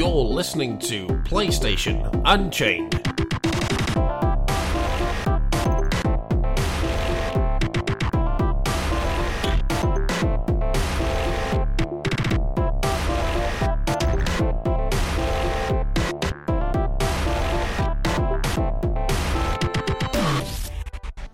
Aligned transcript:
You're 0.00 0.24
listening 0.24 0.78
to 0.78 1.06
PlayStation 1.26 2.22
Unchained. 2.24 2.94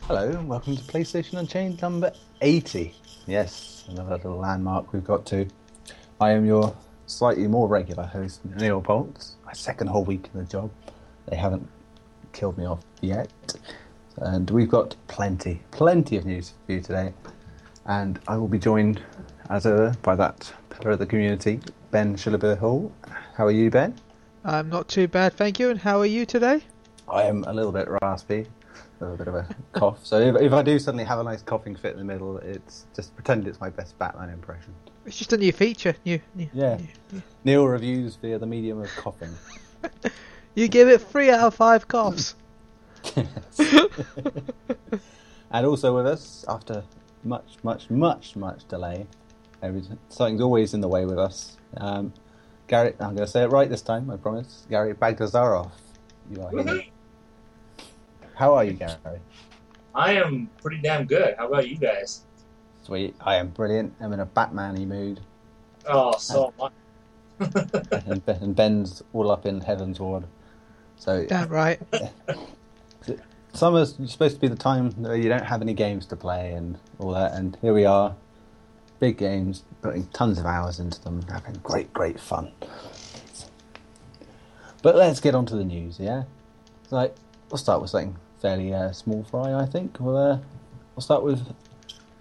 Hello, 0.09 0.29
and 0.31 0.49
welcome 0.49 0.77
to 0.77 0.83
PlayStation 0.83 1.39
Unchained 1.39 1.81
number 1.81 2.13
80. 2.41 2.93
Yes, 3.29 3.85
another 3.89 4.17
little 4.17 4.39
landmark 4.39 4.93
we've 4.93 5.05
got 5.05 5.25
to. 5.27 5.47
I 6.21 6.33
am 6.33 6.45
your 6.45 6.75
slightly 7.07 7.47
more 7.47 7.69
regular 7.69 8.05
host, 8.05 8.45
Neil 8.45 8.81
Poltz. 8.81 9.37
My 9.45 9.53
second 9.53 9.89
whole 9.89 10.05
week 10.05 10.29
in 10.33 10.41
the 10.41 10.47
job. 10.47 10.71
They 11.29 11.37
haven't 11.37 11.69
killed 12.33 12.59
me 12.59 12.67
off 12.67 12.85
yet. 13.01 13.31
And 14.19 14.51
we've 14.51 14.69
got 14.69 14.97
plenty, 15.09 15.63
plenty 15.71 16.17
of 16.17 16.25
news 16.25 16.55
for 16.67 16.73
you 16.73 16.81
today. 16.81 17.13
And 17.87 18.19
I 18.27 18.37
will 18.37 18.49
be 18.49 18.59
joined, 18.59 19.03
as 19.51 19.67
ever, 19.67 19.95
by 20.03 20.17
that 20.17 20.53
pillar 20.71 20.93
of 20.93 20.99
the 20.99 21.07
community, 21.07 21.61
Ben 21.91 22.17
Shillabur 22.17 22.59
Hall. 22.59 22.93
How 23.35 23.47
are 23.47 23.53
you, 23.53 23.71
Ben? 23.71 23.95
I'm 24.45 24.69
not 24.69 24.89
too 24.89 25.09
bad, 25.09 25.35
thank 25.35 25.59
you. 25.59 25.71
And 25.71 25.81
how 25.81 25.99
are 26.01 26.07
you 26.07 26.27
today? 26.27 26.63
I 27.09 27.23
am 27.25 27.45
a 27.45 27.53
little 27.53 27.73
bit 27.73 27.89
raspy, 28.03 28.47
a 29.01 29.07
bit 29.17 29.29
of 29.29 29.35
a 29.35 29.47
cough. 29.73 30.05
So 30.05 30.19
if, 30.21 30.37
if 30.41 30.53
I 30.53 30.63
do 30.63 30.79
suddenly 30.79 31.05
have 31.05 31.19
a 31.19 31.23
nice 31.25 31.43
coughing 31.43 31.77
fit 31.77 31.93
in 31.93 31.99
the 31.99 32.05
middle, 32.05 32.39
it's 32.39 32.87
just 32.95 33.15
pretend 33.15 33.47
it's 33.47 33.61
my 33.61 33.71
best 33.71 33.99
Batman 33.99 34.31
impression. 34.31 34.75
It's 35.05 35.17
just 35.17 35.33
a 35.33 35.37
new 35.37 35.53
feature. 35.53 35.95
New, 36.05 36.21
new, 36.35 36.49
Yeah. 36.53 36.79
new- 37.13 37.23
Neil 37.45 37.67
reviews 37.67 38.17
via 38.17 38.39
the 38.39 38.47
medium 38.47 38.81
of 38.81 38.91
coughing. 38.97 39.35
You 40.57 40.69
give 40.69 40.89
it 40.89 41.03
three 41.03 41.31
out 41.31 41.41
of 41.41 41.55
five 41.55 41.87
coughs. 41.87 42.35
and 45.51 45.67
also 45.67 45.95
with 45.95 46.07
us, 46.07 46.47
after 46.49 46.83
much, 47.25 47.57
much, 47.63 47.91
much, 47.91 48.37
much 48.37 48.67
delay, 48.67 49.07
every, 49.63 49.83
something's 50.09 50.41
always 50.41 50.73
in 50.73 50.81
the 50.81 50.89
way 50.89 51.05
with 51.05 51.19
us. 51.19 51.59
Um, 51.77 52.15
Gary, 52.69 52.95
I'm 53.01 53.15
going 53.15 53.27
to 53.27 53.27
say 53.27 53.43
it 53.43 53.51
right 53.51 53.69
this 53.69 53.83
time, 53.83 54.11
I 54.11 54.17
promise. 54.17 54.67
Gary 54.71 54.95
Bagdazarov, 54.95 55.71
you 56.31 56.41
are 56.43 56.51
here. 56.51 56.83
How 58.37 58.55
are 58.55 58.65
you, 58.65 58.75
Gary? 58.75 58.93
I 59.95 60.13
am 60.13 60.51
pretty 60.61 60.83
damn 60.83 61.07
good. 61.07 61.35
How 61.39 61.49
about 61.49 61.71
you 61.71 61.77
guys? 61.79 62.21
Sweet. 62.83 63.17
I 63.19 63.37
am 63.37 63.49
brilliant. 63.49 63.95
I'm 63.99 64.13
in 64.13 64.21
a 64.21 64.27
Batman-y 64.27 64.85
mood. 64.85 65.21
Oh, 65.89 66.15
so 66.19 66.53
much. 66.59 66.73
and, 67.41 68.25
Ben- 68.27 68.37
and 68.43 68.55
Ben's 68.55 69.03
all 69.15 69.31
up 69.31 69.47
in 69.47 69.63
Heavensward. 69.63 70.25
So 70.99 71.25
Damn 71.25 71.49
right. 71.49 71.81
summer's 73.55 73.97
supposed 74.07 74.35
to 74.35 74.41
be 74.41 74.49
the 74.49 74.55
time 74.55 74.91
where 75.03 75.17
you 75.17 75.31
don't 75.31 75.45
have 75.45 75.63
any 75.63 75.73
games 75.73 76.05
to 76.07 76.17
play 76.17 76.53
and 76.53 76.79
all 76.99 77.13
that, 77.13 77.33
and 77.33 77.57
here 77.63 77.73
we 77.73 77.87
are, 77.87 78.15
big 79.01 79.17
games, 79.17 79.63
putting 79.81 80.07
tons 80.09 80.39
of 80.39 80.45
hours 80.45 80.79
into 80.79 81.03
them, 81.03 81.23
having 81.23 81.55
great, 81.63 81.91
great 81.95 82.21
fun. 82.21 82.53
But 84.83 84.95
let's 84.95 85.21
get 85.21 85.35
on 85.35 85.47
to 85.47 85.57
the 85.57 85.65
news, 85.65 85.99
yeah? 85.99 86.25
Like, 86.91 87.15
we'll 87.51 87.59
start 87.59 87.81
with 87.81 87.91
something 87.91 88.17
fairly 88.41 88.75
uh, 88.75 88.93
small 88.93 89.25
fry, 89.25 89.55
I 89.55 89.67
think. 89.67 89.99
We'll, 90.01 90.17
uh, 90.17 90.39
we'll 90.95 91.03
start 91.03 91.23
with 91.23 91.47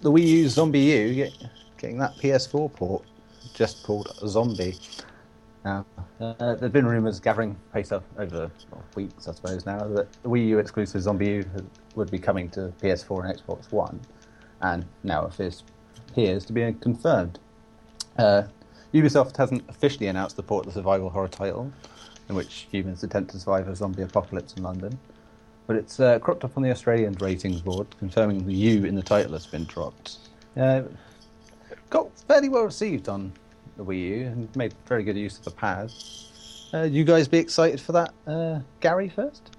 the 0.02 0.12
Wii 0.12 0.26
U 0.26 0.46
ZombiU, 0.46 1.16
get, 1.16 1.34
getting 1.78 1.98
that 2.00 2.16
PS4 2.18 2.72
port, 2.74 3.04
just 3.54 3.84
called 3.84 4.08
Zombi. 4.26 4.78
Now, 5.64 5.86
uh, 6.22 6.34
there 6.38 6.58
have 6.62 6.74
been 6.74 6.86
rumours 6.86 7.20
gathering 7.20 7.56
pace 7.74 7.92
up 7.92 8.04
over 8.20 8.52
well, 8.72 8.84
weeks, 8.96 9.28
I 9.28 9.34
suppose, 9.34 9.66
now 9.66 9.80
that 9.80 10.12
the 10.22 10.30
Wii 10.30 10.48
U 10.50 10.60
exclusive 10.60 11.02
ZombiU 11.02 11.66
would 11.96 12.12
be 12.12 12.20
coming 12.20 12.50
to 12.52 12.72
PS4 12.82 13.30
and 13.30 13.40
Xbox 13.40 13.72
One, 13.72 14.00
and 14.62 14.86
now 15.04 15.26
it 15.26 15.64
appears 16.10 16.46
to 16.46 16.54
be 16.54 16.74
confirmed. 16.80 17.40
Uh, 18.18 18.44
Ubisoft 18.94 19.36
hasn't 19.36 19.64
officially 19.68 20.08
announced 20.08 20.38
the 20.38 20.44
port 20.44 20.66
of 20.66 20.74
the 20.74 20.80
survival 20.80 21.10
horror 21.10 21.28
title, 21.28 21.72
in 22.30 22.36
which 22.36 22.68
humans 22.72 23.04
attempt 23.04 23.32
to 23.32 23.40
survive 23.40 23.68
a 23.68 23.76
zombie 23.76 24.04
apocalypse 24.04 24.54
in 24.54 24.64
London, 24.64 24.98
but 25.68 25.76
it's 25.76 26.00
uh, 26.00 26.20
cropped 26.20 26.44
up 26.44 26.56
on 26.58 26.64
the 26.64 26.72
Australian 26.72 27.14
ratings 27.20 27.62
board, 27.62 27.88
confirming 28.00 28.46
the 28.46 28.54
U 28.54 28.86
in 28.86 28.96
the 28.96 29.02
title 29.04 29.34
has 29.34 29.46
been 29.48 29.66
dropped. 29.66 30.18
Uh, 30.58 30.84
got 31.90 32.10
fairly 32.28 32.50
well 32.50 32.64
received 32.64 33.10
on 33.10 33.32
the 33.78 33.84
Wii 33.84 34.00
U 34.00 34.26
and 34.28 34.56
made 34.56 34.74
very 34.86 35.04
good 35.04 35.18
use 35.18 35.38
of 35.38 35.46
the 35.46 35.52
pad. 35.52 35.92
Uh, 36.74 36.84
you 36.84 37.04
guys 37.04 37.28
be 37.28 37.38
excited 37.38 37.80
for 37.80 37.92
that, 37.94 38.14
uh, 38.28 38.60
Gary? 38.80 39.10
First, 39.10 39.52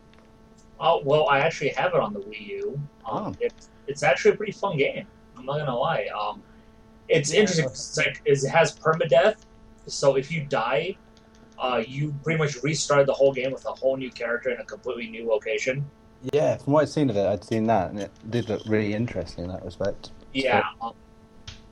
Oh, 0.79 1.01
well, 1.05 1.27
I 1.31 1.39
actually 1.41 1.71
have 1.71 1.95
it 1.95 2.01
on 2.01 2.13
the 2.13 2.21
Wii 2.21 2.47
U. 2.49 2.81
Um, 3.07 3.27
Oh. 3.29 3.35
it's, 3.41 3.71
it's 3.87 4.03
actually 4.03 4.33
a 4.33 4.37
pretty 4.37 4.53
fun 4.53 4.77
game. 4.77 5.07
I'm 5.39 5.47
not 5.47 5.59
gonna 5.59 5.77
lie. 5.77 6.07
Um, 6.19 6.43
it's 7.09 7.31
interesting. 7.31 7.65
It's 7.67 7.97
like 7.97 8.21
it 8.25 8.47
has 8.49 8.77
permadeath, 8.79 9.37
so 9.87 10.17
if 10.17 10.31
you 10.31 10.45
die, 10.45 10.97
uh, 11.59 11.83
you 11.87 12.15
pretty 12.23 12.39
much 12.39 12.63
restart 12.63 13.07
the 13.07 13.13
whole 13.15 13.33
game 13.33 13.53
with 13.53 13.65
a 13.67 13.73
whole 13.73 13.97
new 13.97 14.11
character 14.11 14.51
in 14.51 14.61
a 14.61 14.65
completely 14.65 15.09
new 15.09 15.27
location. 15.29 15.85
yeah, 16.33 16.57
from 16.57 16.73
what 16.75 16.83
I'd 16.83 16.89
seen 16.89 17.11
of 17.11 17.17
it, 17.17 17.27
I'd 17.27 17.45
seen 17.45 17.67
that, 17.67 17.91
and 17.91 18.01
it 18.01 18.11
did 18.31 18.49
look 18.49 18.63
really 18.67 18.95
interesting 18.95 19.45
in 19.45 19.51
that 19.51 19.65
respect. 19.65 20.11
Yeah. 20.33 20.63
Um, 20.81 20.93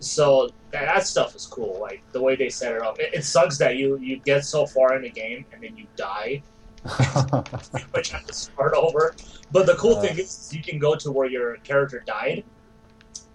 so 0.01 0.49
that, 0.71 0.85
that 0.85 1.07
stuff 1.07 1.35
is 1.35 1.47
cool. 1.47 1.79
Like 1.81 2.03
the 2.13 2.21
way 2.21 2.37
they 2.37 2.49
set 2.51 2.75
it 2.75 2.83
up. 2.83 2.99
It, 2.99 3.15
it 3.15 3.25
sucks 3.25 3.57
that 3.59 3.77
you 3.77 3.97
you 3.99 4.19
get 4.19 4.45
so 4.45 4.67
far 4.67 4.95
in 4.97 5.03
the 5.03 5.11
game 5.11 5.45
and 5.53 5.63
then 5.63 5.77
you 5.77 5.87
die. 5.97 6.43
pretty 7.71 7.87
much 7.95 8.11
have 8.11 8.27
to 8.27 8.33
start 8.35 8.75
over. 8.75 9.15
But 9.53 9.67
the 9.67 9.75
cool 9.77 9.97
Uh. 9.97 10.03
thing 10.03 10.19
is, 10.19 10.51
you 10.53 10.63
can 10.63 10.79
go 10.79 10.95
to 10.97 11.11
where 11.11 11.29
your 11.29 11.57
character 11.59 12.03
died 12.07 12.45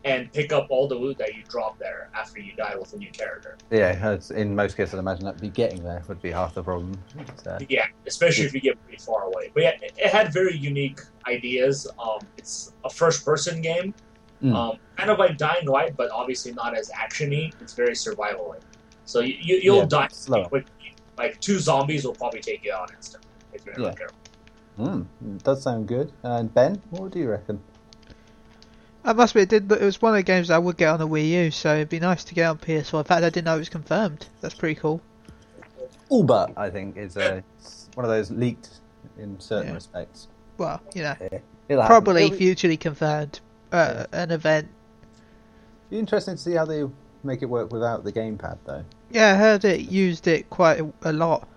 and 0.06 0.32
pick 0.32 0.54
up 0.54 0.68
all 0.70 0.88
the 0.88 0.96
loot 0.96 1.18
that 1.18 1.34
you 1.36 1.44
dropped 1.50 1.78
there 1.80 2.10
after 2.16 2.40
you 2.40 2.54
die 2.54 2.74
with 2.80 2.94
a 2.94 2.98
new 2.98 3.12
character. 3.12 3.58
yeah, 3.70 3.92
it's- 4.14 4.32
in 4.32 4.56
most 4.56 4.78
cases, 4.78 4.94
I'd 4.94 5.00
imagine 5.00 5.26
that 5.26 5.40
be 5.42 5.50
getting 5.50 5.84
there 5.84 6.02
would 6.08 6.22
be 6.22 6.32
half 6.32 6.54
the 6.54 6.64
problem. 6.64 6.98
Uh, 7.46 7.60
Yeah, 7.68 7.86
especially 8.08 8.46
if 8.46 8.54
you 8.54 8.62
get 8.62 8.82
pretty 8.86 9.02
far 9.04 9.24
away. 9.24 9.52
But 9.54 9.64
yeah, 9.64 9.70
it, 9.82 9.94
it 9.98 10.10
had 10.12 10.32
very 10.32 10.56
unique 10.56 11.02
ideas. 11.28 11.86
Um, 12.00 12.20
it's 12.38 12.74
a 12.86 12.90
first-person 12.90 13.62
game, 13.62 13.94
Mm. 14.42 14.56
um, 14.56 14.78
kind 14.96 15.10
of 15.10 15.20
like 15.20 15.38
Dying 15.38 15.68
Light, 15.68 15.98
but 15.98 16.10
obviously 16.12 16.54
not 16.54 16.74
as 16.78 16.90
actiony. 16.92 17.52
It's 17.60 17.74
very 17.74 17.94
survival-y. 17.94 18.56
So 19.04 19.20
you, 19.20 19.36
you 19.42 19.56
you'll 19.62 19.78
Yeah, 19.80 20.08
die 20.08 20.08
quickly. 20.48 20.94
Like 21.18 21.42
two 21.42 21.60
zombies 21.60 22.06
will 22.06 22.14
probably 22.16 22.40
take 22.40 22.64
you 22.64 22.72
out 22.72 22.90
instantly 22.96 23.28
if 23.52 23.66
you're 23.66 23.78
not 23.78 23.88
Yeah. 23.88 23.94
careful. 23.96 24.18
Mm, 24.80 25.44
does 25.44 25.62
sound 25.62 25.90
good. 25.90 26.14
And 26.24 26.54
Ben, 26.54 26.82
what 26.92 27.12
do 27.12 27.20
you 27.20 27.30
reckon? 27.30 27.60
I 29.10 29.14
must 29.14 29.34
be. 29.34 29.42
It 29.42 29.50
did. 29.50 29.72
It 29.72 29.82
was 29.82 30.00
one 30.02 30.12
of 30.14 30.18
the 30.18 30.24
games 30.24 30.52
I 30.52 30.60
would 30.60 30.78
get 30.78 30.90
on 30.90 31.00
the 31.00 31.08
Wii 31.08 31.30
U, 31.46 31.52
so 31.52 31.74
it'd 31.74 31.90
be 31.90 32.00
nice 32.00 32.24
to 32.26 32.36
get 32.36 32.46
on 32.48 32.60
PS4. 32.60 33.00
In 33.00 33.04
fact, 33.06 33.24
I 33.24 33.30
didn't 33.32 33.46
know 33.46 33.56
it 33.56 33.60
was 33.60 33.70
confirmed. 33.70 34.28
That's 34.40 34.54
pretty 34.54 34.80
cool. 34.80 35.02
All 36.10 36.24
but 36.24 36.56
I 36.56 36.70
think 36.70 36.96
is 36.96 37.18
uh, 37.18 37.42
it's 37.60 37.90
one 37.96 38.06
of 38.06 38.12
those 38.12 38.30
leaked 38.30 38.70
in 39.18 39.40
certain 39.40 39.70
Yeah. 39.70 39.74
respects. 39.74 40.28
Well, 40.60 40.80
you 40.94 41.02
know, 41.02 41.16
It'll 41.68 41.86
probably 41.86 42.26
It'll 42.26 42.32
be- 42.34 42.38
futurely 42.46 42.78
confirmed. 42.78 43.40
Uh, 43.72 44.06
an 44.12 44.30
event. 44.32 44.68
Be 45.90 45.98
interesting 45.98 46.36
to 46.36 46.42
see 46.42 46.54
how 46.54 46.66
they 46.66 46.84
make 47.24 47.42
it 47.42 47.46
work 47.48 47.72
without 47.74 48.04
the 48.04 48.12
gamepad, 48.12 48.58
though. 48.66 48.84
Yeah, 49.10 49.34
I 49.34 49.36
heard 49.38 49.66
it 49.66 49.82
used 49.90 50.28
it 50.28 50.50
quite 50.52 50.82
a, 50.82 50.92
a 51.02 51.12
lot 51.14 51.48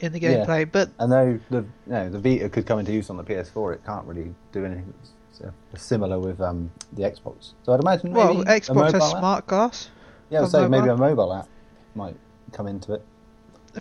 in 0.00 0.12
the 0.12 0.20
Yeah. 0.20 0.44
gameplay, 0.44 0.68
but 0.70 0.90
I 0.98 1.06
know 1.06 1.38
the 1.50 1.58
you 1.58 1.66
know, 1.86 2.08
the 2.08 2.18
Vita 2.18 2.48
could 2.48 2.66
come 2.66 2.80
into 2.80 2.92
use 2.92 3.10
on 3.10 3.16
the 3.16 3.22
PS4. 3.24 3.74
It 3.74 3.84
can't 3.86 4.04
really 4.06 4.34
do 4.50 4.64
anything 4.64 4.92
s- 5.40 5.82
similar 5.82 6.18
with 6.18 6.40
um, 6.40 6.70
the 6.92 7.02
Xbox. 7.02 7.52
So 7.64 7.72
I'd 7.72 7.80
imagine 7.80 8.12
maybe 8.12 8.18
well, 8.18 8.40
a 8.42 8.44
Xbox 8.44 8.74
mobile 8.74 8.92
has 8.92 9.12
app? 9.12 9.18
smart 9.18 9.46
glass. 9.46 9.90
Yeah, 10.30 10.42
I'd 10.42 10.48
say 10.48 10.68
maybe 10.68 10.88
a 10.88 10.96
mobile 10.96 11.32
app 11.32 11.48
might 11.94 12.16
come 12.52 12.66
into 12.66 12.94
it. 12.94 13.04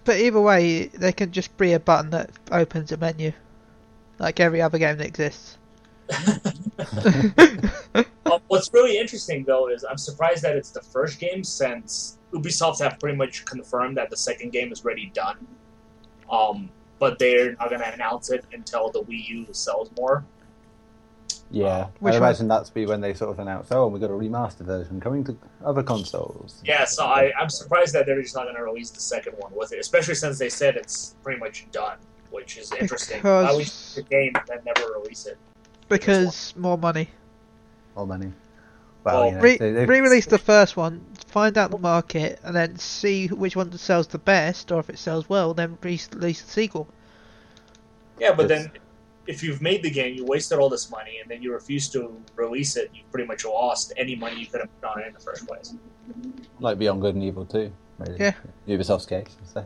But 0.03 0.17
either 0.17 0.41
way, 0.41 0.87
they 0.87 1.13
can 1.13 1.31
just 1.31 1.55
be 1.57 1.73
a 1.73 1.79
button 1.79 2.09
that 2.11 2.29
opens 2.51 2.91
a 2.91 2.97
menu, 2.97 3.31
like 4.19 4.39
every 4.39 4.61
other 4.61 4.77
game 4.77 4.97
that 4.97 5.07
exists. 5.07 5.57
Uh, 8.25 8.39
what's 8.47 8.73
really 8.73 8.97
interesting 8.97 9.43
though 9.43 9.69
is 9.69 9.83
I'm 9.83 9.97
surprised 9.97 10.41
that 10.43 10.55
it's 10.55 10.71
the 10.71 10.81
first 10.81 11.19
game 11.19 11.43
since 11.43 12.17
Ubisoft 12.33 12.79
have 12.79 12.99
pretty 12.99 13.15
much 13.15 13.45
confirmed 13.45 13.97
that 13.97 14.09
the 14.09 14.17
second 14.17 14.51
game 14.51 14.71
is 14.71 14.83
already 14.83 15.11
done. 15.13 15.37
Um, 16.29 16.69
but 16.97 17.19
they're 17.19 17.53
not 17.53 17.69
gonna 17.69 17.91
announce 17.93 18.31
it 18.31 18.43
until 18.51 18.89
the 18.89 19.01
Wii 19.03 19.27
U 19.27 19.47
sells 19.51 19.91
more. 19.97 20.25
Yeah, 21.51 21.87
Which 21.99 22.15
I'd 22.15 22.19
one? 22.19 22.29
imagine 22.29 22.47
that's 22.47 22.69
be 22.69 22.85
when 22.85 23.01
they 23.01 23.13
sort 23.13 23.31
of 23.31 23.39
announce, 23.39 23.67
oh, 23.71 23.87
we've 23.87 24.01
got 24.01 24.09
a 24.09 24.13
remastered 24.13 24.65
version 24.65 24.99
coming 24.99 25.23
to 25.25 25.37
other 25.63 25.83
consoles. 25.83 26.61
Yeah, 26.65 26.85
so 26.85 27.05
I, 27.05 27.31
I'm 27.39 27.49
surprised 27.49 27.93
that 27.93 28.05
they're 28.07 28.21
just 28.21 28.35
not 28.35 28.47
gonna 28.47 28.63
release 28.63 28.89
the 28.89 28.99
second 28.99 29.33
one 29.37 29.51
with 29.55 29.71
it, 29.71 29.79
especially 29.79 30.15
since 30.15 30.39
they 30.39 30.49
said 30.49 30.75
it's 30.75 31.15
pretty 31.23 31.39
much 31.39 31.65
done, 31.71 31.97
which 32.31 32.57
is 32.57 32.71
interesting. 32.73 33.17
Because- 33.19 33.53
I 33.53 33.55
wish 33.55 33.93
the 33.93 34.01
game 34.01 34.33
that 34.47 34.65
never 34.65 34.91
release 34.99 35.27
it. 35.27 35.37
Because 35.87 36.53
more 36.57 36.77
money. 36.79 37.09
More 37.95 38.07
money. 38.07 38.33
Well, 39.03 39.15
Well, 39.19 39.25
you 39.27 39.35
know, 39.35 39.41
Re- 39.41 39.57
they- 39.57 39.71
they've- 39.71 39.87
re-release 39.89 40.25
the 40.25 40.39
first 40.39 40.75
one 40.75 41.05
find 41.27 41.57
out 41.59 41.69
the 41.69 41.77
market, 41.77 42.39
and 42.43 42.55
then 42.55 42.77
see 42.79 43.27
which 43.27 43.55
one 43.55 43.71
sells 43.77 44.07
the 44.07 44.17
best, 44.17 44.71
or 44.71 44.79
if 44.79 44.89
it 44.89 44.97
sells 44.97 45.29
well, 45.29 45.53
then 45.53 45.77
release 45.83 46.09
release 46.13 46.41
the 46.41 46.49
sequel. 46.49 46.87
Yeah, 48.19 48.33
but 48.33 48.47
then 48.47 48.71
if 49.27 49.41
you've 49.43 49.61
made 49.61 49.81
the 49.83 49.89
game, 49.89 50.15
you 50.15 50.25
wasted 50.25 50.59
all 50.59 50.69
this 50.69 50.89
money, 50.89 51.19
and 51.21 51.29
then 51.29 51.41
you 51.41 51.51
refuse 51.53 51.89
to 51.89 52.15
release 52.35 52.75
it, 52.75 52.91
you 52.93 53.01
pretty 53.11 53.27
much 53.27 53.45
lost 53.45 53.93
any 53.97 54.15
money 54.15 54.39
you 54.39 54.47
could 54.47 54.61
have 54.61 54.81
put 54.81 54.89
on 54.91 55.01
it 55.01 55.07
in 55.07 55.13
the 55.13 55.19
first 55.19 55.47
place. 55.47 55.73
Like 56.59 56.77
Beyond 56.77 57.01
Good 57.01 57.15
and 57.15 57.23
Evil 57.23 57.45
2, 57.45 57.71
really. 57.99 58.17
Yeah. 58.19 58.33
Ubisoft's 58.67 59.05
case. 59.05 59.35
So. 59.45 59.65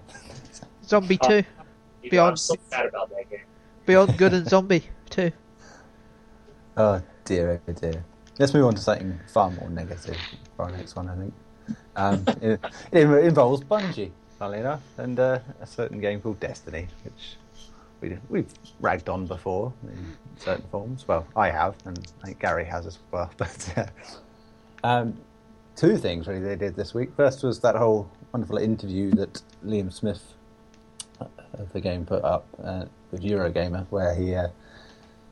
Zombie 0.86 1.18
Uh, 1.22 1.28
Two, 1.28 1.36
You 1.36 1.42
know, 1.42 2.10
Beyond- 2.12 2.30
I'm 2.32 2.38
so 2.38 2.56
sad 2.70 2.86
about 2.86 3.10
that 3.10 3.30
game. 3.30 3.42
Beyond 3.86 4.18
Good 4.18 4.34
and 4.34 4.48
Zombie 4.48 4.84
Two. 5.10 5.32
Oh 6.78 7.02
dear, 7.26 7.62
oh 7.68 7.72
dear. 7.74 8.06
Let's 8.38 8.54
move 8.54 8.66
on 8.66 8.76
to 8.76 8.82
something 8.82 9.20
far 9.34 9.52
more 9.52 9.70
negative 9.70 10.16
for 10.56 10.64
our 10.64 10.72
next 10.72 10.96
one, 10.96 11.10
I 11.10 11.16
think. 11.18 11.34
Um, 11.98 12.24
it, 12.42 12.60
it 12.94 13.26
involves 13.26 13.62
Bungie, 13.66 14.12
funnily 14.38 14.60
enough, 14.60 14.82
and 14.98 15.20
uh, 15.20 15.40
a 15.60 15.68
certain 15.68 16.00
game 16.00 16.22
called 16.22 16.40
Destiny, 16.40 16.88
which 17.04 17.36
we, 18.01 18.18
we've 18.30 18.51
ragged 18.80 19.10
on 19.10 19.25
before 19.25 19.74
in 19.84 20.18
certain 20.38 20.66
forms. 20.72 21.07
Well, 21.07 21.28
I 21.36 21.50
have, 21.50 21.75
and 21.86 22.00
I 22.24 22.28
think 22.28 22.40
Gary 22.40 22.66
has 22.66 22.86
as 22.86 23.00
well. 23.12 23.31
But 23.38 23.74
uh, 23.78 24.88
um, 24.88 25.18
two 25.75 25.98
things 25.98 26.28
really 26.28 26.42
they 26.42 26.56
did 26.56 26.75
this 26.75 26.94
week. 26.94 27.10
First 27.16 27.44
was 27.44 27.60
that 27.62 27.75
whole 27.75 28.10
wonderful 28.31 28.57
interview 28.57 29.12
that 29.12 29.42
Liam 29.66 29.92
Smith 29.92 30.34
uh, 31.19 31.25
of 31.54 31.72
the 31.74 31.81
game 31.81 32.06
put 32.06 32.24
up 32.24 32.48
uh, 32.63 32.86
with 33.12 33.22
Eurogamer, 33.22 33.86
where 33.90 34.13
he. 34.16 34.36
Uh, 34.36 34.50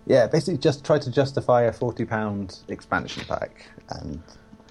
yeah, 0.06 0.26
basically 0.26 0.58
just 0.58 0.86
tried 0.86 1.02
to 1.02 1.12
justify 1.12 1.64
a 1.64 1.74
forty 1.74 2.06
pound 2.06 2.60
expansion 2.70 3.24
pack, 3.28 3.70
and 3.90 4.22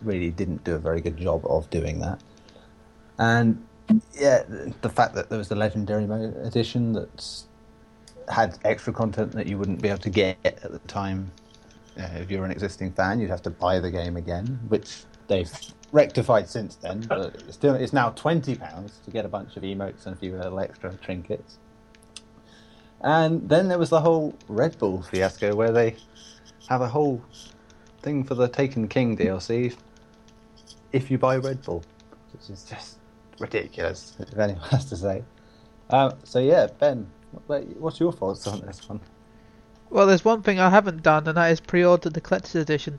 really 0.03 0.31
didn't 0.31 0.65
do 0.65 0.75
a 0.75 0.79
very 0.79 1.01
good 1.01 1.17
job 1.17 1.45
of 1.47 1.69
doing 1.71 2.01
that. 2.01 2.21
And 3.19 3.65
yeah, 4.15 4.43
the- 4.81 4.89
fact 4.89 5.15
that 5.15 5.29
there 5.29 5.39
was 5.39 5.49
the 5.49 5.55
legendary 5.55 6.05
edition 6.43 6.93
that 6.95 7.43
had 8.29 8.59
extra 8.65 8.93
content 8.93 9.33
that 9.33 9.47
you 9.47 9.59
wouldn't 9.59 9.83
be 9.83 9.89
able 9.89 10.01
to 10.01 10.11
get 10.11 10.39
at 10.45 10.71
the 10.71 10.79
time. 10.87 11.31
Uh, 11.99 12.09
if 12.15 12.31
you're 12.31 12.45
an 12.45 12.51
existing 12.51 12.93
fan, 12.93 13.21
you'd 13.21 13.31
have 13.31 13.43
to 13.43 13.51
buy 13.51 13.79
the 13.81 13.91
game 13.91 14.17
again, 14.17 14.59
which 14.69 15.05
they've 15.29 15.51
rectified 15.93 16.49
since 16.49 16.77
then. 16.77 17.01
But 17.01 17.35
it's 17.47 17.55
still, 17.55 17.75
it's 17.75 17.93
now 17.93 18.11
twenty 18.11 18.55
pounds 18.55 18.99
to 19.05 19.11
get 19.11 19.25
a 19.25 19.29
bunch 19.29 19.57
of 19.57 19.63
emotes 19.63 20.07
and 20.07 20.15
a 20.15 20.19
few 20.19 20.37
little 20.37 20.61
extra 20.61 20.95
trinkets. 20.97 21.59
And 23.01 23.49
then 23.49 23.69
there 23.69 23.79
was 23.79 23.91
the 23.91 24.01
whole 24.01 24.35
Red 24.49 24.79
Bull 24.79 25.03
fiasco 25.03 25.55
where 25.55 25.73
they 25.73 25.97
have 26.69 26.81
a 26.81 26.89
whole 26.89 27.23
thing 28.03 28.25
for 28.25 28.35
the 28.35 28.49
Taken 28.49 28.89
King 28.89 29.17
DLC 29.17 29.77
if 30.93 31.11
you 31.11 31.19
buy 31.19 31.37
Red 31.37 31.63
Bull, 31.63 31.85
which 32.33 32.51
is 32.51 32.65
just 32.65 32.99
ridiculous, 33.39 34.15
if 34.19 34.37
anyone 34.39 34.69
has 34.71 34.87
to 34.87 34.97
say. 34.97 35.23
Um, 35.91 36.15
so, 36.25 36.39
yeah, 36.39 36.69
Ben, 36.79 37.07
what's 37.47 38.01
your 38.01 38.13
thoughts 38.13 38.47
on 38.47 38.61
this 38.63 38.89
one? 38.89 39.01
Well, 39.91 40.07
there's 40.07 40.25
one 40.25 40.43
thing 40.43 40.59
I 40.59 40.71
haven't 40.71 41.03
done, 41.03 41.29
and 41.29 41.37
that 41.37 41.51
is 41.51 41.61
pre-order 41.61 42.11
the 42.11 42.21
collector's 42.21 42.57
edition. 42.57 42.99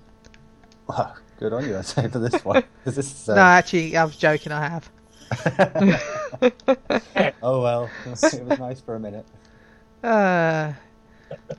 Well, 0.88 1.18
good 1.38 1.54
on 1.54 1.68
you, 1.68 1.78
I'd 1.78 1.86
say, 1.86 2.08
for 2.08 2.20
this 2.20 2.44
one. 2.46 2.64
this, 2.86 3.28
uh, 3.28 3.36
No, 3.36 3.42
actually, 3.42 3.98
I 3.98 4.06
was 4.06 4.16
joking. 4.16 4.52
I 4.52 4.70
have. 4.70 4.90
oh, 7.44 7.62
well, 7.62 7.90
it 8.06 8.46
was 8.46 8.60
nice 8.60 8.80
for 8.80 8.96
a 8.96 9.00
minute. 9.00 9.26
Uh, 10.02 10.72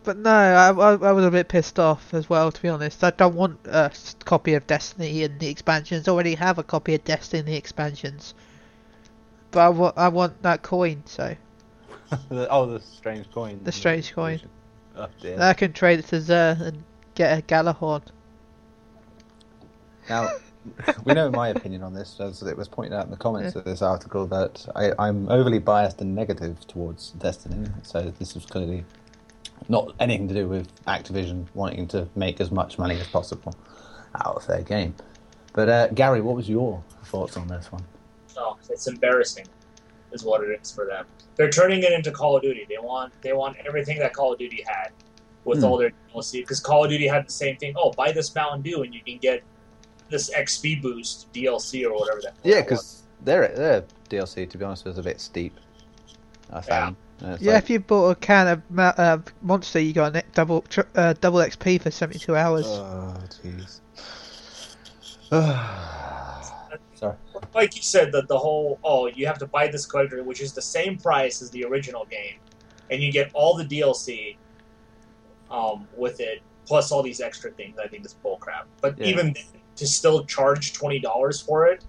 but 0.02 0.16
no, 0.16 0.30
I, 0.30 0.70
I, 0.70 0.92
I 0.94 1.12
was 1.12 1.24
a 1.24 1.30
bit 1.30 1.48
pissed 1.48 1.78
off 1.78 2.14
as 2.14 2.30
well, 2.30 2.50
to 2.50 2.62
be 2.62 2.68
honest. 2.68 3.04
I 3.04 3.10
don't 3.10 3.34
want 3.34 3.58
a 3.66 3.92
copy 4.24 4.54
of 4.54 4.66
Destiny 4.66 5.24
and 5.24 5.38
the 5.38 5.48
expansions. 5.48 6.08
I 6.08 6.12
already 6.12 6.36
have 6.36 6.58
a 6.58 6.62
copy 6.62 6.94
of 6.94 7.04
Destiny 7.04 7.40
and 7.40 7.48
the 7.48 7.56
expansions. 7.56 8.32
But 9.50 9.60
I 9.60 9.68
wa- 9.68 9.92
I 9.96 10.08
want 10.08 10.42
that 10.42 10.62
coin, 10.62 11.02
so 11.06 11.36
The- 12.28 12.48
oh, 12.50 12.66
the 12.66 12.80
strange 12.80 13.30
coin. 13.32 13.60
The 13.64 13.72
strange 13.72 14.12
coin. 14.12 14.40
Oh, 14.96 15.08
dear. 15.20 15.40
I 15.40 15.52
can 15.52 15.72
trade 15.72 15.98
it 16.00 16.06
to 16.06 16.16
Xur 16.16 16.60
and 16.60 16.82
get 17.14 17.38
a 17.38 17.42
Gjallarhorn. 17.42 18.02
Now, 20.08 20.30
we 21.04 21.14
know 21.14 21.30
my 21.30 21.48
opinion 21.48 21.82
on 21.82 21.94
this, 21.94 22.18
as 22.20 22.42
it 22.42 22.56
was 22.56 22.68
pointed 22.68 22.94
out 22.94 23.04
in 23.04 23.10
the 23.10 23.16
comments 23.16 23.54
of 23.56 23.64
this 23.64 23.82
article, 23.82 24.26
that 24.26 24.66
I, 24.74 24.92
I'm 24.98 25.28
overly 25.28 25.58
biased 25.58 26.00
and 26.00 26.14
negative 26.14 26.66
towards 26.66 27.10
Destiny. 27.12 27.68
So 27.82 28.12
this 28.18 28.34
is 28.36 28.44
clearly 28.46 28.84
not 29.68 29.94
anything 30.00 30.28
to 30.28 30.34
do 30.34 30.48
with 30.48 30.68
Activision 30.86 31.46
wanting 31.54 31.86
to 31.88 32.08
make 32.16 32.40
as 32.40 32.50
much 32.50 32.78
money 32.78 32.98
as 32.98 33.06
possible 33.06 33.54
out 34.14 34.36
of 34.36 34.46
their 34.46 34.62
game. 34.62 34.94
But 35.52 35.68
uh, 35.68 35.88
Gary, 35.88 36.20
what 36.20 36.36
was 36.36 36.48
your 36.48 36.82
thoughts 37.04 37.36
on 37.36 37.48
this 37.48 37.70
one? 37.70 37.84
Oh, 38.36 38.56
it's 38.70 38.86
embarrassing, 38.86 39.46
is 40.12 40.24
what 40.24 40.42
it 40.42 40.58
is 40.60 40.70
for 40.70 40.86
them. 40.86 41.06
They're 41.36 41.50
turning 41.50 41.82
it 41.82 41.92
into 41.92 42.10
Call 42.10 42.36
of 42.36 42.42
Duty. 42.42 42.66
They 42.68 42.78
want 42.78 43.12
they 43.22 43.32
want 43.32 43.56
everything 43.66 43.98
that 44.00 44.12
Call 44.12 44.32
of 44.32 44.38
Duty 44.38 44.64
had 44.66 44.90
with 45.44 45.58
Hmm. 45.60 45.64
all 45.64 45.76
their 45.78 45.92
DLC. 46.12 46.40
Because 46.40 46.60
Call 46.60 46.84
of 46.84 46.90
Duty 46.90 47.06
had 47.06 47.26
the 47.26 47.32
same 47.32 47.56
thing. 47.56 47.74
Oh, 47.76 47.90
buy 47.92 48.12
this 48.12 48.34
Mountain 48.34 48.62
Dew 48.62 48.82
and 48.82 48.94
you 48.94 49.00
can 49.02 49.18
get 49.18 49.42
this 50.10 50.30
XP 50.34 50.80
boost 50.82 51.32
DLC 51.32 51.84
or 51.84 51.94
whatever 51.94 52.20
that. 52.22 52.34
Yeah, 52.42 52.56
that 52.56 52.70
was. 52.70 52.80
because 52.80 53.02
their 53.24 53.48
their 53.48 53.84
DLC, 54.10 54.48
to 54.50 54.58
be 54.58 54.64
honest, 54.64 54.84
was 54.84 54.98
a 54.98 55.02
bit 55.02 55.20
steep. 55.20 55.54
I 56.50 56.60
found. 56.62 56.96
And 57.20 57.32
it's 57.34 57.42
Yeah, 57.42 57.54
like, 57.54 57.64
if 57.64 57.70
you 57.70 57.80
bought 57.80 58.10
a 58.10 58.14
can 58.14 58.46
of 58.48 58.78
uh, 58.78 59.18
Monster, 59.42 59.80
you 59.80 59.92
got 59.92 60.16
a 60.16 60.22
double 60.34 60.62
tr- 60.62 60.80
uh, 60.94 61.12
double 61.20 61.40
XP 61.40 61.80
for 61.82 61.90
72 61.90 62.34
hours. 62.36 62.64
Oh, 62.66 63.14
jeez. 63.44 63.80
Like 67.58 67.74
you 67.74 67.82
said, 67.82 68.12
that 68.12 68.28
the 68.28 68.38
whole 68.38 68.78
oh 68.84 69.08
you 69.08 69.26
have 69.26 69.38
to 69.38 69.46
buy 69.48 69.66
this 69.66 69.84
collector, 69.84 70.22
which 70.22 70.40
is 70.40 70.52
the 70.52 70.62
same 70.62 70.96
price 70.96 71.42
as 71.42 71.50
the 71.50 71.64
original 71.64 72.04
game, 72.04 72.36
and 72.88 73.02
you 73.02 73.10
get 73.10 73.32
all 73.34 73.56
the 73.56 73.64
DLC 73.64 74.36
um, 75.50 75.88
with 75.96 76.20
it, 76.20 76.40
plus 76.66 76.92
all 76.92 77.02
these 77.02 77.20
extra 77.20 77.50
things. 77.50 77.76
I 77.84 77.88
think 77.88 78.06
is 78.06 78.14
bullcrap. 78.24 78.64
But 78.80 78.96
Yeah. 78.96 79.06
even 79.08 79.34
to 79.74 79.86
still 79.88 80.24
charge 80.24 80.72
twenty 80.72 81.00
dollars 81.00 81.40
for 81.40 81.66
it, 81.66 81.84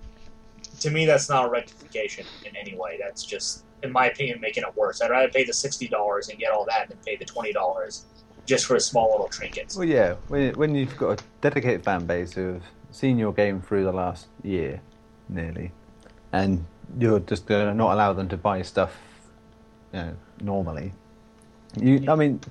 to 0.80 0.90
me 0.90 1.06
that's 1.06 1.30
not 1.30 1.46
a 1.46 1.50
rectification 1.50 2.26
in 2.44 2.56
any 2.56 2.76
way. 2.76 2.98
That's 3.00 3.24
just, 3.24 3.64
in 3.84 3.92
my 3.92 4.08
opinion, 4.08 4.42
making 4.42 4.64
it 4.64 4.76
worse. 4.76 5.04
I'd 5.04 5.12
rather 5.12 5.30
pay 5.30 5.44
the 5.44 5.54
sixty 5.54 5.88
dollars 5.88 6.30
and 6.30 6.40
get 6.40 6.52
all 6.52 6.66
that 6.66 6.90
than 6.90 6.98
pay 7.06 7.16
the 7.16 7.26
twenty 7.26 7.54
dollars 7.54 8.06
just 8.48 8.66
for 8.66 8.76
a 8.76 8.80
small 8.80 9.12
little 9.12 9.30
trinket. 9.30 9.72
Well, 9.78 9.86
yeah, 9.86 10.16
when, 10.30 10.56
when 10.56 10.74
you've 10.74 10.98
got 10.98 11.20
a 11.20 11.24
dedicated 11.42 11.84
fan 11.84 12.08
base 12.08 12.34
who 12.34 12.54
have 12.54 12.64
seen 12.90 13.20
your 13.20 13.34
game 13.34 13.62
through 13.62 13.84
the 13.84 13.92
last 13.92 14.26
year, 14.42 14.82
nearly, 15.30 15.72
and 16.32 16.66
you're 16.98 17.20
just 17.20 17.46
going 17.46 17.68
to 17.68 17.74
not 17.74 17.94
allow 17.94 18.14
them 18.14 18.28
to 18.30 18.38
buy 18.38 18.62
stuff, 18.62 18.98
you 19.94 20.00
know, 20.00 20.16
normally. 20.42 20.94
You, 21.78 22.04
I 22.08 22.16
mean, 22.16 22.42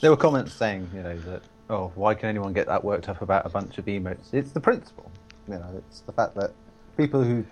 there 0.00 0.10
were 0.10 0.16
comments 0.16 0.52
saying, 0.52 0.90
you 0.94 1.02
know, 1.02 1.16
that 1.16 1.42
oh, 1.70 1.92
why 1.94 2.14
can 2.14 2.28
anyone 2.28 2.52
get 2.52 2.66
that 2.66 2.84
worked 2.84 3.08
up 3.08 3.22
about 3.22 3.46
a 3.46 3.48
bunch 3.48 3.78
of 3.78 3.86
emotes? 3.86 4.32
It's 4.32 4.52
the 4.52 4.60
principle, 4.60 5.10
you 5.48 5.54
know, 5.54 5.82
it's 5.88 6.00
the 6.00 6.12
fact 6.12 6.34
that 6.34 6.52
people 6.96 7.22
who 7.22 7.44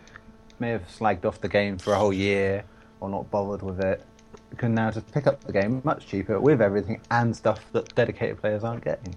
may 0.59 0.71
have 0.71 0.87
slagged 0.89 1.25
off 1.25 1.41
the 1.41 1.49
game 1.49 1.79
for 1.79 1.93
a 1.93 1.99
whole 1.99 2.13
year 2.13 2.65
or 3.01 3.09
not 3.09 3.31
bothered 3.31 3.63
with 3.63 3.81
it 3.81 4.05
can 4.57 4.75
now 4.75 4.91
just 4.91 5.11
pick 5.13 5.27
up 5.27 5.43
the 5.45 5.53
game 5.53 5.81
much 5.85 6.07
cheaper 6.07 6.39
with 6.39 6.61
everything 6.61 7.01
and 7.11 7.35
stuff 7.35 7.65
that 7.73 7.95
dedicated 7.95 8.39
players 8.41 8.65
aren't 8.65 8.85
getting. 8.85 9.15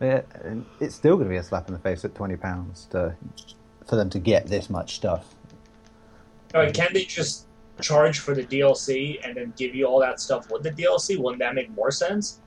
And 0.00 0.66
it's 0.80 0.94
still 0.94 1.16
going 1.16 1.28
to 1.28 1.30
be 1.30 1.36
a 1.36 1.42
slap 1.42 1.68
in 1.68 1.74
the 1.74 1.80
face 1.80 2.04
at 2.04 2.14
twenty 2.14 2.36
pounds 2.36 2.86
to 2.90 3.14
for 3.86 3.96
them 3.96 4.10
to 4.10 4.18
get 4.18 4.46
this 4.46 4.70
much 4.70 4.94
stuff. 4.96 5.34
All 6.54 6.62
right, 6.62 6.74
can 6.74 6.92
they 6.92 7.04
just 7.04 7.46
charge 7.80 8.18
for 8.20 8.34
the 8.34 8.44
DLC 8.44 9.18
and 9.24 9.36
then 9.36 9.52
give 9.56 9.74
you 9.74 9.86
all 9.86 10.00
that 10.00 10.20
stuff 10.20 10.50
with 10.50 10.62
the 10.62 10.70
DLC? 10.70 11.18
Wouldn't 11.18 11.40
that 11.40 11.54
make 11.54 11.74
more 11.74 11.90
sense? 11.90 12.40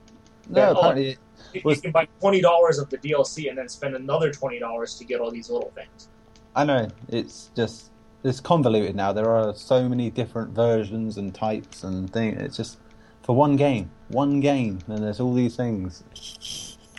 No, 0.48 0.60
Yeah, 0.60 0.68
oh, 0.68 0.78
apparently, 0.78 1.18
You 1.52 1.76
can 1.76 1.90
buy 1.90 2.06
twenty 2.20 2.40
dollars 2.40 2.78
of 2.78 2.88
the 2.90 2.98
DLC 2.98 3.48
and 3.48 3.58
then 3.58 3.68
spend 3.68 3.94
another 3.96 4.30
twenty 4.32 4.58
dollars 4.58 4.96
to 4.98 5.04
get 5.04 5.20
all 5.20 5.30
these 5.30 5.50
little 5.50 5.72
things. 5.74 6.08
I 6.54 6.64
know 6.64 6.88
it's 7.08 7.50
just 7.56 7.90
it's 8.24 8.40
convoluted 8.40 8.94
now. 8.96 9.12
There 9.12 9.30
are 9.30 9.54
so 9.54 9.88
many 9.88 10.10
different 10.10 10.50
versions 10.50 11.16
and 11.18 11.34
types 11.34 11.84
and 11.84 12.12
things. 12.12 12.40
It's 12.40 12.56
just 12.56 12.78
for 13.22 13.34
one 13.34 13.56
game, 13.56 13.90
one 14.08 14.40
game, 14.40 14.78
and 14.86 15.02
there's 15.02 15.20
all 15.20 15.34
these 15.34 15.56
things. 15.56 16.02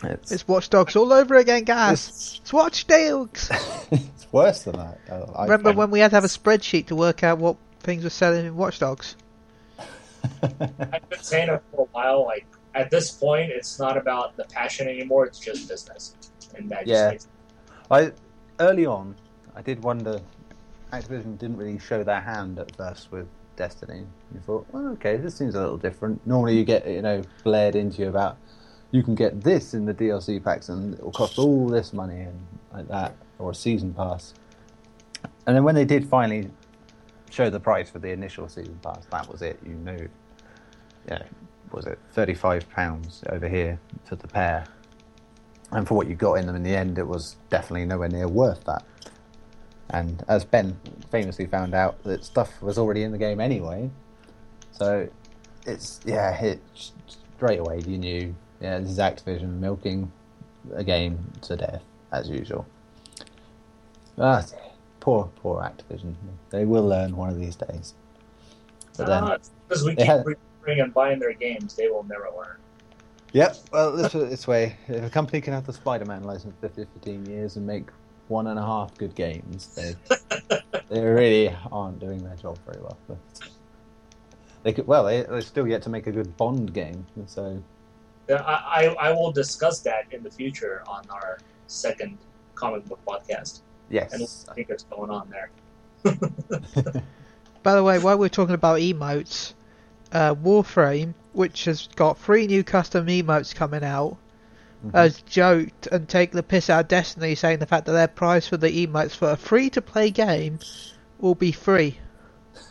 It's 0.04 0.30
It's 0.30 0.46
Watch 0.46 0.70
Dogs 0.70 0.94
all 0.94 1.12
over 1.12 1.34
again, 1.36 1.64
guys. 1.64 2.08
it's, 2.08 2.40
It's 2.42 2.52
Watch 2.52 2.86
Dogs. 2.86 3.50
it's 4.28 4.32
worse 4.32 4.62
than 4.64 4.76
that. 4.76 4.98
I- 5.10 5.14
I 5.40 5.42
Remember 5.44 5.70
find. 5.70 5.78
when 5.78 5.90
we 5.90 6.00
had 6.00 6.10
to 6.10 6.16
have 6.16 6.24
a 6.24 6.28
spreadsheet 6.28 6.86
to 6.86 6.96
work 6.96 7.22
out 7.22 7.38
what 7.38 7.56
things 7.80 8.04
were 8.04 8.10
selling 8.10 8.46
in 8.46 8.56
Watch 8.56 8.78
Dogs? 8.78 9.16
I've 10.42 11.08
been 11.08 11.18
saying 11.20 11.48
it 11.48 11.62
for 11.72 11.82
a 11.82 11.88
while. 11.92 12.24
Like 12.24 12.46
at 12.74 12.90
this 12.90 13.10
point, 13.10 13.50
it's 13.50 13.78
not 13.78 13.96
about 13.96 14.36
the 14.36 14.44
passion 14.44 14.88
anymore. 14.88 15.26
It's 15.26 15.38
just 15.38 15.68
business, 15.68 16.14
and 16.56 16.68
that 16.70 16.86
just 16.86 16.88
Yeah. 16.88 17.10
makes 17.10 17.26
I 17.90 18.12
early 18.60 18.86
on, 18.86 19.14
I 19.54 19.62
did 19.62 19.82
wonder. 19.82 20.20
Activision 20.92 21.36
didn't 21.38 21.58
really 21.58 21.78
show 21.78 22.02
their 22.02 22.20
hand 22.20 22.58
at 22.58 22.74
first 22.74 23.12
with 23.12 23.26
Destiny. 23.56 24.04
You 24.32 24.40
thought, 24.40 24.66
oh, 24.72 24.88
okay, 24.92 25.16
this 25.18 25.34
seems 25.36 25.54
a 25.54 25.60
little 25.60 25.76
different. 25.76 26.26
Normally, 26.26 26.56
you 26.56 26.64
get 26.64 26.86
you 26.88 27.02
know 27.02 27.22
blared 27.44 27.76
into 27.76 28.02
you 28.02 28.08
about 28.08 28.36
you 28.90 29.02
can 29.02 29.14
get 29.14 29.42
this 29.42 29.74
in 29.74 29.84
the 29.84 29.92
DLC 29.94 30.42
packs 30.42 30.68
and 30.70 30.94
it 30.94 31.02
will 31.04 31.12
cost 31.12 31.38
all 31.38 31.68
this 31.68 31.92
money 31.92 32.20
and 32.22 32.38
like 32.72 32.88
that, 32.88 33.14
or 33.38 33.50
a 33.50 33.54
season 33.54 33.94
pass. 33.94 34.34
And 35.46 35.56
then 35.56 35.64
when 35.64 35.74
they 35.74 35.84
did 35.84 36.08
finally 36.08 36.50
show 37.30 37.50
the 37.50 37.60
price 37.60 37.90
for 37.90 37.98
the 37.98 38.10
initial 38.10 38.48
season 38.48 38.78
pass, 38.82 39.06
that 39.10 39.30
was 39.30 39.42
it. 39.42 39.58
You 39.64 39.74
knew, 39.74 40.08
yeah, 41.08 41.22
was 41.72 41.86
it 41.86 41.98
thirty-five 42.12 42.68
pounds 42.70 43.22
over 43.30 43.48
here 43.48 43.80
for 44.04 44.16
the 44.16 44.28
pair, 44.28 44.66
and 45.72 45.86
for 45.86 45.94
what 45.94 46.06
you 46.06 46.14
got 46.14 46.34
in 46.34 46.46
them 46.46 46.56
in 46.56 46.62
the 46.62 46.74
end, 46.74 46.98
it 46.98 47.06
was 47.06 47.36
definitely 47.50 47.86
nowhere 47.86 48.08
near 48.08 48.28
worth 48.28 48.64
that. 48.64 48.84
And 49.90 50.22
as 50.28 50.44
Ben 50.44 50.78
famously 51.10 51.46
found 51.46 51.74
out, 51.74 52.02
that 52.04 52.24
stuff 52.24 52.60
was 52.60 52.76
already 52.76 53.02
in 53.02 53.12
the 53.12 53.18
game 53.18 53.40
anyway, 53.40 53.90
so 54.72 55.08
it's 55.66 56.00
yeah, 56.04 56.38
it 56.42 56.60
straight 57.36 57.60
away 57.60 57.82
you 57.86 57.96
knew, 57.96 58.34
yeah, 58.60 58.78
this 58.78 58.90
is 58.90 58.98
Activision 58.98 59.58
milking 59.58 60.12
a 60.74 60.84
game 60.84 61.32
to 61.42 61.56
death 61.56 61.82
as 62.12 62.28
usual. 62.28 62.66
Ah, 64.18 64.44
poor, 65.00 65.30
poor 65.36 65.62
Activision. 65.62 66.14
They 66.50 66.64
will 66.64 66.86
learn 66.86 67.16
one 67.16 67.28
of 67.30 67.38
these 67.38 67.56
days. 67.56 67.94
But 68.96 69.06
then, 69.06 69.24
Uh, 69.24 69.38
because 69.68 69.84
we 69.84 69.94
keep 69.94 70.06
had- 70.06 70.24
bringing 70.62 70.82
and 70.84 70.92
buying 70.94 71.18
their 71.18 71.32
games, 71.34 71.74
they 71.76 71.88
will 71.88 72.02
never 72.04 72.28
learn. 72.36 72.56
Yep. 73.32 73.56
Well, 73.72 73.92
this 73.92 74.12
this 74.12 74.46
way, 74.48 74.76
if 74.88 75.04
a 75.04 75.10
company 75.10 75.40
can 75.40 75.52
have 75.52 75.66
the 75.66 75.72
Spider-Man 75.72 76.24
license 76.24 76.54
for 76.60 76.68
15 76.70 77.26
years 77.26 77.56
and 77.56 77.66
make 77.66 77.84
one 78.28 78.46
and 78.46 78.58
a 78.58 78.62
half 78.64 78.96
good 78.98 79.14
games, 79.14 79.68
they 79.74 79.94
they 80.88 81.00
really 81.04 81.54
aren't 81.70 81.98
doing 82.00 82.22
their 82.24 82.36
job 82.36 82.58
very 82.66 82.80
well. 82.80 82.96
But 83.06 83.18
they 84.62 84.72
could. 84.72 84.86
Well, 84.86 85.04
they 85.04 85.22
they're 85.22 85.40
still 85.42 85.68
yet 85.68 85.82
to 85.82 85.90
make 85.90 86.06
a 86.06 86.12
good 86.12 86.36
Bond 86.38 86.72
game. 86.72 87.06
So 87.26 87.62
Yeah, 88.28 88.42
I, 88.42 88.86
I, 88.86 89.08
I 89.08 89.12
will 89.12 89.30
discuss 89.30 89.80
that 89.80 90.06
in 90.10 90.22
the 90.22 90.30
future 90.30 90.82
on 90.88 91.04
our 91.10 91.38
second 91.66 92.16
comic 92.54 92.84
book 92.86 92.98
podcast. 93.06 93.60
And 93.90 94.20
yes, 94.20 94.46
I 94.48 94.54
think 94.54 94.68
what's 94.68 94.84
going 94.84 95.10
on 95.10 95.30
there. 95.30 95.50
By 97.62 97.74
the 97.74 97.82
way, 97.82 97.98
while 97.98 98.18
we're 98.18 98.28
talking 98.28 98.54
about 98.54 98.78
emotes, 98.80 99.54
uh, 100.12 100.34
Warframe, 100.34 101.14
which 101.32 101.64
has 101.64 101.88
got 101.96 102.18
three 102.18 102.46
new 102.46 102.62
custom 102.64 103.06
emotes 103.06 103.54
coming 103.54 103.84
out, 103.84 104.16
Mhm. 104.84 104.94
has 104.94 105.20
joked 105.22 105.88
and 105.88 106.08
take 106.08 106.30
the 106.30 106.42
piss 106.42 106.70
out 106.70 106.80
of 106.82 106.88
Destiny, 106.88 107.34
saying 107.34 107.58
the 107.58 107.66
fact 107.66 107.86
that 107.86 107.92
their 107.92 108.06
price 108.06 108.46
for 108.46 108.56
the 108.56 108.86
emotes 108.86 109.10
for 109.10 109.30
a 109.30 109.36
free-to-play 109.36 110.10
game 110.12 110.60
will 111.18 111.34
be 111.34 111.50
free. 111.50 111.98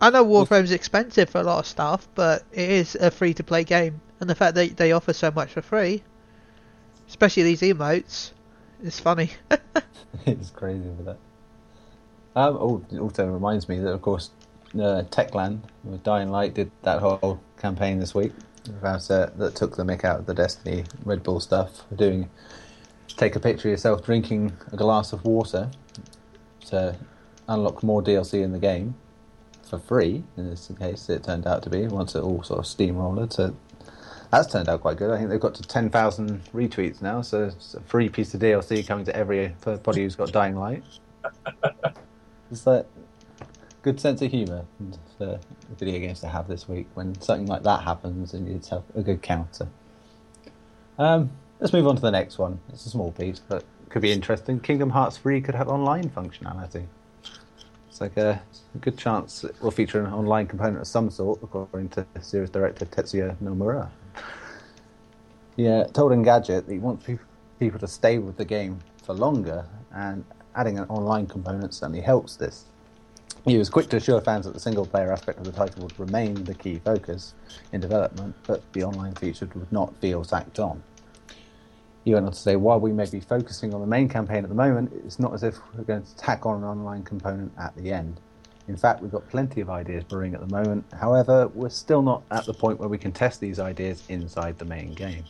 I 0.00 0.10
know 0.10 0.24
Warframe's 0.24 0.72
expensive 0.72 1.28
for 1.28 1.40
a 1.40 1.44
lot 1.44 1.58
of 1.60 1.66
stuff, 1.66 2.08
but 2.14 2.42
it 2.52 2.70
is 2.70 2.94
a 2.96 3.10
free-to-play 3.10 3.64
game, 3.64 4.00
and 4.18 4.30
the 4.30 4.34
fact 4.34 4.54
that 4.54 4.76
they 4.78 4.92
offer 4.92 5.12
so 5.12 5.30
much 5.30 5.52
for 5.52 5.60
free, 5.60 6.02
especially 7.08 7.42
these 7.42 7.60
emotes, 7.60 8.30
is 8.82 9.00
funny. 9.00 9.30
it's 10.26 10.50
crazy 10.50 10.88
with 10.88 11.06
that. 11.06 11.18
Um, 12.34 12.56
oh, 12.58 12.84
it 12.90 12.98
also 12.98 13.26
reminds 13.26 13.68
me 13.68 13.78
that, 13.78 13.92
of 13.92 14.02
course, 14.02 14.30
uh, 14.74 15.04
Techland 15.10 15.60
with 15.84 16.02
Dying 16.02 16.30
Light 16.30 16.54
did 16.54 16.70
that 16.82 17.00
whole 17.00 17.40
campaign 17.58 18.00
this 18.00 18.14
week 18.14 18.32
about, 18.66 19.10
uh, 19.10 19.30
that 19.36 19.54
took 19.54 19.76
the 19.76 19.84
mick 19.84 20.04
out 20.04 20.20
of 20.20 20.26
the 20.26 20.34
Destiny 20.34 20.84
Red 21.04 21.22
Bull 21.22 21.40
stuff. 21.40 21.82
Doing 21.94 22.30
take 23.16 23.36
a 23.36 23.40
picture 23.40 23.68
of 23.68 23.72
yourself 23.72 24.04
drinking 24.04 24.52
a 24.72 24.76
glass 24.76 25.12
of 25.12 25.24
water 25.24 25.70
to 26.66 26.96
unlock 27.48 27.82
more 27.82 28.02
DLC 28.02 28.42
in 28.42 28.52
the 28.52 28.58
game 28.58 28.94
for 29.68 29.78
free. 29.78 30.24
In 30.36 30.48
this 30.48 30.70
case, 30.78 31.08
it 31.08 31.24
turned 31.24 31.46
out 31.46 31.62
to 31.64 31.70
be 31.70 31.86
once 31.86 32.14
it 32.14 32.22
all 32.22 32.42
sort 32.42 32.60
of 32.60 32.64
steamrolled. 32.64 33.32
So 33.32 33.54
that's 34.32 34.50
turned 34.50 34.68
out 34.68 34.80
quite 34.80 34.96
good. 34.96 35.10
I 35.10 35.18
think 35.18 35.28
they've 35.28 35.38
got 35.38 35.54
to 35.56 35.62
10,000 35.62 36.42
retweets 36.54 37.02
now, 37.02 37.20
so 37.20 37.44
it's 37.44 37.74
a 37.74 37.80
free 37.82 38.08
piece 38.08 38.32
of 38.32 38.40
DLC 38.40 38.84
coming 38.86 39.04
to 39.04 39.14
every 39.14 39.54
body 39.82 40.02
who's 40.02 40.16
got 40.16 40.32
Dying 40.32 40.56
Light. 40.56 40.82
it's 42.50 42.66
like 42.66 42.86
good 43.82 44.00
sense 44.00 44.22
of 44.22 44.30
humour 44.30 44.64
for 45.18 45.38
video 45.78 46.00
games 46.00 46.20
to 46.20 46.28
have 46.28 46.48
this 46.48 46.66
week 46.66 46.86
when 46.94 47.20
something 47.20 47.46
like 47.46 47.62
that 47.64 47.82
happens 47.82 48.32
and 48.32 48.48
you'd 48.48 48.64
have 48.66 48.84
a 48.94 49.02
good 49.02 49.20
counter. 49.20 49.68
Um, 50.98 51.30
let's 51.60 51.74
move 51.74 51.86
on 51.86 51.96
to 51.96 52.02
the 52.02 52.10
next 52.10 52.38
one. 52.38 52.58
It's 52.70 52.86
a 52.86 52.90
small 52.90 53.12
piece, 53.12 53.38
but 53.38 53.64
could 53.90 54.00
be 54.00 54.12
interesting. 54.12 54.60
Kingdom 54.60 54.88
Hearts 54.88 55.18
3 55.18 55.42
could 55.42 55.54
have 55.54 55.68
online 55.68 56.08
functionality. 56.08 56.86
It's 57.90 58.00
like 58.00 58.16
a, 58.16 58.40
a 58.74 58.78
good 58.78 58.96
chance 58.96 59.44
it 59.44 59.54
will 59.60 59.70
feature 59.70 60.02
an 60.02 60.10
online 60.10 60.46
component 60.46 60.78
of 60.78 60.86
some 60.86 61.10
sort, 61.10 61.40
according 61.42 61.90
to 61.90 62.06
series 62.22 62.48
director 62.48 62.86
Tetsuya 62.86 63.36
Nomura. 63.36 63.90
Yeah, 65.56 65.84
told 65.84 66.12
Engadget 66.12 66.66
that 66.66 66.72
he 66.72 66.78
wants 66.78 67.06
people 67.58 67.78
to 67.78 67.86
stay 67.86 68.18
with 68.18 68.36
the 68.36 68.44
game 68.44 68.78
for 69.04 69.14
longer, 69.14 69.66
and 69.94 70.24
adding 70.54 70.78
an 70.78 70.86
online 70.88 71.26
component 71.26 71.74
certainly 71.74 72.00
helps 72.00 72.36
this. 72.36 72.66
He 73.44 73.58
was 73.58 73.68
quick 73.68 73.88
to 73.88 73.96
assure 73.96 74.20
fans 74.20 74.44
that 74.44 74.54
the 74.54 74.60
single 74.60 74.86
player 74.86 75.12
aspect 75.12 75.38
of 75.38 75.44
the 75.44 75.52
title 75.52 75.82
would 75.82 75.98
remain 75.98 76.44
the 76.44 76.54
key 76.54 76.78
focus 76.78 77.34
in 77.72 77.80
development, 77.80 78.36
but 78.46 78.62
the 78.72 78.84
online 78.84 79.14
feature 79.14 79.48
would 79.54 79.72
not 79.72 79.94
feel 79.96 80.24
tacked 80.24 80.60
on. 80.60 80.82
He 82.04 82.14
went 82.14 82.26
on 82.26 82.32
to 82.32 82.38
say, 82.38 82.56
while 82.56 82.80
we 82.80 82.92
may 82.92 83.06
be 83.06 83.20
focusing 83.20 83.74
on 83.74 83.80
the 83.80 83.86
main 83.86 84.08
campaign 84.08 84.44
at 84.44 84.48
the 84.48 84.54
moment, 84.54 84.92
it's 85.04 85.18
not 85.18 85.34
as 85.34 85.42
if 85.42 85.58
we're 85.76 85.84
going 85.84 86.02
to 86.02 86.16
tack 86.16 86.46
on 86.46 86.58
an 86.58 86.64
online 86.64 87.02
component 87.02 87.52
at 87.58 87.76
the 87.76 87.92
end. 87.92 88.20
In 88.72 88.78
fact, 88.78 89.02
we've 89.02 89.12
got 89.12 89.28
plenty 89.28 89.60
of 89.60 89.68
ideas 89.68 90.02
brewing 90.02 90.32
at 90.32 90.40
the 90.40 90.46
moment. 90.46 90.86
However, 90.98 91.48
we're 91.48 91.68
still 91.68 92.00
not 92.00 92.22
at 92.30 92.46
the 92.46 92.54
point 92.54 92.80
where 92.80 92.88
we 92.88 92.96
can 92.96 93.12
test 93.12 93.38
these 93.38 93.58
ideas 93.58 94.02
inside 94.08 94.58
the 94.58 94.64
main 94.64 94.94
game. 94.94 95.24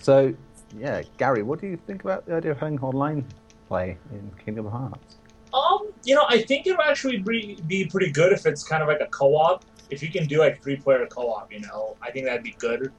So, 0.00 0.32
yeah, 0.78 1.02
Gary, 1.16 1.42
what 1.42 1.60
do 1.60 1.66
you 1.66 1.76
think 1.88 2.04
about 2.04 2.26
the 2.26 2.36
idea 2.36 2.52
of 2.52 2.58
having 2.58 2.78
online 2.78 3.24
play 3.66 3.98
in 4.12 4.30
Kingdom 4.44 4.70
Hearts? 4.70 5.16
Um, 5.52 5.88
you 6.04 6.14
know, 6.14 6.26
I 6.28 6.42
think 6.42 6.68
it 6.68 6.76
would 6.76 6.86
actually 6.86 7.18
be, 7.18 7.88
pretty 7.90 8.12
good 8.12 8.32
if 8.32 8.46
it's 8.46 8.62
kind 8.62 8.84
of 8.84 8.88
like 8.88 9.00
a 9.00 9.06
co-op. 9.06 9.64
If 9.90 10.00
you 10.00 10.08
can 10.08 10.28
do 10.28 10.38
like 10.38 10.62
three-player 10.62 11.08
co-op, 11.08 11.52
you 11.52 11.58
know, 11.62 11.96
I 12.00 12.12
think 12.12 12.26
that'd 12.26 12.44
be 12.44 12.54
good. 12.60 12.92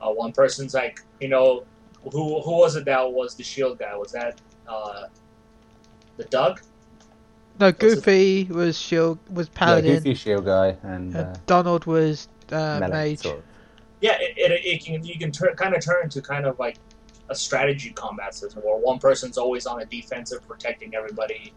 Uh, 0.00 0.10
one 0.10 0.32
person's 0.32 0.74
like, 0.74 1.00
you 1.20 1.28
know, 1.28 1.62
who 2.12 2.40
who 2.40 2.56
was 2.56 2.74
it 2.74 2.86
that 2.86 3.12
was 3.12 3.36
the 3.36 3.44
shield 3.44 3.78
guy? 3.78 3.94
Was 3.94 4.10
that 4.10 4.40
uh, 4.66 5.04
the 6.16 6.24
Doug? 6.24 6.60
No, 7.60 7.70
Goofy 7.72 8.44
was 8.44 8.78
shield 8.78 9.18
was 9.30 9.50
paladin. 9.50 9.90
Yeah. 9.90 9.96
Goofy 9.98 10.14
Shield 10.14 10.46
guy 10.46 10.76
and 10.82 11.14
uh, 11.14 11.20
uh, 11.20 11.34
Donald 11.44 11.84
was 11.84 12.28
uh, 12.50 12.78
melee, 12.80 13.10
mage. 13.10 13.18
sort 13.18 13.38
of. 13.38 13.44
Yeah, 14.00 14.16
it, 14.18 14.32
it, 14.38 14.64
it 14.64 14.84
can 14.84 15.04
you 15.04 15.18
can 15.18 15.30
turn 15.30 15.54
kind 15.56 15.74
of 15.74 15.84
turn 15.84 16.04
into 16.04 16.22
kind 16.22 16.46
of 16.46 16.58
like 16.58 16.78
a 17.28 17.34
strategy 17.34 17.90
combat 17.90 18.34
system 18.34 18.62
where 18.62 18.76
one 18.76 18.98
person's 18.98 19.36
always 19.36 19.66
on 19.66 19.78
the 19.78 19.84
defensive, 19.84 20.46
protecting 20.48 20.94
everybody. 20.94 21.52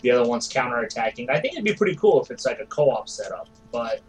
The 0.00 0.10
other 0.10 0.28
one's 0.28 0.48
counterattacking. 0.48 1.28
I 1.28 1.38
think 1.38 1.52
it'd 1.54 1.64
be 1.64 1.74
pretty 1.74 1.96
cool 1.96 2.22
if 2.22 2.30
it's 2.30 2.46
like 2.46 2.60
a 2.60 2.66
co-op 2.66 3.08
setup. 3.08 3.48
But 3.70 4.00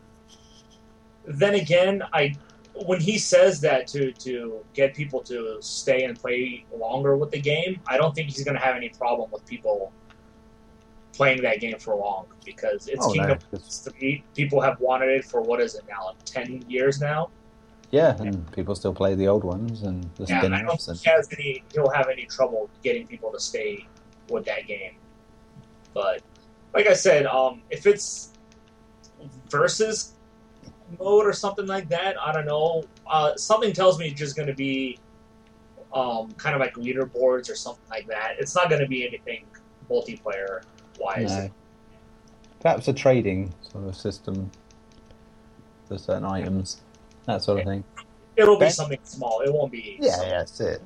then 1.26 1.56
again, 1.56 2.04
I 2.14 2.36
when 2.86 3.02
he 3.02 3.18
says 3.18 3.60
that 3.62 3.86
to 3.88 4.14
to 4.14 4.64
get 4.74 4.96
people 4.96 5.20
to 5.24 5.58
stay 5.60 6.06
and 6.06 6.18
play 6.18 6.64
longer 6.74 7.18
with 7.18 7.32
the 7.32 7.42
game, 7.42 7.82
I 7.86 7.98
don't 7.98 8.16
think 8.16 8.30
he's 8.30 8.46
going 8.46 8.56
to 8.56 8.64
have 8.64 8.78
any 8.78 8.90
problem 8.90 9.30
with 9.30 9.46
people 9.46 9.92
playing 11.18 11.42
that 11.42 11.60
game 11.60 11.78
for 11.80 11.96
long 11.96 12.28
because 12.46 12.88
it's 12.88 13.04
Oh, 13.06 13.12
Kingdom 13.12 13.40
Hearts 13.52 13.90
3. 14.00 14.24
People 14.36 14.62
have 14.62 14.80
wanted 14.80 15.10
it 15.10 15.26
for 15.26 15.42
what 15.42 15.60
is 15.60 15.76
it 15.76 15.84
now, 15.90 16.08
like 16.08 16.24
ten 16.26 16.64
years 16.70 17.02
now. 17.02 17.30
Yeah, 17.92 18.16
and 18.22 18.50
people 18.52 18.76
still 18.76 18.94
play 18.94 19.16
the 19.16 19.28
old 19.28 19.44
ones 19.44 19.82
and 19.82 20.04
the 20.16 20.26
Yeah, 20.26 20.40
I 20.40 20.42
don't 20.48 20.80
spin-offs. 20.80 20.86
think 20.86 20.98
And, 20.98 21.06
he 21.06 21.10
has 21.10 21.30
any. 21.34 21.64
He'll 21.74 21.90
have 21.90 22.08
any 22.10 22.26
trouble 22.26 22.70
getting 22.84 23.08
people 23.08 23.32
to 23.32 23.40
stay 23.40 23.86
with 24.30 24.46
that 24.46 24.68
game. 24.68 24.94
But 25.94 26.22
like 26.74 26.86
I 26.88 26.94
said, 26.94 27.26
um, 27.26 27.62
if 27.70 27.88
it's 27.88 28.34
versus 29.50 30.14
mode 31.00 31.26
or 31.26 31.34
something 31.34 31.66
like 31.66 31.90
that, 31.90 32.16
I 32.22 32.32
don't 32.32 32.46
know. 32.46 32.84
Uh, 33.08 33.36
something 33.36 33.74
tells 33.74 33.98
me 34.00 34.08
it's 34.10 34.20
just 34.20 34.36
going 34.36 34.48
to 34.48 34.54
be 34.54 35.00
um, 35.94 36.30
kind 36.34 36.54
of 36.56 36.60
like 36.62 36.76
leaderboards 36.76 37.50
or 37.50 37.56
something 37.56 37.84
like 37.90 38.06
that. 38.08 38.36
It's 38.38 38.54
not 38.56 38.70
going 38.70 38.82
to 38.82 38.88
be 38.88 39.08
anything 39.08 39.46
multiplayer 39.90 40.62
wise. 41.00 41.32
no. 41.32 41.50
Perhaps 42.60 42.88
a 42.88 42.94
trading 42.94 43.54
sort 43.62 43.86
of 43.88 43.96
system 43.96 44.52
for 45.88 45.98
certain 45.98 46.26
items, 46.26 46.82
that 47.26 47.44
sort 47.44 47.60
of 47.60 47.66
thing. 47.66 47.84
It'll 48.36 48.60
be 48.60 48.70
something 48.70 49.00
small. 49.04 49.42
It 49.42 49.54
won't 49.54 49.72
be. 49.72 49.98
Yeah, 50.00 50.22
yeah, 50.22 50.30
that's 50.30 50.60
it. 50.60 50.82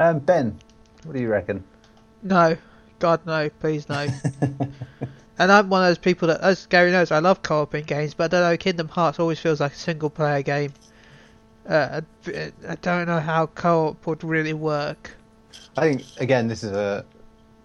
Um, 0.00 0.20
ben, 0.20 0.58
what 1.04 1.14
do 1.14 1.20
you 1.20 1.28
reckon? 1.28 1.64
No, 2.22 2.56
God 2.98 3.24
no, 3.26 3.48
please 3.48 3.88
no. 3.88 4.06
and 5.38 5.52
I'm 5.52 5.68
one 5.68 5.82
of 5.82 5.88
those 5.88 5.98
people 5.98 6.28
that, 6.28 6.40
as 6.40 6.66
Gary 6.66 6.90
knows, 6.90 7.10
I 7.10 7.18
love 7.20 7.42
co-op 7.42 7.74
in 7.74 7.84
games, 7.84 8.14
but 8.14 8.24
I 8.24 8.28
don't 8.28 8.50
know. 8.50 8.56
Kingdom 8.56 8.88
Hearts 8.88 9.18
always 9.18 9.38
feels 9.38 9.60
like 9.60 9.72
a 9.72 9.76
single-player 9.76 10.42
game. 10.42 10.72
Uh, 11.68 12.00
I, 12.26 12.52
I 12.68 12.74
don't 12.76 13.06
know 13.06 13.20
how 13.20 13.46
co-op 13.46 14.06
would 14.06 14.24
really 14.24 14.54
work. 14.54 15.16
I 15.76 15.82
think 15.82 16.04
again, 16.18 16.48
this 16.48 16.64
is 16.64 16.72
a 16.72 17.04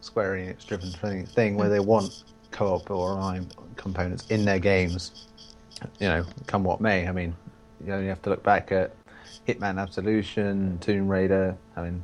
Square 0.03 0.35
Enix 0.35 0.65
driven 0.65 0.91
thing, 0.91 1.25
thing 1.25 1.55
where 1.55 1.69
they 1.69 1.79
want 1.79 2.23
co-op 2.51 2.91
or 2.91 3.11
online 3.13 3.47
components 3.77 4.27
in 4.29 4.43
their 4.45 4.59
games. 4.59 5.27
You 5.99 6.07
know, 6.09 6.25
come 6.45 6.63
what 6.63 6.81
may. 6.81 7.07
I 7.07 7.11
mean, 7.11 7.35
you 7.85 7.93
only 7.93 8.07
have 8.07 8.21
to 8.23 8.29
look 8.29 8.43
back 8.43 8.71
at 8.71 8.93
Hitman 9.47 9.79
Absolution, 9.81 10.77
Tomb 10.79 11.07
Raider. 11.07 11.57
I 11.75 11.83
mean, 11.83 12.03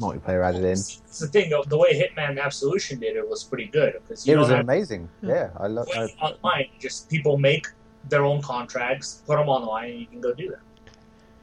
multiplayer 0.00 0.44
added 0.44 0.64
in. 0.64 0.72
It's 0.72 1.18
the 1.20 1.28
thing, 1.28 1.50
though, 1.50 1.62
the 1.66 1.78
way 1.78 1.92
Hitman 1.94 2.40
Absolution 2.40 3.00
did 3.00 3.16
it 3.16 3.28
was 3.28 3.44
pretty 3.44 3.66
good 3.66 3.94
because 4.02 4.26
you 4.26 4.34
It 4.34 4.38
was 4.38 4.48
have 4.48 4.60
amazing. 4.60 5.08
Yeah, 5.22 5.50
I 5.56 5.68
love. 5.68 5.88
to 5.90 5.98
wait 5.98 6.14
online. 6.20 6.66
Just 6.78 7.08
people 7.08 7.38
make 7.38 7.66
their 8.08 8.24
own 8.24 8.42
contracts, 8.42 9.22
put 9.26 9.36
them 9.36 9.48
online, 9.48 9.90
and 9.92 10.00
you 10.00 10.06
can 10.06 10.20
go 10.20 10.34
do 10.34 10.48
that. 10.50 10.60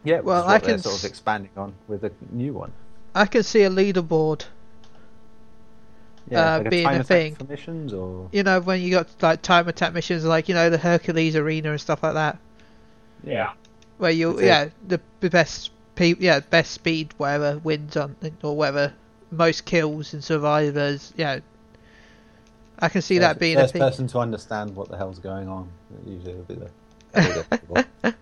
Yeah, 0.03 0.19
Well, 0.19 0.41
well, 0.41 0.43
I 0.48 0.53
what 0.53 0.63
they're 0.63 0.74
can 0.74 0.81
sort 0.81 0.95
s- 0.95 1.03
of 1.03 1.10
expanding 1.10 1.50
on 1.57 1.74
with 1.88 2.03
a 2.03 2.12
new 2.31 2.53
one. 2.53 2.72
I 3.15 3.25
can 3.25 3.43
see 3.43 3.63
a 3.63 3.69
leaderboard. 3.69 4.45
Yeah, 6.30 6.56
Uh, 6.56 6.58
like 6.60 6.70
being 6.70 6.86
a 6.86 6.89
time 6.89 7.01
attack 7.01 7.08
thing. 7.08 7.48
missions 7.50 7.94
or 7.94 8.30
You 8.32 8.44
know, 8.44 8.60
when 8.62 8.82
you 8.82 8.92
got 8.92 9.08
like 9.22 9.42
time 9.42 9.68
attack 9.68 9.94
missions, 9.94 10.24
like 10.24 10.48
you 10.50 10.56
know 10.56 10.70
the 10.70 10.77
Hercules 10.77 11.36
Arena 11.36 11.72
and 11.72 11.82
stuff 11.82 12.01
like 12.03 12.13
that, 12.13 12.38
Yeah. 13.24 13.51
where 13.98 14.12
you 14.12 14.30
That's 14.32 14.42
it. 14.42 14.46
yeah 14.46 14.70
the, 14.88 15.01
the 15.20 15.30
best 15.30 15.72
pe- 15.96 16.15
yeah 16.20 16.39
best 16.39 16.72
speed 16.72 17.13
whatever 17.18 17.58
wins 17.63 17.98
on 17.98 18.15
or 18.42 18.56
whatever 18.56 18.94
most 19.32 19.65
kills 19.65 20.13
and 20.13 20.24
survivors. 20.24 21.12
Yeah, 21.18 21.39
I 22.80 22.89
can 22.89 23.01
see 23.01 23.20
that 23.20 23.38
being 23.39 23.58
a 23.58 23.62
first 23.62 23.74
thing. 23.74 23.82
person 23.82 24.08
to 24.08 24.20
understand 24.20 24.75
what 24.75 24.89
the 24.89 24.98
hell's 24.98 25.20
going 25.20 25.48
on. 25.50 25.70
Usually, 26.06 26.34
will 26.36 26.44
be 26.44 26.56
the. 26.56 26.70
that'll 27.12 27.34
be 27.34 27.39
difficult. 27.50 28.15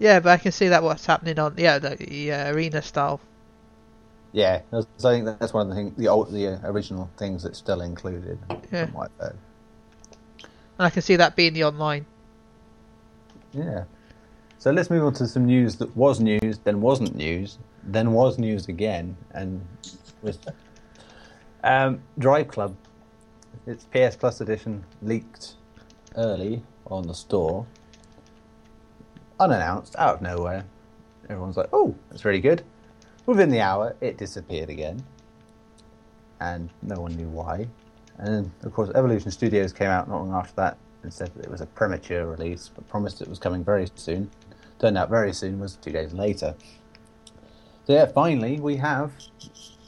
Yeah, 0.00 0.18
but 0.20 0.30
I 0.30 0.36
can 0.38 0.52
see 0.52 0.68
that 0.68 0.82
what's 0.82 1.06
happening 1.06 1.38
on 1.38 1.54
yeah 1.56 1.78
the, 1.78 1.94
the 1.96 2.32
uh, 2.32 2.52
arena 2.52 2.82
style. 2.82 3.20
Yeah, 4.34 4.60
that's- 4.72 5.04
I 5.04 5.12
think 5.12 5.24
that's 5.38 5.54
one 5.54 5.62
of 5.62 5.68
the 5.70 5.74
things, 5.76 5.96
the 5.96 6.08
old, 6.08 6.30
the 6.32 6.48
uh, 6.48 6.58
original 6.64 7.08
things 7.16 7.44
that's 7.44 7.56
still 7.58 7.80
included. 7.80 8.36
Yeah. 8.72 8.88
I've. 8.98 9.10
And 9.20 9.36
I 10.78 10.90
can 10.90 11.02
see 11.02 11.14
that 11.16 11.36
being 11.36 11.54
the 11.54 11.62
online. 11.64 12.04
Yeah. 13.52 13.84
So 14.58 14.72
let's 14.72 14.90
move 14.90 15.04
on 15.04 15.12
to 15.14 15.28
some 15.28 15.46
news 15.46 15.76
that 15.76 15.96
was 15.96 16.18
news, 16.18 16.58
then 16.64 16.80
wasn't 16.80 17.14
news, 17.14 17.58
then 17.84 18.12
was 18.12 18.36
news 18.38 18.66
again, 18.66 19.16
and 19.32 19.64
with 20.20 20.38
um, 21.62 22.00
Drive 22.18 22.48
Club. 22.48 22.74
Its 23.66 23.84
PS 23.84 24.16
Plus 24.16 24.40
edition 24.40 24.84
leaked 25.00 25.54
early 26.16 26.62
on 26.86 27.06
the 27.06 27.14
store, 27.14 27.66
unannounced, 29.38 29.94
out 29.96 30.16
of 30.16 30.22
nowhere. 30.22 30.64
Everyone's 31.30 31.56
like, 31.56 31.68
"Oh, 31.72 31.94
that's 32.10 32.24
really 32.24 32.40
good." 32.40 32.62
Within 33.26 33.50
the 33.50 33.60
hour, 33.60 33.96
it 34.00 34.18
disappeared 34.18 34.68
again, 34.68 35.02
and 36.40 36.68
no 36.82 37.00
one 37.00 37.16
knew 37.16 37.28
why. 37.28 37.66
And 38.18 38.50
of 38.62 38.72
course, 38.74 38.90
Evolution 38.94 39.30
Studios 39.30 39.72
came 39.72 39.88
out 39.88 40.08
not 40.08 40.18
long 40.18 40.34
after 40.34 40.54
that 40.56 40.76
and 41.02 41.12
said 41.12 41.34
that 41.34 41.44
it 41.44 41.50
was 41.50 41.60
a 41.60 41.66
premature 41.66 42.26
release, 42.26 42.70
but 42.74 42.86
promised 42.88 43.22
it 43.22 43.28
was 43.28 43.38
coming 43.38 43.64
very 43.64 43.88
soon. 43.94 44.30
Turned 44.78 44.98
out 44.98 45.08
very 45.08 45.32
soon 45.32 45.58
was 45.58 45.76
two 45.76 45.90
days 45.90 46.12
later. 46.12 46.54
So 47.86 47.94
yeah, 47.94 48.06
finally 48.06 48.60
we 48.60 48.76
have 48.76 49.12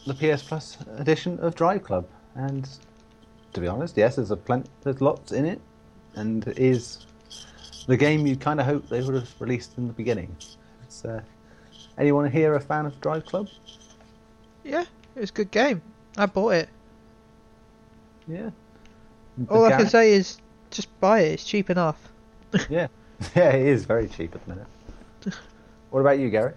the 0.07 0.15
PS 0.15 0.43
Plus 0.43 0.79
edition 0.97 1.39
of 1.41 1.55
Drive 1.55 1.83
Club, 1.83 2.07
and 2.35 2.69
to 3.53 3.61
be 3.61 3.67
honest, 3.67 3.97
yes, 3.97 4.17
there's 4.17 4.31
a 4.31 4.37
plenty, 4.37 4.69
there's 4.83 5.01
lots 5.01 5.33
in 5.33 5.45
it, 5.45 5.61
and 6.15 6.47
it 6.47 6.59
is 6.59 7.07
the 7.87 7.97
game 7.97 8.27
you 8.27 8.37
kind 8.37 8.61
of 8.61 8.67
hope 8.67 8.89
they 8.89 9.03
would 9.03 9.15
have 9.15 9.35
released 9.41 9.77
in 9.77 9.87
the 9.87 9.93
beginning. 9.93 10.37
It's, 10.85 11.05
uh, 11.05 11.23
anyone 11.99 12.31
here 12.31 12.55
a 12.55 12.61
fan 12.61 12.87
of 12.87 13.01
Drive 13.01 13.25
Club? 13.27 13.49
Yeah, 14.65 14.85
it 15.15 15.21
was 15.21 15.31
a 15.31 15.33
good 15.33 15.51
game. 15.51 15.83
I 16.17 16.27
bought 16.27 16.55
it. 16.55 16.69
Yeah. 18.27 18.51
All 19.49 19.65
I 19.65 19.71
can 19.71 19.89
say 19.89 20.13
is 20.13 20.39
just 20.71 20.89
buy 21.01 21.21
it. 21.21 21.33
It's 21.33 21.45
cheap 21.45 21.71
enough. 21.71 22.01
Yeah, 22.71 22.87
yeah, 23.35 23.51
it 23.51 23.67
is 23.67 23.85
very 23.85 24.09
cheap 24.09 24.35
at 24.35 24.43
the 24.47 24.55
minute. 24.55 24.67
What 25.91 26.01
about 26.01 26.19
you, 26.19 26.31
Gary? 26.31 26.53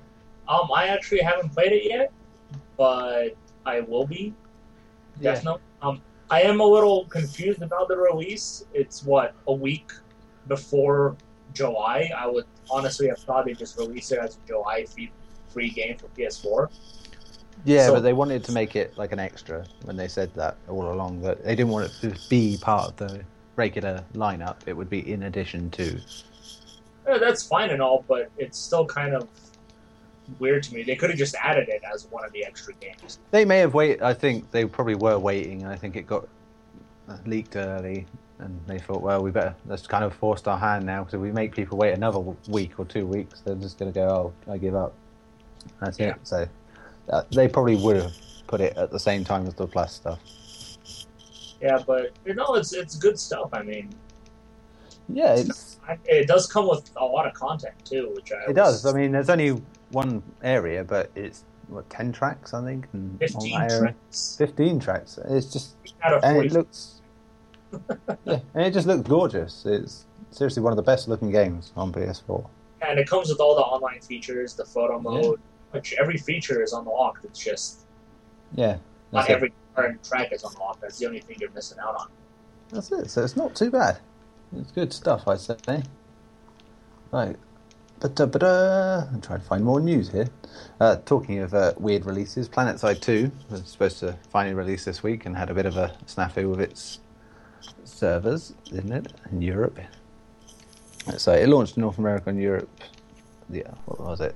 Um, 0.48 0.70
I 0.74 0.88
actually 0.88 1.22
haven't 1.22 1.50
played 1.50 1.72
it 1.72 1.86
yet, 1.86 2.12
but 2.78 3.36
I 3.66 3.82
will 3.82 4.06
be. 4.06 4.34
Yeah. 5.20 5.34
Definitely. 5.34 5.62
Um, 5.82 6.02
I 6.30 6.42
am 6.42 6.60
a 6.60 6.66
little 6.66 7.06
confused 7.06 7.62
about 7.62 7.88
the 7.88 7.98
release. 7.98 8.66
It's 8.74 9.04
what 9.04 9.34
a 9.48 9.54
week 9.54 9.92
before 10.48 11.16
July. 11.54 12.12
I 12.16 12.28
would 12.28 12.46
honestly 12.70 13.08
have 13.08 13.20
thought 13.20 13.46
they 13.46 13.54
just 13.54 13.78
released 13.78 14.12
it 14.12 14.20
as 14.20 14.38
a 14.38 14.48
July 14.48 14.86
free, 15.50 15.70
game 15.70 15.98
for 15.98 16.08
PS4. 16.18 16.70
Yeah, 17.66 17.88
So- 17.88 17.94
but 17.96 18.04
they 18.04 18.14
wanted 18.14 18.44
to 18.46 18.52
make 18.52 18.76
it 18.76 18.98
like 18.98 19.12
an 19.12 19.20
extra 19.20 19.66
when 19.84 19.98
they 19.98 20.08
said 20.08 20.34
that 20.36 20.56
all 20.70 20.92
along. 20.92 21.22
That 21.22 21.44
they 21.44 21.56
didn't 21.56 21.72
want 21.72 21.88
it 21.88 21.94
to 22.02 22.30
be 22.30 22.58
part 22.62 22.90
of 22.90 22.96
the 22.98 23.22
regular 23.56 24.04
lineup. 24.14 24.56
It 24.66 24.74
would 24.78 24.90
be 24.90 25.12
in 25.12 25.24
addition 25.24 25.70
to. 25.72 26.00
Uh, 27.08 27.18
that's 27.18 27.44
fine 27.44 27.70
and 27.72 27.82
all, 27.82 28.06
but 28.08 28.30
it's 28.38 28.58
still 28.58 28.86
kind 28.86 29.14
of 29.16 29.28
weird 30.38 30.62
to 30.64 30.74
me. 30.76 30.84
They 30.84 30.96
could 30.96 31.10
have 31.10 31.18
just 31.20 31.36
added 31.42 31.68
it 31.70 31.82
as 31.92 32.06
one 32.12 32.24
of 32.24 32.32
the 32.32 32.46
extra 32.46 32.74
games. 32.76 33.20
They 33.32 33.46
may 33.46 33.58
have 33.60 33.74
waited. 33.74 34.02
I 34.04 34.14
think 34.14 34.52
they 34.52 34.66
probably 34.66 34.96
were 34.96 35.18
waiting, 35.18 35.64
and 35.64 35.72
I 35.72 35.76
think 35.76 35.96
it 35.96 36.06
got 36.08 36.28
leaked 37.26 37.56
early, 37.56 38.06
and 38.38 38.60
they 38.68 38.78
thought, 38.80 39.02
well, 39.02 39.22
we 39.24 39.32
better. 39.32 39.56
Let's 39.66 39.88
kind 39.88 40.04
of 40.04 40.14
forced 40.14 40.48
our 40.48 40.58
hand 40.58 40.86
now. 40.86 41.00
because 41.04 41.16
if 41.16 41.20
we 41.22 41.32
make 41.32 41.54
people 41.56 41.78
wait 41.78 41.94
another 41.94 42.20
week 42.48 42.80
or 42.80 42.86
two 42.86 43.06
weeks. 43.08 43.42
They're 43.42 43.56
just 43.56 43.80
going 43.80 43.92
to 43.92 44.00
go, 44.00 44.34
oh, 44.48 44.52
I 44.54 44.58
give 44.58 44.76
up. 44.76 44.94
That's 45.80 46.00
Yeah. 46.00 46.10
it. 46.10 46.16
So 46.24 46.48
uh, 47.10 47.24
they 47.32 47.48
probably 47.48 47.76
would 47.76 47.98
have 47.98 48.14
put 48.48 48.62
it 48.62 48.76
at 48.78 48.92
the 48.92 49.00
same 49.00 49.24
time 49.24 49.46
as 49.48 49.54
the 49.56 49.68
plus 49.68 49.94
stuff. 49.96 50.20
Yeah, 51.62 51.80
but 51.86 52.12
you 52.26 52.34
know, 52.36 52.56
it's 52.56 52.74
it's 52.74 52.96
good 52.96 53.20
stuff. 53.20 53.50
I 53.54 53.64
mean, 53.64 53.90
Yeah, 55.10 55.36
it's 55.36 55.78
I, 55.88 55.98
it 56.06 56.28
does 56.28 56.48
come 56.48 56.68
with 56.68 56.90
a 56.98 57.06
lot 57.06 57.28
of 57.28 57.34
content 57.34 57.74
too, 57.84 58.12
which 58.16 58.32
I 58.32 58.50
It 58.52 58.54
does. 58.56 58.86
I 58.86 58.94
mean, 58.94 59.12
there's 59.12 59.30
only 59.30 59.62
one 59.92 60.24
area, 60.44 60.84
but 60.84 61.12
it's 61.16 61.44
what 61.68 61.90
ten 61.90 62.12
tracks, 62.12 62.54
I 62.54 62.64
think, 62.64 62.88
fifteen 63.20 63.68
tracks 63.68 64.36
Fifteen 64.38 64.80
tracks. 64.80 65.20
It's 65.26 65.52
just, 65.52 65.76
out 66.04 66.24
and 66.24 66.46
it 66.46 66.52
looks, 66.54 67.02
yeah, 68.24 68.40
and 68.54 68.66
it 68.66 68.72
just 68.74 68.88
looks 68.88 69.08
gorgeous. 69.08 69.66
It's 69.66 70.06
seriously 70.32 70.64
one 70.64 70.72
of 70.72 70.78
the 70.78 70.84
best 70.84 71.08
looking 71.08 71.32
games 71.32 71.72
on 71.76 71.92
PS4. 71.92 72.48
and 72.88 72.98
it 73.00 73.10
comes 73.10 73.30
with 73.30 73.40
all 73.40 73.56
the 73.56 73.62
online 73.62 74.00
features, 74.02 74.54
the 74.56 74.66
photo 74.66 75.00
mode, 75.00 75.40
which 75.72 75.94
every 76.00 76.18
feature 76.18 76.62
is 76.64 76.74
unlocked. 76.74 77.26
It's 77.26 77.40
just 77.40 77.82
Yeah, 78.54 78.78
not 79.12 79.30
it. 79.30 79.34
every 79.34 79.54
current 79.76 80.04
track 80.04 80.32
is 80.32 80.44
unlocked. 80.44 80.82
That's 80.82 80.98
the 80.98 81.06
only 81.06 81.20
thing 81.22 81.38
you're 81.40 81.52
missing 81.52 81.78
out 81.80 81.96
on. 81.96 82.08
That's 82.70 82.92
it. 82.92 83.10
So 83.10 83.24
it's 83.24 83.36
not 83.36 83.56
too 83.56 83.72
bad. 83.72 84.00
It's 84.56 84.72
good 84.72 84.92
stuff, 84.94 85.28
I'd 85.28 85.40
say. 85.40 85.84
Right. 87.12 87.36
But, 88.00 88.20
uh, 88.20 88.28
but 88.28 88.44
uh, 88.44 89.06
I'm 89.12 89.22
trying 89.22 89.42
to 89.42 89.46
find 89.46 89.64
more 89.64 89.80
news 89.82 90.10
here. 90.10 90.30
Uh, 90.80 90.98
talking 91.06 91.40
of 91.40 91.54
uh, 91.54 91.74
weird 91.78 92.06
releases, 92.06 92.48
PlanetSide 92.48 93.02
2 93.02 93.30
was 93.50 93.68
supposed 93.68 94.00
to 94.00 94.18
finally 94.30 94.56
release 94.56 94.86
this 94.86 95.04
week 95.04 95.26
and 95.26 95.36
had 95.36 95.50
a 95.50 95.54
bit 95.54 95.66
of 95.66 95.76
a 95.76 95.96
snafu 96.08 96.50
with 96.50 96.62
its 96.62 97.00
servers, 97.84 98.54
didn't 98.66 98.94
it, 98.94 99.14
in 99.32 99.42
Europe? 99.42 99.80
So 101.18 101.34
it 101.34 101.50
launched 101.50 101.76
in 101.78 101.82
North 101.82 101.98
America 101.98 102.30
and 102.30 102.40
Europe. 102.42 102.70
Yeah, 103.50 103.72
what 103.86 104.00
was 104.00 104.22
it? 104.22 104.36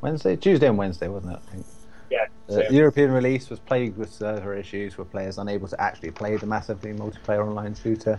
Wednesday, 0.00 0.36
Tuesday, 0.36 0.68
and 0.68 0.78
Wednesday, 0.78 1.08
wasn't 1.08 1.34
it? 1.34 1.40
I 1.46 1.50
think. 1.50 1.66
Yeah. 2.10 2.26
The 2.46 2.66
so- 2.66 2.70
European 2.70 3.12
release 3.12 3.50
was 3.50 3.58
plagued 3.58 3.96
with 3.96 4.12
server 4.12 4.54
issues, 4.54 4.96
with 4.96 5.10
players 5.10 5.38
unable 5.38 5.68
to 5.68 5.80
actually 5.80 6.10
play 6.10 6.36
the 6.36 6.46
massively 6.46 6.92
multiplayer 6.92 7.46
online 7.46 7.74
shooter. 7.74 8.18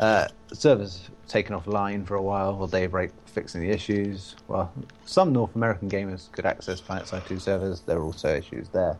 Uh, 0.00 0.26
servers 0.52 1.10
taken 1.28 1.54
offline 1.58 2.06
for 2.06 2.16
a 2.16 2.22
while 2.22 2.56
while 2.56 2.66
they 2.66 2.80
Daybreak 2.80 3.10
fixing 3.26 3.60
the 3.60 3.70
issues. 3.70 4.36
Well, 4.48 4.72
some 5.04 5.32
North 5.32 5.54
American 5.54 5.88
gamers 5.88 6.30
could 6.32 6.46
access 6.46 6.80
PlanetSide 6.80 7.26
2 7.26 7.38
servers. 7.38 7.80
There 7.80 7.98
were 7.98 8.04
also 8.04 8.34
issues 8.34 8.68
there. 8.70 8.98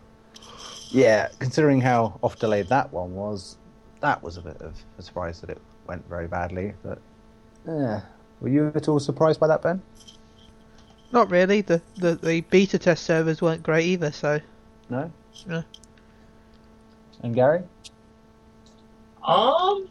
Yeah, 0.91 1.29
considering 1.39 1.81
how 1.81 2.19
off 2.23 2.39
delayed 2.39 2.69
that 2.69 2.93
one 2.93 3.15
was, 3.15 3.57
that 4.01 4.23
was 4.23 4.37
a 4.37 4.43
bit 4.43 4.61
of 4.61 4.77
a 4.99 5.03
surprise 5.03 5.41
that 5.41 5.51
it 5.51 5.61
went 5.87 6.07
very 6.09 6.27
badly. 6.27 6.75
But 6.83 6.99
yeah, 7.67 8.03
were 8.41 8.49
you 8.49 8.73
at 8.75 8.89
all 8.89 9.01
surprised 9.01 9.41
by 9.41 9.47
that, 9.47 9.63
Ben? 9.63 9.81
Not 11.13 11.31
really. 11.31 11.61
The, 11.61 11.81
the 11.97 12.15
the 12.15 12.41
beta 12.43 12.79
test 12.79 13.05
servers 13.05 13.43
weren't 13.43 13.63
great 13.63 13.87
either. 13.87 14.13
So 14.13 14.41
No. 14.89 15.13
No. 15.47 15.63
And 17.23 17.35
Gary? 17.35 17.63
Um, 19.25 19.89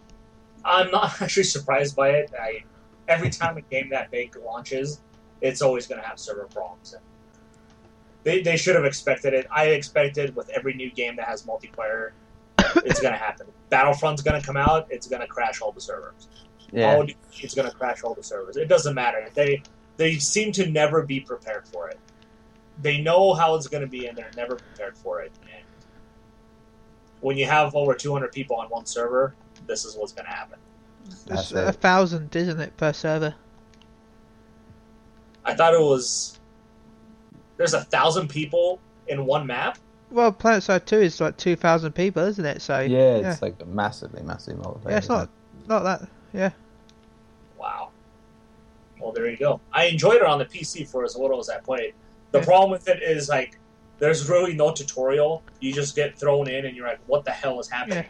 I'm 0.65 0.91
not 0.91 1.21
actually 1.21 1.43
surprised 1.43 1.95
by 1.95 2.09
it. 2.09 2.31
I 2.39 2.63
every 3.07 3.29
time 3.29 3.57
a 3.57 3.61
game 3.61 3.89
that 3.89 4.11
big 4.11 4.35
launches, 4.35 4.99
it's 5.41 5.61
always 5.61 5.87
going 5.87 6.01
to 6.01 6.07
have 6.07 6.19
server 6.19 6.47
problems. 6.53 6.95
They 8.23 8.41
they 8.41 8.57
should 8.57 8.75
have 8.75 8.85
expected 8.85 9.33
it. 9.33 9.47
I 9.51 9.67
expected 9.67 10.35
with 10.35 10.49
every 10.49 10.73
new 10.73 10.91
game 10.91 11.15
that 11.17 11.27
has 11.27 11.43
multiplayer, 11.43 12.11
it's 12.85 12.99
going 12.99 13.13
to 13.13 13.19
happen. 13.19 13.47
Battlefront's 13.71 14.21
going 14.21 14.39
to 14.39 14.45
come 14.45 14.57
out. 14.57 14.87
It's 14.89 15.07
going 15.07 15.21
to 15.21 15.27
crash 15.27 15.61
all 15.61 15.71
the 15.71 15.81
servers. 15.81 16.27
Yeah. 16.71 16.95
All 16.95 17.07
it's 17.33 17.53
going 17.53 17.69
to 17.69 17.75
crash 17.75 18.03
all 18.03 18.13
the 18.13 18.23
servers. 18.23 18.57
It 18.57 18.67
doesn't 18.67 18.93
matter. 18.93 19.29
They 19.33 19.63
they 19.97 20.15
seem 20.15 20.51
to 20.53 20.69
never 20.69 21.03
be 21.03 21.19
prepared 21.19 21.67
for 21.67 21.89
it. 21.89 21.99
They 22.81 22.99
know 23.01 23.33
how 23.33 23.55
it's 23.55 23.67
going 23.67 23.81
to 23.81 23.87
be, 23.89 24.07
and 24.07 24.17
they're 24.17 24.31
never 24.35 24.55
prepared 24.55 24.97
for 24.97 25.21
it. 25.21 25.31
And 25.43 25.63
when 27.19 27.37
you 27.37 27.45
have 27.45 27.75
over 27.75 27.93
200 27.93 28.31
people 28.31 28.55
on 28.55 28.67
one 28.69 28.85
server, 28.85 29.35
this 29.67 29.85
is 29.85 29.95
what's 29.95 30.13
going 30.13 30.25
to 30.25 30.31
happen. 30.31 30.57
That's 31.27 31.51
it's 31.51 31.51
a 31.51 31.71
thousand, 31.73 32.35
isn't 32.35 32.59
it, 32.59 32.75
per 32.77 32.93
server? 32.93 33.35
I 35.45 35.53
thought 35.53 35.73
it 35.73 35.79
was 35.79 36.39
there's 37.57 37.73
a 37.73 37.81
thousand 37.81 38.29
people 38.29 38.79
in 39.07 39.25
one 39.25 39.45
map. 39.45 39.77
Well, 40.09 40.31
Planet 40.31 40.63
Side 40.63 40.85
Two 40.85 40.97
is 40.99 41.21
like 41.21 41.37
two 41.37 41.55
thousand 41.55 41.93
people, 41.93 42.23
isn't 42.23 42.43
it? 42.45 42.61
So 42.61 42.79
Yeah, 42.79 43.31
it's 43.31 43.41
like 43.41 43.65
massively, 43.67 44.23
massively 44.23 44.63
multiplayer. 44.63 44.91
yeah, 44.91 44.97
it's 44.97 45.09
not 45.09 45.29
not 45.67 45.83
that. 45.83 46.09
Yeah, 46.33 46.51
Wow. 47.57 47.90
Well, 49.01 49.11
there 49.11 49.29
you 49.29 49.37
go. 49.37 49.59
I 49.73 49.85
enjoyed 49.85 50.17
it 50.17 50.23
on 50.23 50.39
the 50.39 50.45
PC 50.45 50.87
for 50.87 51.03
as 51.03 51.15
little 51.15 51.39
as 51.39 51.49
I 51.49 51.59
played. 51.59 51.93
The 52.31 52.39
Yeah. 52.39 52.45
problem 52.45 52.71
with 52.71 52.87
it 52.87 53.01
is 53.01 53.27
like 53.29 53.57
there's 53.99 54.29
really 54.29 54.53
no 54.53 54.71
tutorial. 54.71 55.43
You 55.59 55.73
just 55.73 55.95
get 55.95 56.17
thrown 56.17 56.49
in 56.49 56.65
and 56.65 56.75
you're 56.75 56.87
like, 56.87 56.99
what 57.07 57.25
the 57.25 57.31
hell 57.31 57.59
is 57.59 57.69
happening? 57.69 58.05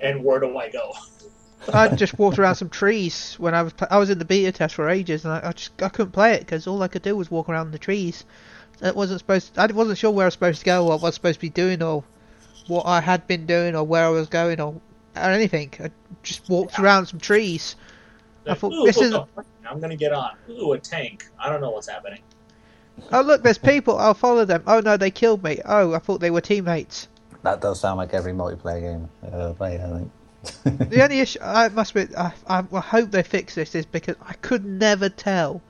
And 0.00 0.24
where 0.24 0.40
do 0.40 0.56
I 0.56 0.70
go? 0.70 0.92
I 1.74 1.88
just 1.88 2.18
walked 2.18 2.38
around 2.38 2.54
some 2.54 2.70
trees 2.70 3.34
when 3.38 3.54
I 3.54 3.62
was 3.62 3.74
I 3.90 3.98
was 3.98 4.10
in 4.10 4.18
the 4.18 4.24
beta 4.24 4.50
test 4.50 4.74
for 4.74 4.88
ages, 4.88 5.24
and 5.24 5.34
I, 5.34 5.48
I 5.48 5.52
just 5.52 5.80
I 5.82 5.88
couldn't 5.88 6.12
play 6.12 6.32
it 6.32 6.40
because 6.40 6.66
all 6.66 6.82
I 6.82 6.88
could 6.88 7.02
do 7.02 7.16
was 7.16 7.30
walk 7.30 7.48
around 7.48 7.70
the 7.72 7.78
trees. 7.78 8.24
It 8.82 8.96
wasn't 8.96 9.20
supposed. 9.20 9.58
I 9.58 9.66
wasn't 9.66 9.98
sure 9.98 10.10
where 10.10 10.24
I 10.24 10.28
was 10.28 10.34
supposed 10.34 10.60
to 10.60 10.64
go, 10.64 10.84
or 10.84 10.92
what 10.92 11.02
I 11.02 11.06
was 11.08 11.14
supposed 11.14 11.36
to 11.36 11.40
be 11.42 11.50
doing, 11.50 11.82
or 11.82 12.02
what 12.66 12.86
I 12.86 13.00
had 13.00 13.26
been 13.26 13.44
doing, 13.44 13.76
or 13.76 13.84
where 13.84 14.06
I 14.06 14.08
was 14.08 14.28
going, 14.28 14.58
or, 14.58 14.74
or 15.16 15.20
anything. 15.22 15.70
I 15.78 15.90
just 16.22 16.48
walked 16.48 16.78
around 16.78 17.06
some 17.06 17.20
trees. 17.20 17.76
I 18.48 18.54
thought, 18.54 18.86
this 18.86 18.96
is-. 18.96 19.14
I'm 19.70 19.80
gonna 19.80 19.96
get 19.96 20.12
on. 20.12 20.32
Ooh, 20.50 20.72
a 20.72 20.78
tank. 20.78 21.28
I 21.38 21.48
don't 21.48 21.60
know 21.60 21.70
what's 21.70 21.88
happening. 21.88 22.20
Oh 23.12 23.20
look, 23.20 23.42
there's 23.42 23.58
people. 23.58 23.96
I'll 23.98 24.14
follow 24.14 24.44
them. 24.44 24.62
Oh 24.66 24.80
no, 24.80 24.96
they 24.96 25.10
killed 25.10 25.42
me. 25.42 25.60
Oh, 25.64 25.94
I 25.94 25.98
thought 25.98 26.20
they 26.20 26.30
were 26.30 26.40
teammates. 26.40 27.08
That 27.42 27.60
does 27.60 27.80
sound 27.80 27.98
like 27.98 28.12
every 28.12 28.32
multiplayer 28.32 28.80
game 28.80 29.08
I've 29.22 29.34
ever 29.34 29.54
played, 29.54 29.80
I 29.80 29.98
think. 29.98 30.90
The 30.90 31.02
only 31.02 31.20
issue 31.20 31.38
I 31.42 31.68
must 31.68 31.94
be, 31.94 32.06
I, 32.16 32.32
I, 32.46 32.64
I 32.72 32.80
hope 32.80 33.10
they 33.10 33.22
fix 33.22 33.54
this 33.54 33.74
is 33.74 33.86
because 33.86 34.16
I 34.26 34.34
could 34.34 34.64
never 34.64 35.08
tell 35.08 35.62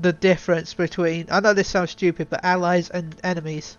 the 0.00 0.12
difference 0.12 0.74
between. 0.74 1.26
I 1.30 1.40
know 1.40 1.54
this 1.54 1.68
sounds 1.68 1.90
stupid, 1.90 2.28
but 2.30 2.44
allies 2.44 2.90
and 2.90 3.14
enemies. 3.24 3.76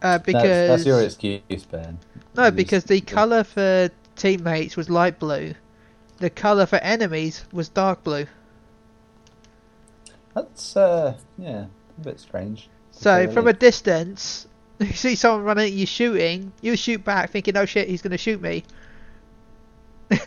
Uh, 0.00 0.18
because 0.18 0.42
that's, 0.42 0.84
that's 0.84 0.86
your 0.86 1.02
excuse, 1.02 1.64
Ben. 1.64 1.98
no, 2.36 2.52
because 2.52 2.84
the 2.84 3.00
color 3.00 3.42
for 3.42 3.90
teammates 4.14 4.76
was 4.76 4.88
light 4.88 5.18
blue, 5.18 5.54
the 6.18 6.30
color 6.30 6.66
for 6.66 6.76
enemies 6.76 7.44
was 7.52 7.68
dark 7.68 8.04
blue. 8.04 8.26
That's, 10.34 10.76
uh, 10.76 11.16
yeah, 11.36 11.66
a 11.98 12.00
bit 12.00 12.20
strange. 12.20 12.68
So 12.90 13.28
from 13.30 13.46
a 13.48 13.52
distance, 13.52 14.46
you 14.78 14.92
see 14.92 15.14
someone 15.14 15.44
running 15.44 15.66
at 15.66 15.72
you 15.72 15.86
shooting, 15.86 16.52
you 16.60 16.76
shoot 16.76 17.04
back 17.04 17.30
thinking, 17.30 17.56
"Oh 17.56 17.64
shit, 17.64 17.88
he's 17.88 18.02
gonna 18.02 18.18
shoot 18.18 18.40
me." 18.40 18.64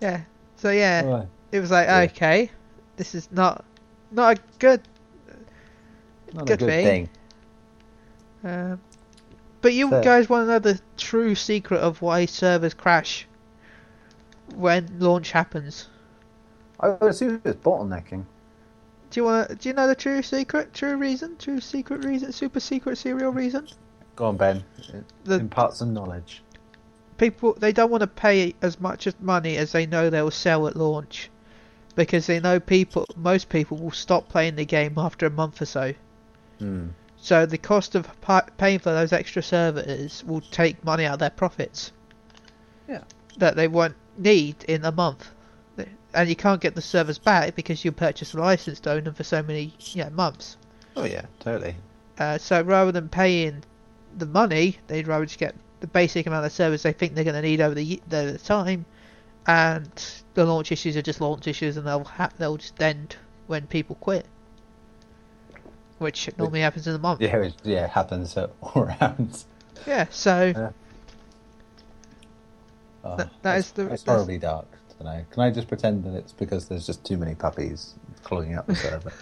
yeah. 0.00 0.20
So 0.56 0.70
yeah, 0.70 1.04
Right. 1.04 1.28
it 1.52 1.60
was 1.60 1.70
like 1.70 1.86
Yeah. 1.86 2.00
okay, 2.12 2.50
this 2.96 3.14
is 3.14 3.28
not 3.32 3.64
not 4.10 4.38
a 4.38 4.42
good. 4.58 4.82
Not 6.32 6.46
Good 6.46 6.54
a 6.54 6.56
good 6.58 6.66
thing. 6.66 7.08
thing. 8.42 8.50
Um, 8.72 8.80
but 9.66 9.74
you 9.74 9.90
Fair. 9.90 10.00
guys 10.00 10.28
want 10.28 10.46
to 10.46 10.52
know 10.52 10.58
the 10.60 10.80
true 10.96 11.34
secret 11.34 11.80
of 11.80 12.00
why 12.00 12.24
servers 12.24 12.72
crash 12.72 13.26
when 14.54 14.86
launch 15.00 15.32
happens? 15.32 15.88
I 16.78 16.90
would 16.90 17.02
assume 17.02 17.42
it's 17.44 17.56
bottlenecking. 17.60 18.24
Do 19.10 19.20
you 19.20 19.24
want? 19.24 19.48
to 19.48 19.54
Do 19.56 19.68
you 19.68 19.74
know 19.74 19.88
the 19.88 19.96
true 19.96 20.22
secret? 20.22 20.72
True 20.72 20.96
reason? 20.96 21.36
True 21.36 21.58
secret 21.60 22.04
reason? 22.04 22.30
Super 22.30 22.60
secret 22.60 22.96
serial 22.96 23.32
reason? 23.32 23.66
Go 24.14 24.26
on, 24.26 24.36
Ben. 24.36 24.62
The- 25.24 25.40
Impart 25.40 25.74
some 25.74 25.92
knowledge. 25.92 26.44
people 27.18 27.54
they 27.54 27.72
don't 27.72 27.90
want 27.90 28.02
to 28.02 28.06
pay 28.06 28.54
as 28.62 28.78
much 28.80 29.08
money 29.20 29.56
as 29.56 29.72
they 29.72 29.84
know 29.86 30.10
they'll 30.10 30.30
sell 30.30 30.68
at 30.68 30.76
launch 30.76 31.28
because 31.96 32.26
they 32.28 32.38
know 32.38 32.60
people 32.60 33.04
most 33.16 33.48
people 33.48 33.76
will 33.78 33.90
stop 33.90 34.28
playing 34.28 34.54
the 34.54 34.64
game 34.64 34.94
after 34.96 35.26
a 35.26 35.30
month 35.30 35.60
or 35.60 35.66
so 35.66 35.92
Hmm. 36.60 36.88
So 37.18 37.46
the 37.46 37.58
cost 37.58 37.94
of 37.94 38.08
pa- 38.20 38.46
paying 38.56 38.78
for 38.78 38.92
those 38.92 39.12
extra 39.12 39.42
servers 39.42 40.22
will 40.24 40.40
take 40.40 40.84
money 40.84 41.04
out 41.04 41.14
of 41.14 41.18
their 41.18 41.30
profits. 41.30 41.92
Yeah. 42.88 43.02
that 43.38 43.56
they 43.56 43.66
won't 43.68 43.96
need 44.16 44.62
in 44.64 44.84
a 44.84 44.92
month. 44.92 45.28
And 46.14 46.28
you 46.28 46.36
can't 46.36 46.60
get 46.60 46.74
the 46.74 46.80
servers 46.80 47.18
back 47.18 47.54
because 47.56 47.84
you 47.84 47.92
purchased 47.92 48.32
a 48.32 48.38
license 48.40 48.80
to 48.80 48.92
own 48.92 49.04
them 49.04 49.12
for 49.14 49.24
so 49.24 49.42
many 49.42 49.74
you 49.92 50.04
know, 50.04 50.10
months. 50.10 50.56
Oh, 50.96 51.04
yeah, 51.04 51.26
totally. 51.40 51.74
uh, 52.18 52.38
so 52.38 52.62
rather 52.62 52.92
than 52.92 53.08
paying 53.10 53.64
the 54.16 54.24
money, 54.24 54.78
they'd 54.86 55.06
rather 55.06 55.26
just 55.26 55.38
get 55.38 55.54
the 55.80 55.86
basic 55.88 56.26
amount 56.26 56.46
of 56.46 56.52
servers 56.52 56.82
they 56.82 56.92
think 56.94 57.14
they're 57.14 57.24
going 57.24 57.34
to 57.34 57.42
need 57.42 57.60
over 57.60 57.74
the, 57.74 58.00
the 58.08 58.38
time, 58.38 58.86
and 59.46 59.90
the 60.32 60.46
launch 60.46 60.72
issues 60.72 60.96
are 60.96 61.02
just 61.02 61.20
launch 61.20 61.46
issues, 61.46 61.76
and 61.76 61.86
they'll 61.86 62.04
ha- 62.04 62.30
they'll 62.38 62.56
just 62.56 62.80
end 62.80 63.16
when 63.46 63.66
people 63.66 63.96
quit, 63.96 64.24
which 65.98 66.28
normally 66.38 66.60
happens 66.60 66.86
in 66.86 66.92
the 66.92 66.98
month. 66.98 67.20
Yeah, 67.20 67.36
it, 67.36 67.54
yeah, 67.64 67.86
happens 67.86 68.36
uh, 68.36 68.48
all 68.62 68.82
around. 68.82 69.44
Yeah, 69.86 70.06
so 70.10 70.52
Yeah. 70.56 70.70
Oh, 73.04 73.16
That- 73.16 73.30
that 73.42 73.58
is 73.58 73.70
the- 73.72 73.92
It's 73.92 74.04
horribly 74.04 74.38
dark 74.38 74.66
today. 74.98 75.24
Can 75.30 75.42
I 75.42 75.50
just 75.50 75.68
pretend 75.68 76.04
that 76.04 76.14
it's 76.14 76.32
because 76.32 76.66
there's 76.68 76.86
just 76.86 77.04
too 77.04 77.16
many 77.16 77.34
puppies 77.34 77.94
clogging 78.24 78.56
up 78.56 78.66
the 78.66 78.74
server? 78.74 79.12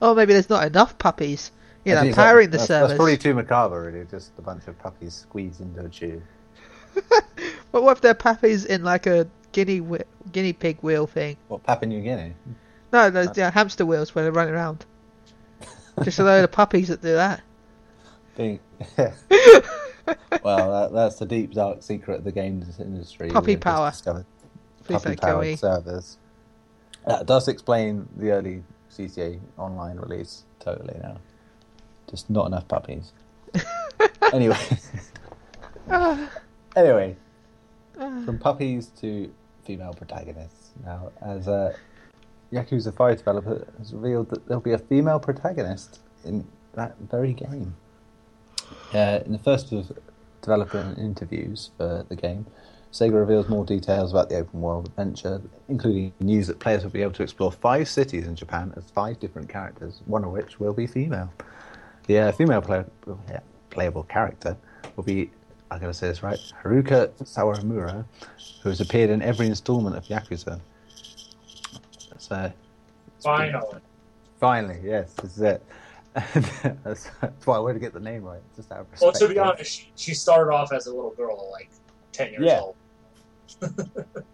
or 0.00 0.14
maybe 0.14 0.32
there's 0.32 0.50
not 0.50 0.66
enough 0.66 0.98
puppies, 0.98 1.52
you 1.84 1.94
know, 1.94 2.00
think 2.00 2.10
it's 2.10 2.18
like- 2.18 2.26
powering 2.26 2.50
the 2.50 2.56
that's, 2.56 2.66
servers. 2.68 2.88
That's 2.90 2.96
probably 2.98 3.18
too 3.18 3.34
macabre, 3.34 3.82
really. 3.92 4.04
Just 4.10 4.32
a 4.38 4.42
bunch 4.42 4.66
of 4.66 4.78
puppies 4.78 5.14
squeezed 5.14 5.60
into 5.60 5.84
a 5.84 5.88
tube. 5.88 6.22
But 7.72 7.84
what 7.84 7.92
if 7.92 8.00
they're 8.02 8.12
puppies 8.12 8.66
in 8.66 8.84
like 8.84 9.06
a 9.06 9.26
guinea 9.52 9.80
guinea 10.30 10.52
pig 10.52 10.76
wheel 10.82 11.06
thing? 11.06 11.38
What, 11.48 11.62
Papua 11.62 11.88
New 11.88 12.02
Guinea? 12.02 12.34
No, 12.92 13.10
those 13.10 13.36
yeah, 13.36 13.50
hamster 13.50 13.86
wheels 13.86 14.14
where 14.14 14.24
they're 14.24 14.32
running 14.32 14.54
around. 14.54 14.84
Just 16.02 16.18
a 16.18 16.24
load 16.24 16.44
of 16.44 16.52
puppies 16.52 16.88
that 16.88 17.02
do 17.02 17.14
that. 17.14 17.42
Being... 18.36 18.60
well, 20.42 20.70
that, 20.72 20.90
that's 20.92 21.16
the 21.16 21.26
deep, 21.26 21.52
dark 21.52 21.82
secret 21.82 22.18
of 22.18 22.24
the 22.24 22.32
games 22.32 22.80
industry. 22.80 23.30
Puppy 23.30 23.56
power. 23.56 23.90
Discovered. 23.90 24.26
Please 24.84 25.02
Puppy 25.02 25.16
don't 25.16 25.20
kill 25.20 25.40
me. 25.40 25.56
powered 25.56 25.58
servers. 25.58 26.18
That 27.06 27.26
does 27.26 27.48
explain 27.48 28.08
the 28.16 28.30
early 28.30 28.62
CCA 28.90 29.40
online 29.58 29.96
release 29.98 30.44
totally 30.60 30.98
now. 31.02 31.18
Just 32.10 32.30
not 32.30 32.46
enough 32.46 32.68
puppies. 32.68 33.12
anyway, 34.32 34.56
Ah, 35.90 36.30
anyway, 36.76 37.16
ah. 37.98 38.22
from 38.24 38.38
puppies 38.38 38.86
to 39.00 39.32
female 39.64 39.92
protagonists. 39.94 40.70
Now, 40.84 41.10
as 41.20 41.48
a 41.48 41.74
Yakuza 42.52 42.94
5 42.94 43.18
developer 43.18 43.66
has 43.78 43.92
revealed 43.94 44.28
that 44.30 44.46
there'll 44.46 44.60
be 44.62 44.72
a 44.72 44.78
female 44.78 45.18
protagonist 45.18 46.00
in 46.24 46.46
that 46.74 46.96
very 46.98 47.32
game. 47.32 47.74
Uh, 48.94 49.20
in 49.24 49.32
the 49.32 49.38
first 49.38 49.72
of 49.72 49.92
developer 50.42 50.94
interviews 50.98 51.70
for 51.76 52.04
the 52.08 52.16
game, 52.16 52.46
Sega 52.92 53.14
reveals 53.14 53.48
more 53.48 53.64
details 53.64 54.12
about 54.12 54.28
the 54.28 54.36
open 54.36 54.60
world 54.60 54.86
adventure, 54.86 55.40
including 55.68 56.12
news 56.20 56.46
that 56.48 56.58
players 56.58 56.82
will 56.84 56.90
be 56.90 57.00
able 57.00 57.12
to 57.12 57.22
explore 57.22 57.50
five 57.50 57.88
cities 57.88 58.26
in 58.26 58.36
Japan 58.36 58.74
as 58.76 58.84
five 58.90 59.18
different 59.18 59.48
characters, 59.48 60.02
one 60.04 60.24
of 60.24 60.30
which 60.30 60.60
will 60.60 60.74
be 60.74 60.86
female. 60.86 61.32
The 62.06 62.18
uh, 62.18 62.32
female 62.32 62.60
play- 62.60 62.84
yeah, 63.30 63.40
playable 63.70 64.02
character 64.02 64.58
will 64.94 65.04
be, 65.04 65.30
I'm 65.70 65.80
going 65.80 65.90
to 65.90 65.98
say 65.98 66.08
this 66.08 66.22
right, 66.22 66.38
Haruka 66.62 67.08
Sawamura, 67.22 68.04
who 68.62 68.68
has 68.68 68.80
appeared 68.82 69.08
in 69.08 69.22
every 69.22 69.46
installment 69.46 69.96
of 69.96 70.04
Yakuza. 70.04 70.60
So, 72.22 72.52
it's 73.16 73.24
been- 73.24 73.52
Finally. 73.52 73.80
Finally, 74.40 74.80
yes, 74.84 75.12
this 75.14 75.36
is 75.36 75.42
it. 75.42 75.62
that's, 76.84 77.08
that's 77.20 77.46
why 77.46 77.56
I 77.56 77.58
wanted 77.58 77.74
to 77.74 77.80
get 77.80 77.92
the 77.92 78.00
name 78.00 78.22
right. 78.24 78.40
Just 78.56 78.70
out 78.72 78.80
of 78.80 78.90
respect. 78.90 79.02
Well, 79.20 79.28
to 79.28 79.34
be 79.34 79.38
honest, 79.38 79.70
she, 79.72 79.90
she 79.96 80.14
started 80.14 80.52
off 80.52 80.72
as 80.72 80.86
a 80.86 80.94
little 80.94 81.12
girl, 81.12 81.48
like 81.52 81.70
ten 82.12 82.30
years 82.32 82.42
Yeah. 82.44 82.60
old. 82.60 82.76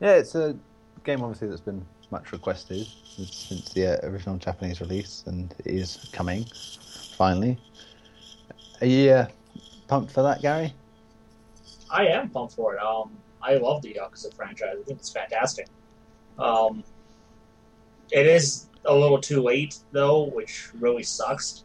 Yeah, 0.00 0.14
it's 0.16 0.34
a 0.34 0.56
game 1.04 1.22
obviously 1.22 1.48
that's 1.48 1.60
been 1.60 1.84
much 2.10 2.32
requested 2.32 2.86
since 2.86 3.72
the 3.72 4.04
uh, 4.04 4.08
original 4.08 4.36
Japanese 4.36 4.80
release, 4.80 5.22
and 5.26 5.54
it 5.64 5.66
is 5.72 6.08
coming 6.12 6.44
finally. 7.16 7.56
Are 8.80 8.86
you 8.86 9.10
uh, 9.12 9.26
pumped 9.88 10.12
for 10.12 10.22
that, 10.22 10.42
Gary? 10.42 10.74
I 11.90 12.06
am 12.08 12.28
pumped 12.28 12.54
for 12.54 12.74
it. 12.74 12.82
Um, 12.82 13.10
I 13.40 13.54
love 13.54 13.80
the 13.82 13.94
Yakuza 13.94 14.34
franchise. 14.34 14.76
I 14.80 14.82
think 14.82 14.98
it's 14.98 15.10
fantastic. 15.10 15.68
Um, 16.38 16.82
it 18.10 18.26
is 18.26 18.66
a 18.84 18.94
little 18.94 19.20
too 19.20 19.42
late 19.42 19.78
though, 19.92 20.24
which 20.24 20.70
really 20.78 21.02
sucks. 21.02 21.64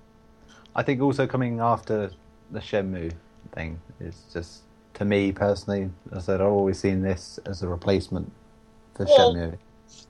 I 0.76 0.84
think 0.84 1.02
also 1.02 1.26
coming 1.28 1.60
after 1.60 2.12
the 2.52 2.60
Shenmue 2.60 3.12
thing 3.54 3.80
is 4.00 4.24
just, 4.32 4.62
to 4.96 5.06
me 5.06 5.32
personally, 5.32 5.90
I 6.14 6.20
said, 6.20 6.42
I've 6.42 6.48
always 6.48 6.80
seen 6.80 7.02
this 7.02 7.40
as 7.46 7.64
a 7.64 7.68
replacement 7.68 8.32
for 8.96 9.06
Well, 9.06 9.34
Shenmue. 9.36 9.58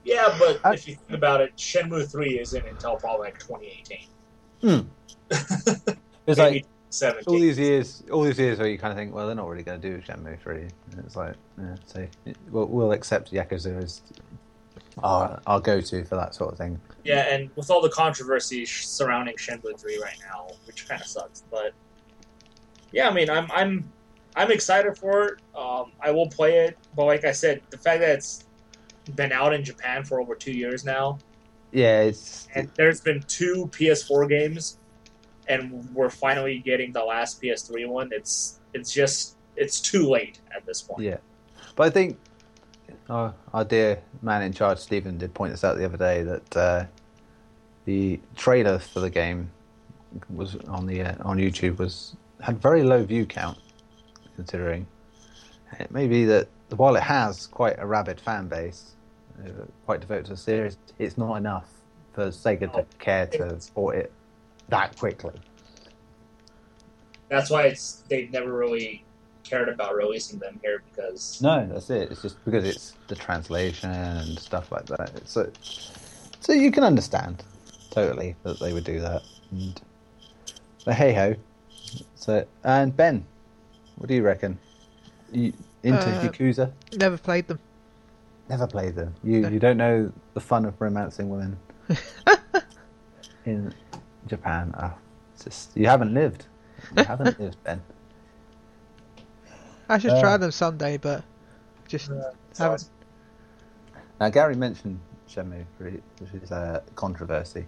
Yeah, 0.04 0.34
but 0.38 0.60
I- 0.64 0.74
if 0.74 0.86
you 0.86 0.94
think 0.96 1.12
about 1.18 1.40
it, 1.40 1.56
Shenmue 1.56 2.10
Three 2.10 2.38
isn't 2.38 2.66
until 2.66 2.96
probably 2.96 3.26
like 3.28 3.38
2018. 3.40 4.90
It's 6.26 6.38
Maybe 6.38 6.54
like 6.58 6.66
17. 6.90 7.24
all 7.26 7.40
these 7.40 7.58
years, 7.58 8.02
all 8.12 8.22
these 8.22 8.38
years 8.38 8.58
where 8.58 8.68
you 8.68 8.78
kind 8.78 8.92
of 8.92 8.98
think, 8.98 9.12
well, 9.14 9.26
they're 9.26 9.34
not 9.34 9.48
really 9.48 9.62
going 9.62 9.80
to 9.80 9.90
do 9.96 10.00
Shenmue 10.02 10.38
three. 10.40 10.68
And 10.92 11.04
it's 11.04 11.16
like, 11.16 11.34
yeah, 11.58 11.74
so 11.86 12.06
we'll, 12.50 12.66
we'll 12.66 12.92
accept 12.92 13.32
Yakuza 13.32 13.82
as 13.82 14.02
our, 15.02 15.40
our 15.46 15.60
go-to 15.60 16.04
for 16.04 16.16
that 16.16 16.34
sort 16.34 16.52
of 16.52 16.58
thing. 16.58 16.80
Yeah, 17.04 17.32
and 17.32 17.50
with 17.56 17.70
all 17.70 17.80
the 17.80 17.88
controversy 17.90 18.66
surrounding 18.66 19.36
Shenmue 19.36 19.78
three 19.80 20.00
right 20.00 20.18
now, 20.28 20.48
which 20.66 20.88
kind 20.88 21.00
of 21.00 21.06
sucks, 21.06 21.44
but 21.50 21.72
yeah, 22.92 23.08
I 23.08 23.12
mean, 23.14 23.30
I'm 23.30 23.50
I'm 23.52 23.90
I'm 24.36 24.50
excited 24.50 24.98
for 24.98 25.24
it. 25.24 25.34
Um, 25.56 25.92
I 26.00 26.10
will 26.10 26.28
play 26.28 26.58
it, 26.66 26.76
but 26.94 27.04
like 27.06 27.24
I 27.24 27.32
said, 27.32 27.62
the 27.70 27.78
fact 27.78 28.00
that 28.00 28.10
it's 28.10 28.44
been 29.14 29.32
out 29.32 29.52
in 29.54 29.64
Japan 29.64 30.04
for 30.04 30.20
over 30.20 30.34
two 30.34 30.52
years 30.52 30.84
now, 30.84 31.18
Yeah, 31.72 32.02
it's 32.02 32.48
and 32.54 32.68
there's 32.74 33.00
been 33.00 33.22
two 33.22 33.68
PS4 33.72 34.28
games, 34.28 34.78
and 35.48 35.88
we're 35.94 36.10
finally 36.10 36.58
getting 36.58 36.92
the 36.92 37.02
last 37.02 37.40
PS3 37.40 37.88
one. 37.88 38.10
It's 38.12 38.60
it's 38.74 38.92
just 38.92 39.36
it's 39.56 39.80
too 39.80 40.08
late 40.08 40.40
at 40.54 40.66
this 40.66 40.82
point. 40.82 41.00
yeah. 41.02 41.16
But 41.76 41.86
I 41.86 41.90
think 41.90 42.18
our, 43.10 43.34
our 43.52 43.64
dear 43.64 44.00
man 44.22 44.42
in 44.42 44.52
charge, 44.52 44.78
Stephen, 44.78 45.18
did 45.18 45.34
point 45.34 45.52
this 45.52 45.64
out 45.64 45.76
the 45.76 45.84
other 45.84 45.96
day 45.96 46.22
that 46.22 46.56
uh, 46.56 46.84
the 47.84 48.20
trailer 48.36 48.78
for 48.78 49.00
the 49.00 49.10
game 49.10 49.50
was 50.28 50.56
on 50.68 50.86
the 50.86 51.02
uh, 51.02 51.14
on 51.22 51.36
YouTube 51.38 51.78
was 51.78 52.16
had 52.40 52.60
very 52.60 52.82
low 52.82 53.04
view 53.04 53.26
count, 53.26 53.58
considering 54.36 54.86
it 55.78 55.90
may 55.90 56.06
be 56.06 56.24
that 56.24 56.48
while 56.76 56.96
it 56.96 57.02
has 57.02 57.46
quite 57.46 57.78
a 57.78 57.86
rabid 57.86 58.20
fan 58.20 58.48
base, 58.48 58.92
uh, 59.44 59.50
quite 59.86 60.00
devoted 60.00 60.26
to 60.26 60.32
the 60.32 60.36
series, 60.36 60.78
it's 60.98 61.18
not 61.18 61.36
enough 61.36 61.68
for 62.12 62.28
Sega 62.28 62.72
to 62.72 62.84
care 62.98 63.26
to 63.26 63.60
support 63.60 63.96
it 63.96 64.12
that 64.68 64.96
quickly. 64.96 65.32
That's 67.28 67.50
why 67.50 67.64
it's 67.64 68.02
they've 68.08 68.30
never 68.30 68.52
really 68.52 69.04
cared 69.44 69.68
about 69.68 69.94
releasing 69.94 70.38
them 70.38 70.58
here 70.62 70.82
because 70.90 71.40
No, 71.42 71.66
that's 71.66 71.90
it. 71.90 72.10
It's 72.10 72.22
just 72.22 72.42
because 72.44 72.64
it's 72.64 72.94
the 73.08 73.14
translation 73.14 73.90
and 73.90 74.38
stuff 74.38 74.70
like 74.72 74.86
that. 74.86 75.28
So, 75.28 75.50
so 76.40 76.52
you 76.52 76.70
can 76.70 76.84
understand 76.84 77.42
totally 77.90 78.36
that 78.44 78.58
they 78.60 78.72
would 78.72 78.84
do 78.84 79.00
that. 79.00 79.22
And, 79.50 79.80
but 80.84 80.94
hey 80.94 81.12
ho. 81.12 81.34
So 82.14 82.46
and 82.64 82.96
Ben, 82.96 83.24
what 83.96 84.08
do 84.08 84.14
you 84.14 84.22
reckon? 84.22 84.58
You 85.32 85.52
into 85.82 86.10
Uh, 86.10 86.22
Yakuza? 86.22 86.72
Never 86.96 87.16
played 87.18 87.48
them. 87.48 87.58
Never 88.48 88.66
played 88.66 88.94
them. 88.96 89.14
You 89.22 89.48
you 89.48 89.58
don't 89.58 89.76
know 89.76 90.12
the 90.34 90.40
fun 90.40 90.64
of 90.64 90.80
romancing 90.80 91.28
women 91.28 91.56
in 93.44 93.72
Japan. 94.26 94.74
Ah, 94.76 94.94
just 95.42 95.76
you 95.76 95.86
haven't 95.86 96.14
lived. 96.14 96.46
You 96.96 97.04
haven't 97.04 97.38
lived, 97.40 97.62
Ben. 97.64 97.80
I 99.90 99.98
should 99.98 100.12
Uh, 100.12 100.20
try 100.20 100.36
them 100.36 100.52
someday, 100.52 100.96
but 100.96 101.24
just 101.88 102.10
uh, 102.10 102.30
haven't. 102.56 102.88
Now, 104.20 104.30
Gary 104.30 104.54
mentioned 104.54 105.00
Shenmue 105.28 105.64
which 105.78 106.32
is 106.42 106.50
a 106.50 106.82
controversy 106.94 107.66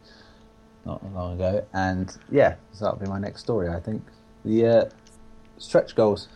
not 0.85 1.03
long 1.13 1.35
ago, 1.35 1.65
and 1.73 2.17
yeah, 2.31 2.55
so 2.73 2.85
that'll 2.85 3.01
be 3.01 3.07
my 3.07 3.19
next 3.19 3.41
story. 3.41 3.69
I 3.69 3.81
think 3.81 4.03
the 4.45 4.67
uh, 4.67 4.85
stretch 5.59 5.95
goals 5.97 6.29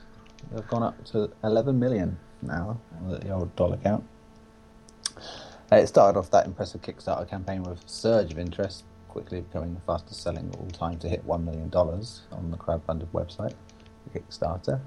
have 0.55 0.67
gone 0.69 0.83
up 0.83 1.05
to 1.07 1.31
11 1.45 1.79
million 1.79 2.19
now 2.43 2.81
on 3.01 3.11
the 3.21 3.31
old 3.31 3.55
dollar 3.57 3.77
count. 3.77 4.05
Uh, 5.73 5.77
it 5.77 5.87
started 5.89 6.19
off 6.19 6.31
that 6.31 6.47
impressive 6.47 6.83
Kickstarter 6.83 7.29
campaign 7.29 7.63
with 7.63 7.85
a 7.85 7.89
surge 7.89 8.33
of 8.33 8.39
interest, 8.39 8.85
quickly 9.09 9.41
becoming 9.41 9.75
the 9.75 9.81
fastest 9.81 10.23
selling 10.23 10.53
all 10.59 10.69
time 10.69 10.99
to 10.99 11.09
hit 11.09 11.27
$1 11.27 11.45
million 11.45 11.71
on 11.75 12.51
the 12.51 12.57
crowdfunded 12.57 13.09
website, 13.09 13.55
Kickstarter. 14.15 14.81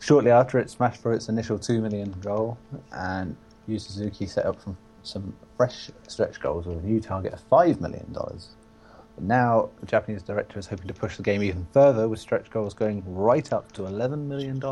Shortly 0.00 0.30
after, 0.30 0.58
it 0.58 0.70
smashed 0.70 1.00
for 1.02 1.12
its 1.12 1.28
initial 1.28 1.58
2 1.58 1.80
million 1.80 2.12
goal, 2.20 2.58
and 2.92 3.36
Yu 3.66 3.78
Suzuki 3.78 4.26
set 4.26 4.46
up 4.46 4.60
from 4.60 4.76
some 5.02 5.34
fresh 5.56 5.90
stretch 6.06 6.40
goals 6.40 6.66
with 6.66 6.78
a 6.78 6.82
new 6.82 7.00
target 7.00 7.32
of 7.32 7.48
$5 7.48 7.80
million. 7.80 8.12
But 8.12 9.24
now, 9.24 9.70
the 9.80 9.86
Japanese 9.86 10.22
director 10.22 10.58
is 10.58 10.66
hoping 10.66 10.88
to 10.88 10.94
push 10.94 11.16
the 11.16 11.22
game 11.22 11.42
even 11.42 11.66
further, 11.72 12.08
with 12.08 12.20
stretch 12.20 12.50
goals 12.50 12.74
going 12.74 13.02
right 13.06 13.52
up 13.52 13.72
to 13.72 13.82
$11 13.82 14.26
million. 14.26 14.62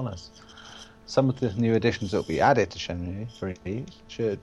Some 1.06 1.28
of 1.28 1.40
the 1.40 1.52
new 1.54 1.74
additions 1.74 2.10
that 2.10 2.18
will 2.18 2.24
be 2.24 2.40
added 2.40 2.70
to 2.70 2.78
Shenmue 2.78 3.30
3 3.32 3.86
should 4.08 4.38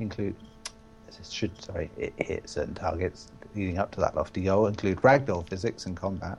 include, 0.00 0.34
should 1.30 1.62
sorry, 1.62 1.90
it 1.96 2.14
hit 2.16 2.48
certain 2.48 2.74
targets 2.74 3.30
leading 3.54 3.78
up 3.78 3.90
to 3.92 4.00
that 4.00 4.14
lofty 4.14 4.42
goal, 4.42 4.66
include 4.66 4.98
ragdoll 4.98 5.48
physics 5.48 5.86
and 5.86 5.96
combat, 5.96 6.38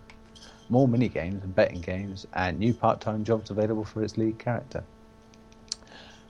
more 0.74 0.88
mini 0.88 1.08
games 1.08 1.44
and 1.44 1.54
betting 1.56 1.82
games, 1.82 2.26
and 2.34 2.58
new 2.58 2.74
part-time 2.74 3.24
jobs 3.24 3.52
available 3.52 3.86
for 3.86 4.04
its 4.04 4.18
lead 4.18 4.40
character. 4.40 4.84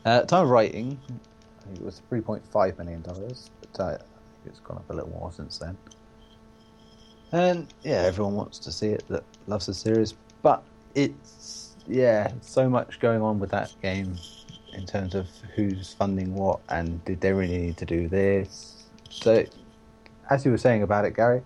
Uh, 0.06 0.22
time 0.24 0.44
of 0.44 0.50
writing, 0.50 1.00
it 1.74 1.82
was 1.82 2.02
$3.5 2.12 2.78
million, 2.78 3.02
but 3.02 3.80
uh, 3.80 3.84
I 3.86 3.90
think 3.92 4.02
it's 4.46 4.60
gone 4.60 4.78
up 4.78 4.90
a 4.90 4.94
little 4.94 5.10
more 5.12 5.32
since 5.32 5.58
then. 5.58 5.78
And 7.32 7.74
yeah, 7.84 8.02
everyone 8.02 8.36
wants 8.36 8.60
to 8.60 8.72
see 8.72 8.90
it 8.90 9.06
that 9.08 9.24
loves 9.48 9.66
the 9.66 9.74
series, 9.74 10.14
but 10.42 10.62
it's 10.94 11.76
yeah, 11.88 12.32
so 12.42 12.70
much 12.70 13.00
going 13.00 13.22
on 13.22 13.40
with 13.40 13.52
that 13.52 13.74
game 13.82 14.18
in 14.74 14.86
terms 14.86 15.16
of 15.16 15.28
who's 15.56 15.94
funding 15.94 16.36
what 16.36 16.60
and 16.70 17.04
did 17.06 17.22
they 17.22 17.32
really 17.32 17.58
need 17.58 17.78
to 17.78 17.86
do 17.86 18.10
this. 18.10 18.84
So, 19.10 19.46
as 20.30 20.44
you 20.44 20.52
were 20.52 20.58
saying 20.58 20.84
about 20.84 21.06
it, 21.06 21.16
Gary, 21.16 21.42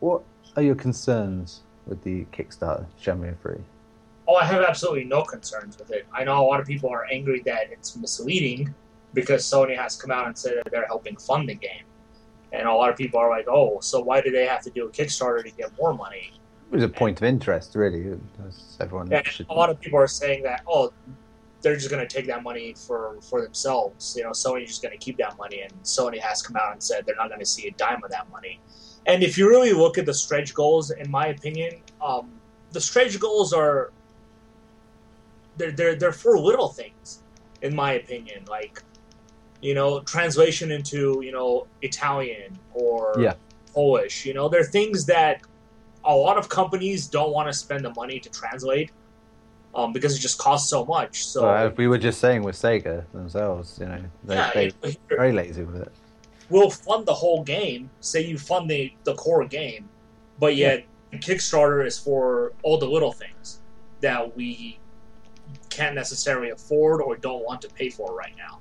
what 0.00 0.22
are 0.56 0.62
your 0.62 0.74
concerns 0.74 1.62
with 1.86 2.02
the 2.02 2.24
Kickstarter 2.32 2.86
Shenmue 3.02 3.36
3? 3.42 3.54
Oh, 4.28 4.34
I 4.34 4.44
have 4.44 4.62
absolutely 4.62 5.04
no 5.04 5.22
concerns 5.22 5.78
with 5.78 5.90
it. 5.92 6.06
I 6.12 6.24
know 6.24 6.40
a 6.40 6.46
lot 6.46 6.58
of 6.60 6.66
people 6.66 6.90
are 6.90 7.06
angry 7.12 7.42
that 7.46 7.70
it's 7.70 7.96
misleading 7.96 8.74
because 9.14 9.44
Sony 9.44 9.76
has 9.76 9.96
come 9.96 10.10
out 10.10 10.26
and 10.26 10.36
said 10.36 10.54
that 10.56 10.70
they're 10.72 10.86
helping 10.86 11.16
fund 11.16 11.48
the 11.48 11.54
game. 11.54 11.84
And 12.52 12.66
a 12.66 12.72
lot 12.72 12.90
of 12.90 12.96
people 12.96 13.20
are 13.20 13.30
like, 13.30 13.46
oh, 13.48 13.78
so 13.80 14.00
why 14.00 14.20
do 14.20 14.30
they 14.30 14.46
have 14.46 14.62
to 14.62 14.70
do 14.70 14.86
a 14.86 14.90
Kickstarter 14.90 15.44
to 15.44 15.50
get 15.50 15.70
more 15.78 15.94
money? 15.94 16.32
It 16.70 16.74
was 16.74 16.82
a 16.82 16.88
point 16.88 17.18
of 17.20 17.24
interest, 17.24 17.74
really. 17.76 18.18
Everyone 18.80 19.12
And 19.12 19.26
should. 19.26 19.46
a 19.48 19.54
lot 19.54 19.70
of 19.70 19.80
people 19.80 19.98
are 20.00 20.08
saying 20.08 20.42
that, 20.42 20.62
oh, 20.66 20.92
they're 21.62 21.76
just 21.76 21.90
going 21.90 22.06
to 22.06 22.12
take 22.12 22.26
that 22.26 22.42
money 22.42 22.74
for, 22.76 23.16
for 23.22 23.42
themselves. 23.42 24.14
You 24.16 24.24
know, 24.24 24.30
Sony's 24.30 24.68
just 24.68 24.82
going 24.82 24.92
to 24.92 24.98
keep 24.98 25.16
that 25.18 25.38
money. 25.38 25.62
And 25.62 25.72
Sony 25.84 26.18
has 26.18 26.42
come 26.42 26.56
out 26.56 26.72
and 26.72 26.82
said 26.82 27.06
they're 27.06 27.16
not 27.16 27.28
going 27.28 27.40
to 27.40 27.46
see 27.46 27.68
a 27.68 27.72
dime 27.72 28.02
of 28.04 28.10
that 28.10 28.28
money. 28.30 28.60
And 29.06 29.22
if 29.22 29.38
you 29.38 29.48
really 29.48 29.72
look 29.72 29.98
at 29.98 30.06
the 30.06 30.14
stretch 30.14 30.52
goals, 30.54 30.90
in 30.90 31.10
my 31.10 31.28
opinion, 31.28 31.76
um, 32.04 32.30
the 32.72 32.80
stretch 32.80 33.18
goals 33.20 33.52
are 33.52 33.90
they're 35.56 35.70
they're 35.72 35.94
they're 35.94 36.12
for 36.12 36.38
little 36.38 36.68
things, 36.68 37.22
in 37.62 37.74
my 37.74 37.92
opinion. 37.94 38.44
Like, 38.48 38.82
you 39.62 39.74
know, 39.74 40.00
translation 40.00 40.70
into 40.70 41.20
you 41.22 41.32
know 41.32 41.66
Italian 41.82 42.58
or 42.74 43.14
Yeah. 43.18 43.34
Polish. 43.74 44.26
You 44.26 44.34
know, 44.34 44.48
they're 44.48 44.64
things 44.64 45.06
that 45.06 45.40
a 46.04 46.14
lot 46.14 46.36
of 46.36 46.48
companies 46.48 47.06
don't 47.06 47.32
want 47.32 47.48
to 47.48 47.52
spend 47.52 47.84
the 47.84 47.92
money 47.94 48.18
to 48.20 48.28
translate, 48.30 48.90
um, 49.74 49.92
because 49.92 50.16
it 50.16 50.20
just 50.20 50.38
costs 50.38 50.68
so 50.68 50.84
much. 50.84 51.26
So 51.26 51.48
as 51.48 51.76
we 51.76 51.86
were 51.88 51.98
just 51.98 52.20
saying 52.20 52.42
with 52.42 52.56
Sega 52.56 53.04
themselves, 53.12 53.78
you 53.80 53.86
know, 53.86 54.02
they, 54.24 54.34
yeah, 54.34 54.50
they, 54.54 54.66
it- 54.66 54.74
it- 54.82 54.98
very 55.08 55.32
lazy 55.32 55.62
with 55.64 55.82
it. 55.82 55.92
We'll 56.50 56.70
fund 56.70 57.06
the 57.06 57.14
whole 57.14 57.42
game. 57.42 57.90
Say 58.00 58.24
you 58.24 58.38
fund 58.38 58.70
the 58.70 58.92
the 59.04 59.14
core 59.14 59.44
game, 59.46 59.88
but 60.38 60.56
yet 60.56 60.84
Kickstarter 61.12 61.86
is 61.86 61.98
for 61.98 62.52
all 62.62 62.78
the 62.78 62.86
little 62.86 63.12
things 63.12 63.60
that 64.00 64.36
we 64.36 64.78
can't 65.70 65.94
necessarily 65.94 66.50
afford 66.50 67.00
or 67.00 67.16
don't 67.16 67.44
want 67.44 67.62
to 67.62 67.68
pay 67.68 67.90
for 67.90 68.14
right 68.14 68.34
now. 68.36 68.58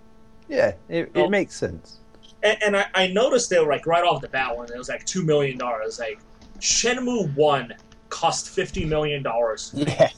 Yeah, 0.48 0.74
it, 0.90 1.12
it 1.14 1.30
makes 1.30 1.56
sense. 1.56 2.00
And, 2.44 2.62
and 2.62 2.78
I, 2.78 2.86
I 2.94 3.08
noticed 3.08 3.50
they 3.50 3.60
were 3.60 3.72
like 3.72 3.88
right 3.88 4.04
off 4.04 4.22
the 4.22 4.28
bat 4.30 4.56
when 4.56 4.70
it 4.70 4.78
was 4.78 4.90
like 4.90 5.06
two 5.06 5.24
million 5.24 5.58
dollars. 5.58 6.00
Like 6.00 6.20
Shenmue 6.60 7.34
One 7.36 7.74
cost 8.10 8.50
fifty 8.50 8.86
million 8.86 9.24
dollars, 9.24 9.72
Yeah. 9.74 10.10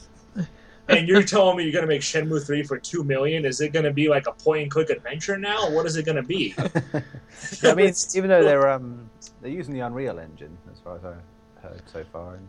And 0.88 1.06
you're 1.08 1.22
telling 1.22 1.56
me 1.56 1.64
you're 1.64 1.72
gonna 1.72 1.86
make 1.86 2.00
Shenmue 2.00 2.44
Three 2.46 2.62
for 2.62 2.78
two 2.78 3.04
million? 3.04 3.44
Is 3.44 3.60
it 3.60 3.72
gonna 3.72 3.92
be 3.92 4.08
like 4.08 4.26
a 4.26 4.32
point 4.32 4.62
and 4.62 4.70
click 4.70 4.90
adventure 4.90 5.36
now? 5.38 5.70
What 5.70 5.86
is 5.86 5.96
it 5.96 6.06
gonna 6.06 6.22
be? 6.22 6.54
I 7.64 7.74
mean, 7.74 7.92
even 8.14 8.28
though 8.30 8.42
they're 8.42 8.68
um 8.68 9.10
they're 9.40 9.50
using 9.50 9.74
the 9.74 9.80
Unreal 9.80 10.18
Engine 10.18 10.56
as 10.72 10.78
far 10.80 10.96
as 10.96 11.04
I 11.04 11.14
heard 11.66 11.82
so 11.86 12.04
far, 12.12 12.34
and 12.34 12.48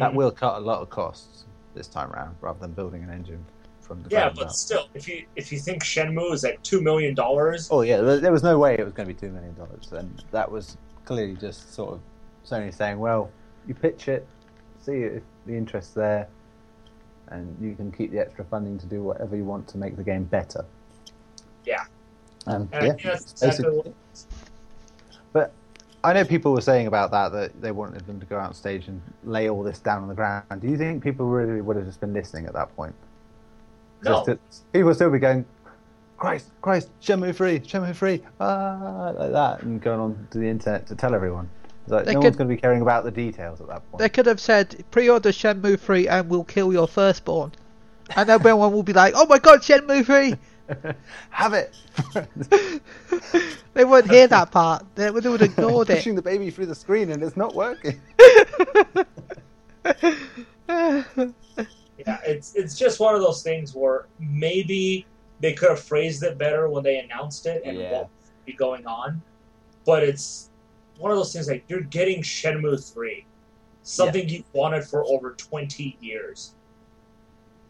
that 0.00 0.12
Mhm. 0.12 0.14
will 0.14 0.30
cut 0.30 0.56
a 0.56 0.60
lot 0.60 0.82
of 0.82 0.90
costs 0.90 1.44
this 1.74 1.86
time 1.88 2.10
around, 2.12 2.36
rather 2.40 2.58
than 2.58 2.72
building 2.72 3.02
an 3.02 3.10
engine 3.10 3.44
from 3.80 4.02
the 4.02 4.10
Yeah, 4.10 4.30
but 4.34 4.46
up. 4.46 4.52
still, 4.52 4.88
if 4.94 5.08
you 5.08 5.24
if 5.36 5.52
you 5.52 5.58
think 5.58 5.82
Shenmue 5.84 6.32
is 6.32 6.42
like 6.42 6.62
two 6.62 6.80
million 6.82 7.14
dollars, 7.14 7.68
Oh 7.70 7.82
yeah, 7.82 8.00
there 8.00 8.18
there 8.18 8.32
was 8.32 8.42
no 8.42 8.58
way 8.58 8.74
it 8.74 8.84
was 8.84 8.92
going 8.92 9.08
to 9.08 9.14
be 9.14 9.18
two 9.18 9.30
million 9.32 9.54
dollars, 9.54 9.92
and 9.92 10.22
that 10.32 10.50
was 10.50 10.76
clearly 11.04 11.34
just 11.36 11.72
sort 11.74 11.94
of 11.94 12.00
Sony 12.46 12.74
saying, 12.74 12.98
"Well, 12.98 13.30
you 13.66 13.74
pitch 13.74 14.08
it, 14.08 14.26
see 14.80 15.02
if 15.02 15.22
the 15.46 15.54
interest's 15.54 15.94
there, 15.94 16.28
and 17.30 17.56
you 17.60 17.74
can 17.74 17.92
keep 17.92 18.10
the 18.10 18.18
extra 18.18 18.44
funding 18.44 18.78
to 18.78 18.86
do 18.86 19.02
whatever 19.02 19.36
you 19.36 19.44
want 19.44 19.68
to 19.68 19.78
make 19.78 19.96
the 19.96 20.02
game 20.04 20.24
better." 20.24 20.64
Yeah. 21.64 21.84
Um, 22.46 22.68
and 22.72 22.74
I 22.74 22.86
yeah, 22.86 22.92
think 22.92 23.04
exactly 23.04 23.48
basically- 23.48 23.94
what, 25.32 25.52
I 26.02 26.14
know 26.14 26.24
people 26.24 26.52
were 26.52 26.62
saying 26.62 26.86
about 26.86 27.10
that 27.10 27.32
that 27.32 27.60
they 27.60 27.72
wanted 27.72 28.06
them 28.06 28.18
to 28.20 28.26
go 28.26 28.38
out 28.38 28.48
on 28.48 28.54
stage 28.54 28.88
and 28.88 29.02
lay 29.24 29.50
all 29.50 29.62
this 29.62 29.78
down 29.78 30.02
on 30.02 30.08
the 30.08 30.14
ground. 30.14 30.44
Do 30.60 30.66
you 30.66 30.78
think 30.78 31.02
people 31.02 31.26
really 31.26 31.60
would 31.60 31.76
have 31.76 31.84
just 31.84 32.00
been 32.00 32.14
listening 32.14 32.46
at 32.46 32.54
that 32.54 32.74
point? 32.74 32.94
No. 34.02 34.24
To- 34.24 34.38
people 34.72 34.86
would 34.86 34.96
still 34.96 35.10
be 35.10 35.18
going, 35.18 35.44
Christ, 36.16 36.50
Christ, 36.62 36.88
Shenmue 37.02 37.34
3, 37.34 37.60
Shenmue 37.60 37.94
free, 37.94 38.22
ah, 38.40 39.12
like 39.16 39.32
that, 39.32 39.62
and 39.62 39.80
going 39.80 40.00
on 40.00 40.26
to 40.30 40.38
the 40.38 40.48
internet 40.48 40.86
to 40.86 40.94
tell 40.94 41.14
everyone. 41.14 41.50
It's 41.84 41.92
like, 41.92 42.04
They 42.04 42.14
no 42.14 42.20
could- 42.20 42.24
one's 42.26 42.36
going 42.36 42.48
to 42.48 42.54
be 42.54 42.60
caring 42.60 42.82
about 42.82 43.04
the 43.04 43.10
details 43.10 43.60
at 43.60 43.68
that 43.68 43.90
point. 43.90 43.98
They 44.00 44.08
could 44.08 44.26
have 44.26 44.40
said 44.40 44.84
pre-order 44.90 45.30
Shenmue 45.30 45.78
3 45.80 46.08
and 46.08 46.28
we'll 46.28 46.44
kill 46.44 46.72
your 46.72 46.86
firstborn. 46.88 47.52
And 48.16 48.28
everyone 48.28 48.72
will 48.72 48.82
be 48.82 48.92
like, 48.92 49.14
"Oh 49.16 49.24
my 49.26 49.38
god, 49.38 49.60
Shenmue 49.60 50.04
3!" 50.04 50.34
Have 51.30 51.52
it! 51.54 51.74
They 53.72 53.84
wouldn't 53.84 54.12
hear 54.12 54.26
that 54.26 54.50
part. 54.52 54.84
They 54.96 55.10
would 55.12 55.22
have 55.24 55.40
ignored 55.40 55.88
it. 55.90 55.94
Pushing 55.96 56.16
the 56.16 56.22
baby 56.22 56.50
through 56.50 56.66
the 56.66 56.74
screen 56.74 57.10
and 57.12 57.22
it's 57.22 57.36
not 57.36 57.54
working. 57.54 58.00
Yeah, 60.68 61.04
it's 62.26 62.54
it's 62.54 62.78
just 62.78 62.98
one 62.98 63.14
of 63.14 63.20
those 63.20 63.42
things 63.42 63.74
where 63.74 64.06
maybe 64.18 65.06
they 65.40 65.52
could 65.52 65.68
have 65.70 65.80
phrased 65.80 66.22
it 66.22 66.38
better 66.38 66.68
when 66.68 66.82
they 66.82 66.98
announced 66.98 67.46
it 67.46 67.62
and 67.64 67.76
Yeah. 67.78 67.92
what 67.92 68.00
would 68.02 68.44
be 68.46 68.52
going 68.54 68.86
on. 68.86 69.20
But 69.84 70.02
it's 70.02 70.49
one 71.00 71.10
of 71.10 71.16
those 71.16 71.32
things 71.32 71.48
like 71.48 71.64
you're 71.68 71.80
getting 71.80 72.22
Shenmue 72.22 72.92
three, 72.92 73.24
something 73.82 74.28
you 74.28 74.44
wanted 74.52 74.84
for 74.84 75.04
over 75.06 75.32
twenty 75.32 75.96
years, 76.00 76.54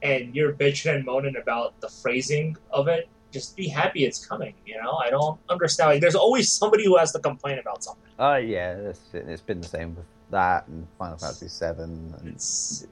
and 0.02 0.34
you're 0.34 0.52
bitching 0.52 0.94
and 0.96 1.04
moaning 1.04 1.36
about 1.36 1.80
the 1.80 1.88
phrasing 1.88 2.56
of 2.70 2.88
it. 2.88 3.08
Just 3.30 3.56
be 3.56 3.68
happy 3.68 4.04
it's 4.04 4.24
coming. 4.26 4.54
You 4.66 4.82
know, 4.82 4.94
I 4.96 5.08
don't 5.10 5.38
understand. 5.48 5.90
Like, 5.90 6.00
there's 6.00 6.16
always 6.16 6.50
somebody 6.50 6.84
who 6.84 6.96
has 6.98 7.12
to 7.12 7.20
complain 7.20 7.58
about 7.60 7.84
something. 7.84 8.02
Oh, 8.18 8.34
yeah, 8.36 8.74
that's 8.74 9.00
it. 9.14 9.28
it's 9.28 9.40
been 9.40 9.60
the 9.60 9.68
same 9.68 9.94
with 9.94 10.04
that 10.30 10.66
and 10.66 10.86
Final 10.98 11.16
Fantasy 11.16 11.46
7. 11.46 11.84
And, 12.20 12.28
It's 12.34 12.86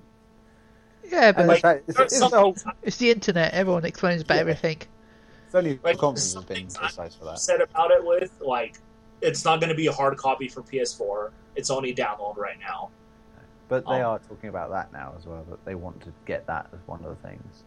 Yeah, 1.10 1.32
but 1.32 1.46
Like, 1.46 1.56
in 1.56 1.62
fact, 1.62 1.84
it's, 1.88 1.98
it's, 2.00 2.18
the 2.20 2.28
whole, 2.28 2.54
it's 2.84 2.98
the 2.98 3.10
internet. 3.10 3.52
Everyone 3.52 3.84
explains 3.84 4.22
about 4.22 4.36
Yeah. 4.36 4.40
everything. 4.42 4.78
it's 5.46 5.54
only 5.56 5.80
Like, 5.82 5.98
conference 5.98 6.34
there's 6.34 6.44
has 6.48 6.56
been 6.56 6.66
precise 6.68 7.14
for 7.16 7.24
that. 7.24 7.38
said 7.40 7.60
about 7.60 7.90
it 7.90 8.04
with 8.06 8.30
like 8.40 8.78
it's 9.20 9.44
not 9.44 9.60
going 9.60 9.70
to 9.70 9.74
be 9.76 9.86
a 9.86 9.92
hard 9.92 10.16
copy 10.16 10.48
for 10.48 10.62
PS4. 10.62 11.30
It's 11.56 11.70
only 11.70 11.94
download 11.94 12.36
right 12.36 12.58
now. 12.60 12.90
But 13.68 13.84
they 13.86 14.02
Oh. 14.02 14.12
are 14.12 14.18
talking 14.20 14.48
about 14.48 14.70
that 14.70 14.92
now 14.92 15.12
as 15.18 15.26
well, 15.26 15.44
that 15.50 15.62
they 15.64 15.74
want 15.74 16.00
to 16.02 16.12
get 16.24 16.46
that 16.46 16.66
as 16.72 16.78
one 16.86 17.04
of 17.04 17.10
the 17.10 17.28
things. 17.28 17.64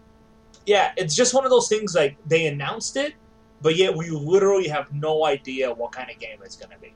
Yeah, 0.66 0.92
it's 0.98 1.16
just 1.16 1.34
one 1.34 1.44
of 1.44 1.52
those 1.52 1.68
things 1.68 1.94
like 1.96 2.18
they 2.28 2.48
announced 2.48 2.98
it, 2.98 3.14
but 3.62 3.76
yet 3.76 3.96
we 3.96 4.10
literally 4.10 4.68
have 4.68 4.92
no 4.94 5.26
idea 5.26 5.72
what 5.74 5.92
kind 5.92 6.10
of 6.10 6.18
game 6.20 6.40
it's 6.44 6.56
going 6.56 6.72
to 6.72 6.80
be. 6.80 6.94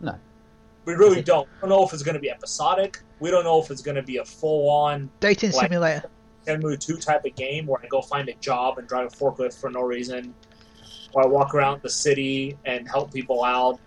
No. 0.00 0.14
We 0.84 0.94
really 0.94 1.20
don't. 1.22 1.46
We 1.56 1.68
don't 1.68 1.78
know 1.78 1.84
if 1.84 1.92
it's 1.92 2.02
going 2.02 2.14
to 2.14 2.20
be 2.20 2.30
episodic. 2.30 3.00
We 3.20 3.30
don't 3.30 3.44
know 3.44 3.60
if 3.60 3.70
it's 3.70 3.82
going 3.82 3.96
to 3.96 4.02
be 4.02 4.16
a 4.18 4.24
full-on 4.24 5.10
Dating 5.20 5.52
Like- 5.52 5.66
simulator. 5.68 6.08
Shenmue 6.46 6.80
2 6.80 6.96
type 6.96 7.26
of 7.26 7.34
game 7.34 7.66
where 7.66 7.78
I 7.82 7.86
go 7.88 8.00
find 8.00 8.26
a 8.30 8.34
job 8.34 8.78
and 8.78 8.88
drive 8.88 9.12
a 9.12 9.16
forklift 9.16 9.60
for 9.60 9.68
no 9.68 9.82
reason, 9.82 10.34
or 11.12 11.24
I 11.24 11.26
walk 11.26 11.54
around 11.54 11.82
the 11.82 11.90
city 11.90 12.56
and 12.64 12.88
help 12.88 13.12
people 13.12 13.44
out. 13.44 13.78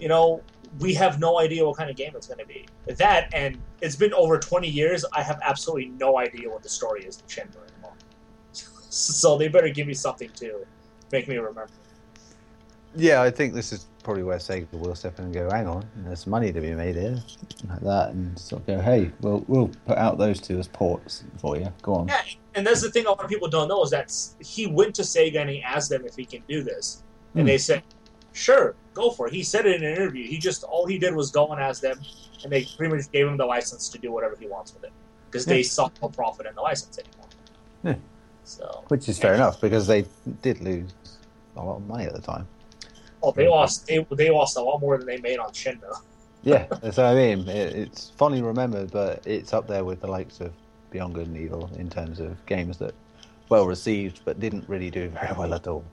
You 0.00 0.08
know, 0.08 0.42
we 0.78 0.94
have 0.94 1.20
no 1.20 1.38
idea 1.38 1.64
what 1.66 1.76
kind 1.76 1.90
of 1.90 1.96
game 1.96 2.12
it's 2.14 2.26
going 2.26 2.38
to 2.38 2.46
be. 2.46 2.66
That, 2.86 3.28
and 3.34 3.58
it's 3.80 3.96
been 3.96 4.14
over 4.14 4.38
20 4.38 4.66
years, 4.68 5.04
I 5.12 5.22
have 5.22 5.38
absolutely 5.42 5.90
no 5.90 6.18
idea 6.18 6.48
what 6.48 6.62
the 6.62 6.68
story 6.68 7.04
is 7.04 7.18
in 7.20 7.26
Shenmue 7.26 7.72
anymore. 7.74 7.92
so 8.52 9.36
they 9.36 9.48
better 9.48 9.68
give 9.68 9.86
me 9.86 9.94
something 9.94 10.30
to 10.36 10.64
make 11.12 11.28
me 11.28 11.36
remember. 11.36 11.68
Yeah, 12.96 13.22
I 13.22 13.30
think 13.30 13.54
this 13.54 13.72
is 13.72 13.86
probably 14.02 14.22
where 14.24 14.38
Sega 14.38 14.66
will 14.72 14.94
step 14.94 15.18
in 15.18 15.26
and 15.26 15.34
go, 15.34 15.48
hang 15.50 15.68
on, 15.68 15.86
there's 15.96 16.26
money 16.26 16.52
to 16.52 16.60
be 16.60 16.72
made 16.72 16.96
here, 16.96 17.22
like 17.68 17.80
that, 17.80 18.10
and 18.10 18.36
sort 18.38 18.62
of 18.62 18.66
go, 18.66 18.80
hey, 18.80 19.12
we'll, 19.20 19.44
we'll 19.46 19.70
put 19.86 19.96
out 19.98 20.18
those 20.18 20.40
two 20.40 20.58
as 20.58 20.66
ports 20.66 21.22
for 21.38 21.56
you. 21.56 21.72
Go 21.82 21.94
on. 21.94 22.08
Yeah, 22.08 22.22
and 22.54 22.66
that's 22.66 22.80
the 22.80 22.90
thing 22.90 23.06
a 23.06 23.10
lot 23.10 23.22
of 23.22 23.28
people 23.28 23.48
don't 23.48 23.68
know 23.68 23.82
is 23.84 23.90
that 23.90 24.12
he 24.40 24.66
went 24.66 24.94
to 24.96 25.02
Sega 25.02 25.36
and 25.40 25.50
he 25.50 25.62
asked 25.62 25.90
them 25.90 26.04
if 26.04 26.16
he 26.16 26.24
can 26.24 26.42
do 26.48 26.62
this, 26.64 27.02
and 27.34 27.42
Hmm. 27.42 27.46
they 27.46 27.58
said, 27.58 27.84
"Sure, 28.32 28.74
go 28.94 29.10
for 29.10 29.26
it." 29.28 29.32
He 29.32 29.42
said 29.42 29.66
it 29.66 29.76
in 29.80 29.84
an 29.86 29.96
interview. 29.96 30.26
He 30.26 30.38
just 30.38 30.62
all 30.64 30.86
he 30.86 30.98
did 30.98 31.14
was 31.14 31.30
go 31.30 31.48
and 31.48 31.60
ask 31.60 31.80
them, 31.82 31.98
and 32.42 32.52
they 32.52 32.64
pretty 32.76 32.94
much 32.94 33.10
gave 33.12 33.26
him 33.26 33.36
the 33.36 33.46
license 33.46 33.88
to 33.90 33.98
do 33.98 34.10
whatever 34.12 34.36
he 34.38 34.46
wants 34.46 34.72
with 34.74 34.84
it 34.84 34.92
because 35.26 35.44
they 35.46 35.58
Yeah. 35.58 35.64
saw 35.68 35.90
no 36.02 36.08
profit 36.08 36.46
in 36.46 36.54
the 36.54 36.60
license 36.60 36.98
anymore. 36.98 37.26
Yeah. 37.84 37.94
So, 38.44 38.84
Which 38.88 39.08
is 39.08 39.18
fair 39.18 39.34
enough 39.34 39.60
because 39.60 39.86
they 39.86 40.04
did 40.42 40.60
lose 40.60 40.90
a 41.56 41.62
lot 41.64 41.76
of 41.76 41.86
money 41.86 42.04
at 42.04 42.14
the 42.14 42.20
time. 42.22 42.46
oh, 43.22 43.30
they 43.32 43.46
lost 43.48 43.86
they, 43.86 44.04
they 44.12 44.30
lost 44.30 44.56
a 44.56 44.62
lot 44.62 44.80
more 44.80 44.96
than 44.98 45.06
they 45.06 45.18
made 45.18 45.38
on 45.38 45.50
Shenmue. 45.52 45.80
Yeah, 46.42 46.64
that's 46.80 46.96
what 46.96 47.04
I 47.04 47.14
mean. 47.14 47.46
It, 47.50 47.74
it's 47.76 48.08
fondly 48.16 48.40
remembered, 48.40 48.90
but 48.92 49.22
it's 49.26 49.52
up 49.52 49.66
there 49.68 49.84
with 49.84 50.00
the 50.00 50.06
likes 50.06 50.40
of 50.40 50.54
Beyond 50.90 51.12
Good 51.14 51.26
and 51.26 51.36
Evil 51.36 51.68
in 51.76 51.90
terms 51.90 52.18
of 52.18 52.34
games 52.46 52.78
that 52.78 52.94
well 53.50 53.66
received 53.66 54.22
but 54.24 54.40
didn't 54.40 54.66
really 54.66 54.90
do 54.90 55.10
very 55.10 55.34
well 55.36 55.52
at 55.52 55.66
all. 55.68 55.84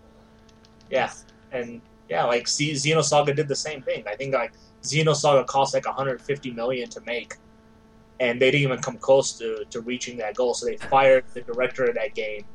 Yeah, 0.89 1.11
and 1.51 1.81
yeah, 2.09 2.23
like 2.25 2.47
Z- 2.47 2.73
Xenosaga 2.73 3.35
did 3.35 3.47
the 3.47 3.55
same 3.55 3.81
thing. 3.81 4.03
I 4.07 4.15
think 4.15 4.33
like 4.33 4.53
Xenosaga 4.83 5.45
cost 5.45 5.73
like 5.73 5.85
150 5.85 6.51
million 6.51 6.89
to 6.89 7.01
make, 7.01 7.35
and 8.19 8.41
they 8.41 8.51
didn't 8.51 8.63
even 8.63 8.79
come 8.79 8.97
close 8.97 9.37
to, 9.39 9.65
to 9.69 9.81
reaching 9.81 10.17
that 10.17 10.35
goal. 10.35 10.53
So 10.53 10.65
they 10.65 10.77
fired 10.77 11.25
the 11.33 11.41
director 11.41 11.85
of 11.85 11.95
that 11.95 12.15
game, 12.15 12.45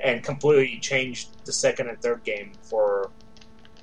and 0.00 0.22
completely 0.22 0.78
changed 0.80 1.44
the 1.44 1.52
second 1.52 1.88
and 1.88 2.00
third 2.00 2.24
game 2.24 2.52
for 2.62 3.10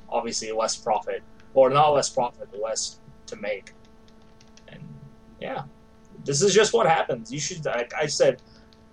obviously 0.10 0.52
less 0.52 0.76
profit, 0.76 1.22
or 1.54 1.70
not 1.70 1.90
less 1.90 2.10
profit, 2.10 2.48
but 2.52 2.62
less 2.62 3.00
to 3.28 3.36
make. 3.36 3.74
And 4.68 4.82
yeah, 5.40 5.64
this 6.24 6.42
is 6.42 6.54
just 6.54 6.74
what 6.74 6.88
happens. 6.88 7.32
You 7.32 7.40
should, 7.40 7.66
like 7.66 7.94
I 7.94 8.08
said. 8.08 8.42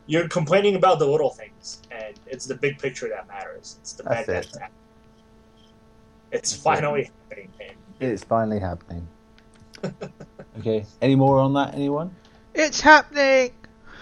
You're 0.06 0.26
complaining 0.26 0.74
about 0.74 0.98
the 0.98 1.06
little 1.06 1.30
things, 1.30 1.80
and 1.92 2.18
it's 2.26 2.44
the 2.44 2.56
big 2.56 2.76
picture 2.80 3.08
that 3.08 3.28
matters. 3.28 3.76
It's 3.80 3.92
the 3.92 4.02
bad 4.02 4.26
that 4.26 4.52
matters. 4.52 4.72
It's 6.32 6.50
That's 6.50 6.54
it. 6.54 6.62
finally 6.62 7.10
happening. 7.28 7.50
It's 8.00 8.24
finally 8.24 8.58
happening. 8.58 9.06
okay, 10.58 10.86
any 11.00 11.14
more 11.14 11.38
on 11.38 11.54
that? 11.54 11.74
Anyone? 11.74 12.14
It's 12.54 12.80
happening. 12.80 13.52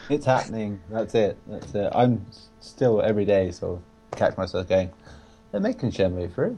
It's 0.09 0.25
happening. 0.27 0.81
That's 0.91 1.15
it. 1.15 1.37
That's 1.47 1.75
it. 1.75 1.93
I'm 1.95 2.25
still 2.61 3.03
every 3.03 3.25
day 3.25 3.51
sort 3.51 3.79
of 3.79 4.19
catch 4.19 4.37
myself 4.37 4.69
going, 4.69 4.91
they're 5.51 5.61
making 5.61 5.91
Shenmue 5.91 6.35
3. 6.35 6.57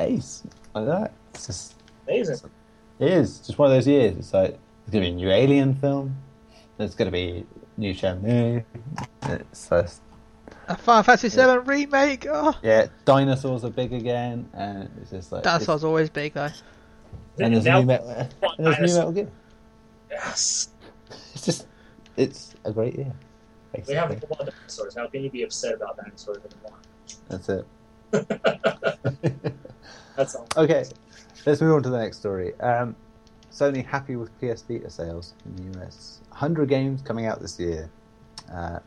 Ace. 0.00 0.44
Like 0.74 0.86
that. 0.86 1.12
It's 1.34 1.46
just, 1.46 1.74
Amazing. 2.06 2.50
it 2.98 3.10
is. 3.10 3.38
Just 3.40 3.58
one 3.58 3.70
of 3.70 3.76
those 3.76 3.86
years. 3.86 4.16
It's 4.16 4.32
like, 4.34 4.58
there's 4.86 4.92
going 4.92 5.04
to 5.04 5.10
be 5.10 5.12
a 5.12 5.16
new 5.16 5.30
Alien 5.30 5.74
film. 5.74 6.16
There's 6.76 6.94
going 6.94 7.06
to 7.06 7.12
be 7.12 7.44
new 7.76 7.94
Shenmue. 7.94 8.64
It's 9.22 9.68
just, 9.68 10.00
A 10.68 10.76
Final 10.76 11.02
Fantasy 11.02 11.28
VII 11.28 11.58
remake. 11.58 12.26
Oh, 12.30 12.54
yeah, 12.62 12.86
dinosaurs 13.04 13.64
are 13.64 13.70
big 13.70 13.92
again. 13.92 14.48
And 14.54 14.88
it's 15.00 15.10
just 15.10 15.32
like. 15.32 15.42
dinosaurs 15.42 15.84
always 15.84 16.10
big 16.10 16.34
though. 16.34 16.46
it's- 16.46 16.62
And 17.40 17.54
there's, 17.54 17.64
Now- 17.64 17.80
new 17.80 17.86
Metal, 17.86 18.08
and 18.10 18.28
there's 18.58 18.78
new 18.78 18.94
Metal 18.98 19.12
Gear. 19.12 19.28
Yes. 20.10 20.68
It's 21.34 21.44
just, 21.44 21.66
it's 22.16 22.54
a 22.64 22.72
great 22.72 22.96
year. 22.96 23.12
We 23.86 23.94
have 23.94 24.08
Basically. 24.08 24.26
about 24.34 24.46
dinosaurs. 24.54 24.94
How 24.96 25.06
can 25.06 25.22
you 25.22 25.30
be 25.30 25.42
upset 25.42 25.74
about 25.74 25.96
dinosaurs 25.96 26.38
anymore? 26.38 26.78
That's 27.28 27.48
it. 27.48 27.66
That's 30.16 30.34
all. 30.34 30.46
Okay, 30.56 30.84
let's 31.46 31.60
move 31.60 31.74
on 31.76 31.82
to 31.84 31.90
the 31.90 31.98
next 31.98 32.18
story. 32.18 32.58
Um, 32.60 32.96
Sony 33.52 33.84
happy 33.84 34.16
with 34.16 34.30
PS 34.40 34.62
Vita 34.62 34.90
sales 34.90 35.34
in 35.44 35.72
the 35.72 35.80
US. 35.80 36.20
100 36.30 36.68
games 36.68 37.02
coming 37.02 37.26
out 37.26 37.40
this 37.40 37.58
year. 37.60 37.90
Uh, 38.52 38.78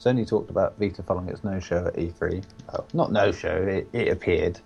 Sony 0.00 0.26
talked 0.26 0.48
about 0.48 0.78
Vita 0.78 1.02
following 1.02 1.28
its 1.28 1.44
no-show 1.44 1.86
at 1.86 1.94
E3. 1.94 2.42
Well, 2.72 2.86
not 2.94 3.12
no-show, 3.12 3.54
it, 3.56 3.88
it 3.92 4.08
appeared, 4.08 4.58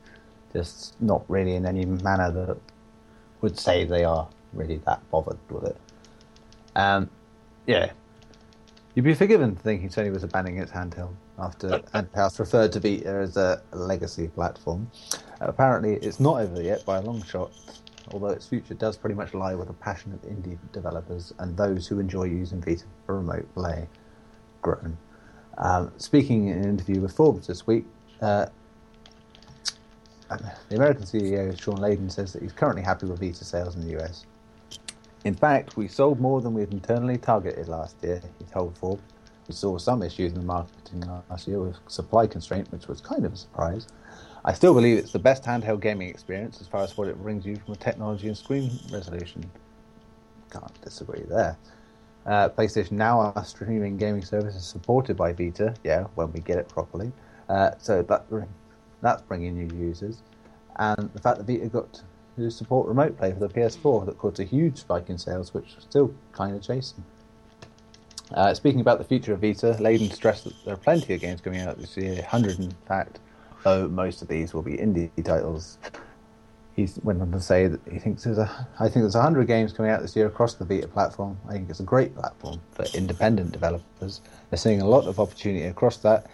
just 0.53 0.95
not 1.01 1.25
really 1.29 1.57
in 1.57 1.67
any 1.67 1.85
manner 1.85 2.31
that 2.31 2.57
would 3.41 3.59
say 3.59 3.85
they 3.85 4.05
are 4.05 4.29
really 4.53 4.77
that 4.87 5.01
bothered 5.11 5.39
with 5.51 5.65
it. 5.65 5.77
Um, 6.77 7.11
yeah, 7.67 7.91
you'd 8.95 9.05
be 9.05 9.15
forgiven 9.15 9.57
for 9.57 9.63
thinking 9.63 9.89
Sony 9.89 10.13
was 10.13 10.23
abandoning 10.23 10.61
its 10.61 10.71
handheld 10.71 11.15
after 11.39 11.83
Handhouse 11.93 12.39
referred 12.39 12.73
to 12.73 12.81
Vita 12.81 13.09
as 13.09 13.37
a 13.37 13.61
legacy 13.73 14.29
platform. 14.29 14.89
Apparently, 15.41 15.95
it's 15.95 16.21
not 16.21 16.41
over 16.43 16.63
yet 16.63 16.85
by 16.85 16.99
a 16.99 17.03
long 17.03 17.23
shot, 17.25 17.51
although 18.13 18.29
its 18.29 18.47
future 18.47 18.75
does 18.75 18.97
pretty 18.97 19.17
much 19.17 19.35
lie 19.35 19.57
with 19.57 19.67
the 19.67 19.75
passionate 19.75 20.23
indie 20.23 20.59
developers 20.73 21.35
and 21.41 21.57
those 21.57 21.89
who 21.89 21.99
enjoy 21.99 22.25
using 22.25 22.61
Vita 22.61 22.85
for 23.05 23.17
remote 23.17 23.53
play. 23.55 23.89
Grown. 24.63 24.97
Um, 25.59 25.93
speaking 25.99 26.49
in 26.49 26.59
an 26.59 26.69
interview 26.69 27.01
with 27.01 27.13
Forbes 27.13 27.47
this 27.47 27.67
week, 27.67 27.87
uh, 28.21 28.47
the 30.69 30.77
American 30.77 31.05
CEO 31.05 31.59
Shawn 31.61 31.77
Layden 31.79 32.11
says 32.11 32.33
that 32.33 32.43
he's 32.43 32.53
currently 32.53 32.83
happy 32.83 33.07
with 33.07 33.21
Vita 33.21 33.45
sales 33.45 33.77
in 33.77 33.87
the 33.87 33.99
US. 34.01 34.27
In 35.25 35.35
fact, 35.35 35.77
we 35.77 35.89
sold 35.89 36.21
more 36.21 36.41
than 36.41 36.55
we 36.55 36.61
had 36.63 36.73
internally 36.73 37.19
targeted 37.19 37.69
last 37.69 37.97
year, 38.03 38.21
he 38.39 38.45
told 38.47 38.77
Forbes. 38.77 39.03
We 39.49 39.55
saw 39.55 39.79
some 39.79 40.03
issues 40.03 40.33
in 40.33 40.41
the 40.41 40.47
marketing 40.47 41.05
last 41.31 41.47
year 41.47 41.61
with 41.61 41.77
supply 41.89 42.27
constraint, 42.27 42.71
which 42.73 42.89
was 42.89 43.01
kind 43.01 43.25
of 43.25 43.35
a 43.35 43.37
surprise. 43.37 43.87
I 44.45 44.53
still 44.53 44.75
believe 44.75 44.99
it's 44.99 45.13
the 45.13 45.19
best 45.19 45.45
handheld 45.45 45.81
gaming 45.81 46.09
experience 46.09 46.61
as 46.61 46.67
far 46.67 46.83
as 46.83 46.97
what 46.97 47.09
it 47.09 47.23
brings 47.23 47.47
you 47.47 47.57
from 47.57 47.75
a 47.75 47.77
technology 47.77 48.29
and 48.29 48.37
screen 48.37 48.71
resolution. 48.91 49.51
Can't 50.51 50.81
disagree 50.83 51.25
there. 51.29 51.57
Uh, 52.27 52.49
PlayStation 52.49 52.93
Now, 52.93 53.21
our 53.21 53.45
streaming 53.45 53.97
gaming 53.97 54.25
service, 54.25 54.55
is 54.55 54.65
supported 54.65 55.17
by 55.17 55.33
Vita, 55.33 55.75
yeah, 55.85 56.05
when 56.15 56.33
we 56.33 56.41
get 56.41 56.59
it 56.59 56.69
properly. 56.69 57.13
Uh, 57.49 57.73
so 57.79 58.03
that 58.03 58.25
that's 59.03 59.23
bringing 59.23 59.55
new 59.55 59.77
users, 59.77 60.23
and 60.77 61.11
the 61.13 61.21
fact 61.21 61.39
that 61.39 61.47
Vita 61.47 61.69
got 61.69 62.03
to 62.37 62.51
support 62.51 62.89
remote 62.89 63.19
play 63.19 63.33
for 63.33 63.41
the 63.41 63.49
PS4 63.49 64.07
that 64.07 64.19
caused 64.19 64.41
a 64.41 64.45
huge 64.45 64.79
spike 64.79 65.11
in 65.11 65.19
sales, 65.19 65.53
which 65.53 65.75
is 65.77 65.85
still 65.85 66.13
kind 66.33 66.57
of 66.57 66.63
chasing. 66.63 67.05
Uh, 68.33 68.55
speaking 68.55 68.81
about 68.81 68.99
the 68.99 69.05
future 69.05 69.35
of 69.35 69.41
Vita, 69.41 69.77
Layden 69.79 70.11
stressed 70.11 70.45
that 70.45 70.55
there 70.65 70.75
are 70.75 70.79
plenty 70.79 71.15
of 71.15 71.21
games 71.21 71.41
coming 71.41 71.61
out 71.61 71.79
this 71.79 71.97
year, 71.97 72.15
100 72.15 72.59
in 72.59 72.75
fact, 72.89 73.21
though 73.63 73.87
most 73.87 74.23
of 74.23 74.29
these 74.29 74.55
will 74.55 74.63
be 74.63 74.77
indie 74.77 75.11
titles. 75.23 75.79
He 76.77 76.89
went 77.05 77.23
on 77.23 77.31
to 77.31 77.41
say 77.41 77.69
that 77.69 77.81
he 77.91 78.01
thinks 78.01 78.25
there's 78.25 78.39
a, 78.39 78.67
I 78.81 78.85
think 78.85 79.05
there's 79.05 79.15
100 79.15 79.47
games 79.47 79.73
coming 79.73 79.93
out 79.93 80.03
this 80.03 80.17
year 80.17 80.27
across 80.27 80.55
the 80.55 80.65
Vita 80.65 80.89
platform. 80.89 81.39
I 81.49 81.53
think 81.53 81.71
it's 81.71 81.79
a 81.79 81.85
great 81.85 82.17
platform 82.17 82.61
for 82.73 82.85
independent 82.95 83.53
developers. 83.53 84.21
They're 84.51 84.59
seeing 84.59 84.83
a 84.83 84.89
lot 84.89 85.07
of 85.07 85.21
opportunity 85.21 85.67
across 85.67 85.99
that, 85.99 86.27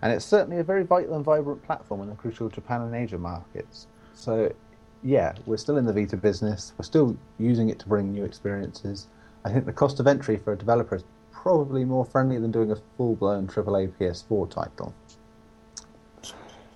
and 0.00 0.12
it's 0.12 0.24
certainly 0.24 0.58
a 0.58 0.64
very 0.64 0.84
vital 0.84 1.16
and 1.16 1.24
vibrant 1.24 1.64
platform 1.64 2.02
in 2.02 2.08
the 2.08 2.14
crucial 2.14 2.48
Japan 2.48 2.82
and 2.82 2.94
Asia 2.94 3.18
markets. 3.18 3.88
So, 4.14 4.54
yeah, 5.02 5.34
we're 5.46 5.56
still 5.56 5.78
in 5.78 5.84
the 5.84 5.92
Vita 5.92 6.16
business. 6.16 6.74
We're 6.78 6.84
still 6.84 7.16
using 7.38 7.68
it 7.68 7.80
to 7.80 7.88
bring 7.88 8.12
new 8.12 8.24
experiences. 8.24 9.08
I 9.44 9.50
think 9.50 9.66
the 9.66 9.72
cost 9.72 9.98
of 9.98 10.06
entry 10.06 10.36
for 10.36 10.52
a 10.52 10.56
developer 10.56 10.94
is 10.94 11.04
probably 11.32 11.84
more 11.84 12.04
friendly 12.04 12.38
than 12.38 12.52
doing 12.52 12.70
a 12.70 12.76
full-blown 12.96 13.48
AAA 13.48 13.92
PS4 13.98 14.50
title. 14.50 14.94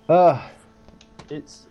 Uh, 0.09 0.41
it's 1.29 1.67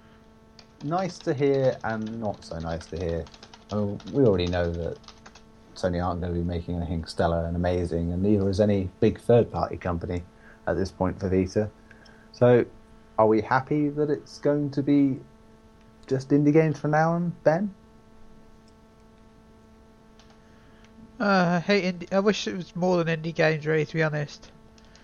nice 0.85 1.19
to 1.19 1.35
hear 1.35 1.77
and 1.85 2.21
not 2.21 2.45
so 2.45 2.59
nice 2.59 2.87
to 2.87 2.97
hear. 2.97 3.25
I 3.71 3.77
mean, 3.77 4.01
we 4.13 4.25
already 4.25 4.47
know 4.47 4.71
that 4.71 4.99
Sony 5.75 6.05
aren't 6.05 6.21
going 6.21 6.35
to 6.35 6.39
be 6.39 6.45
making 6.45 6.77
anything 6.77 7.05
stellar 7.05 7.47
and 7.47 7.57
amazing, 7.57 8.13
and 8.13 8.23
neither 8.23 8.49
is 8.49 8.61
any 8.61 8.91
big 9.01 9.21
third-party 9.21 9.79
company 9.79 10.23
at 10.67 10.77
this 10.77 10.91
point 10.91 11.19
for 11.19 11.29
Vita. 11.29 11.71
So, 12.33 12.65
are 13.19 13.27
we 13.27 13.41
happy 13.41 13.89
that 13.91 14.11
it's 14.11 14.39
going 14.39 14.71
to 14.71 14.83
be 14.83 15.19
just 16.07 16.31
indie 16.31 16.53
games 16.53 16.79
from 16.79 16.93
now 16.93 17.13
on, 17.13 17.33
Ben? 17.45 17.75
Uh, 21.21 21.25
I 21.57 21.61
hate 21.61 21.85
indie. 21.85 22.13
I 22.13 22.19
wish 22.21 22.49
it 22.49 22.57
was 22.57 22.75
more 22.75 23.03
than 23.03 23.23
indie 23.23 23.35
games, 23.35 23.67
really. 23.67 23.87
To 23.87 23.95
be 23.95 24.03
honest. 24.03 24.51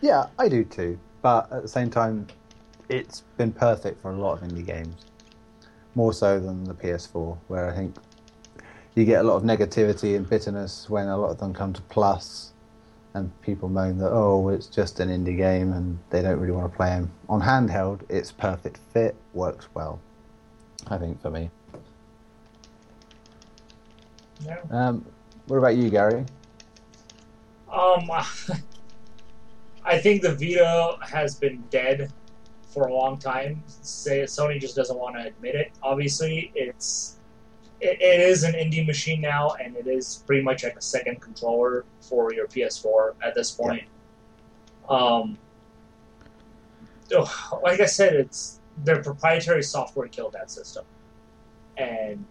Yeah, 0.01 0.26
I 0.39 0.49
do 0.49 0.64
too. 0.64 0.99
But 1.22 1.51
at 1.53 1.62
the 1.62 1.68
same 1.68 1.91
time, 1.91 2.26
it's 2.89 3.22
been 3.37 3.53
perfect 3.53 4.01
for 4.03 4.11
a 4.11 4.16
lot 4.16 4.43
of 4.43 4.49
indie 4.49 4.66
games. 4.66 4.97
More 5.99 6.12
so 6.12 6.38
than 6.38 6.62
the 6.62 6.74
PS4, 6.74 7.36
where 7.49 7.68
I 7.68 7.74
think 7.74 7.96
you 8.94 9.05
get 9.05 9.18
a 9.18 9.24
lot 9.24 9.34
of 9.34 9.42
negativity 9.42 10.14
and 10.14 10.30
bitterness 10.30 10.88
when 10.88 11.09
a 11.09 11.16
lot 11.16 11.30
of 11.30 11.38
them 11.38 11.53
come 11.53 11.72
to 11.72 11.82
Plus, 11.82 12.53
and 13.14 13.32
people 13.42 13.68
moan 13.68 13.99
that 13.99 14.12
oh, 14.12 14.49
it's 14.49 14.68
just 14.68 15.01
an 15.01 15.09
indie 15.09 15.36
game 15.36 15.72
and 15.72 15.99
they 16.11 16.22
don't 16.22 16.38
really 16.38 16.53
want 16.53 16.70
to 16.70 16.76
play 16.76 16.90
them. 16.90 17.11
On 17.28 17.40
handheld, 17.40 18.03
it's 18.09 18.30
perfect 18.30 18.78
fit, 18.92 19.16
works 19.34 19.66
well. 19.74 19.99
I 20.86 20.99
think 20.99 21.20
for 21.20 21.30
me. 21.30 21.51
Yeah. 24.46 24.59
Um, 24.70 25.05
what 25.49 25.57
about 25.57 25.74
you, 25.74 25.90
Gary? 25.90 26.24
Um, 27.72 28.09
I 29.84 29.99
think 29.99 30.22
the 30.22 30.32
Vita 30.32 30.96
has 31.01 31.34
been 31.34 31.64
dead 31.70 32.12
for 32.69 32.87
a 32.87 32.95
long 32.95 33.19
time. 33.19 33.62
Say 33.66 34.23
Sony 34.23 34.61
just 34.61 34.77
doesn't 34.77 34.99
want 34.99 35.16
to 35.16 35.27
admit 35.27 35.55
it. 35.55 35.73
Obviously, 35.83 36.53
it's 36.55 37.16
it, 37.81 38.01
it 38.01 38.21
is 38.21 38.43
an 38.43 38.55
indie 38.55 38.87
machine 38.87 39.21
now, 39.21 39.51
and 39.62 39.77
it 39.77 39.87
is 39.87 40.23
pretty 40.27 40.43
much 40.43 40.64
like 40.64 40.77
a 40.77 40.83
second 40.83 41.21
controller 41.21 41.85
for 42.01 42.33
your 42.33 42.47
PS4 42.47 43.14
at 43.23 43.35
this 43.35 43.51
point. 43.51 43.85
Um, 44.89 45.39
oh, 47.14 47.61
like 47.62 47.81
I 47.81 47.87
said, 47.87 48.14
it's 48.14 48.61
their 48.85 49.03
proprietary 49.03 49.62
software 49.62 50.09
killed 50.09 50.33
that 50.33 50.51
system, 50.51 50.85
and 51.77 52.25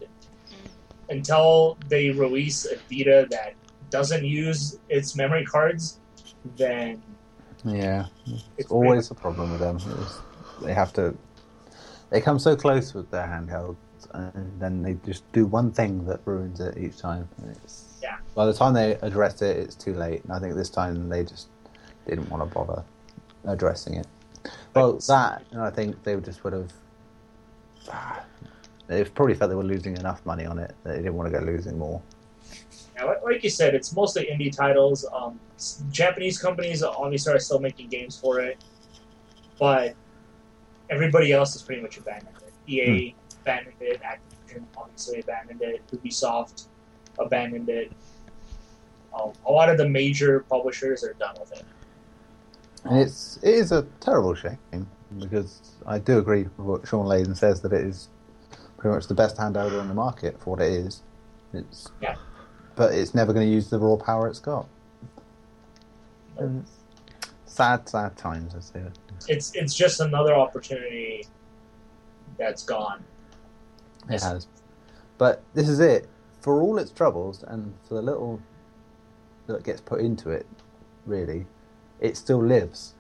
until 1.10 1.78
they 1.88 2.10
release 2.10 2.66
a 2.66 2.78
Vita 2.90 3.28
that 3.30 3.54
doesn't 3.90 4.26
use 4.26 4.80
its 4.90 5.16
memory 5.16 5.46
cards, 5.46 6.00
then 6.58 7.02
Yeah, 7.64 8.08
it's 8.26 8.44
it's 8.58 8.72
always 8.72 9.12
a 9.12 9.16
problem 9.16 9.52
with 9.52 9.62
them. 9.62 9.78
It's, 9.78 10.20
they 10.62 10.74
have 10.74 10.94
to. 10.94 11.16
They 12.10 12.22
come 12.22 12.40
so 12.40 12.56
close 12.56 12.94
with 12.94 13.10
their 13.12 13.26
handhelds, 13.28 13.76
and 14.14 14.60
then 14.60 14.82
they 14.82 14.94
just 15.06 15.30
do 15.34 15.46
one 15.46 15.72
thing 15.72 16.06
that 16.06 16.22
ruins 16.26 16.60
it 16.60 16.78
each 16.78 16.98
time. 16.98 17.28
And 17.42 17.52
It's, 17.64 18.00
Yeah. 18.02 18.18
By 18.36 18.46
the 18.46 18.54
time 18.54 18.74
they 18.74 18.94
address 19.02 19.42
it, 19.42 19.58
it's 19.58 19.76
too 19.76 19.94
late. 19.94 20.24
And 20.24 20.32
I 20.32 20.40
think 20.40 20.56
this 20.56 20.70
time 20.70 21.10
they 21.10 21.24
just 21.24 21.48
didn't 22.08 22.30
want 22.30 22.44
to 22.48 22.54
bother 22.54 22.84
addressing 23.46 23.96
it. 23.96 24.08
Well, 24.74 24.94
that, 25.08 25.44
and 25.52 25.62
I 25.62 25.70
think 25.70 26.02
they 26.04 26.16
just 26.18 26.44
would 26.44 26.54
have. 26.54 26.72
They 28.88 29.04
probably 29.04 29.36
felt 29.36 29.50
they 29.50 29.56
were 29.56 29.64
losing 29.64 29.98
enough 29.98 30.26
money 30.26 30.46
on 30.46 30.60
it 30.60 30.74
that 30.84 30.92
they 30.92 30.98
didn't 30.98 31.16
want 31.16 31.32
to 31.32 31.38
go 31.40 31.44
losing 31.46 31.78
more. 31.78 32.02
Yeah, 32.96 33.04
like- 33.04 33.24
like 33.24 33.44
you 33.44 33.50
said, 33.50 33.76
it's 33.76 33.94
mostly 33.94 34.26
indie 34.32 34.56
titles. 34.56 35.06
Um, 35.12 35.40
Japanese 35.92 36.40
companies 36.40 36.84
obviously 36.84 37.34
are 37.34 37.40
still 37.40 37.60
making 37.60 37.90
games 37.90 38.18
for 38.18 38.40
it, 38.40 38.64
but 39.60 39.96
everybody 40.90 41.32
else 41.32 41.54
has 41.54 41.62
pretty 41.62 41.82
much 41.82 41.98
abandoned 41.98 42.36
it. 42.42 42.54
EA 42.72 43.16
abandoned 43.42 43.76
it. 43.80 44.02
Activision 44.02 44.64
obviously 44.78 45.20
abandoned 45.20 45.62
it. 45.62 45.82
Ubisoft 45.92 46.68
abandoned 47.20 47.70
it. 47.70 47.92
Um, 49.14 49.32
a 49.46 49.52
lot 49.52 49.70
of 49.70 49.78
the 49.78 49.88
major 49.88 50.42
publishers 50.42 51.04
are 51.04 51.14
done 51.14 51.36
with 51.40 51.52
it. 51.54 51.66
And 52.84 53.00
it's 53.00 53.38
it 53.42 53.54
is 53.56 53.72
a 53.72 53.84
terrible 54.00 54.36
shame 54.36 54.58
because 55.20 55.60
I 55.86 56.00
do 56.00 56.20
agree 56.20 56.44
with 56.44 56.60
what 56.60 56.88
Shawn 56.88 57.06
Layden 57.06 57.36
says 57.36 57.62
that 57.62 57.74
it 57.74 57.82
is 57.86 58.10
pretty 58.78 58.94
much 58.96 59.08
the 59.08 59.14
best 59.14 59.38
handheld 59.38 59.80
on 59.80 59.88
the 59.88 59.94
market 59.94 60.40
for 60.42 60.52
what 60.52 60.62
it 60.62 60.72
is. 60.72 61.02
It's 61.54 61.90
Yeah. 62.02 62.16
but 62.76 62.94
it's 62.94 63.16
never 63.16 63.34
going 63.34 63.46
to 63.48 63.52
use 63.52 63.70
the 63.70 63.80
raw 63.80 63.96
power 63.96 64.28
it's 64.28 64.40
got. 64.40 64.68
And 66.38 66.66
sad, 67.58 67.90
sad 67.90 68.16
times, 68.18 68.54
I 68.56 68.60
say. 68.60 68.80
it. 68.82 68.98
It's 69.28 69.54
it's 69.56 69.74
just 69.74 70.00
another 70.00 70.36
opportunity 70.36 71.26
that's 72.38 72.64
gone. 72.64 73.04
It 74.10 74.22
has, 74.22 74.48
but 75.18 75.44
this 75.54 75.68
is 75.68 75.80
it. 75.80 76.08
For 76.42 76.62
all 76.62 76.78
its 76.78 76.92
troubles 76.92 77.44
and 77.44 77.74
for 77.88 77.96
the 77.96 78.02
little 78.02 78.40
that 79.48 79.64
gets 79.64 79.82
put 79.82 80.00
into 80.02 80.30
it, 80.30 80.46
really, 81.06 81.46
it 82.00 82.16
still 82.16 82.42
lives 82.42 82.94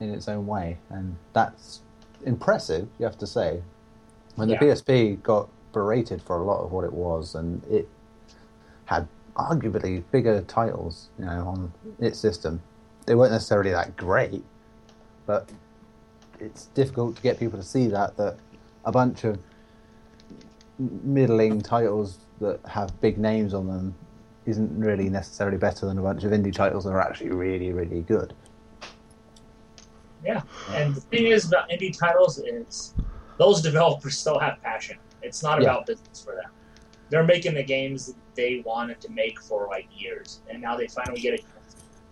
in 0.00 0.10
its 0.10 0.28
own 0.28 0.46
way, 0.46 0.78
and 0.90 1.16
that's 1.32 1.80
impressive. 2.24 2.88
You 2.98 3.06
have 3.06 3.18
to 3.18 3.26
say. 3.26 3.62
When 4.36 4.46
the 4.48 4.54
Yeah. 4.54 4.60
PSP 4.60 5.20
got 5.22 5.48
berated 5.72 6.22
for 6.22 6.36
a 6.36 6.44
lot 6.44 6.62
of 6.62 6.70
what 6.70 6.84
it 6.84 6.92
was, 6.92 7.34
and 7.34 7.64
it 7.64 7.88
had 8.84 9.08
arguably 9.34 10.04
bigger 10.12 10.42
titles, 10.42 11.08
you 11.18 11.24
know, 11.24 11.48
on 11.48 11.72
its 11.98 12.18
system. 12.18 12.62
They 13.08 13.14
weren't 13.14 13.32
necessarily 13.32 13.70
that 13.70 13.96
great, 13.96 14.44
but 15.24 15.48
it's 16.40 16.66
difficult 16.66 17.16
to 17.16 17.22
get 17.22 17.38
people 17.38 17.58
to 17.58 17.64
see 17.64 17.88
that 17.88 18.18
that 18.18 18.36
a 18.84 18.92
bunch 18.92 19.24
of 19.24 19.38
middling 20.78 21.62
titles 21.62 22.18
that 22.42 22.60
have 22.66 23.00
big 23.00 23.16
names 23.16 23.54
on 23.54 23.66
them 23.66 23.94
isn't 24.44 24.78
really 24.78 25.08
necessarily 25.08 25.56
better 25.56 25.86
than 25.86 25.96
a 25.96 26.02
bunch 26.02 26.24
of 26.24 26.32
indie 26.32 26.52
titles 26.52 26.84
that 26.84 26.90
are 26.90 27.00
actually 27.00 27.30
really, 27.30 27.72
really 27.72 28.02
good. 28.02 28.34
Yeah, 30.22 30.42
and 30.72 30.94
the 30.94 31.00
thing 31.00 31.28
is 31.28 31.46
about 31.46 31.70
indie 31.70 31.98
titles 31.98 32.38
is 32.38 32.92
those 33.38 33.62
developers 33.62 34.18
still 34.18 34.38
have 34.38 34.60
passion. 34.62 34.98
It's 35.22 35.42
not 35.42 35.62
Yeah. 35.62 35.70
about 35.70 35.86
business 35.86 36.22
for 36.22 36.34
them. 36.34 36.50
They're 37.08 37.24
making 37.24 37.54
the 37.54 37.62
games 37.62 38.14
they 38.34 38.62
wanted 38.66 39.00
to 39.00 39.10
make 39.10 39.40
for 39.40 39.66
like 39.66 39.88
years, 39.98 40.42
and 40.50 40.60
now 40.60 40.76
they 40.76 40.88
finally 40.88 41.22
get 41.22 41.32
it. 41.32 41.44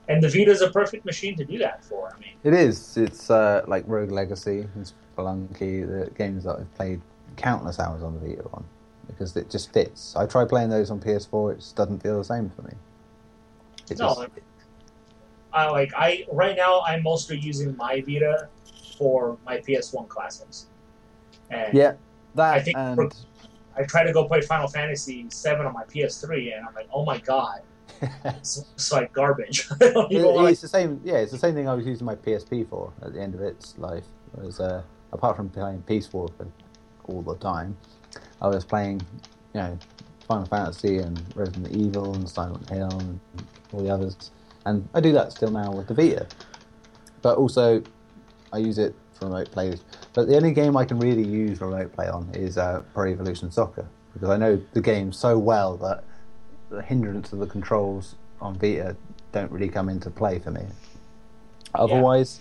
And 0.08 0.22
the 0.22 0.28
Vita 0.28 0.50
is 0.50 0.62
a 0.62 0.70
perfect 0.70 1.04
machine 1.04 1.36
to 1.36 1.44
do 1.44 1.58
that 1.58 1.84
for. 1.84 2.12
I 2.14 2.18
mean, 2.20 2.30
It 2.44 2.54
is. 2.54 2.96
It's 2.96 3.30
uh, 3.30 3.64
like 3.66 3.84
Rogue 3.86 4.12
Legacy 4.12 4.68
and 4.74 4.92
Spelunky, 5.16 5.86
the 5.86 6.10
games 6.12 6.44
that 6.44 6.56
I've 6.60 6.74
played 6.74 7.00
countless 7.36 7.80
hours 7.80 8.02
on 8.02 8.14
the 8.14 8.20
Vita 8.20 8.44
on 8.52 8.64
because 9.06 9.36
it 9.36 9.50
just 9.50 9.72
fits. 9.72 10.14
I 10.16 10.26
try 10.26 10.44
playing 10.44 10.70
those 10.70 10.90
on 10.90 11.00
PS4, 11.00 11.52
it 11.52 11.56
just 11.56 11.76
doesn't 11.76 12.02
feel 12.02 12.18
the 12.18 12.24
same 12.24 12.50
for 12.50 12.62
me. 12.62 12.72
It 13.90 13.98
No, 13.98 14.14
just, 14.14 14.28
I 15.52 15.70
like 15.70 15.92
I 15.96 16.26
right 16.32 16.56
now 16.56 16.82
I'm 16.82 17.02
mostly 17.02 17.38
using 17.38 17.76
my 17.76 18.00
Vita 18.00 18.48
for 18.98 19.38
my 19.46 19.58
PS1 19.58 20.08
classics. 20.08 20.66
And 21.50 21.72
yeah, 21.72 21.94
that 22.34 22.54
I 22.54 22.60
think 22.60 22.76
and 22.76 23.14
I 23.76 23.84
try 23.84 24.04
to 24.04 24.12
go 24.12 24.24
play 24.24 24.40
Final 24.40 24.68
Fantasy 24.68 25.22
VII 25.22 25.50
on 25.50 25.72
my 25.72 25.84
PS3, 25.84 26.56
and 26.56 26.66
I'm 26.66 26.74
like, 26.74 26.88
oh 26.92 27.04
my 27.04 27.18
god, 27.18 27.60
it's, 28.24 28.64
it's 28.74 28.92
like 28.92 29.12
garbage. 29.12 29.68
It- 29.80 30.10
it's 30.10 30.60
the 30.60 30.68
same. 30.68 31.00
Yeah, 31.04 31.16
it's 31.16 31.32
the 31.32 31.38
same 31.38 31.54
thing 31.54 31.68
I 31.68 31.74
was 31.74 31.86
using 31.86 32.04
my 32.04 32.14
PSP 32.16 32.68
for 32.68 32.92
at 33.02 33.12
the 33.14 33.20
end 33.20 33.34
of 33.34 33.40
its 33.40 33.76
life. 33.78 34.04
Was 34.34 34.60
uh, 34.60 34.82
apart 35.12 35.36
from 35.36 35.48
playing 35.48 35.82
Peace 35.86 36.12
Walker 36.12 36.46
all 37.04 37.22
the 37.22 37.36
time, 37.36 37.76
I 38.42 38.48
was 38.48 38.64
playing, 38.64 39.00
you 39.54 39.60
know, 39.60 39.78
Final 40.28 40.44
Fantasy 40.46 40.98
and 40.98 41.22
Resident 41.34 41.74
Evil 41.74 42.14
and 42.14 42.28
Silent 42.28 42.68
Hill 42.68 42.90
and 43.00 43.20
all 43.72 43.82
the 43.82 43.88
others, 43.90 44.30
and 44.66 44.86
I 44.92 45.00
do 45.00 45.12
that 45.12 45.32
still 45.32 45.50
now 45.50 45.72
with 45.72 45.86
the 45.86 45.94
Vita. 45.94 46.26
But 47.22 47.38
also, 47.38 47.82
I 48.52 48.58
use 48.58 48.78
it 48.78 48.94
for 49.14 49.26
remote 49.26 49.50
play. 49.52 49.74
But 50.12 50.28
the 50.28 50.36
only 50.36 50.52
game 50.52 50.76
I 50.76 50.84
can 50.84 50.98
really 50.98 51.24
use 51.26 51.60
remote 51.60 51.92
play 51.94 52.08
on 52.08 52.28
is 52.34 52.58
uh, 52.58 52.82
Pro 52.92 53.06
Evolution 53.10 53.50
Soccer 53.50 53.86
because 54.12 54.28
I 54.28 54.36
know 54.36 54.60
the 54.74 54.80
game 54.80 55.12
so 55.12 55.38
well 55.38 55.76
that 55.78 56.04
the 56.70 56.82
hindrance 56.82 57.32
of 57.32 57.38
the 57.38 57.46
controls 57.46 58.16
on 58.40 58.58
Vita 58.58 58.96
don't 59.32 59.50
really 59.50 59.68
come 59.68 59.88
into 59.88 60.10
play 60.10 60.38
for 60.38 60.50
me. 60.50 60.62
Otherwise, 61.74 62.40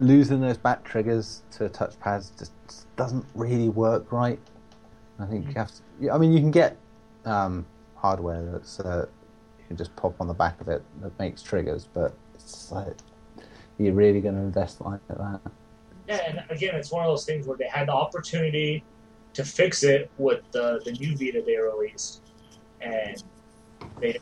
losing 0.00 0.40
those 0.40 0.56
back 0.56 0.84
triggers 0.84 1.42
to 1.52 1.68
touchpads 1.68 2.36
just 2.38 2.52
doesn't 2.96 3.24
really 3.34 3.68
work 3.68 4.10
right. 4.12 4.38
I 5.18 5.26
think 5.26 5.46
you 5.46 5.54
have 5.54 5.70
to. 5.70 6.10
I 6.10 6.18
mean, 6.18 6.32
you 6.32 6.40
can 6.40 6.50
get 6.50 6.76
um, 7.24 7.64
hardware 7.94 8.44
that's 8.52 8.80
uh, 8.80 9.06
you 9.58 9.64
can 9.68 9.76
just 9.76 9.94
pop 9.96 10.20
on 10.20 10.28
the 10.28 10.34
back 10.34 10.60
of 10.60 10.68
it 10.68 10.82
that 11.00 11.18
makes 11.18 11.42
triggers, 11.42 11.88
but 11.92 12.14
it's 12.34 12.70
like 12.70 12.96
you're 13.78 13.94
really 13.94 14.20
going 14.20 14.34
to 14.34 14.40
invest 14.40 14.80
like 14.80 15.00
that. 15.08 15.40
Yeah, 16.08 16.20
and 16.28 16.44
again, 16.50 16.74
it's 16.74 16.92
one 16.92 17.04
of 17.04 17.10
those 17.10 17.24
things 17.24 17.46
where 17.46 17.56
they 17.56 17.68
had 17.68 17.88
the 17.88 17.92
opportunity 17.92 18.84
to 19.34 19.44
fix 19.44 19.82
it 19.82 20.10
with 20.18 20.40
the, 20.52 20.80
the 20.84 20.92
new 20.92 21.16
Vita 21.16 21.42
they 21.44 21.56
released, 21.56 22.22
and 22.80 23.22
they 24.00 24.18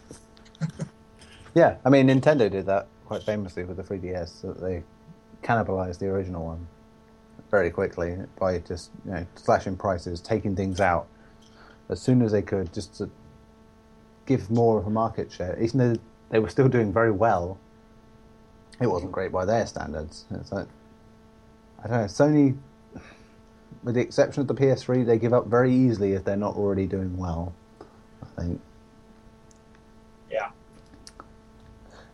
Yeah, 1.55 1.77
I 1.85 1.91
mean, 1.91 2.09
Nintendo 2.09 2.51
did 2.51 2.67
that 2.67 2.89
quite 3.07 3.23
famously 3.23 3.65
with 3.65 3.77
the 3.77 3.83
3DS, 3.83 4.41
so 4.41 4.49
that 4.49 4.61
they 4.61 4.83
cannibalized 5.43 5.99
the 5.99 6.09
original 6.09 6.45
one 6.45 6.67
very 7.51 7.71
quickly 7.71 8.17
by 8.39 8.59
just 8.59 8.91
you 9.05 9.13
know 9.13 9.27
slashing 9.37 9.77
prices, 9.77 10.21
taking 10.21 10.57
things 10.57 10.81
out 10.81 11.07
as 11.89 12.01
soon 12.01 12.23
as 12.23 12.33
they 12.33 12.43
could, 12.43 12.73
just 12.73 12.97
to 12.97 13.09
give 14.27 14.51
more 14.51 14.79
of 14.79 14.87
a 14.87 14.91
market 14.91 15.31
share. 15.31 15.57
Even 15.61 15.79
though 15.79 16.01
they 16.31 16.39
were 16.39 16.49
still 16.49 16.69
doing 16.69 16.93
very 16.93 17.13
well, 17.13 17.59
it 18.81 18.89
wasn't 18.89 19.13
great 19.13 19.31
by 19.31 19.45
their 19.45 19.67
standards. 19.67 20.25
It's 20.33 20.51
like 20.51 20.67
I 21.85 21.89
don't 21.89 22.01
know, 22.01 22.07
Sony, 22.07 22.57
with 23.85 23.95
the 23.95 24.01
exception 24.01 24.41
of 24.41 24.49
the 24.49 24.55
PS3, 24.55 25.05
they 25.07 25.19
give 25.19 25.35
up 25.35 25.47
very 25.47 25.73
easily 25.73 26.15
if 26.15 26.25
they're 26.25 26.37
not 26.37 26.57
already 26.57 26.87
doing 26.87 27.17
well. 27.17 27.53
I 28.39 28.41
think. 28.43 28.61
yeah. 30.31 30.51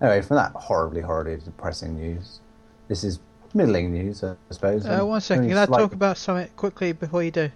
Anyway, 0.00 0.22
from 0.22 0.36
that 0.36 0.52
horribly, 0.52 1.00
horribly 1.02 1.36
depressing 1.36 1.94
news, 1.96 2.40
this 2.88 3.04
is 3.04 3.18
middling 3.54 3.92
news, 3.92 4.24
I 4.24 4.34
suppose. 4.50 4.86
Uh, 4.86 5.04
one 5.04 5.20
second, 5.20 5.44
only 5.44 5.50
can 5.54 5.58
I 5.58 5.66
slight- 5.66 5.78
talk 5.78 5.92
about 5.92 6.16
something 6.16 6.48
quickly 6.56 6.92
before 6.92 7.22
you 7.22 7.30
do? 7.30 7.50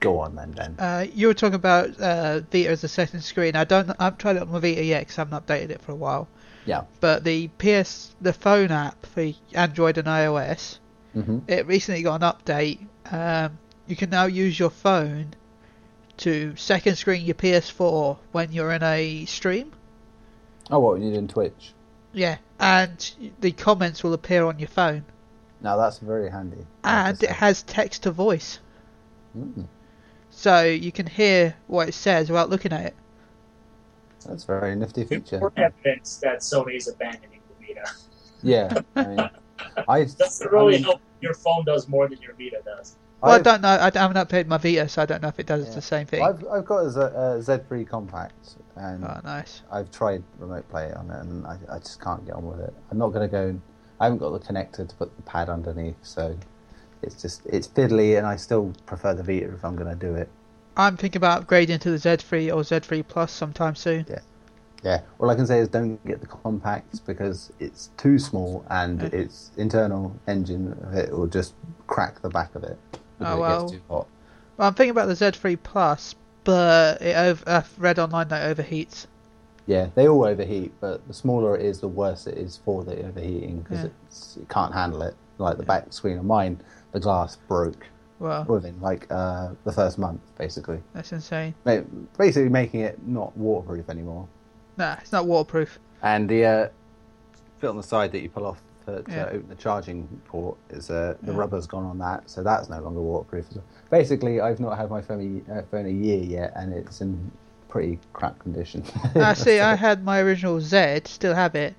Go 0.00 0.18
on 0.20 0.34
then, 0.34 0.52
Ben. 0.52 0.76
Uh, 0.78 1.04
you 1.12 1.26
were 1.26 1.34
talking 1.34 1.56
about 1.56 1.90
uh, 2.00 2.40
Vita 2.50 2.70
as 2.70 2.82
a 2.84 2.88
second 2.88 3.20
screen. 3.20 3.54
I 3.54 3.64
don't. 3.64 3.90
I've 4.00 4.16
tried 4.16 4.36
it 4.36 4.42
on 4.42 4.50
my 4.50 4.58
Vita 4.58 4.82
yet 4.82 5.00
because 5.00 5.18
I 5.18 5.20
haven't 5.22 5.46
updated 5.46 5.70
it 5.70 5.82
for 5.82 5.92
a 5.92 5.96
while. 5.96 6.26
Yeah. 6.64 6.84
But 7.00 7.24
the 7.24 7.48
PS, 7.58 8.14
the 8.20 8.32
phone 8.32 8.70
app 8.70 9.04
for 9.04 9.30
Android 9.54 9.98
and 9.98 10.08
iOS, 10.08 10.78
hmm 11.12 11.40
it 11.48 11.66
recently 11.66 12.02
got 12.02 12.22
an 12.22 12.30
update. 12.32 12.78
Um, 13.12 13.58
you 13.86 13.96
can 13.96 14.08
now 14.08 14.24
use 14.24 14.58
your 14.58 14.70
phone 14.70 15.34
to 16.20 16.54
second 16.56 16.96
screen 16.96 17.24
your 17.24 17.34
PS4 17.34 18.16
when 18.32 18.52
you're 18.52 18.72
in 18.72 18.82
a 18.82 19.24
stream. 19.26 19.72
Oh, 20.70 20.78
what 20.78 21.00
you 21.00 21.10
did 21.10 21.18
in 21.18 21.28
Twitch? 21.28 21.72
Yeah, 22.12 22.38
and 22.58 23.12
the 23.40 23.52
comments 23.52 24.02
will 24.02 24.12
appear 24.14 24.44
on 24.44 24.58
your 24.58 24.68
phone, 24.68 25.04
Now 25.60 25.76
that's 25.76 25.98
very 25.98 26.30
handy. 26.30 26.66
And 26.84 27.22
it 27.22 27.30
has 27.30 27.62
text 27.62 28.02
to 28.04 28.10
voice, 28.10 28.58
Mm, 29.36 29.66
so 30.30 30.62
you 30.64 30.90
can 30.90 31.06
hear 31.06 31.54
what 31.68 31.88
it 31.88 31.92
says 31.94 32.28
without 32.28 32.50
looking 32.50 32.72
at 32.72 32.86
it. 32.86 32.94
that's 34.26 34.42
a 34.44 34.46
very 34.46 34.74
nifty 34.74 35.04
feature. 35.04 35.38
More 35.38 35.52
evidence 35.56 36.16
that 36.18 36.40
Sony 36.40 36.76
is 36.76 36.88
abandoning 36.88 37.40
the 37.60 37.66
Vita. 37.74 37.90
Yeah, 38.42 38.80
I 38.96 39.06
mean, 39.06 39.30
I 39.88 40.04
Doesn't 40.04 40.50
really 40.50 40.74
I 40.74 40.78
mean, 40.78 40.84
help. 40.84 41.00
Your 41.20 41.34
phone 41.34 41.64
does 41.64 41.86
more 41.88 42.08
than 42.08 42.18
your 42.20 42.34
Vita 42.34 42.60
does. 42.64 42.96
Well, 43.22 43.32
I 43.32 43.34
I've- 43.36 43.44
don't 43.44 43.60
know. 43.62 43.68
I 43.68 43.90
haven't 43.92 44.16
updated 44.16 44.46
my 44.46 44.56
Vita, 44.58 44.88
so 44.88 45.02
I 45.02 45.06
don't 45.06 45.20
know 45.22 45.28
if 45.28 45.38
it 45.38 45.46
does 45.46 45.68
Yeah. 45.68 45.74
the 45.74 45.82
same 45.82 46.06
thing. 46.06 46.22
I've 46.22 46.44
I've 46.50 46.64
got 46.64 46.78
a, 46.86 46.90
Z, 46.90 47.00
a 47.00 47.38
Z3 47.58 47.86
compact, 47.86 48.56
and 48.76 49.04
Oh, 49.04 49.20
nice. 49.24 49.62
I've 49.70 49.90
tried 49.90 50.22
remote 50.38 50.68
play 50.70 50.92
on 50.92 51.10
it, 51.10 51.20
and 51.20 51.46
I, 51.46 51.58
I 51.70 51.78
just 51.78 52.00
can't 52.00 52.24
get 52.24 52.34
on 52.34 52.46
with 52.46 52.60
it. 52.60 52.72
I'm 52.90 52.98
not 52.98 53.08
going 53.08 53.28
to 53.28 53.30
go. 53.32 53.48
and- 53.48 53.60
I 54.00 54.04
haven't 54.04 54.18
got 54.18 54.30
the 54.30 54.38
connector 54.40 54.88
to 54.88 54.94
put 54.96 55.14
the 55.16 55.22
pad 55.24 55.50
underneath, 55.50 55.96
so 56.02 56.34
it's 57.02 57.20
just 57.20 57.44
it's 57.44 57.68
fiddly, 57.68 58.16
and 58.16 58.26
I 58.26 58.36
still 58.36 58.72
prefer 58.86 59.12
the 59.12 59.22
Vita 59.22 59.52
if 59.52 59.62
I'm 59.64 59.76
going 59.76 59.90
to 59.90 59.94
do 60.06 60.14
it. 60.14 60.28
I'm 60.78 60.96
thinking 60.96 61.18
about 61.18 61.46
upgrading 61.46 61.80
to 61.80 61.90
the 61.90 61.98
Z3 61.98 62.48
or 62.54 62.62
Z3 62.62 63.02
Plus 63.06 63.30
sometime 63.30 63.74
soon. 63.74 64.06
Yeah, 64.08 64.20
Yeah, 64.82 65.00
all 65.18 65.28
I 65.28 65.34
can 65.34 65.46
say 65.46 65.58
is 65.58 65.68
don't 65.68 66.02
get 66.06 66.22
the 66.22 66.26
compact 66.26 67.04
because 67.04 67.52
it's 67.60 67.90
too 67.98 68.18
small, 68.18 68.64
and 68.70 69.02
its 69.02 69.50
internal 69.58 70.16
engine 70.26 70.74
it 70.94 71.10
will 71.12 71.26
just 71.26 71.52
crack 71.86 72.22
the 72.22 72.30
back 72.30 72.54
of 72.54 72.64
it 72.64 72.78
Oh, 73.28 73.36
it 73.36 73.40
well. 73.40 73.60
gets 73.60 73.72
too 73.72 73.80
hot. 73.88 74.06
Well, 74.56 74.68
I'm 74.68 74.74
thinking 74.74 74.90
about 74.90 75.06
the 75.06 75.14
Z3 75.14 75.56
Plus, 75.62 76.14
but 76.44 77.00
it 77.00 77.16
over, 77.16 77.42
I've 77.46 77.78
read 77.78 77.98
online 77.98 78.28
that 78.28 78.50
it 78.50 78.56
overheats. 78.56 79.06
Yeah, 79.66 79.88
they 79.94 80.08
all 80.08 80.24
overheat, 80.24 80.72
but 80.80 81.06
the 81.06 81.14
smaller 81.14 81.56
it 81.56 81.64
is, 81.64 81.80
the 81.80 81.88
worse 81.88 82.26
it 82.26 82.36
is 82.36 82.58
for 82.64 82.82
the 82.82 83.04
overheating 83.06 83.60
because 83.60 83.84
Yeah. 83.84 84.42
it 84.42 84.48
can't 84.48 84.74
handle 84.74 85.02
it. 85.02 85.14
Like 85.38 85.56
the 85.56 85.62
back 85.62 85.92
screen 85.92 86.18
of 86.18 86.24
mine, 86.24 86.60
the 86.92 87.00
glass 87.00 87.36
broke 87.48 87.86
Well, 88.18 88.44
within 88.44 88.78
like 88.80 89.06
uh, 89.10 89.50
the 89.64 89.72
first 89.72 89.96
month, 89.98 90.20
basically. 90.36 90.80
that's 90.92 91.12
insane. 91.12 91.54
Basically, 92.18 92.48
making 92.48 92.80
it 92.80 92.98
not 93.06 93.36
waterproof 93.36 93.88
anymore. 93.88 94.26
Nah, 94.76 94.96
it's 95.00 95.12
not 95.12 95.26
waterproof. 95.26 95.78
And 96.02 96.28
the 96.28 96.44
uh, 96.44 96.68
bit 97.60 97.68
on 97.70 97.76
the 97.76 97.82
side 97.82 98.12
that 98.12 98.20
you 98.20 98.28
pull 98.28 98.46
off 98.46 98.60
to, 98.90 99.02
to 99.02 99.10
Yeah. 99.12 99.24
open 99.26 99.48
the 99.48 99.54
charging 99.54 100.06
port 100.26 100.56
is 100.70 100.90
uh, 100.90 101.14
the 101.22 101.32
Yeah. 101.32 101.38
rubber's 101.38 101.66
gone 101.66 101.84
on 101.84 101.98
that, 101.98 102.28
so 102.28 102.42
that's 102.42 102.68
no 102.68 102.80
longer 102.80 103.00
waterproof. 103.00 103.46
as. 103.50 103.58
Basically, 103.90 104.40
I've 104.40 104.60
not 104.60 104.76
had 104.76 104.90
my 104.90 105.00
phone 105.02 105.42
a, 105.48 105.52
uh, 105.58 105.62
phone 105.70 105.86
a 105.86 105.90
year 105.90 106.22
yet, 106.22 106.52
and 106.56 106.72
it's 106.72 107.00
in 107.00 107.30
pretty 107.68 107.98
crap 108.12 108.38
condition. 108.40 108.84
I 109.14 109.34
see, 109.34 109.58
So- 109.58 109.64
I 109.64 109.74
had 109.74 110.04
my 110.04 110.20
original 110.20 110.60
Z, 110.60 111.02
still 111.06 111.34
have 111.34 111.54
it, 111.54 111.74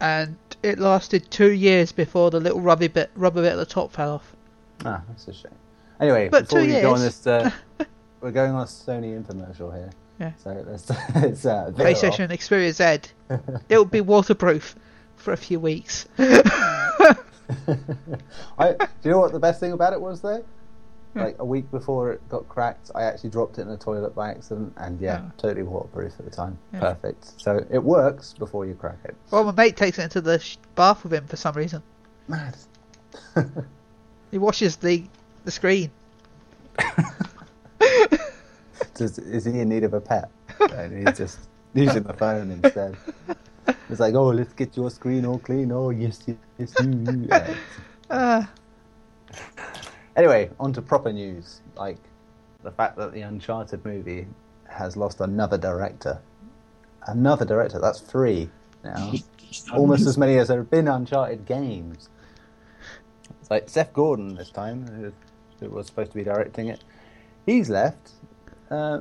and 0.00 0.36
it 0.62 0.78
lasted 0.78 1.30
two 1.30 1.50
years 1.52 1.92
before 1.92 2.30
the 2.30 2.40
little 2.40 2.60
rubber 2.60 2.88
bit, 2.88 3.10
rubber 3.14 3.42
bit 3.42 3.52
at 3.52 3.56
the 3.56 3.66
top 3.66 3.92
fell 3.92 4.12
off. 4.14 4.34
Ah, 4.84 5.02
that's 5.08 5.28
a 5.28 5.32
shame. 5.32 5.52
Anyway, 6.00 6.28
But 6.28 6.44
before 6.44 6.60
two 6.60 6.66
we 6.66 6.72
go 6.80 6.92
on 6.92 7.00
years. 7.00 7.18
this, 7.20 7.26
uh, 7.26 7.50
we're 8.20 8.30
going 8.30 8.52
on 8.52 8.62
a 8.62 8.64
Sony 8.66 9.18
infomercial 9.22 9.74
here. 9.74 9.90
Yeah. 10.20 10.32
So 10.42 10.64
let's, 10.66 10.90
it's 11.16 11.44
uh. 11.46 11.70
PlayStation 11.74 12.28
Xperia 12.30 12.72
Z. 12.72 13.10
It'll 13.68 13.84
be 13.84 14.00
waterproof 14.02 14.74
for 15.16 15.32
a 15.32 15.36
few 15.36 15.60
weeks. 15.60 16.06
I, 16.18 17.14
do 18.72 18.86
you 19.04 19.10
know 19.10 19.18
what 19.20 19.32
the 19.32 19.38
best 19.40 19.60
thing 19.60 19.72
about 19.72 19.92
it 19.92 20.00
was 20.00 20.20
though? 20.20 20.44
Yeah. 21.14 21.24
Like 21.24 21.36
a 21.38 21.44
week 21.44 21.70
before 21.70 22.12
it 22.12 22.28
got 22.28 22.48
cracked, 22.48 22.90
I 22.94 23.02
actually 23.04 23.30
dropped 23.30 23.58
it 23.58 23.62
in 23.62 23.68
the 23.68 23.76
toilet 23.76 24.14
by 24.14 24.30
accident, 24.30 24.74
and 24.76 25.00
yeah, 25.00 25.22
Yeah. 25.22 25.30
totally 25.38 25.62
waterproof 25.62 26.12
at 26.18 26.24
the 26.26 26.30
time. 26.30 26.58
Yeah. 26.72 26.80
Perfect. 26.80 27.40
So 27.40 27.64
it 27.70 27.82
works 27.82 28.34
before 28.34 28.66
you 28.66 28.74
crack 28.74 28.98
it. 29.04 29.14
well, 29.30 29.44
my 29.44 29.52
mate 29.52 29.76
takes 29.76 29.98
it 29.98 30.02
into 30.02 30.20
the 30.20 30.44
bath 30.74 31.04
with 31.04 31.14
him 31.14 31.26
for 31.26 31.36
some 31.36 31.54
reason. 31.54 31.82
Mad. 32.28 32.56
He 34.32 34.38
washes 34.38 34.76
the 34.76 35.04
the 35.44 35.52
screen. 35.52 35.90
Does, 38.94 39.18
is 39.18 39.44
he 39.44 39.60
in 39.60 39.68
need 39.68 39.84
of 39.84 39.94
a 39.94 40.00
pet? 40.00 40.30
and 40.72 41.06
he's 41.06 41.16
just 41.16 41.38
using 41.74 42.02
the 42.02 42.12
phone 42.12 42.50
instead. 42.50 42.96
It's 43.88 44.00
like, 44.00 44.14
oh, 44.14 44.28
let's 44.28 44.52
get 44.52 44.76
your 44.76 44.90
screen 44.90 45.24
all 45.24 45.38
clean. 45.38 45.70
Oh, 45.72 45.90
yes, 45.90 46.22
yes, 46.26 46.36
yes. 46.58 46.74
you. 46.80 47.28
Uh, 48.10 48.44
Anyway, 50.16 50.48
on 50.58 50.72
to 50.72 50.80
proper 50.80 51.12
news, 51.12 51.60
like 51.76 51.98
the 52.62 52.70
fact 52.70 52.96
that 52.96 53.12
the 53.12 53.20
Uncharted 53.20 53.84
movie 53.84 54.26
has 54.66 54.96
lost 54.96 55.20
another 55.20 55.58
director. 55.58 56.18
Another 57.06 57.44
director, 57.44 57.78
that's 57.78 58.00
three 58.00 58.48
now. 58.82 59.12
Almost 59.74 60.06
as 60.06 60.16
many 60.16 60.38
as 60.38 60.48
there 60.48 60.58
have 60.58 60.70
been 60.70 60.88
Uncharted 60.88 61.44
games. 61.44 62.08
It's 63.40 63.50
like 63.50 63.68
Seth 63.68 63.92
Gordon 63.92 64.34
this 64.34 64.50
time, 64.50 64.88
who, 64.88 65.12
who 65.60 65.70
was 65.70 65.86
supposed 65.86 66.12
to 66.12 66.16
be 66.16 66.24
directing 66.24 66.68
it. 66.68 66.82
He's 67.44 67.68
left, 67.68 68.12
uh, 68.70 69.00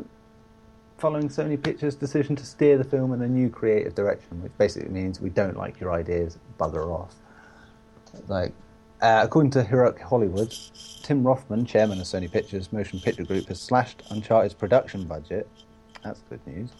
following 1.06 1.30
Sony 1.30 1.62
Pictures' 1.62 1.94
decision 1.94 2.36
to 2.36 2.44
steer 2.44 2.80
the 2.80 2.84
film 2.84 3.14
in 3.14 3.22
a 3.22 3.28
new 3.28 3.48
creative 3.48 3.94
direction, 3.94 4.42
which 4.42 4.52
basically 4.58 4.90
means 4.90 5.22
we 5.22 5.30
don't 5.30 5.56
like 5.56 5.80
your 5.80 5.94
ideas, 5.94 6.40
bugger 6.60 6.88
off. 6.88 7.14
Like, 8.28 8.54
uh, 9.04 9.22
according 9.24 9.52
to 9.52 9.64
Heroic 9.64 10.00
Hollywood, 10.00 10.52
Tom 11.04 11.24
Rothman, 11.24 11.64
chairman 11.64 12.00
of 12.00 12.08
Sony 12.08 12.32
Pictures 12.32 12.74
Motion 12.74 13.00
Picture 13.00 13.24
Group, 13.24 13.50
has 13.50 13.62
slashed 13.62 14.02
Uncharted's 14.10 14.56
production 14.56 15.04
budget. 15.04 15.48
That's 16.04 16.22
good 16.22 16.40
news. 16.48 16.72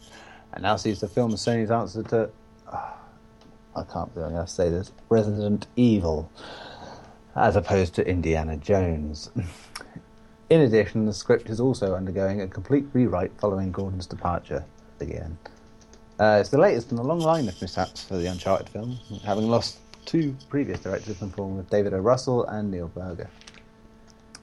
And 0.54 0.64
now 0.64 0.76
sees 0.76 1.02
the 1.02 1.08
film 1.08 1.32
as 1.32 1.46
Sony's 1.46 1.70
answer 1.70 2.02
to. 2.02 2.32
ah, 2.74 2.98
I 3.76 3.84
can't 3.84 4.12
believe 4.12 4.26
I'm 4.26 4.34
going 4.34 4.48
to 4.48 4.52
say 4.52 4.72
this 4.72 4.92
Resident 5.10 5.68
Evil, 5.76 6.32
as 7.36 7.56
opposed 7.56 7.94
to 7.94 8.08
Indiana 8.08 8.58
Jones. 8.58 9.30
In 10.50 10.62
addition, 10.62 11.06
the 11.06 11.14
script 11.14 11.50
is 11.50 11.60
also 11.60 11.96
undergoing 11.96 12.42
a 12.42 12.48
complete 12.48 12.86
rewrite 12.94 13.32
following 13.40 13.72
Gordon's 13.72 14.06
departure 14.06 14.64
again. 15.00 15.38
Uh, 16.20 16.38
it's 16.40 16.50
the 16.50 16.60
latest 16.60 16.92
in 16.92 17.00
a 17.00 17.04
long 17.04 17.20
line 17.20 17.48
of 17.48 17.60
mishaps 17.62 18.04
for 18.04 18.16
the 18.18 18.28
Uncharted 18.28 18.70
film, 18.70 19.00
having 19.26 19.48
lost 19.48 19.80
two 20.06 20.36
previous 20.50 20.80
directors 20.80 21.20
in 21.20 21.30
the 21.30 21.36
form 21.36 21.58
of 21.58 21.68
David 21.72 21.96
O. 21.96 21.98
Russell 21.98 22.46
and 22.46 22.70
Neil 22.70 22.88
Burger. 22.90 23.28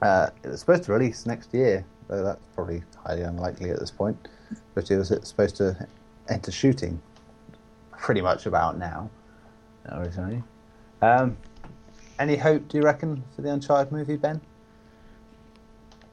Uh, 0.02 0.30
it 0.42 0.48
was 0.48 0.58
supposed 0.58 0.82
to 0.84 0.92
release 0.92 1.24
next 1.24 1.54
year, 1.54 1.84
though 2.08 2.24
that's 2.24 2.44
probably 2.56 2.82
highly 3.06 3.22
unlikely 3.22 3.70
at 3.70 3.78
this 3.78 3.92
point. 3.92 4.28
But 4.74 4.90
it 4.90 4.98
was 4.98 5.08
supposed 5.22 5.56
to 5.56 5.86
enter 6.28 6.50
shooting 6.50 7.00
pretty 7.92 8.20
much 8.20 8.46
about 8.46 8.76
now, 8.76 9.08
originally. 9.92 10.42
Um, 11.00 11.36
any 12.18 12.36
hope, 12.36 12.68
do 12.68 12.78
you 12.78 12.82
reckon, 12.82 13.22
for 13.36 13.42
the 13.42 13.52
Uncharted 13.52 13.92
movie, 13.92 14.16
Ben? 14.16 14.40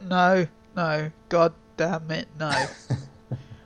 No, 0.01 0.47
no, 0.75 1.11
god 1.29 1.53
damn 1.77 2.09
it, 2.11 2.27
no. 2.39 2.51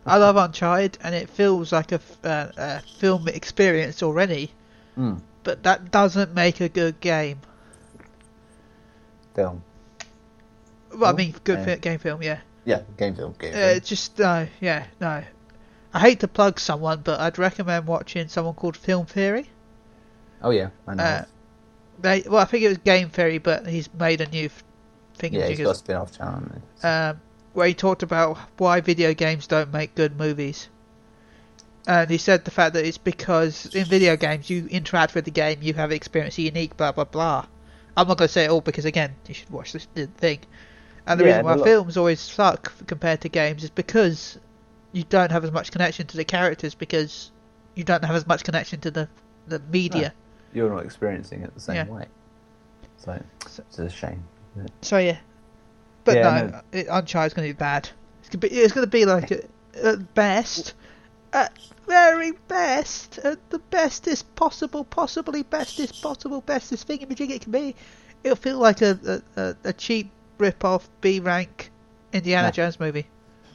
I 0.05 0.17
love 0.17 0.35
Uncharted, 0.35 0.97
and 1.01 1.15
it 1.15 1.29
feels 1.29 1.71
like 1.71 1.91
a, 1.91 1.99
uh, 2.23 2.51
a 2.57 2.81
film 2.99 3.27
experience 3.27 4.03
already, 4.03 4.51
Hmm. 4.95 5.15
but 5.43 5.63
that 5.63 5.91
doesn't 5.91 6.33
make 6.33 6.59
a 6.61 6.69
good 6.69 6.99
game. 6.99 7.39
Film. 9.35 9.63
Well, 10.95 11.11
I 11.11 11.15
mean, 11.15 11.33
good 11.43 11.59
yeah. 11.59 11.65
fi- 11.65 11.75
game 11.77 11.99
film, 11.99 12.21
yeah. 12.21 12.39
Yeah, 12.65 12.81
game 12.97 13.15
film. 13.15 13.33
Game 13.39 13.53
Uh, 13.53 13.57
film. 13.57 13.79
just 13.81 14.19
no, 14.19 14.47
yeah, 14.61 14.85
no. 15.01 15.23
I 15.93 15.99
hate 15.99 16.19
to 16.21 16.27
plug 16.27 16.59
someone, 16.59 17.01
but 17.03 17.19
I'd 17.19 17.37
recommend 17.37 17.87
watching 17.87 18.27
someone 18.27 18.53
called 18.55 18.75
Film 18.77 19.05
Theory. 19.05 19.49
Oh 20.41 20.49
yeah, 20.49 20.69
I 20.87 20.95
know. 20.95 21.03
Uh, 21.03 21.25
they, 22.01 22.21
well, 22.27 22.41
I 22.41 22.45
think 22.45 22.63
it 22.63 22.69
was 22.69 22.77
Game 22.79 23.09
Theory, 23.09 23.37
but 23.37 23.65
he's 23.67 23.89
made 23.93 24.21
a 24.21 24.27
new 24.27 24.49
yeah, 25.21 25.47
he's 25.47 25.59
got 25.59 25.71
a 25.71 25.75
spin-off 25.75 26.17
channel. 26.17 26.43
um, 26.83 27.21
where 27.53 27.67
he 27.67 27.73
talked 27.73 28.03
about 28.03 28.37
why 28.57 28.81
video 28.81 29.13
games 29.13 29.47
don't 29.47 29.71
make 29.71 29.95
good 29.95 30.17
movies. 30.17 30.67
And 31.85 32.09
he 32.09 32.17
said 32.17 32.45
the 32.45 32.51
fact 32.51 32.73
that 32.75 32.85
it's 32.85 32.97
because 32.97 33.75
in 33.75 33.85
video 33.85 34.15
games 34.15 34.49
you 34.49 34.67
interact 34.67 35.15
with 35.15 35.25
the 35.25 35.31
game, 35.31 35.59
you 35.61 35.73
have 35.73 35.91
experience 35.91 36.37
unique, 36.37 36.77
blah 36.77 36.91
blah 36.93 37.03
blah. 37.03 37.45
I'm 37.95 38.07
not 38.07 38.17
going 38.17 38.27
to 38.27 38.33
say 38.33 38.45
it 38.45 38.49
all 38.49 38.61
because 38.61 38.85
again, 38.85 39.15
you 39.27 39.33
should 39.33 39.49
watch 39.49 39.73
this 39.73 39.85
thing. 40.17 40.39
And 41.05 41.19
the 41.19 41.25
Yeah, 41.25 41.41
reason 41.41 41.43
why 41.43 41.63
films 41.63 41.97
always 41.97 42.19
suck 42.21 42.73
compared 42.87 43.21
to 43.21 43.29
games 43.29 43.63
is 43.63 43.69
because 43.69 44.39
you 44.93 45.03
don't 45.03 45.31
have 45.31 45.43
as 45.43 45.51
much 45.51 45.71
connection 45.71 46.07
to 46.07 46.17
the 46.17 46.23
characters 46.23 46.73
because 46.73 47.31
you 47.75 47.83
don't 47.83 48.03
have 48.05 48.15
as 48.15 48.25
much 48.25 48.43
connection 48.43 48.79
to 48.81 48.91
the 48.91 49.07
the 49.47 49.59
media. 49.71 50.13
You're 50.53 50.69
not 50.69 50.85
experiencing 50.85 51.41
it 51.41 51.53
the 51.53 51.59
same 51.59 51.75
Yeah. 51.75 51.93
way. 51.93 52.05
So 52.97 53.21
it's 53.47 53.79
a 53.79 53.89
shame. 53.89 54.23
So 54.81 54.97
yeah, 54.97 55.17
but 56.03 56.15
Yeah, 56.15 56.41
no, 56.41 56.47
no. 56.47 56.61
It, 56.71 56.87
Uncharted's 56.89 57.33
going 57.33 57.47
to 57.47 57.53
be 57.53 57.57
bad. 57.57 57.89
It's 58.19 58.29
going 58.29 58.39
to 58.41 58.49
be, 58.49 58.55
it's 58.55 58.73
going 58.73 58.85
to 58.85 58.91
be 58.91 59.05
like 59.05 59.31
at 59.31 60.13
best, 60.13 60.73
at 61.31 61.57
very 61.87 62.31
best, 62.47 63.19
at 63.19 63.49
the 63.49 63.59
bestest 63.59 64.33
possible, 64.35 64.83
possibly 64.83 65.43
bestest 65.43 66.01
possible, 66.01 66.41
bestest 66.41 66.87
thing 66.87 67.01
in 67.01 67.11
it 67.11 67.41
can 67.41 67.51
be. 67.51 67.75
It'll 68.23 68.35
feel 68.35 68.57
like 68.57 68.81
a 68.81 69.21
a, 69.35 69.41
a, 69.41 69.55
a 69.65 69.73
cheap 69.73 70.09
rip-off 70.37 70.89
B 71.01 71.19
rank 71.19 71.71
Indiana 72.11 72.47
Yeah. 72.47 72.51
Jones 72.51 72.79
movie. 72.79 73.07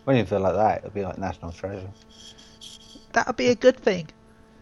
When 0.05 0.17
you 0.17 0.25
feel 0.25 0.41
like 0.41 0.55
that, 0.55 0.79
it'll 0.79 0.91
be 0.91 1.03
like 1.03 1.19
National 1.19 1.53
Treasure. 1.53 1.91
That 3.13 3.27
would 3.27 3.37
be 3.37 3.49
a 3.49 3.55
good 3.55 3.77
thing. 3.77 4.09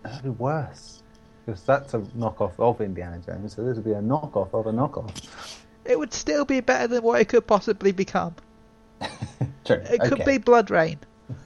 That'd 0.02 0.22
be 0.22 0.30
worse. 0.30 1.02
Because 1.44 1.62
that's 1.62 1.94
a 1.94 1.98
knockoff 1.98 2.58
of 2.58 2.80
Indiana 2.80 3.20
Jones, 3.24 3.54
so 3.54 3.64
this 3.64 3.76
would 3.76 3.84
be 3.84 3.92
a 3.92 4.00
knockoff 4.00 4.52
of 4.52 4.66
a 4.66 4.72
knockoff. 4.72 5.58
It 5.88 5.98
would 5.98 6.12
still 6.12 6.44
be 6.44 6.60
better 6.60 6.86
than 6.88 7.02
what 7.02 7.20
it 7.20 7.28
could 7.28 7.46
possibly 7.46 7.92
become. 7.92 8.34
True. 9.64 9.76
It 9.76 10.00
could 10.00 10.20
okay. 10.20 10.24
be 10.24 10.38
Blood 10.38 10.70
Rain. 10.70 10.98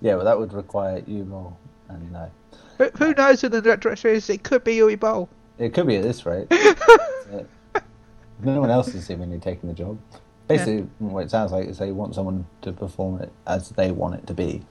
Yeah, 0.00 0.14
well, 0.14 0.24
that 0.26 0.38
would 0.38 0.52
require 0.52 1.02
you 1.08 1.24
more. 1.24 1.56
And 1.88 2.12
no. 2.12 2.30
Who, 2.78 2.88
who 2.96 3.14
knows 3.14 3.40
who 3.40 3.48
the 3.48 3.60
director 3.60 4.08
is? 4.08 4.30
It 4.30 4.44
could 4.44 4.62
be 4.62 4.76
Uwe 4.76 4.98
Boll. 5.00 5.28
It 5.58 5.74
could 5.74 5.88
be 5.88 5.96
at 5.96 6.04
this 6.04 6.24
rate. 6.24 6.46
No 8.40 8.60
one 8.60 8.70
else 8.70 8.94
is 8.94 9.04
seemingly 9.04 9.38
taking 9.38 9.68
the 9.68 9.74
job. 9.74 9.98
Basically, 10.46 10.88
what 11.00 11.24
it 11.24 11.30
sounds 11.30 11.50
like 11.50 11.66
is 11.66 11.78
they 11.78 11.90
want 11.90 12.14
someone 12.14 12.46
to 12.62 12.72
perform 12.72 13.20
it 13.20 13.32
as 13.46 13.70
they 13.70 13.90
want 13.90 14.14
it 14.14 14.26
to 14.28 14.34
be. 14.34 14.62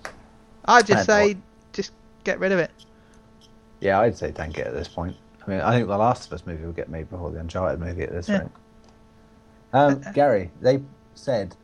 I'd 0.66 0.88
just 0.88 1.00
And 1.00 1.06
say, 1.06 1.28
what- 1.34 1.44
just 1.74 1.92
get 2.24 2.40
rid 2.40 2.54
of 2.54 2.60
it. 2.60 2.72
Yeah, 3.82 4.00
I'd 4.00 4.18
say 4.18 4.32
tank 4.32 4.58
it 4.58 4.68
at 4.68 4.74
this 4.74 4.88
point. 4.88 5.16
I 5.48 5.50
mean, 5.50 5.62
I 5.62 5.72
think 5.72 5.88
the 5.88 5.98
Last 5.98 6.28
of 6.28 6.34
Us 6.34 6.46
movie 6.46 6.66
will 6.66 6.74
get 6.74 6.90
made 6.90 7.10
before 7.10 7.32
the 7.32 7.40
Uncharted 7.40 7.80
movie 7.80 8.04
at 8.04 8.12
this 8.12 8.28
Yeah. 8.28 8.40
rate. 8.40 8.48
Um, 9.74 10.04
Gary, 10.14 10.52
they 10.62 10.82
said 11.16 11.56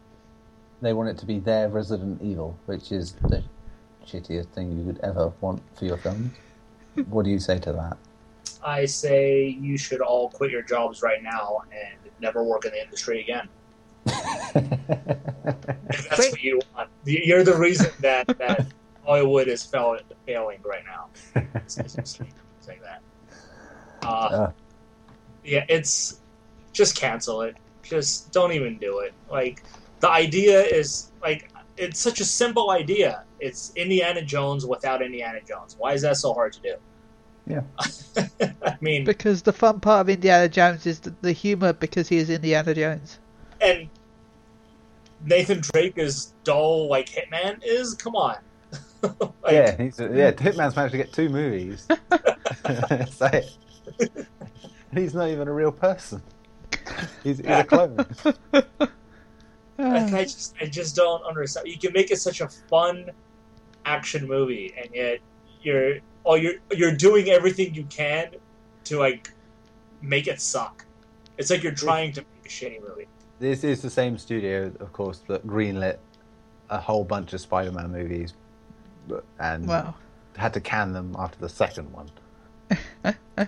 they 0.81 0.93
want 0.93 1.09
it 1.09 1.17
to 1.19 1.25
be 1.25 1.39
their 1.39 1.67
Resident 1.69 2.21
Evil, 2.21 2.57
which 2.65 2.91
is 2.91 3.13
the 3.13 3.43
shittiest 4.05 4.47
thing 4.47 4.77
you 4.77 4.85
could 4.85 4.99
ever 5.03 5.31
want 5.41 5.61
for 5.77 5.85
your 5.85 5.97
films. 5.97 6.31
what 7.09 7.25
do 7.25 7.31
you 7.31 7.39
say 7.39 7.59
to 7.59 7.73
that? 7.73 7.97
I 8.65 8.85
say 8.85 9.47
you 9.47 9.77
should 9.77 9.99
all 10.01 10.29
quit 10.29 10.51
your 10.51 10.61
jobs 10.61 11.01
right 11.01 11.21
now 11.21 11.63
and 11.71 11.97
never 12.21 12.43
work 12.43 12.63
in 12.65 12.71
the 12.71 12.81
industry 12.83 13.21
again. 13.21 13.49
If 15.95 16.09
that's 16.09 16.31
what 16.31 16.41
you 16.43 16.59
want. 16.75 16.89
You're 17.05 17.43
the 17.43 17.55
reason 17.55 17.91
that, 17.99 18.27
that 18.37 18.65
Hollywood 19.05 19.47
is 19.47 19.63
failing 19.65 20.59
right 20.63 20.83
now. 20.85 21.07
It's- 21.35 21.77
it's 21.77 21.95
just 21.95 22.21
saying 22.61 22.79
that. 22.81 23.01
Uh, 24.05 24.09
Uh. 24.31 24.51
yeah, 25.43 25.65
it's 25.69 26.19
just 26.73 26.95
cancel 26.95 27.41
it. 27.41 27.55
Just 27.83 28.31
don't 28.31 28.51
even 28.53 28.77
do 28.77 28.99
it. 28.99 29.13
Like 29.29 29.63
the 29.99 30.09
idea 30.09 30.61
is 30.63 31.11
like 31.21 31.49
it's 31.77 31.99
such 31.99 32.19
a 32.19 32.25
simple 32.25 32.69
idea. 32.71 33.23
It's 33.39 33.71
Indiana 33.75 34.21
Jones 34.21 34.65
without 34.65 35.01
Indiana 35.01 35.39
Jones. 35.47 35.75
Why 35.77 35.93
is 35.93 36.01
that 36.03 36.17
so 36.17 36.33
hard 36.33 36.53
to 36.53 36.61
do? 36.61 36.75
Yeah. 37.45 37.61
I 38.65 38.77
mean, 38.79 39.03
Because 39.03 39.41
the 39.41 39.51
fun 39.51 39.79
part 39.81 40.01
of 40.01 40.09
Indiana 40.09 40.47
Jones 40.47 40.85
is 40.85 40.99
the, 41.01 41.13
the 41.21 41.33
humor 41.33 41.73
because 41.73 42.07
he 42.07 42.17
is 42.17 42.29
Indiana 42.29 42.73
Jones. 42.73 43.19
and 43.59 43.89
Nathan 45.25 45.59
Drake 45.61 45.97
is 45.97 46.33
dull 46.43 46.87
like 46.89 47.09
Hitman 47.09 47.59
is. 47.63 47.93
Come 47.95 48.15
on. 48.15 48.37
Like, 49.43 49.51
yeah, 49.51 49.75
he's, 49.75 49.99
yeah. 49.99 50.31
Hitman's 50.31 50.77
managed 50.77 50.93
to 50.93 50.97
get 50.97 51.11
two 51.11 51.27
movies. 51.27 51.85
Say 53.09 53.29
it. 53.33 53.57
He's 54.93 55.13
not 55.13 55.29
even 55.29 55.47
a 55.47 55.53
real 55.53 55.71
person. 55.71 56.21
He's, 57.23 57.37
he's 57.37 57.45
a 57.47 57.63
clone. 57.63 57.97
Like, 59.77 60.13
I 60.13 60.23
just, 60.23 60.53
I 60.61 60.65
just 60.67 60.95
don't 60.95 61.23
understand. 61.23 61.67
You 61.67 61.79
can 61.79 61.93
make 61.93 62.11
it 62.11 62.17
such 62.19 62.41
a 62.41 62.47
fun 62.47 63.09
action 63.85 64.27
movie, 64.27 64.71
and 64.77 64.87
yet 64.93 65.19
you're, 65.63 65.97
oh, 66.25 66.35
you're, 66.35 66.53
you're 66.71 66.95
doing 66.95 67.29
everything 67.29 67.73
you 67.73 67.83
can 67.85 68.29
to 68.85 68.99
like 68.99 69.31
make 70.01 70.27
it 70.27 70.39
suck. 70.39 70.85
It's 71.39 71.49
like 71.49 71.63
you're 71.63 71.71
trying 71.73 72.11
to 72.13 72.21
make 72.21 72.45
a 72.45 72.49
shitty 72.49 72.87
movie. 72.87 73.07
This 73.39 73.63
is 73.63 73.81
the 73.81 73.89
same 73.89 74.17
studio, 74.19 74.71
of 74.79 74.93
course, 74.93 75.23
that 75.27 75.45
greenlit 75.47 75.97
a 76.69 76.79
whole 76.79 77.03
bunch 77.03 77.33
of 77.33 77.41
Spider-Man 77.41 77.91
movies, 77.91 78.33
but- 79.07 79.25
and 79.39 79.67
Well, 79.67 79.95
had 80.37 80.53
to 80.53 80.61
can 80.61 80.93
them 80.93 81.15
after 81.17 81.39
the 81.39 81.49
second 81.49 81.91
one. 81.91 83.15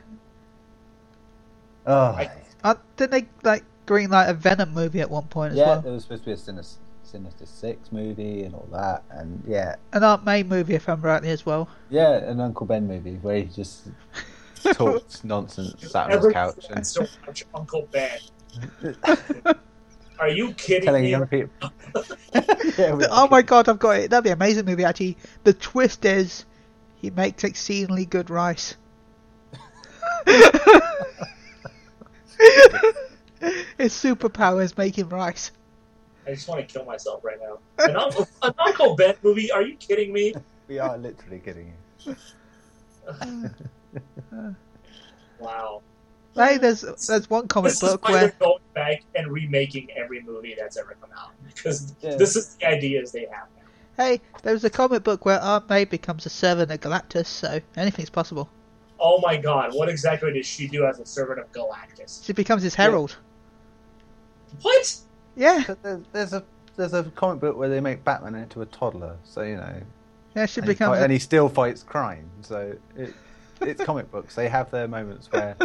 oh, 1.88 1.94
I- 2.12 2.32
uh, 2.64 2.76
didn't 2.98 3.12
they 3.12 3.26
like 3.44 3.64
greenlight 3.88 4.30
a 4.30 4.34
Venom 4.34 4.74
movie 4.74 5.02
at 5.02 5.10
one 5.10 5.28
point 5.28 5.54
as 5.54 5.60
yeah, 5.60 5.68
well? 5.68 5.82
there 5.82 5.92
was 5.94 6.04
supposed 6.04 6.24
to 6.24 6.28
be 6.30 6.32
a 6.34 6.38
Sinister, 6.38 6.80
Sinister 7.04 7.46
Six 7.46 7.92
movie 7.92 8.44
and 8.44 8.56
all 8.56 8.68
that, 8.72 9.04
and 9.12 9.44
yeah, 9.48 9.76
An 9.94 10.04
Aunt 10.04 10.26
May 10.26 10.44
movie, 10.44 10.74
if 10.76 10.90
I'm 10.90 11.02
right, 11.02 11.24
as 11.24 11.46
well. 11.46 11.70
yeah, 11.90 12.14
an 12.14 12.40
Uncle 12.40 12.66
Ben 12.66 12.88
movie 12.88 13.16
where 13.22 13.38
he 13.38 13.44
just 13.44 13.88
talked 14.74 15.24
nonsense, 15.24 15.92
sat 15.92 16.08
on 16.08 16.18
his 16.24 16.34
couch, 16.34 16.66
and 16.70 16.76
wants 16.78 16.94
to 16.94 17.08
watch 17.28 17.46
Uncle 17.54 17.88
Ben. 17.92 18.20
Are 20.18 20.30
you 20.30 20.54
kidding 20.54 20.86
telling 20.86 21.04
me? 21.04 21.10
young 21.12 21.28
people. 21.28 21.70
yeah, 22.78 22.94
we 22.94 23.06
Oh 23.06 23.26
are 23.26 23.28
my 23.30 23.42
god, 23.42 23.68
I've 23.70 23.80
got 23.80 23.98
it. 24.00 24.10
That'd 24.10 24.24
be 24.24 24.30
an 24.30 24.38
amazing 24.38 24.66
movie, 24.66 24.86
actually. 24.86 25.18
The 25.44 25.54
twist 25.54 26.06
is 26.06 26.46
he 26.96 27.10
makes 27.12 27.44
exceedingly 27.44 28.06
good 28.06 28.30
rice. 28.30 28.76
His 33.78 33.94
superpower 33.94 34.64
is 34.64 34.78
making 34.78 35.10
rice. 35.10 35.52
I 36.28 36.32
just 36.34 36.48
want 36.48 36.68
to 36.68 36.74
kill 36.74 36.86
myself 36.86 37.24
right 37.24 37.38
now. 37.40 37.60
An 37.86 37.96
Uncle, 37.96 38.28
an 38.42 38.54
Uncle 38.58 38.96
Ben 38.96 39.16
movie? 39.22 39.52
Are 39.52 39.62
you 39.62 39.76
kidding 39.76 40.12
me? 40.14 40.34
We 40.68 40.80
are 40.80 40.98
literally 40.98 41.40
kidding 41.40 41.72
you. 42.06 42.16
Wow. 45.40 45.82
Hey, 46.34 46.58
there's 46.58 46.82
there's 47.08 47.30
one 47.30 47.48
comic 47.48 47.72
This 47.72 47.84
is 47.84 47.90
book 47.92 48.04
why 48.06 48.12
where 48.12 48.22
they're 48.22 48.36
going 48.40 48.60
back 48.74 49.04
and 49.16 49.32
remaking 49.32 49.90
every 49.96 50.22
movie 50.24 50.56
that's 50.58 50.76
ever 50.78 50.98
come 51.00 51.12
out 51.18 51.32
because 51.46 51.94
Yeah. 52.02 52.16
this 52.16 52.36
is 52.36 52.56
the 52.56 52.66
ideas 52.68 53.12
they 53.12 53.22
have. 53.32 53.48
now. 53.58 54.04
hey, 54.04 54.22
there 54.44 54.54
was 54.54 54.64
a 54.64 54.70
comic 54.70 55.04
book 55.04 55.24
where 55.26 55.40
Aunt 55.40 55.70
May 55.70 55.86
becomes 55.86 56.26
a 56.26 56.30
servant 56.30 56.72
of 56.72 56.80
Galactus, 56.82 57.28
so 57.28 57.60
anything's 57.78 58.10
possible. 58.10 58.50
Oh 59.00 59.20
my 59.22 59.38
god, 59.38 59.74
what 59.74 59.90
exactly 59.90 60.32
does 60.34 60.46
she 60.46 60.68
do 60.68 60.86
as 60.86 61.00
a 61.00 61.06
servant 61.06 61.40
of 61.40 61.52
Galactus? 61.52 62.24
She 62.26 62.34
becomes 62.34 62.64
his 62.64 62.76
herald. 62.76 63.18
What? 64.62 64.96
Yeah, 65.36 65.64
there's, 65.82 66.02
there's 66.14 66.34
a 66.34 66.44
there's 66.78 66.94
a 66.94 67.04
comic 67.04 67.40
book 67.40 67.58
where 67.58 67.70
they 67.70 67.80
make 67.82 68.04
Batman 68.04 68.36
into 68.36 68.62
a 68.62 68.66
toddler, 68.68 69.18
so 69.24 69.42
you 69.42 69.58
know, 69.58 69.82
yeah, 70.36 70.46
she 70.46 70.62
and 70.62 70.68
he, 70.68 70.74
becomes. 70.74 71.00
and 71.00 71.12
he 71.12 71.20
still 71.20 71.50
fights 71.50 71.84
crime. 71.84 72.30
So 72.42 72.76
it, 72.96 73.14
it's 73.62 73.84
comic 73.84 74.10
books. 74.12 74.36
They 74.36 74.48
have 74.50 74.72
their 74.72 74.88
moments 74.88 75.32
where 75.32 75.56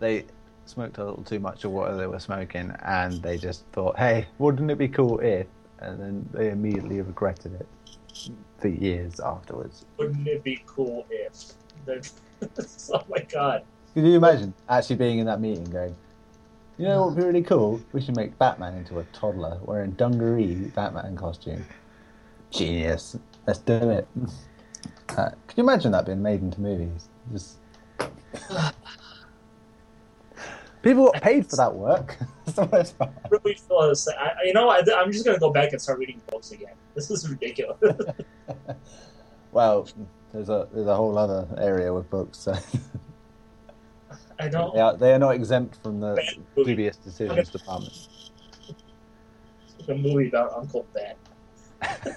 they 0.00 0.24
smoked 0.66 0.98
a 0.98 1.04
little 1.04 1.24
too 1.24 1.38
much 1.40 1.64
of 1.64 1.70
what 1.72 1.96
they 1.96 2.06
were 2.06 2.20
smoking, 2.20 2.72
and 2.82 3.22
they 3.22 3.38
just 3.38 3.64
thought, 3.72 3.96
"Hey, 3.96 4.26
wouldn't 4.38 4.70
it 4.70 4.78
be 4.78 4.88
cool 4.88 5.20
if?" 5.20 5.46
And 5.78 6.00
then 6.00 6.28
they 6.32 6.50
immediately 6.50 7.00
regretted 7.00 7.54
it 7.54 7.66
for 8.58 8.68
years 8.68 9.18
afterwards. 9.20 9.84
Wouldn't 9.98 10.26
it 10.26 10.44
be 10.44 10.62
cool 10.66 11.06
if? 11.10 11.52
They're- 11.86 12.02
oh 12.94 13.02
my 13.08 13.18
god. 13.30 13.64
Could 13.94 14.04
you 14.06 14.16
imagine 14.16 14.54
actually 14.68 14.96
being 14.96 15.18
in 15.18 15.26
that 15.26 15.40
meeting, 15.40 15.64
going, 15.64 15.94
"You 16.78 16.86
know 16.86 17.00
what 17.02 17.10
would 17.14 17.20
be 17.20 17.26
really 17.26 17.42
cool? 17.42 17.80
We 17.92 18.00
should 18.00 18.16
make 18.16 18.38
Batman 18.38 18.74
into 18.74 18.98
a 18.98 19.04
toddler 19.12 19.58
wearing 19.62 19.92
dungaree 19.92 20.70
Batman 20.74 21.16
costume. 21.16 21.64
Genius. 22.50 23.16
Let's 23.46 23.58
do 23.60 23.74
it." 23.74 24.08
Uh, 25.10 25.28
could 25.46 25.58
you 25.58 25.62
imagine 25.62 25.92
that 25.92 26.06
being 26.06 26.22
made 26.22 26.40
into 26.40 26.58
movies? 26.58 27.08
Just 27.32 27.58
people 30.82 31.10
got 31.12 31.22
paid 31.22 31.48
for 31.48 31.56
that 31.56 31.74
work. 31.74 32.16
That's 32.46 32.56
the 32.56 32.64
worst 32.66 32.98
part. 32.98 33.10
Really 33.30 33.54
feel 33.54 33.88
the 33.88 33.94
same. 33.94 34.14
I, 34.18 34.24
I- 34.28 34.44
you 34.46 34.52
know, 34.54 34.68
I, 34.70 34.80
I'm 34.96 35.12
just 35.12 35.24
gonna 35.24 35.38
go 35.38 35.50
back 35.52 35.72
and 35.72 35.80
start 35.82 35.98
reading 35.98 36.20
books 36.30 36.50
again. 36.52 36.74
This 36.94 37.10
is 37.10 37.28
ridiculous. 37.28 37.78
Well, 39.52 39.86
there's 40.32 40.48
a 40.48 40.68
there's 40.72 40.86
a 40.86 40.96
whole 40.96 41.16
other 41.18 41.46
area 41.58 41.92
with 41.92 42.08
books. 42.10 42.38
So 42.38 42.54
I 44.38 44.48
don't. 44.48 44.74
they, 44.74 44.80
are, 44.80 44.96
they 44.96 45.12
are 45.12 45.18
not 45.18 45.34
exempt 45.34 45.76
from 45.82 46.00
the 46.00 46.20
dubious 46.56 46.96
decisions 46.96 47.48
department. 47.52 48.08
It's 49.78 49.88
a 49.88 49.94
movie 49.94 50.28
about 50.28 50.52
Uncle 50.54 50.86
Ben. 50.94 52.16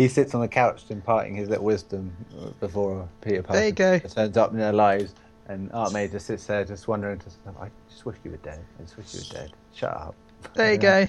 He 0.00 0.08
sits 0.08 0.34
on 0.34 0.40
the 0.40 0.48
couch 0.48 0.84
imparting 0.88 1.34
his 1.36 1.50
little 1.50 1.66
wisdom 1.66 2.10
before 2.58 3.06
Peter 3.20 3.42
Parker 3.42 3.58
There 3.58 3.66
you 3.66 3.72
go. 3.72 3.98
turns 3.98 4.34
up 4.38 4.50
in 4.50 4.58
their 4.58 4.72
lives, 4.72 5.14
and 5.46 5.70
Aunt 5.72 5.92
May 5.92 6.08
just 6.08 6.24
sits 6.24 6.46
there 6.46 6.64
just 6.64 6.88
wondering 6.88 7.18
to 7.18 7.26
herself, 7.26 7.56
I 7.60 7.68
just 7.90 8.06
wish 8.06 8.16
you 8.24 8.30
were 8.30 8.38
dead. 8.38 8.64
I 8.78 8.82
just 8.82 8.96
wish 8.96 9.12
you 9.12 9.20
were 9.20 9.40
dead. 9.42 9.52
Shut 9.74 9.90
up. 9.92 10.14
There 10.54 10.72
you 10.72 10.78
go, 10.78 11.06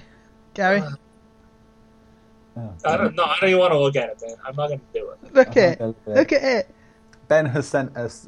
Gary. 0.53 0.79
Uh, 0.81 0.89
Oh. 2.57 2.73
I 2.85 2.97
don't 2.97 3.15
know. 3.15 3.23
I 3.23 3.37
don't 3.39 3.49
even 3.49 3.59
want 3.59 3.71
to 3.73 3.79
look 3.79 3.95
at 3.95 4.09
it, 4.09 4.21
man. 4.25 4.35
I'm 4.45 4.55
not 4.55 4.69
gonna 4.69 4.81
do 4.93 5.09
it. 5.11 5.33
Look 5.33 5.55
at 5.57 5.79
it. 5.79 5.81
Okay. 5.81 5.95
Look 6.13 6.31
at 6.31 6.43
it. 6.43 6.69
Ben 7.27 7.45
has 7.45 7.67
sent 7.67 7.95
us 7.95 8.27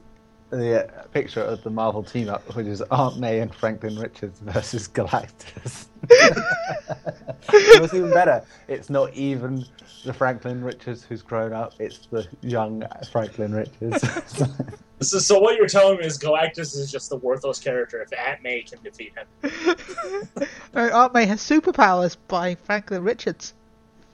the 0.50 0.86
uh, 0.86 1.04
picture 1.08 1.42
of 1.42 1.64
the 1.64 1.70
Marvel 1.70 2.04
team 2.04 2.30
up, 2.30 2.56
which 2.56 2.68
is 2.68 2.82
Aunt 2.84 3.18
May 3.20 3.40
and 3.40 3.54
Franklin 3.54 3.98
Richards 3.98 4.40
versus 4.40 4.88
Galactus. 4.88 5.88
it 6.10 7.82
was 7.82 7.94
even 7.94 8.12
better, 8.12 8.44
it's 8.68 8.90
not 8.90 9.14
even 9.14 9.66
the 10.06 10.14
Franklin 10.14 10.64
Richards 10.64 11.04
who's 11.04 11.22
grown 11.22 11.54
up; 11.54 11.74
it's 11.80 12.08
the 12.08 12.28
young 12.42 12.84
Franklin 13.12 13.54
Richards. 13.54 14.44
So, 15.02 15.20
so 15.20 15.38
what 15.38 15.58
you're 15.58 15.68
telling 15.68 15.98
me 15.98 16.06
is 16.06 16.18
Galactus 16.18 16.78
is 16.78 16.90
just 16.90 17.12
a 17.12 17.18
worthless 17.18 17.60
character 17.60 18.02
if 18.02 18.18
Aunt 18.18 18.42
May 18.42 18.62
can 18.62 18.82
defeat 18.82 19.12
him. 19.18 20.48
No, 20.74 20.90
Aunt 20.90 21.14
May 21.14 21.26
has 21.26 21.42
superpowers 21.42 22.16
by 22.30 22.56
Franklin 22.56 23.04
Richards. 23.04 23.54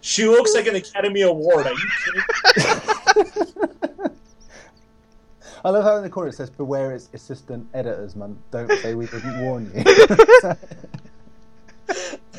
She 0.01 0.25
looks 0.27 0.53
like 0.53 0.67
an 0.67 0.75
Academy 0.75 1.21
Award. 1.21 1.67
Are 1.67 1.73
you 1.73 1.89
kidding? 2.05 2.23
I 5.65 5.69
love 5.71 5.83
how 5.83 5.97
in 5.97 6.03
the 6.03 6.09
corner 6.09 6.29
it 6.29 6.35
says, 6.35 6.49
"Beware, 6.49 6.93
it's 6.93 7.09
assistant 7.13 7.67
editors 7.73 8.15
man. 8.15 8.37
Don't 8.51 8.71
say 8.81 8.93
we 8.93 9.07
didn't 9.07 9.41
warn 9.41 9.65
you." 9.75 9.83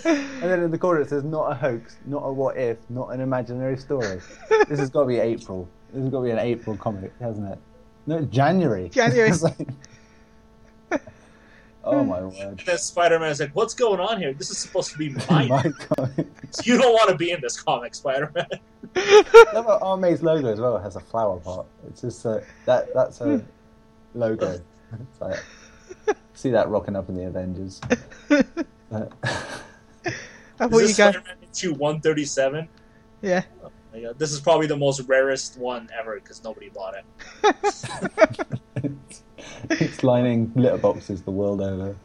and 0.04 0.42
then 0.42 0.62
in 0.62 0.70
the 0.70 0.78
corner 0.78 1.00
it 1.02 1.10
says, 1.10 1.22
"Not 1.22 1.52
a 1.52 1.54
hoax, 1.54 1.96
not 2.06 2.20
a 2.20 2.32
what 2.32 2.56
if, 2.56 2.78
not 2.88 3.08
an 3.10 3.20
imaginary 3.20 3.76
story." 3.76 4.20
This 4.68 4.78
has 4.78 4.88
got 4.88 5.02
to 5.02 5.06
be 5.06 5.18
April. 5.18 5.68
This 5.92 6.02
has 6.02 6.10
got 6.10 6.20
to 6.20 6.24
be 6.24 6.30
an 6.30 6.38
April 6.38 6.76
comic, 6.78 7.12
hasn't 7.20 7.52
it? 7.52 7.58
No, 8.06 8.16
it's 8.18 8.32
January. 8.34 8.88
January. 8.88 9.28
It's 9.32 9.42
like- 9.42 9.68
oh 11.84 12.04
my 12.04 12.20
word! 12.20 12.34
And 12.38 12.58
then 12.60 12.78
Spider-Man 12.78 13.30
is 13.30 13.40
like, 13.40 13.54
"What's 13.54 13.74
going 13.74 14.00
on 14.00 14.18
here? 14.20 14.32
This 14.32 14.50
is 14.50 14.58
supposed 14.58 14.90
to 14.92 14.98
be 14.98 15.10
mine. 15.30 15.48
my 15.48 15.72
God. 15.96 16.26
You 16.64 16.78
don't 16.78 16.92
want 16.92 17.08
to 17.10 17.14
be 17.16 17.30
in 17.30 17.40
this 17.40 17.60
comic, 17.60 17.94
Spider-Man." 17.94 18.46
Love 19.54 19.66
how 19.66 19.78
Aunt 19.82 20.00
May's 20.00 20.22
logo 20.22 20.52
as 20.52 20.60
well 20.60 20.78
has 20.78 20.96
a 20.96 21.00
flower 21.00 21.38
pot. 21.38 21.66
It's 21.88 22.00
just 22.00 22.26
uh, 22.26 22.40
that 22.66 22.92
that's 22.94 23.20
a 23.20 23.44
logo. 24.14 24.60
It's 24.92 25.20
like, 25.20 26.16
see 26.34 26.50
that 26.50 26.68
rocking 26.68 26.96
up 26.96 27.08
in 27.08 27.14
the 27.14 27.26
Avengers. 27.26 27.80
I 28.92 29.06
Is 30.04 30.14
thought 30.58 30.70
you 30.72 30.80
this 30.80 30.96
go. 30.96 31.10
Spider-Man 31.12 31.36
issue 31.54 31.74
137? 31.74 32.68
Yeah. 33.22 33.42
Oh 33.64 33.70
my 33.92 34.00
God. 34.00 34.18
This 34.18 34.32
is 34.32 34.40
probably 34.40 34.66
the 34.66 34.76
most 34.76 35.00
rarest 35.02 35.56
one 35.58 35.88
ever 35.98 36.16
because 36.16 36.42
nobody 36.42 36.68
bought 36.70 36.94
it. 37.44 38.92
It's, 39.68 39.80
it's 39.82 40.04
lining 40.04 40.52
litter 40.54 40.78
boxes 40.78 41.22
the 41.22 41.30
world 41.30 41.60
over. 41.60 41.96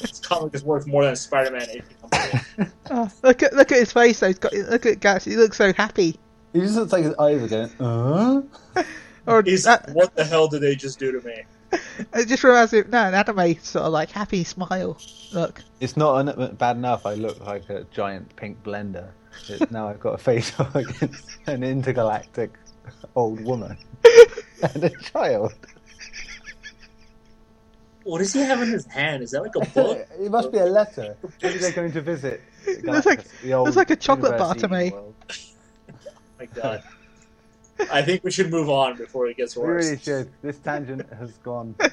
This 0.00 0.20
comic 0.20 0.54
is 0.54 0.64
worth 0.64 0.86
more 0.86 1.04
than 1.04 1.16
Spider-Man 1.16 1.82
Oh, 2.90 3.10
look 3.22 3.42
at 3.42 3.54
look 3.54 3.72
at 3.72 3.78
his 3.78 3.92
face. 3.92 4.20
Though. 4.20 4.28
He's 4.28 4.38
got 4.38 4.52
look 4.52 4.86
at 4.86 5.00
Galaxy. 5.00 5.30
He 5.30 5.36
looks 5.36 5.56
so 5.56 5.72
happy. 5.72 6.18
He 6.52 6.60
just 6.60 6.74
looks 6.76 6.92
like 6.92 7.04
his 7.04 7.14
eyes 7.16 7.42
are 7.42 7.48
going, 7.48 7.70
uh? 7.80 8.82
Or 9.26 9.42
He's 9.42 9.64
that, 9.64 9.88
what 9.94 10.14
the 10.14 10.24
hell 10.24 10.48
did 10.48 10.60
they 10.60 10.74
just 10.76 10.98
do 10.98 11.10
to 11.10 11.26
me? 11.26 11.44
it 12.12 12.28
just 12.28 12.44
reminds 12.44 12.72
me. 12.72 12.82
No, 12.88 13.06
an 13.06 13.14
anime 13.14 13.58
sort 13.60 13.86
of 13.86 13.92
like 13.92 14.10
happy 14.10 14.44
smile. 14.44 14.98
Look. 15.32 15.62
It's 15.80 15.96
not 15.96 16.28
en- 16.28 16.54
bad 16.56 16.76
enough 16.76 17.06
I 17.06 17.14
look 17.14 17.40
like 17.40 17.70
a 17.70 17.84
giant 17.90 18.36
pink 18.36 18.62
blender. 18.62 19.08
It, 19.48 19.70
now 19.70 19.88
I've 19.88 20.00
got 20.00 20.14
a 20.14 20.18
face 20.18 20.52
of 20.60 20.76
against 20.76 21.38
an 21.46 21.62
intergalactic 21.64 22.52
old 23.16 23.40
woman 23.42 23.76
and 24.74 24.84
a 24.84 24.90
child. 25.00 25.54
What 28.04 28.18
does 28.18 28.32
he 28.32 28.40
have 28.40 28.60
in 28.62 28.68
his 28.68 28.86
hand? 28.86 29.22
Is 29.22 29.30
that 29.32 29.42
like 29.42 29.56
a 29.56 29.64
book? 29.70 30.06
it 30.20 30.30
must 30.30 30.52
be 30.52 30.58
a 30.58 30.66
letter. 30.66 31.16
Maybe 31.42 31.58
they're 31.58 31.72
going 31.72 31.92
to 31.92 32.00
visit. 32.00 32.40
Looks 32.82 33.06
like- 33.06 33.24
Galactus, 33.24 33.40
the 33.42 33.54
old 33.54 33.66
looks 33.66 33.76
like 33.76 33.90
a 33.90 33.96
chocolate 33.96 34.38
bar 34.38 34.54
to 34.54 34.68
me. 34.68 34.90
world. 34.90 35.14
my 36.38 36.46
God. 36.46 36.82
I 37.90 38.02
think 38.02 38.22
we 38.22 38.30
should 38.30 38.50
move 38.50 38.70
on 38.70 38.96
before 38.96 39.26
it 39.26 39.36
gets 39.36 39.56
worse. 39.56 39.64
We 39.66 39.72
worse. 39.72 39.84
really 39.84 39.98
should. 39.98 40.30
This 40.42 40.58
tangent 40.58 41.12
has 41.12 41.32
gone. 41.38 41.74
Uh, 41.80 41.88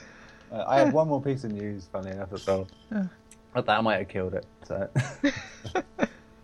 I 0.67 0.79
have 0.79 0.93
one 0.93 1.07
more 1.07 1.21
piece 1.21 1.43
of 1.43 1.51
news, 1.51 1.87
funny 1.91 2.11
enough, 2.11 2.31
as 2.33 2.45
well. 2.45 2.67
Yeah. 2.91 3.05
But 3.53 3.65
that 3.65 3.83
might 3.83 3.97
have 3.97 4.07
killed 4.07 4.33
it. 4.33 4.45
So 4.65 4.89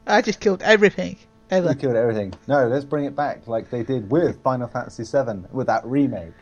I 0.08 0.22
just 0.22 0.40
killed 0.40 0.62
everything 0.62 1.18
they 1.50 1.58
ever. 1.58 1.74
killed 1.74 1.96
everything. 1.96 2.34
No, 2.48 2.68
let's 2.68 2.86
bring 2.86 3.06
it 3.06 3.16
back 3.16 3.48
like 3.48 3.70
they 3.70 3.84
did 3.84 4.10
with 4.10 4.42
Final 4.42 4.68
Fantasy 4.68 5.04
VII 5.04 5.44
with 5.52 5.68
that 5.68 5.86
remake, 5.86 6.34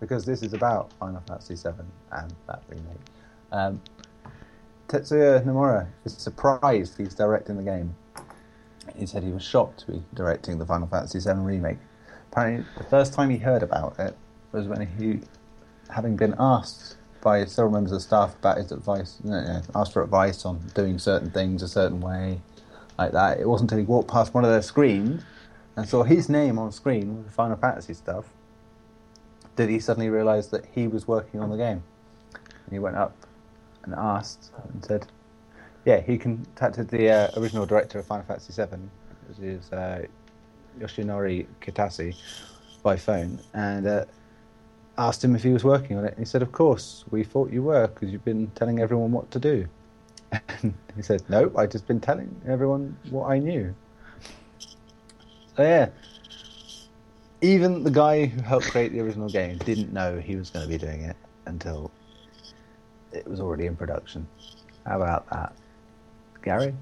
because 0.00 0.24
this 0.24 0.42
is 0.42 0.52
about 0.52 0.92
Final 0.94 1.22
Fantasy 1.26 1.54
VII 1.54 1.84
and 2.12 2.34
that 2.46 2.62
remake. 2.68 3.00
Um, 3.52 3.80
Tetsuya 4.88 5.44
Nomura 5.44 5.88
is 6.04 6.14
surprised 6.14 6.96
he's 6.96 7.14
directing 7.14 7.56
the 7.56 7.62
game. 7.62 7.94
He 8.96 9.06
said 9.06 9.22
he 9.22 9.30
was 9.30 9.42
shocked 9.42 9.80
to 9.80 9.92
be 9.92 10.02
directing 10.14 10.58
the 10.58 10.66
Final 10.66 10.88
Fantasy 10.88 11.18
VII 11.18 11.40
remake. 11.40 11.78
Apparently, 12.32 12.64
the 12.76 12.84
first 12.84 13.12
time 13.12 13.30
he 13.30 13.38
heard 13.38 13.62
about 13.62 13.98
it 13.98 14.16
was 14.52 14.66
when 14.66 14.86
he, 14.98 15.20
having 15.90 16.16
been 16.16 16.34
asked 16.38 16.96
by 17.20 17.44
several 17.44 17.72
members 17.72 17.92
of 17.92 18.00
staff 18.00 18.34
about 18.36 18.58
his 18.58 18.72
advice, 18.72 19.20
asked 19.74 19.92
for 19.92 20.02
advice 20.02 20.44
on 20.46 20.60
doing 20.74 20.98
certain 20.98 21.30
things 21.30 21.62
a 21.62 21.68
certain 21.68 22.00
way, 22.00 22.40
like 22.98 23.12
that. 23.12 23.40
It 23.40 23.48
wasn't 23.48 23.70
until 23.70 23.84
he 23.84 23.86
walked 23.86 24.10
past 24.10 24.32
one 24.32 24.44
of 24.44 24.50
their 24.50 24.62
screens 24.62 25.22
and 25.76 25.88
saw 25.88 26.02
his 26.02 26.28
name 26.28 26.58
on 26.58 26.72
screen 26.72 27.16
with 27.16 27.26
the 27.26 27.32
Final 27.32 27.56
Fantasy 27.56 27.94
stuff 27.94 28.24
did 29.58 29.68
he 29.68 29.80
suddenly 29.80 30.08
realise 30.08 30.46
that 30.46 30.64
he 30.72 30.86
was 30.86 31.08
working 31.08 31.40
on 31.40 31.50
the 31.50 31.56
game. 31.56 31.82
And 32.32 32.72
he 32.72 32.78
went 32.78 32.94
up 32.94 33.12
and 33.82 33.92
asked 33.92 34.52
and 34.72 34.84
said, 34.84 35.04
yeah, 35.84 36.00
he 36.00 36.16
contacted 36.16 36.88
the 36.88 37.10
uh, 37.10 37.40
original 37.40 37.66
director 37.66 37.98
of 37.98 38.06
Final 38.06 38.24
Fantasy 38.24 38.52
VII, 38.52 38.78
which 39.26 39.38
is 39.40 39.72
uh, 39.72 40.06
Yoshinori 40.78 41.46
Kitase, 41.60 42.14
by 42.84 42.96
phone, 42.96 43.40
and 43.52 43.84
uh, 43.88 44.04
asked 44.96 45.24
him 45.24 45.34
if 45.34 45.42
he 45.42 45.50
was 45.50 45.64
working 45.64 45.98
on 45.98 46.04
it. 46.04 46.10
And 46.10 46.20
he 46.20 46.24
said, 46.24 46.42
of 46.42 46.52
course, 46.52 47.04
we 47.10 47.24
thought 47.24 47.50
you 47.52 47.64
were, 47.64 47.88
because 47.88 48.12
you've 48.12 48.24
been 48.24 48.52
telling 48.54 48.78
everyone 48.78 49.10
what 49.10 49.28
to 49.32 49.40
do. 49.40 49.66
And 50.30 50.72
he 50.94 51.02
said, 51.02 51.28
no, 51.28 51.50
I've 51.58 51.70
just 51.70 51.88
been 51.88 52.00
telling 52.00 52.40
everyone 52.46 52.96
what 53.10 53.28
I 53.28 53.40
knew. 53.40 53.74
So 55.56 55.64
yeah, 55.64 55.88
even 57.40 57.84
the 57.84 57.90
guy 57.90 58.26
who 58.26 58.42
helped 58.42 58.70
create 58.70 58.92
the 58.92 59.00
original 59.00 59.28
game 59.28 59.58
didn't 59.58 59.92
know 59.92 60.18
he 60.18 60.36
was 60.36 60.50
going 60.50 60.64
to 60.64 60.68
be 60.68 60.78
doing 60.78 61.02
it 61.02 61.16
until 61.46 61.90
it 63.12 63.26
was 63.26 63.40
already 63.40 63.66
in 63.66 63.76
production. 63.76 64.26
How 64.86 64.96
about 64.96 65.28
that, 65.30 65.52
Gary? 66.42 66.74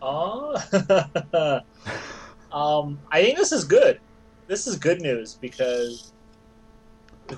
Oh. 0.00 0.54
um, 2.52 2.98
I 3.10 3.22
think 3.22 3.38
this 3.38 3.52
is 3.52 3.64
good. 3.64 4.00
This 4.46 4.66
is 4.66 4.76
good 4.76 5.00
news 5.00 5.34
because 5.34 6.12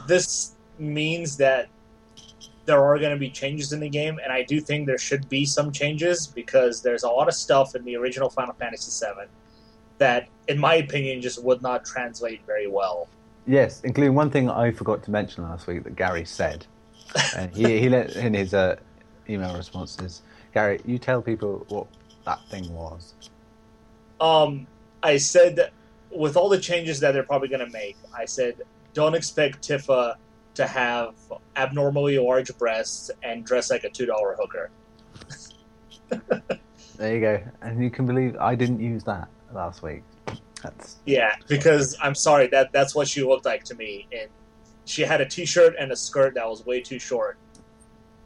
this 0.06 0.52
means 0.78 1.36
that 1.38 1.68
there 2.66 2.84
are 2.84 2.98
going 2.98 3.12
to 3.12 3.18
be 3.18 3.30
changes 3.30 3.72
in 3.72 3.80
the 3.80 3.88
game, 3.88 4.20
and 4.22 4.30
I 4.30 4.42
do 4.42 4.60
think 4.60 4.86
there 4.86 4.98
should 4.98 5.26
be 5.30 5.46
some 5.46 5.72
changes 5.72 6.26
because 6.26 6.82
there's 6.82 7.02
a 7.02 7.08
lot 7.08 7.26
of 7.26 7.34
stuff 7.34 7.74
in 7.74 7.84
the 7.84 7.96
original 7.96 8.28
Final 8.28 8.52
Fantasy 8.54 9.06
VII 9.06 9.28
that, 9.98 10.28
in 10.48 10.58
my 10.58 10.74
opinion, 10.76 11.20
just 11.20 11.42
would 11.42 11.62
not 11.62 11.84
translate 11.84 12.40
very 12.46 12.66
well. 12.66 13.08
Yes, 13.46 13.80
including 13.82 14.14
one 14.14 14.30
thing 14.30 14.50
I 14.50 14.70
forgot 14.70 15.02
to 15.04 15.10
mention 15.10 15.44
last 15.44 15.66
week 15.66 15.84
that 15.84 15.96
Gary 15.96 16.24
said. 16.24 16.66
and 17.36 17.54
he, 17.54 17.80
he 17.80 17.88
let 17.88 18.14
in 18.16 18.34
his 18.34 18.54
uh, 18.54 18.76
email 19.28 19.56
responses. 19.56 20.22
Gary, 20.52 20.80
you 20.84 20.98
tell 20.98 21.22
people 21.22 21.64
what 21.68 21.86
that 22.24 22.40
thing 22.50 22.72
was. 22.74 23.14
Um, 24.20 24.66
I 25.02 25.16
said 25.16 25.70
with 26.10 26.36
all 26.36 26.48
the 26.48 26.58
changes 26.58 27.00
that 27.00 27.12
they're 27.12 27.22
probably 27.22 27.48
going 27.48 27.64
to 27.64 27.72
make, 27.72 27.96
I 28.14 28.24
said 28.24 28.62
don't 28.94 29.14
expect 29.14 29.66
Tifa 29.66 30.14
to 30.54 30.66
have 30.66 31.14
abnormally 31.56 32.18
large 32.18 32.56
breasts 32.58 33.10
and 33.22 33.44
dress 33.44 33.70
like 33.70 33.84
a 33.84 33.90
two 33.90 34.06
dollar 34.06 34.36
hooker. 34.38 34.70
There 36.98 37.14
you 37.14 37.20
go. 37.20 37.40
And 37.62 37.82
you 37.82 37.90
can 37.90 38.06
believe 38.06 38.36
I 38.40 38.56
didn't 38.56 38.80
use 38.80 39.04
that 39.04 39.28
last 39.52 39.82
week. 39.82 40.02
That's 40.62 40.96
Yeah, 41.06 41.34
because 41.46 41.96
I'm 42.02 42.14
sorry 42.14 42.48
that 42.48 42.72
that's 42.72 42.94
what 42.94 43.06
she 43.08 43.22
looked 43.22 43.44
like 43.44 43.64
to 43.64 43.74
me, 43.74 44.06
and 44.12 44.28
she 44.84 45.02
had 45.02 45.20
a 45.20 45.26
t-shirt 45.26 45.74
and 45.78 45.92
a 45.92 45.96
skirt 45.96 46.34
that 46.34 46.48
was 46.48 46.66
way 46.66 46.80
too 46.80 46.98
short. 46.98 47.38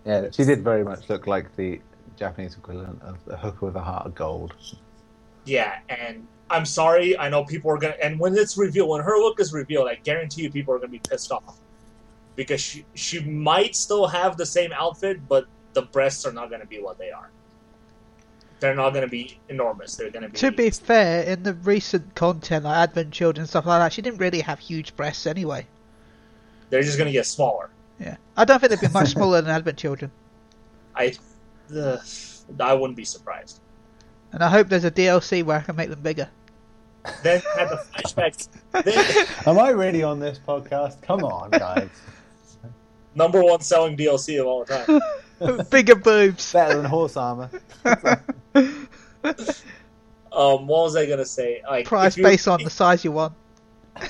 yeah. 0.06 0.28
She 0.32 0.44
did 0.44 0.62
very 0.62 0.84
much 0.84 1.08
look 1.08 1.26
like 1.26 1.54
the 1.56 1.80
Japanese 2.16 2.56
equivalent 2.56 3.02
of 3.02 3.22
the 3.24 3.36
hooker 3.36 3.66
with 3.66 3.76
a 3.76 3.80
heart 3.80 4.06
of 4.06 4.14
gold. 4.14 4.54
Yeah, 5.44 5.78
and 5.88 6.26
I'm 6.50 6.64
sorry. 6.64 7.18
I 7.18 7.28
know 7.28 7.44
people 7.44 7.70
are 7.70 7.78
gonna, 7.78 7.96
and 8.02 8.18
when 8.18 8.36
it's 8.36 8.56
revealed, 8.56 8.88
when 8.90 9.02
her 9.02 9.18
look 9.18 9.40
is 9.40 9.52
revealed, 9.52 9.88
I 9.88 9.96
guarantee 9.96 10.42
you 10.42 10.50
people 10.50 10.72
are 10.74 10.78
gonna 10.78 10.90
be 10.90 11.00
pissed 11.00 11.32
off 11.32 11.56
because 12.36 12.60
she 12.60 12.84
she 12.94 13.20
might 13.20 13.74
still 13.76 14.06
have 14.06 14.36
the 14.36 14.46
same 14.46 14.72
outfit, 14.72 15.26
but 15.28 15.46
the 15.74 15.82
breasts 15.82 16.24
are 16.24 16.32
not 16.32 16.50
gonna 16.50 16.66
be 16.66 16.80
what 16.80 16.96
they 16.98 17.10
are. 17.10 17.30
They're 18.62 18.76
not 18.76 18.94
gonna 18.94 19.08
be 19.08 19.40
enormous. 19.48 19.96
They're 19.96 20.10
gonna 20.10 20.28
be. 20.28 20.38
To 20.38 20.52
be 20.52 20.70
fair, 20.70 21.24
in 21.24 21.42
the 21.42 21.52
recent 21.52 22.14
content 22.14 22.64
like 22.64 22.76
Advent 22.76 23.10
Children 23.10 23.42
and 23.42 23.48
stuff 23.50 23.66
like 23.66 23.80
that, 23.80 23.92
she 23.92 24.02
didn't 24.02 24.20
really 24.20 24.40
have 24.40 24.60
huge 24.60 24.94
breasts 24.94 25.26
anyway. 25.26 25.66
They're 26.70 26.84
just 26.84 26.96
gonna 26.96 27.10
get 27.10 27.26
smaller. 27.26 27.70
Yeah, 27.98 28.18
I 28.36 28.44
don't 28.44 28.60
think 28.60 28.70
they'd 28.70 28.86
be 28.86 28.92
much 28.92 29.08
smaller 29.08 29.42
than 29.42 29.50
Advent 29.50 29.78
Children. 29.78 30.12
I, 30.94 31.12
uh, 31.76 31.96
I 32.60 32.74
wouldn't 32.74 32.96
be 32.96 33.04
surprised. 33.04 33.58
And 34.30 34.44
I 34.44 34.48
hope 34.48 34.68
there's 34.68 34.84
a 34.84 34.92
DLC 34.92 35.42
where 35.42 35.58
I 35.58 35.62
can 35.62 35.74
make 35.74 35.90
them 35.90 36.00
bigger. 36.00 36.28
Then 37.24 37.42
had 37.58 37.68
the 37.68 37.84
flashbacks. 37.92 38.48
then 38.84 39.26
Am 39.46 39.58
I 39.58 39.70
really 39.70 40.04
on 40.04 40.20
this 40.20 40.38
podcast? 40.38 41.02
Come 41.02 41.24
on, 41.24 41.50
guys. 41.50 41.88
number 43.16 43.42
one 43.42 43.60
selling 43.60 43.96
DLC 43.96 44.40
of 44.40 44.46
all 44.46 44.64
time. 44.64 45.00
bigger 45.68 45.96
boobs. 45.96 46.52
Better 46.52 46.76
than 46.76 46.84
horse 46.84 47.16
armor. 47.16 47.50
Um, 48.54 48.88
what 50.66 50.84
was 50.84 50.96
I 50.96 51.04
gonna 51.06 51.26
say? 51.26 51.62
Like 51.68 51.86
Price 51.86 52.16
you- 52.16 52.22
based 52.22 52.48
on 52.48 52.62
the 52.64 52.70
size 52.70 53.04
you 53.04 53.12
want. 53.12 53.34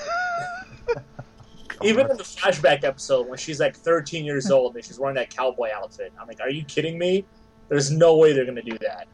Even 1.83 2.09
in 2.09 2.17
the 2.17 2.23
flashback 2.23 2.85
episode, 2.85 3.27
when 3.29 3.39
she's 3.39 3.59
like 3.59 3.75
13 3.75 4.25
years 4.25 4.51
old 4.53 4.77
and 4.77 4.85
she's 4.85 5.01
wearing 5.01 5.17
that 5.17 5.31
cowboy 5.31 5.71
outfit, 5.75 6.13
I'm 6.21 6.29
like, 6.29 6.41
are 6.41 6.49
you 6.49 6.65
kidding 6.65 6.97
me? 6.97 7.25
There's 7.69 7.91
no 7.91 8.17
way 8.17 8.33
they're 8.33 8.45
gonna 8.45 8.63
do 8.63 8.79
that. 8.79 9.09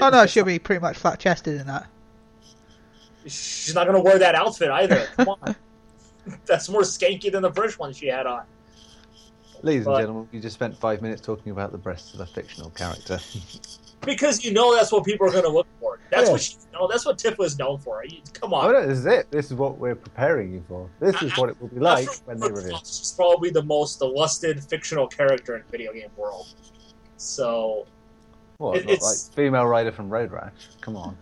Oh 0.00 0.10
no, 0.10 0.26
she'll 0.26 0.44
be 0.44 0.58
pretty 0.58 0.80
much 0.80 0.98
flat 0.98 1.18
chested 1.18 1.58
in 1.60 1.66
that. 1.66 1.86
She's 3.24 3.74
not 3.74 3.86
gonna 3.86 4.00
wear 4.02 4.18
that 4.18 4.34
outfit 4.34 4.70
either. 4.70 5.06
Come 5.16 5.28
on, 5.42 5.56
that's 6.44 6.68
more 6.68 6.82
skanky 6.82 7.32
than 7.32 7.42
the 7.42 7.52
first 7.52 7.78
one 7.78 7.92
she 7.94 8.06
had 8.06 8.26
on. 8.26 8.42
Ladies 9.62 9.86
But- 9.86 9.92
and 9.92 10.00
gentlemen, 10.02 10.28
you 10.32 10.40
just 10.40 10.54
spent 10.54 10.76
five 10.76 11.00
minutes 11.00 11.22
talking 11.22 11.52
about 11.52 11.72
the 11.72 11.78
breasts 11.78 12.12
of 12.12 12.20
a 12.20 12.26
fictional 12.26 12.68
character. 12.70 13.18
Because 14.02 14.44
you 14.44 14.52
know 14.52 14.74
that's 14.74 14.92
what 14.92 15.04
people 15.04 15.26
are 15.26 15.32
gonna 15.32 15.48
look 15.48 15.66
for. 15.80 15.98
That's 16.10 16.26
Yeah. 16.26 16.32
what 16.32 16.40
she, 16.40 16.52
you 16.54 16.78
know, 16.78 16.86
that's 16.86 17.04
what 17.04 17.18
Tifa 17.18 17.44
is 17.44 17.58
known 17.58 17.78
for. 17.78 18.04
Come 18.34 18.52
oh 18.52 18.56
on. 18.58 18.72
no, 18.72 18.86
this 18.86 18.98
is 18.98 19.06
it. 19.06 19.30
This 19.30 19.46
is 19.46 19.54
what 19.54 19.78
we're 19.78 19.94
preparing 19.96 20.52
you 20.52 20.62
for. 20.68 20.88
This 21.00 21.20
is 21.22 21.36
what 21.36 21.48
it 21.48 21.60
will 21.60 21.68
be 21.68 21.80
like 21.80 22.06
After 22.06 22.22
when 22.26 22.38
they 22.38 22.48
reveal. 22.50 22.78
She's 22.78 23.12
probably 23.16 23.50
the 23.50 23.62
most 23.62 24.00
lusted 24.02 24.62
fictional 24.62 25.06
character 25.08 25.56
in 25.56 25.62
video 25.70 25.92
game 25.92 26.10
world. 26.16 26.46
So 27.16 27.86
What, 28.58 28.76
It- 28.78 28.84
not 28.84 28.88
like 28.92 28.96
it's- 28.98 29.30
female 29.34 29.66
rider 29.66 29.90
from 29.92 30.08
Road 30.08 30.30
Rash? 30.30 30.52
Come 30.80 30.96
on. 30.96 31.16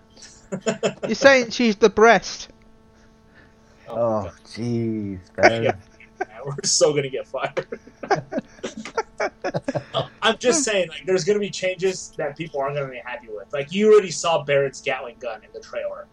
You're 1.06 1.14
saying 1.14 1.50
she's 1.50 1.74
the 1.76 1.88
breast. 1.90 2.48
oh, 3.88 3.96
Oh, 4.28 4.30
jeez, 4.46 5.18
Ben. 5.36 5.76
Yeah. 6.44 6.50
man, 6.50 6.56
we're 6.62 6.68
so 6.68 6.92
gonna 6.94 7.08
get 7.08 7.26
fired. 7.26 7.66
I'm 10.22 10.38
just 10.38 10.64
saying, 10.64 10.88
like, 10.88 11.04
there's 11.06 11.24
gonna 11.24 11.38
be 11.38 11.50
changes 11.50 12.12
that 12.16 12.36
people 12.36 12.60
aren't 12.60 12.76
gonna 12.76 12.90
be 12.90 13.00
happy 13.04 13.28
with. 13.28 13.52
Like, 13.52 13.72
you 13.72 13.92
already 13.92 14.10
saw 14.10 14.42
Barret's 14.44 14.80
Gatling 14.80 15.16
gun 15.20 15.42
in 15.42 15.48
the 15.52 15.60
trailer. 15.60 16.06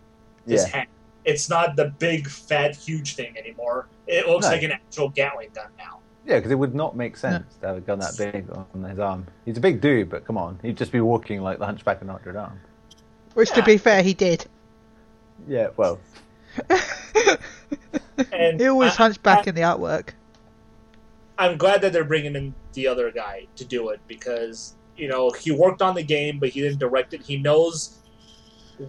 His 0.48 0.64
Yeah. 0.68 0.78
hand. 0.78 0.88
It's 1.24 1.50
not 1.50 1.76
the 1.76 1.94
big, 2.00 2.28
fat, 2.28 2.76
huge 2.76 3.16
thing 3.16 3.38
anymore. 3.38 3.88
It 4.08 4.28
looks 4.28 4.48
No. 4.48 4.52
like 4.54 4.64
an 4.64 4.72
actual 4.72 5.10
Gatling 5.10 5.50
gun 5.54 5.68
now. 5.78 6.00
Yeah, 6.26 6.38
because 6.38 6.52
it 6.52 6.56
would 6.56 6.76
not 6.76 6.96
make 6.96 7.18
sense 7.18 7.56
to 7.62 7.68
have 7.68 7.78
a 7.78 7.82
gun 7.82 8.00
that 8.00 8.16
big 8.18 8.46
on 8.52 8.84
his 8.84 9.00
arm. 9.00 9.28
He's 9.46 9.58
a 9.58 9.62
big 9.62 9.82
dude, 9.82 10.10
but 10.10 10.26
come 10.26 10.38
on, 10.38 10.60
he'd 10.62 10.78
just 10.78 10.92
be 10.92 11.02
walking 11.02 11.42
like 11.42 11.60
the 11.60 11.66
Hunchback 11.66 12.02
of 12.02 12.08
Notre 12.08 12.32
Dame. 12.32 12.60
Which, 13.34 13.52
to 13.52 13.64
be 13.64 13.78
fair, 13.78 14.04
he 14.04 14.14
did. 14.14 14.46
Yeah, 15.48 15.70
well, 15.78 16.00
And 18.32 18.60
He 18.60 18.68
always 18.68 18.92
I- 18.92 18.96
hunchback 18.96 19.48
in 19.48 19.56
the 19.56 19.62
artwork. 19.62 20.10
I'm 21.38 21.58
glad 21.58 21.82
that 21.82 21.94
they're 21.94 22.04
bringing 22.04 22.36
in 22.36 22.54
the 22.74 22.88
other 22.88 23.12
guy 23.12 23.48
to 23.56 23.66
do 23.66 23.90
it 23.90 24.00
because 24.08 24.76
you 24.96 25.08
know 25.08 25.32
he 25.32 25.52
worked 25.52 25.82
on 25.82 25.96
the 25.96 26.04
game, 26.04 26.40
but 26.40 26.50
he 26.50 26.62
didn't 26.62 26.80
direct 26.80 27.14
it. 27.14 27.22
He 27.22 27.38
knows 27.38 27.98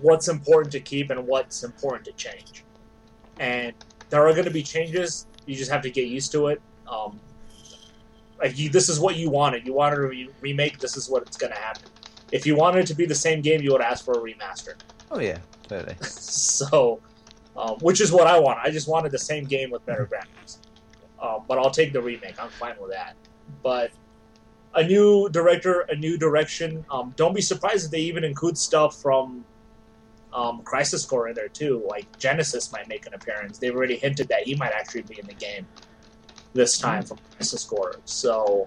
what's 0.01 0.29
important 0.29 0.73
to 0.73 0.81
keep 0.81 1.11
and 1.11 1.27
what's 1.27 1.63
important 1.63 2.05
to 2.07 2.13
change, 2.13 2.65
and 3.39 3.73
there 4.11 4.27
are 4.27 4.33
going 4.33 4.45
to 4.45 4.51
be 4.51 4.63
changes. 4.63 5.27
You 5.47 5.57
just 5.57 5.71
have 5.71 5.83
to 5.83 5.91
get 5.91 6.09
used 6.09 6.33
to 6.33 6.49
it. 6.49 6.63
Um, 6.87 7.19
like 8.39 8.59
you, 8.59 8.69
this 8.69 8.89
is 8.89 9.01
what 9.01 9.17
you 9.17 9.31
wanted. 9.31 9.67
You 9.67 9.73
wanted 9.73 9.99
a 9.99 10.03
re- 10.03 10.29
remake. 10.41 10.79
This 10.79 10.97
is 10.97 11.09
what 11.09 11.23
it's 11.23 11.37
going 11.37 11.53
to 11.53 11.59
happen. 11.59 11.89
If 12.33 12.47
you 12.47 12.57
wanted 12.57 12.81
it 12.81 12.87
to 12.89 12.95
be 12.95 13.07
the 13.07 13.15
same 13.15 13.41
game, 13.41 13.61
you 13.63 13.73
would 13.73 13.81
ask 13.81 14.05
for 14.05 14.13
a 14.13 14.21
remaster. 14.21 14.75
oh 15.11 15.21
yeah, 15.21 15.39
totally. 15.69 15.97
so, 16.03 17.01
um, 17.57 17.77
which 17.81 18.01
is 18.01 18.11
what 18.11 18.27
I 18.27 18.39
want. 18.39 18.59
I 18.59 18.71
just 18.71 18.89
wanted 18.89 19.13
the 19.13 19.19
same 19.19 19.45
game 19.45 19.71
with 19.71 19.85
better 19.87 20.07
graphics. 20.13 20.59
Um, 21.23 21.45
but 21.47 21.59
I'll 21.59 21.71
take 21.71 21.93
the 21.93 22.03
remake. 22.03 22.35
I'm 22.43 22.51
fine 22.51 22.75
with 22.81 22.91
that. 22.91 23.15
But 23.63 23.93
a 24.75 24.83
new 24.83 25.29
director, 25.31 25.83
a 25.83 25.95
new 25.95 26.19
direction. 26.19 26.85
Um, 26.91 27.15
don't 27.17 27.35
be 27.35 27.41
surprised 27.41 27.87
if 27.87 27.91
they 27.93 28.01
even 28.01 28.25
include 28.25 28.59
stuff 28.59 29.01
from 29.01 29.45
um, 30.33 30.63
Crisis 30.63 31.05
Core 31.05 31.29
in 31.29 31.35
there 31.35 31.49
too. 31.49 31.87
Like 31.89 32.07
Genesis 32.19 32.73
might 32.73 32.89
make 32.89 33.07
an 33.07 33.15
appearance. 33.15 33.59
They've 33.59 33.75
already 33.75 33.97
hinted 33.97 34.29
that 34.29 34.43
he 34.43 34.55
might 34.57 34.73
actually 34.73 35.03
be 35.03 35.19
in 35.19 35.27
the 35.27 35.35
game 35.35 35.67
this 36.55 36.79
time 36.79 37.03
from 37.05 37.19
Crisis 37.37 37.65
Core. 37.65 37.97
So, 38.05 38.67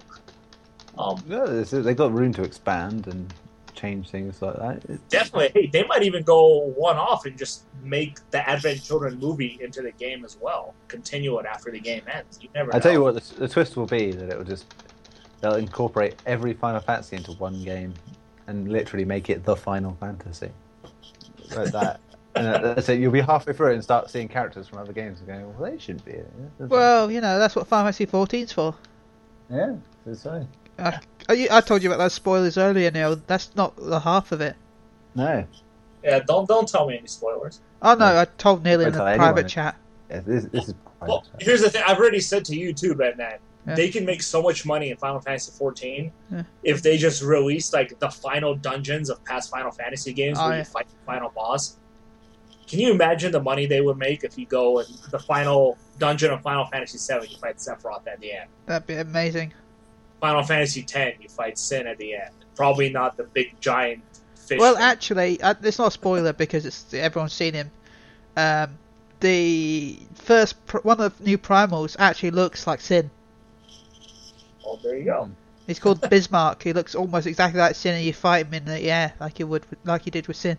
um, 0.98 1.22
Yeah, 1.28 1.44
they 1.44 1.94
got 1.94 2.12
room 2.12 2.32
to 2.34 2.42
expand 2.42 3.06
and 3.06 3.32
change 3.76 4.08
things 4.10 4.40
like 4.42 4.56
that. 4.56 4.76
It's- 4.84 4.98
definitely, 5.08 5.62
hey, 5.62 5.66
they 5.68 5.84
might 5.84 6.02
even 6.02 6.22
go 6.22 6.72
one 6.76 6.96
off 6.96 7.26
and 7.26 7.36
just 7.38 7.64
make 7.82 8.18
the 8.30 8.48
Advent 8.48 8.82
Children 8.82 9.18
movie 9.18 9.58
into 9.60 9.82
the 9.82 9.92
game 9.92 10.24
as 10.24 10.36
well. 10.40 10.74
Continue 10.88 11.38
it 11.38 11.46
after 11.46 11.70
the 11.70 11.80
game 11.80 12.02
ends. 12.12 12.38
You 12.42 12.48
never. 12.54 12.74
I 12.74 12.78
tell 12.80 12.92
you 12.92 13.02
what, 13.02 13.14
the, 13.14 13.34
the 13.40 13.48
twist 13.48 13.76
will 13.76 13.86
be 13.86 14.10
that 14.12 14.30
it 14.30 14.36
will 14.36 14.44
just 14.44 14.66
they'll 15.40 15.54
incorporate 15.56 16.16
every 16.26 16.54
Final 16.54 16.80
Fantasy 16.80 17.16
into 17.16 17.32
one 17.32 17.62
game 17.62 17.94
and 18.46 18.68
literally 18.68 19.04
make 19.04 19.28
it 19.30 19.44
the 19.44 19.54
Final 19.56 19.96
Fantasy. 20.00 20.50
Like 21.54 21.72
that. 21.72 22.00
And 22.36 22.46
uh, 22.48 22.74
that's 22.74 22.86
it. 22.90 23.00
You'll 23.00 23.12
be 23.12 23.22
halfway 23.22 23.54
through 23.54 23.70
it 23.70 23.74
and 23.76 23.82
start 23.82 24.10
seeing 24.10 24.28
characters 24.28 24.68
from 24.68 24.76
other 24.80 24.92
games 24.92 25.20
and 25.20 25.26
going, 25.26 25.58
well, 25.58 25.70
they 25.70 25.78
shouldn't 25.78 26.04
be 26.04 26.12
in 26.12 26.18
it. 26.18 26.68
Well, 26.68 27.10
you 27.10 27.22
know, 27.22 27.38
that's 27.38 27.56
what 27.56 27.66
Final 27.66 27.86
Fantasy 27.90 28.04
14's 28.04 28.52
for. 28.52 28.74
yeah, 29.50 29.74
that's 30.04 30.26
right. 30.26 30.46
I, 30.78 31.00
I, 31.28 31.48
I 31.50 31.60
told 31.60 31.82
you 31.82 31.90
about 31.90 31.98
those 31.98 32.14
spoilers 32.14 32.58
earlier, 32.58 32.90
Neil. 32.90 33.16
That's 33.26 33.54
not 33.56 33.74
the 33.76 34.00
half 34.00 34.32
of 34.32 34.40
it. 34.40 34.56
No, 35.14 35.44
Yeah, 36.04 36.20
don't 36.20 36.46
don't 36.48 36.68
tell 36.68 36.86
me 36.86 36.98
any 36.98 37.06
spoilers. 37.06 37.60
Oh 37.82 37.94
no, 37.94 38.04
I 38.20 38.24
told 38.38 38.64
Neil 38.64 38.80
in 38.80 38.92
Don't 38.92 39.04
the 39.12 39.16
private 39.16 39.48
chat. 39.48 39.76
yeah, 40.10 40.20
this, 40.20 40.44
this 40.46 40.68
is. 40.68 40.74
Well, 41.00 41.24
here's 41.40 41.60
the 41.60 41.70
thing. 41.70 41.82
I've 41.86 41.98
already 41.98 42.20
said 42.20 42.44
to 42.46 42.56
you 42.56 42.72
too, 42.72 42.94
Batman. 42.94 43.38
Yeah. 43.66 43.74
They 43.74 43.88
can 43.88 44.04
make 44.04 44.22
so 44.22 44.42
much 44.42 44.64
money 44.64 44.90
in 44.90 44.96
Final 44.96 45.20
Fantasy 45.20 45.52
14 45.58 46.12
Yeah. 46.30 46.42
if 46.62 46.82
they 46.82 46.96
just 46.96 47.22
release 47.22 47.72
like 47.72 47.98
the 47.98 48.10
final 48.10 48.54
dungeons 48.54 49.10
of 49.10 49.22
past 49.24 49.50
Final 49.50 49.70
Fantasy 49.72 50.12
games 50.12 50.38
Oh, 50.40 50.44
where 50.44 50.52
yeah. 50.52 50.58
you 50.60 50.64
fight 50.64 50.86
the 50.88 51.04
final 51.04 51.30
boss. 51.30 51.76
Can 52.68 52.78
you 52.80 52.92
imagine 52.92 53.32
the 53.32 53.42
money 53.42 53.66
they 53.66 53.80
would 53.80 53.96
make 53.98 54.22
if 54.24 54.38
you 54.38 54.46
go 54.46 54.78
in 54.80 54.86
the 55.10 55.18
final 55.18 55.76
dungeon 55.98 56.30
of 56.32 56.42
Final 56.42 56.64
Fantasy 56.66 56.98
7, 56.98 57.28
you 57.28 57.36
fight 57.38 57.56
Sephiroth 57.56 58.06
at 58.06 58.20
the 58.20 58.32
end. 58.32 58.50
That'd 58.66 58.86
be 58.86 58.94
amazing. 58.94 59.52
Final 60.20 60.42
Fantasy 60.42 60.84
X, 60.92 61.18
you 61.20 61.28
fight 61.28 61.58
Sin 61.58 61.86
at 61.86 61.98
the 61.98 62.14
end. 62.14 62.30
Probably 62.54 62.88
not 62.88 63.16
the 63.16 63.24
big 63.24 63.60
giant 63.60 64.02
fish. 64.34 64.58
Well, 64.58 64.74
thing. 64.74 64.82
actually, 64.82 65.40
uh, 65.40 65.54
it's 65.62 65.78
not 65.78 65.88
a 65.88 65.90
spoiler 65.90 66.32
because 66.32 66.64
it's 66.64 66.92
everyone's 66.94 67.32
seen 67.32 67.54
him. 67.54 67.70
Um, 68.36 68.78
the 69.20 69.98
first 70.14 70.64
pr- 70.66 70.78
one 70.78 71.00
of 71.00 71.16
the 71.18 71.24
new 71.24 71.38
primals 71.38 71.96
actually 71.98 72.30
looks 72.30 72.66
like 72.66 72.80
Sin. 72.80 73.10
oh, 74.64 74.78
there 74.82 74.96
you 74.96 75.04
go. 75.04 75.30
He's 75.66 75.78
called 75.78 76.00
Bismarck. 76.10 76.62
He 76.62 76.72
looks 76.72 76.94
almost 76.94 77.26
exactly 77.26 77.60
like 77.60 77.74
Sin, 77.74 77.94
and 77.94 78.04
you 78.04 78.12
fight 78.12 78.46
him 78.46 78.54
in 78.54 78.64
the 78.64 78.80
air 78.90 79.12
like 79.20 79.38
you 79.38 79.46
would, 79.46 79.66
like 79.84 80.06
you 80.06 80.12
did 80.12 80.28
with 80.28 80.36
Sin. 80.36 80.58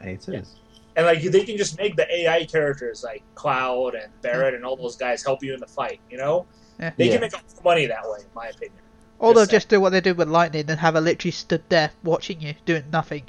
It 0.00 0.28
is. 0.28 0.56
And 0.96 1.06
like 1.06 1.22
they 1.22 1.44
can 1.44 1.56
just 1.56 1.78
make 1.78 1.96
the 1.96 2.12
AI 2.12 2.44
characters 2.44 3.04
like 3.04 3.22
Cloud 3.34 3.94
and 3.94 4.10
Barret 4.20 4.54
and 4.54 4.64
all 4.64 4.76
those 4.76 4.96
guys 4.96 5.24
help 5.24 5.42
you 5.44 5.54
in 5.54 5.60
the 5.60 5.66
fight. 5.66 6.00
You 6.10 6.18
know, 6.18 6.46
Yeah. 6.78 6.92
they 6.96 7.06
Yeah. 7.06 7.12
can 7.12 7.20
make 7.22 7.32
a 7.32 7.36
lot 7.36 7.44
of 7.44 7.64
money 7.64 7.86
that 7.86 8.02
way, 8.04 8.18
in 8.20 8.26
my 8.34 8.46
opinion. 8.48 8.72
Or 9.18 9.34
they'll 9.34 9.42
Just 9.44 9.50
just 9.50 9.68
do 9.68 9.80
what 9.80 9.90
they 9.90 10.00
did 10.00 10.16
with 10.16 10.28
Lightning 10.28 10.64
and 10.70 10.78
have 10.78 10.94
her 10.94 11.00
literally 11.00 11.32
stood 11.32 11.62
there 11.68 11.90
watching 12.04 12.40
you, 12.40 12.54
doing 12.64 12.84
nothing. 12.92 13.24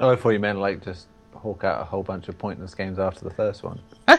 Oh, 0.00 0.10
I 0.10 0.16
thought 0.16 0.30
you 0.30 0.40
meant 0.40 0.58
like 0.58 0.82
just 0.84 1.06
hawk 1.34 1.62
out 1.62 1.80
a 1.80 1.84
whole 1.84 2.02
bunch 2.02 2.28
of 2.28 2.36
pointless 2.36 2.74
games 2.74 2.98
after 2.98 3.22
the 3.24 3.30
first 3.34 3.62
one. 3.62 3.80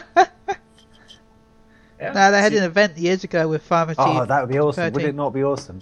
Yeah. 1.98 2.12
No, 2.12 2.30
they 2.30 2.40
had 2.42 2.52
See, 2.52 2.58
an 2.58 2.64
event 2.64 2.98
years 2.98 3.24
ago 3.24 3.48
with 3.48 3.62
Pharmacy. 3.62 3.96
Oh, 4.00 4.26
that 4.26 4.40
would 4.42 4.50
be 4.52 4.58
awesome. 4.58 4.92
Would 4.92 5.02
it 5.02 5.14
not 5.14 5.32
be 5.32 5.42
awesome? 5.42 5.80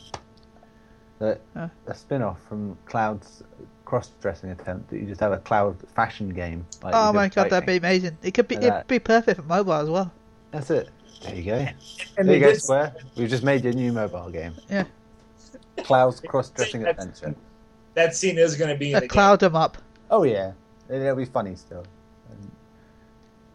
That 1.18 1.40
Huh? 1.56 1.68
a 1.88 1.94
spin-off 1.94 2.40
from 2.48 2.76
Cloud's 2.86 3.42
cross-dressing 3.84 4.50
attempt 4.50 4.90
that 4.90 4.98
you 5.00 5.06
just 5.06 5.20
have 5.20 5.32
a 5.32 5.38
Cloud 5.38 5.76
fashion 5.94 6.28
game. 6.28 6.66
Like 6.82 6.94
oh 6.94 7.12
my 7.12 7.26
did 7.26 7.34
god, 7.34 7.50
that'd 7.50 7.66
be 7.66 7.76
amazing. 7.76 8.16
It 8.22 8.32
could 8.32 8.46
be, 8.46 8.54
Like 8.54 8.62
it'd 8.64 8.74
that. 8.74 8.86
be 8.88 8.98
perfect 9.00 9.40
for 9.40 9.46
mobile 9.46 9.72
as 9.72 9.90
well. 9.90 10.12
That's 10.52 10.70
it. 10.70 10.88
There 11.24 11.34
you 11.34 11.42
go. 11.44 11.66
and 12.18 12.28
there 12.28 12.36
you 12.36 12.40
go, 12.40 12.52
did- 12.52 12.62
Square. 12.62 12.96
We've 13.16 13.28
just 13.30 13.42
made 13.42 13.64
your 13.64 13.72
new 13.72 13.92
mobile 13.92 14.30
game. 14.30 14.54
Yeah. 14.70 14.84
Cloud's 15.82 16.20
cross-dressing 16.20 16.84
adventure. 16.86 17.34
that 17.94 18.14
scene 18.14 18.38
is 18.38 18.56
going 18.56 18.70
to 18.70 18.76
be 18.76 18.90
in 18.90 18.96
A 18.96 19.00
the 19.00 19.08
cloud 19.08 19.40
them 19.40 19.56
up. 19.56 19.78
Oh 20.10 20.22
yeah, 20.22 20.52
it'll 20.88 21.16
be 21.16 21.24
funny 21.24 21.56
still. 21.56 21.84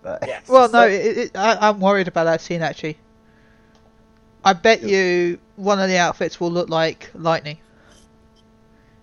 But 0.02 0.22
game. 0.22 0.30
Yeah. 0.30 0.40
Well, 0.48 0.70
no, 0.72 0.88
it, 0.88 1.18
it, 1.18 1.38
I, 1.38 1.70
I'm 1.70 1.80
worried 1.80 2.08
about 2.08 2.26
that 2.26 2.42
scene 2.42 2.62
actually. 2.62 2.98
I 4.44 4.54
bet 4.54 4.82
you 4.84 5.38
one 5.58 5.80
of 5.80 5.90
the 5.90 5.98
outfits 5.98 6.40
will 6.40 6.52
look 6.52 6.70
like 6.70 7.10
Lightning. 7.14 7.58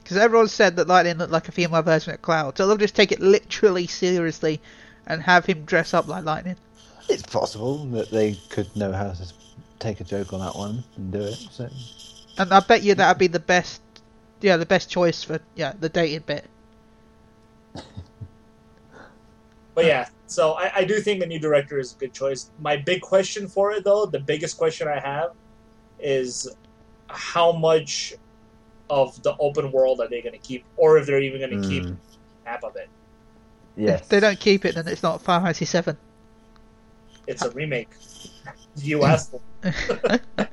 Because 0.03 0.17
everyone 0.17 0.49
said 0.49 0.77
that 0.77 0.87
Lightning 0.89 1.19
looked 1.19 1.33
like 1.33 1.49
a 1.49 1.53
female 1.53 1.83
version 1.83 2.15
of 2.15 2.23
Cloud, 2.23 2.57
so 2.57 2.67
they'll 2.67 2.77
just 2.77 2.95
take 2.95 3.13
it 3.13 3.21
literally 3.21 3.87
seriously 3.87 4.61
and 5.07 5.23
have 5.23 5.45
him 5.45 5.65
dress 5.65 5.93
up 5.95 6.07
like 6.09 6.25
Lightning. 6.25 6.57
It's 7.09 7.23
possible 7.23 7.87
that 7.87 8.11
they 8.11 8.35
could 8.51 8.75
know 8.77 8.93
how 8.93 9.13
to 9.13 9.33
take 9.79 10.01
a 10.01 10.05
joke 10.05 10.33
on 10.33 10.41
that 10.41 10.57
one 10.57 10.85
and 10.97 11.13
do 11.13 11.25
it. 11.25 11.39
So 11.51 11.69
And 12.39 12.53
I 12.53 12.61
bet 12.61 12.83
you 12.83 12.95
that'd 12.95 13.19
be 13.19 13.27
the 13.27 13.41
best, 13.41 13.83
yeah, 14.41 14.57
the 14.57 14.67
best 14.67 14.91
choice 14.91 15.23
for 15.23 15.41
yeah 15.55 15.75
the 15.79 15.89
dated 15.89 16.27
bit. 16.27 16.51
But 19.75 19.85
yeah, 19.85 20.07
so 20.27 20.53
I, 20.55 20.73
I 20.77 20.85
do 20.85 21.01
think 21.01 21.21
the 21.21 21.27
new 21.27 21.39
director 21.39 21.79
is 21.79 21.93
a 21.95 21.97
good 21.97 22.15
choice. 22.15 22.51
My 22.59 22.77
big 22.79 23.01
question 23.03 23.49
for 23.49 23.73
it, 23.73 23.85
though, 23.85 24.07
the 24.07 24.21
biggest 24.21 24.57
question 24.57 24.89
I 24.89 25.01
have 25.01 25.31
is 25.99 26.49
how 27.09 27.53
much 27.53 28.15
of 28.91 29.23
the 29.23 29.37
open 29.41 29.73
world 29.73 30.01
are 30.01 30.09
they 30.09 30.23
going 30.23 30.35
to 30.35 30.41
keep, 30.41 30.67
or 30.77 30.99
if 30.99 31.07
they're 31.07 31.23
even 31.23 31.41
going 31.41 31.51
to 31.53 31.59
keep 31.59 31.89
Mm. 31.89 31.99
half 32.45 32.65
of 32.65 32.77
it. 32.77 32.91
yes, 33.77 34.03
If 34.03 34.09
they 34.09 34.21
don't 34.21 34.39
keep 34.41 34.65
it, 34.65 34.75
then 34.75 34.87
it's 34.89 35.03
not 35.03 35.23
Final 35.23 35.47
Fantasy 35.47 35.65
Seven. 35.65 35.99
It's 37.27 37.43
a 37.43 37.51
remake. 37.51 37.91
You 38.79 39.05
asked 39.05 39.31
for 39.31 39.41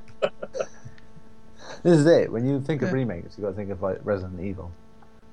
This 1.82 1.98
is 1.98 2.06
it. 2.06 2.32
When 2.32 2.46
you 2.46 2.60
think 2.60 2.80
of 2.80 2.92
remakes, 2.92 3.36
you've 3.36 3.44
got 3.44 3.50
to 3.50 3.56
think 3.56 3.70
of 3.70 3.82
like 3.82 3.98
Resident 4.02 4.40
Evil, 4.40 4.70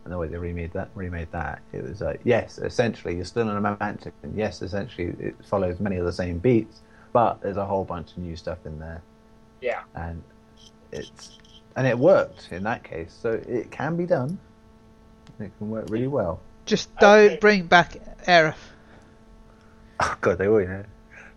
and 0.03 0.11
the 0.11 0.17
way 0.17 0.27
they 0.27 0.37
remade 0.37 0.73
that. 0.73 0.89
Remade 0.93 1.31
that. 1.31 1.61
It 1.71 1.83
was 1.83 2.01
like 2.01 2.19
yes, 2.25 2.57
essentially 2.57 3.15
you're 3.15 3.23
still 3.23 3.49
in 3.49 3.55
a 3.55 3.77
mansion. 3.79 4.11
Yes, 4.35 4.61
essentially 4.61 5.13
it 5.19 5.35
follows 5.45 5.79
many 5.79 5.95
of 5.95 6.05
the 6.05 6.11
same 6.11 6.39
beats, 6.39 6.81
but 7.13 7.41
there's 7.41 7.55
a 7.55 7.65
whole 7.65 7.85
bunch 7.85 8.11
of 8.11 8.17
new 8.17 8.35
stuff 8.35 8.57
in 8.65 8.77
there, 8.79 9.01
Yeah. 9.61 9.83
and 9.95 10.21
it's 10.91 11.39
and 11.77 11.87
it 11.87 11.97
worked 11.97 12.49
in 12.51 12.63
that 12.63 12.83
case. 12.83 13.17
So 13.21 13.31
it 13.47 13.71
can 13.71 13.95
be 13.95 14.05
done. 14.05 14.37
It 15.39 15.51
can 15.57 15.69
work 15.69 15.85
really 15.89 16.07
well. 16.07 16.41
Just 16.65 16.93
don't 16.97 17.29
think- 17.29 17.39
bring 17.41 17.65
back 17.67 17.95
Aerith. 18.27 18.55
Oh 20.03 20.17
god, 20.19 20.37
they 20.39 20.47
will. 20.49 20.61
You 20.61 20.67
know. 20.67 20.83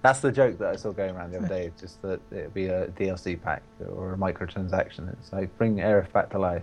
That's 0.05 0.21
the 0.21 0.31
joke 0.31 0.59
that 0.59 0.69
I 0.69 0.77
saw 0.77 0.93
going 0.93 1.17
around 1.17 1.33
the 1.33 1.39
other 1.39 1.49
day. 1.49 1.73
Just 1.81 2.03
that 2.03 2.21
it'd 2.31 2.53
be 2.53 2.67
a 2.67 2.89
DLC 2.89 3.41
pack 3.41 3.63
or 3.89 4.13
a 4.13 4.17
microtransaction. 4.19 5.11
It's 5.15 5.33
like 5.33 5.57
bring 5.57 5.77
Aerith 5.77 6.13
back 6.13 6.29
to 6.33 6.39
life. 6.39 6.63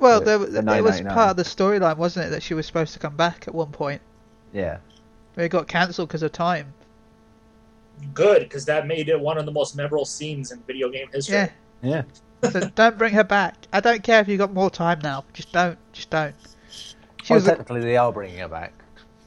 Well, 0.00 0.20
there, 0.20 0.38
the 0.38 0.58
it 0.76 0.82
was 0.82 1.00
part 1.02 1.30
of 1.30 1.36
the 1.36 1.44
storyline, 1.44 1.96
wasn't 1.98 2.26
it, 2.26 2.30
that 2.30 2.42
she 2.42 2.54
was 2.54 2.66
supposed 2.66 2.92
to 2.94 2.98
come 2.98 3.14
back 3.14 3.46
at 3.46 3.54
one 3.54 3.70
point. 3.70 4.02
Yeah. 4.52 4.78
But 5.36 5.44
it 5.44 5.48
got 5.50 5.68
cancelled 5.68 6.08
because 6.08 6.24
of 6.24 6.32
time. 6.32 6.72
good 8.12 8.40
because 8.42 8.64
that 8.64 8.88
made 8.88 9.08
it 9.08 9.20
one 9.20 9.38
of 9.38 9.46
the 9.46 9.52
most 9.52 9.76
memorable 9.76 10.04
scenes 10.04 10.50
in 10.50 10.60
video 10.66 10.88
game 10.90 11.06
history. 11.12 11.36
Yeah. 11.36 11.50
Yeah. 11.82 12.02
So 12.50 12.60
don't 12.74 12.98
bring 12.98 13.14
her 13.14 13.22
back. 13.24 13.54
I 13.72 13.78
don't 13.78 14.02
care 14.02 14.20
if 14.20 14.26
you've 14.26 14.38
got 14.38 14.52
more 14.52 14.68
time 14.70 14.98
now. 15.00 15.24
Just 15.32 15.52
don't. 15.52 15.78
Just 15.92 16.10
don't. 16.10 16.34
She 16.72 16.94
Well, 17.32 17.36
was 17.36 17.46
a- 17.46 17.50
technically, 17.50 17.82
they 17.82 17.96
are 17.96 18.12
bringing 18.12 18.40
her 18.40 18.48
back. 18.48 18.72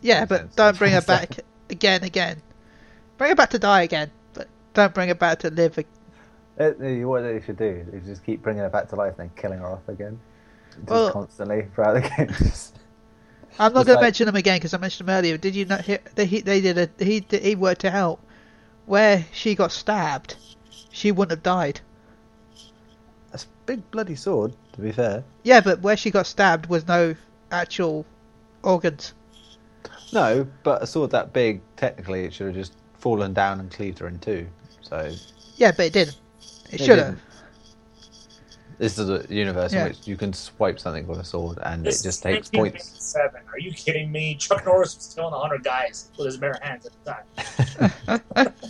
yeah, 0.01 0.25
but 0.25 0.39
sense. 0.41 0.55
don't 0.55 0.77
bring 0.77 0.91
her 0.91 1.01
back 1.01 1.39
again, 1.69 2.03
again. 2.03 2.41
Bring 3.21 3.29
her 3.29 3.35
back 3.35 3.51
to 3.51 3.59
die 3.59 3.83
again, 3.83 4.09
but 4.33 4.47
don't 4.73 4.95
bring 4.95 5.09
her 5.09 5.13
back 5.13 5.37
to 5.41 5.51
live. 5.51 5.77
ag- 5.77 5.85
Uh, 6.59 6.71
What 7.07 7.21
they 7.21 7.39
should 7.39 7.57
do 7.57 7.85
is 7.93 8.03
just 8.07 8.25
keep 8.25 8.41
bringing 8.41 8.63
her 8.63 8.69
back 8.69 8.89
to 8.89 8.95
life 8.95 9.13
and 9.19 9.29
then 9.29 9.31
killing 9.35 9.59
her 9.59 9.67
off 9.67 9.87
again. 9.87 10.19
Just 10.71 10.87
Well- 10.87 11.11
constantly 11.11 11.67
throughout 11.75 11.93
the 11.93 12.01
game. 12.01 12.29
Just- 12.39 12.79
I'm 13.59 13.73
not 13.73 13.81
Just 13.81 13.85
going 13.89 13.97
to 13.99 14.01
mention 14.01 14.25
them 14.25 14.35
again 14.37 14.55
because 14.55 14.73
I 14.73 14.79
mentioned 14.79 15.07
them 15.07 15.15
earlier. 15.15 15.37
Did 15.37 15.55
you 15.55 15.65
not 15.65 15.81
hear? 15.81 15.99
They, 16.15 16.25
he, 16.25 16.41
they 16.41 16.61
did 16.61 16.79
a 16.79 16.89
he 17.05 17.23
he 17.29 17.53
worked 17.53 17.85
it 17.85 17.93
out 17.93 18.19
where 18.87 19.23
she 19.31 19.53
got 19.53 19.71
stabbed. 19.71 20.35
She 20.89 21.11
wouldn't 21.11 21.29
have 21.29 21.43
died. 21.43 21.79
That's 23.29 23.43
a 23.43 23.47
big 23.67 23.91
bloody 23.91 24.15
sword, 24.15 24.53
to 24.73 24.81
be 24.81 24.91
fair. 24.91 25.23
Yeah, 25.43 25.61
but 25.61 25.81
where 25.81 25.95
she 25.95 26.09
got 26.09 26.25
stabbed 26.25 26.65
was 26.65 26.87
no 26.87 27.13
actual 27.51 28.03
organs. 28.63 29.13
No, 30.11 30.47
but 30.63 30.81
a 30.81 30.87
sword 30.87 31.11
that 31.11 31.33
big, 31.33 31.61
technically, 31.77 32.25
it 32.25 32.33
should 32.33 32.47
have 32.47 32.55
just 32.55 32.73
fallen 33.01 33.33
down 33.33 33.59
and 33.59 33.69
cleaved 33.71 33.99
her 33.99 34.07
in 34.07 34.19
two. 34.19 34.47
So 34.81 35.11
Yeah, 35.57 35.71
but 35.75 35.87
it 35.87 35.93
didn't. 35.93 36.17
It 36.71 36.79
It 36.79 36.85
should 36.85 36.99
have. 36.99 37.19
this 38.77 38.97
is 38.97 39.09
a 39.09 39.25
universe 39.33 39.73
Yeah. 39.73 39.81
in 39.83 39.87
which 39.89 40.07
you 40.07 40.15
can 40.15 40.31
swipe 40.33 40.79
something 40.79 41.05
with 41.07 41.19
a 41.19 41.23
sword 41.25 41.57
and 41.63 41.83
This 41.83 42.01
it 42.01 42.03
just 42.03 42.23
takes 42.23 42.49
points. 42.49 43.13
1997. 43.13 43.41
Are 43.51 43.59
you 43.59 43.73
kidding 43.73 44.11
me? 44.11 44.35
Chuck 44.35 44.65
Norris 44.65 44.95
was 44.95 45.13
killing 45.13 45.31
100 45.33 45.63
guys 45.63 46.09
with 46.17 46.27
his 46.27 46.37
bare 46.37 46.57
hands 46.61 46.85
at 46.85 46.93
the 48.07 48.19
time. 48.37 48.53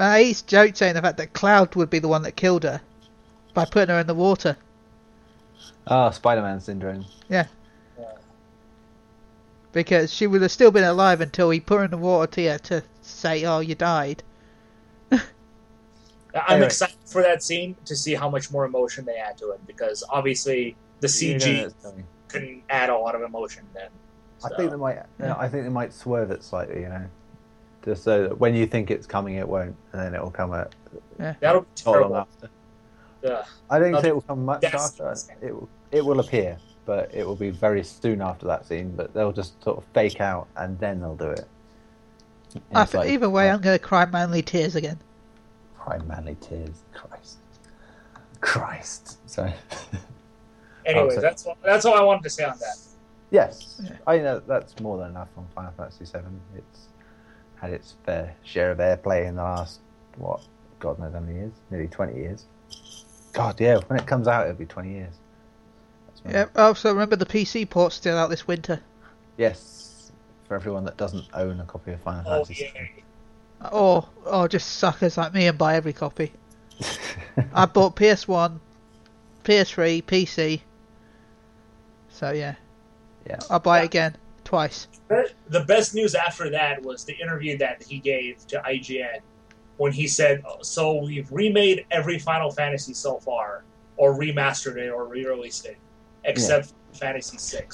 Uh, 0.00 0.16
he's 0.18 0.42
joked 0.42 0.76
saying 0.76 0.94
the 0.94 1.02
fact 1.02 1.16
that 1.16 1.32
Cloud 1.32 1.74
would 1.74 1.90
be 1.90 1.98
the 1.98 2.06
one 2.06 2.22
that 2.22 2.36
killed 2.36 2.62
her 2.62 2.80
by 3.52 3.64
putting 3.64 3.92
her 3.92 3.98
in 4.00 4.06
the 4.06 4.14
water. 4.14 4.56
Ah, 5.88 6.10
Spider-Man 6.10 6.60
syndrome. 6.60 7.04
Because 9.78 10.12
she 10.12 10.26
would 10.26 10.42
have 10.42 10.50
still 10.50 10.72
been 10.72 10.82
alive 10.82 11.20
until 11.20 11.50
he 11.50 11.60
put 11.60 11.78
her 11.78 11.84
in 11.84 11.92
the 11.92 11.96
water 11.98 12.26
to, 12.32 12.48
her 12.50 12.58
to 12.58 12.82
say, 13.00 13.44
oh, 13.44 13.60
you 13.60 13.76
died. 13.76 14.24
I'm 15.12 15.20
Anyway. 16.48 16.66
excited 16.66 16.96
for 17.06 17.22
that 17.22 17.44
scene 17.44 17.76
to 17.84 17.94
see 17.94 18.14
how 18.14 18.28
much 18.28 18.50
more 18.50 18.64
emotion 18.64 19.04
they 19.04 19.14
add 19.18 19.38
to 19.38 19.50
it 19.52 19.64
because 19.68 20.02
obviously 20.10 20.74
the 20.98 21.06
CG 21.06 21.72
couldn't 22.26 22.64
add 22.68 22.90
a 22.90 22.98
lot 22.98 23.14
of 23.14 23.22
emotion 23.22 23.62
then. 23.72 23.88
I 24.44 24.48
think 24.56 24.72
they 24.72 24.76
might. 24.76 24.98
Yeah. 25.20 25.36
I 25.38 25.48
think 25.48 25.62
they 25.62 25.70
might 25.70 25.92
swerve 25.92 26.32
it 26.32 26.42
slightly, 26.42 26.80
you 26.80 26.88
know, 26.88 27.04
just 27.84 28.02
so 28.02 28.24
that 28.24 28.38
when 28.40 28.56
you 28.56 28.66
think 28.66 28.90
it's 28.90 29.06
coming, 29.06 29.36
it 29.36 29.48
won't, 29.48 29.76
and 29.92 30.02
then 30.02 30.12
it 30.16 30.20
will 30.20 30.32
come 30.32 30.52
at 30.54 30.74
that'll 31.18 31.60
be 31.60 31.66
not 31.86 31.86
long 31.86 31.94
terrible. 31.94 32.16
after. 32.16 32.50
Yeah. 33.22 33.44
I 33.70 33.78
don't 33.78 33.92
No, 33.92 33.98
think 34.00 34.10
it 34.10 34.14
will 34.14 34.22
come 34.22 34.44
much 34.44 34.60
that's- 34.62 35.00
after. 35.00 35.14
It 35.46 35.54
will. 35.54 35.68
It 35.92 36.04
will 36.04 36.18
appear, 36.18 36.58
but 36.88 37.14
it 37.14 37.26
will 37.26 37.36
be 37.36 37.50
very 37.50 37.84
soon 37.84 38.22
after 38.22 38.46
that 38.46 38.64
scene. 38.66 38.90
But 38.96 39.12
they'll 39.12 39.30
just 39.30 39.62
sort 39.62 39.76
of 39.76 39.84
fake 39.92 40.22
out, 40.22 40.48
and 40.56 40.78
then 40.80 41.00
they'll 41.00 41.14
do 41.16 41.28
it. 41.30 41.46
And 42.54 42.62
I 42.72 42.82
it's 42.84 42.92
th- 42.92 43.00
like, 43.02 43.10
either 43.10 43.28
way, 43.28 43.50
I'm 43.50 43.60
going 43.60 43.78
to 43.78 43.84
cry 43.84 44.06
manly 44.06 44.40
tears 44.40 44.74
again. 44.74 44.98
cry 45.78 45.98
manly 45.98 46.36
tears. 46.40 46.70
Christ, 46.94 47.36
Christ. 48.40 49.18
Sorry. 49.30 49.52
Anyway, 50.86 51.08
Oh, 51.10 51.14
so- 51.16 51.20
that's 51.20 51.44
what, 51.44 51.58
that's 51.62 51.84
all 51.84 51.92
I 51.92 52.00
wanted 52.02 52.22
to 52.22 52.30
say 52.30 52.44
on 52.44 52.56
that. 52.60 52.78
Yes, 53.30 53.78
Yeah. 53.84 53.90
I 54.06 54.16
know 54.16 54.38
that's 54.40 54.80
more 54.80 54.96
than 54.96 55.10
enough 55.10 55.28
on 55.36 55.46
Final 55.54 55.70
Fantasy 55.76 56.06
VII. 56.06 56.24
It's 56.56 56.86
had 57.56 57.72
its 57.72 57.94
fair 58.06 58.34
share 58.42 58.70
of 58.70 58.78
airplay 58.78 59.26
in 59.28 59.36
the 59.36 59.42
last 59.42 59.80
what, 60.16 60.40
God 60.78 60.98
knows 60.98 61.12
how 61.12 61.20
many 61.20 61.34
years, 61.40 61.52
nearly 61.70 61.88
twenty 61.88 62.16
years. 62.18 62.46
God, 63.34 63.60
yeah, 63.60 63.76
when 63.88 63.98
it 64.00 64.06
comes 64.06 64.26
out, 64.28 64.46
it'll 64.46 64.56
be 64.56 64.64
twenty 64.64 64.92
years. 64.92 65.12
That's 66.24 66.24
when- 66.24 66.34
Yeah. 66.34 66.46
Oh, 66.56 66.68
also, 66.68 66.90
remember 66.92 67.16
the 67.16 67.26
PC 67.26 67.68
port's 67.68 67.96
still 67.96 68.16
out 68.16 68.30
this 68.30 68.46
winter. 68.46 68.80
Yes, 69.36 70.10
for 70.46 70.54
everyone 70.54 70.84
that 70.84 70.96
doesn't 70.96 71.26
own 71.34 71.60
a 71.60 71.64
copy 71.64 71.92
of 71.92 72.00
Final 72.00 72.24
Oh, 72.26 72.44
Fantasy. 72.44 72.72
yeah. 72.74 73.68
Or, 73.72 74.08
or 74.24 74.48
just 74.48 74.76
suckers 74.76 75.16
like 75.16 75.34
me 75.34 75.46
and 75.46 75.58
buy 75.58 75.74
every 75.76 75.92
copy. 75.92 76.32
I 77.52 77.66
bought 77.66 77.96
PS1, 77.96 78.60
PS3, 79.44 80.02
PC. 80.04 80.60
So 82.10 82.30
yeah, 82.30 82.54
yeah, 83.26 83.38
I'll 83.50 83.58
buy 83.60 83.82
it 83.82 83.86
again 83.86 84.16
twice. 84.44 84.86
The 85.08 85.60
best 85.66 85.94
news 85.94 86.14
after 86.14 86.50
that 86.50 86.82
was 86.82 87.04
the 87.04 87.14
interview 87.20 87.58
that 87.58 87.82
he 87.82 87.98
gave 87.98 88.44
to 88.48 88.60
IGN 88.64 89.20
when 89.76 89.92
he 89.92 90.06
said, 90.08 90.42
"So 90.62 91.02
we've 91.02 91.30
remade 91.32 91.84
every 91.90 92.18
Final 92.18 92.50
Fantasy 92.50 92.94
so 92.94 93.18
far, 93.18 93.62
or 93.96 94.14
remastered 94.14 94.76
it, 94.76 94.88
or 94.90 95.04
re-released 95.06 95.66
it, 95.66 95.76
except 96.28 96.72
Final 96.92 97.20
Fantasy 97.20 97.56
VI." 97.56 97.66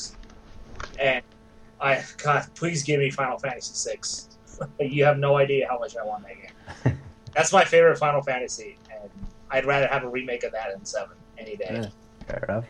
And 1.00 1.22
I 1.80 2.02
God, 2.22 2.46
please 2.54 2.82
give 2.82 3.00
me 3.00 3.10
Final 3.10 3.38
Fantasy 3.38 3.74
Six. 3.74 4.28
you 4.80 5.04
have 5.04 5.18
no 5.18 5.36
idea 5.36 5.66
how 5.68 5.78
much 5.78 5.96
I 5.96 6.04
want 6.04 6.24
that 6.24 6.84
game. 6.84 6.98
That's 7.34 7.52
my 7.52 7.64
favorite 7.64 7.98
Final 7.98 8.22
Fantasy, 8.22 8.78
and 8.90 9.10
I'd 9.50 9.66
rather 9.66 9.86
have 9.88 10.04
a 10.04 10.08
remake 10.08 10.44
of 10.44 10.52
that 10.52 10.70
than 10.72 10.84
Seven 10.84 11.16
any 11.38 11.56
day. 11.56 11.68
Yeah. 11.70 11.88
Fair 12.26 12.44
enough. 12.48 12.64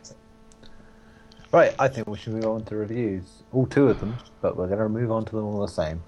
Right, 1.53 1.73
I 1.79 1.87
think 1.87 2.09
we 2.09 2.19
should 2.19 2.33
move 2.33 2.47
on 2.47 2.65
to 2.65 2.77
reviews. 2.77 3.45
All 3.53 3.67
two 3.67 3.89
of 3.89 4.01
them, 4.01 4.17
but 4.41 4.57
we're 4.57 4.67
going 4.67 4.81
to 4.81 4.89
move 4.89 5.13
on 5.13 5.25
to 5.25 5.37
them 5.37 5.45
all 5.45 5.61
the 5.61 5.69
same. 5.69 6.03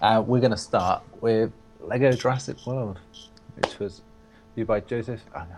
Uh, 0.00 0.22
we're 0.26 0.40
going 0.40 0.50
to 0.50 0.56
start 0.56 1.02
with 1.20 1.52
Lego 1.80 2.10
Jurassic 2.12 2.56
World, 2.66 2.98
which 3.56 3.78
was 3.78 4.00
viewed 4.54 4.66
by 4.66 4.80
Joseph. 4.80 5.20
oh, 5.34 5.40
no. 5.40 5.56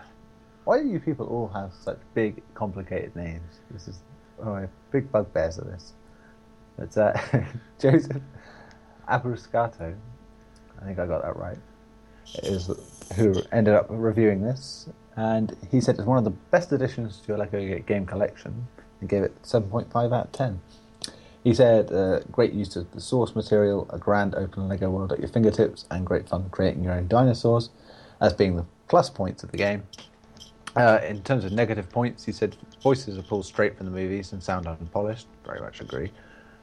Why 0.67 0.83
do 0.83 0.89
you 0.89 0.99
people 0.99 1.29
all 1.29 1.47
have 1.55 1.73
such 1.81 2.01
big, 2.13 2.43
complicated 2.55 3.15
names? 3.15 3.61
This 3.71 3.87
is 3.87 4.01
one 4.37 4.49
of 4.49 4.55
my 4.55 4.69
big 4.91 5.13
bugbears 5.13 5.59
of 5.59 5.67
this. 5.67 5.93
It's 6.79 6.97
uh, 6.97 7.17
Joseph 7.79 8.21
Abruscato. 9.09 9.95
I 10.81 10.85
think 10.85 10.99
I 10.99 11.07
got 11.07 11.23
that 11.23 11.37
right. 11.37 11.57
Is 12.43 12.69
who 13.15 13.41
ended 13.53 13.75
up 13.75 13.87
reviewing 13.89 14.43
this, 14.43 14.89
and 15.15 15.57
he 15.71 15.81
said 15.81 15.95
it's 15.95 16.05
one 16.05 16.19
of 16.19 16.25
the 16.25 16.35
best 16.51 16.73
additions 16.73 17.19
to 17.27 17.37
a 17.37 17.39
Lego 17.39 17.79
game 17.87 18.05
collection, 18.05 18.67
and 19.01 19.09
gave 19.09 19.23
it 19.23 19.41
7.5 19.43 19.95
out 20.07 20.25
of 20.25 20.33
10. 20.33 20.61
He 21.45 21.55
said, 21.55 21.93
uh, 21.93 22.19
great 22.33 22.53
use 22.53 22.75
of 22.75 22.91
the 22.91 23.01
source 23.01 23.37
material, 23.37 23.87
a 23.91 23.99
grand 23.99 24.35
open 24.35 24.67
Lego 24.67 24.91
world 24.91 25.13
at 25.13 25.21
your 25.21 25.29
fingertips, 25.29 25.87
and 25.93 26.05
great 26.05 26.29
fun 26.29 26.51
creating 26.51 26.83
your 26.83 26.95
own 26.95 27.07
dinosaurs 27.07 27.71
as 28.21 28.33
being 28.33 28.57
the 28.57 28.67
plus 28.89 29.09
points 29.09 29.45
of 29.45 29.53
the 29.53 29.57
game. 29.57 29.85
Uh, 30.77 31.01
in 31.07 31.23
terms 31.23 31.45
of 31.45 31.53
negative 31.53 31.89
points, 31.89 32.25
he 32.25 32.33
said 32.33 32.55
voices 32.83 33.17
are 33.17 33.23
pulled 33.23 33.47
straight 33.47 33.77
from 33.77 33.87
the 33.87 33.93
movies 33.93 34.33
and 34.33 34.43
sound 34.43 34.67
unpolished. 34.67 35.27
Very 35.45 35.61
much 35.61 35.81
agree. 35.81 36.11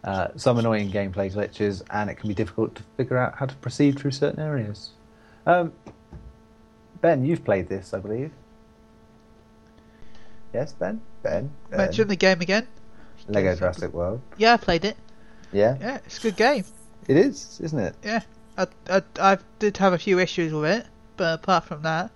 Uh, 0.03 0.27
some 0.35 0.59
annoying 0.59 0.91
gameplay 0.91 1.33
glitches, 1.33 1.81
and 1.89 2.09
it 2.09 2.15
can 2.15 2.27
be 2.27 2.35
difficult 2.35 2.75
to 2.75 2.83
figure 2.97 3.17
out 3.17 3.35
how 3.35 3.45
to 3.45 3.55
proceed 3.55 3.97
through 3.97 4.11
certain 4.11 4.39
areas. 4.39 4.91
Um, 5.47 5.73
ben, 7.01 7.25
you've 7.25 7.43
played 7.43 7.69
this, 7.69 7.93
I 7.93 7.99
believe. 7.99 8.31
Yes, 10.53 10.73
Ben. 10.73 11.01
Ben. 11.23 11.49
ben. 11.69 11.77
Mention 11.79 12.07
the 12.07 12.15
game 12.15 12.41
again. 12.41 12.67
Lego 13.27 13.55
Jurassic 13.55 13.93
World. 13.93 14.21
Yeah, 14.37 14.53
I 14.53 14.57
played 14.57 14.85
it. 14.85 14.97
Yeah, 15.51 15.77
Yeah, 15.79 15.99
it's 16.05 16.17
a 16.19 16.21
good 16.21 16.35
game. 16.35 16.65
it 17.07 17.15
is, 17.17 17.59
isn't 17.63 17.79
it? 17.79 17.95
Yeah, 18.03 18.21
I, 18.57 18.67
I, 18.89 19.01
I 19.19 19.37
did 19.59 19.77
have 19.77 19.93
a 19.93 19.97
few 19.97 20.19
issues 20.19 20.51
with 20.51 20.65
it, 20.65 20.85
but 21.15 21.35
apart 21.35 21.63
from 21.63 21.83
that, 21.83 22.11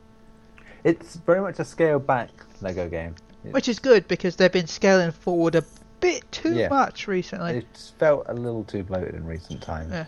It's 0.84 1.15
very 1.17 1.41
much 1.41 1.59
a 1.59 1.65
scale 1.65 1.99
back 1.99 2.30
Lego 2.61 2.88
game. 2.89 3.15
It- 3.43 3.53
which 3.53 3.67
is 3.67 3.80
good 3.80 4.07
because 4.07 4.36
they've 4.36 4.51
been 4.51 4.67
scaling 4.67 5.11
forward 5.11 5.55
a 5.55 5.63
bit 5.99 6.30
too 6.32 6.53
Yeah. 6.53 6.69
much 6.69 7.07
recently. 7.07 7.57
It's 7.59 7.91
felt 7.91 8.25
a 8.28 8.34
little 8.34 8.63
too 8.63 8.84
bloated 8.84 9.15
in 9.15 9.25
recent 9.25 9.61
times. 9.61 9.91
Yeah. 9.91 10.05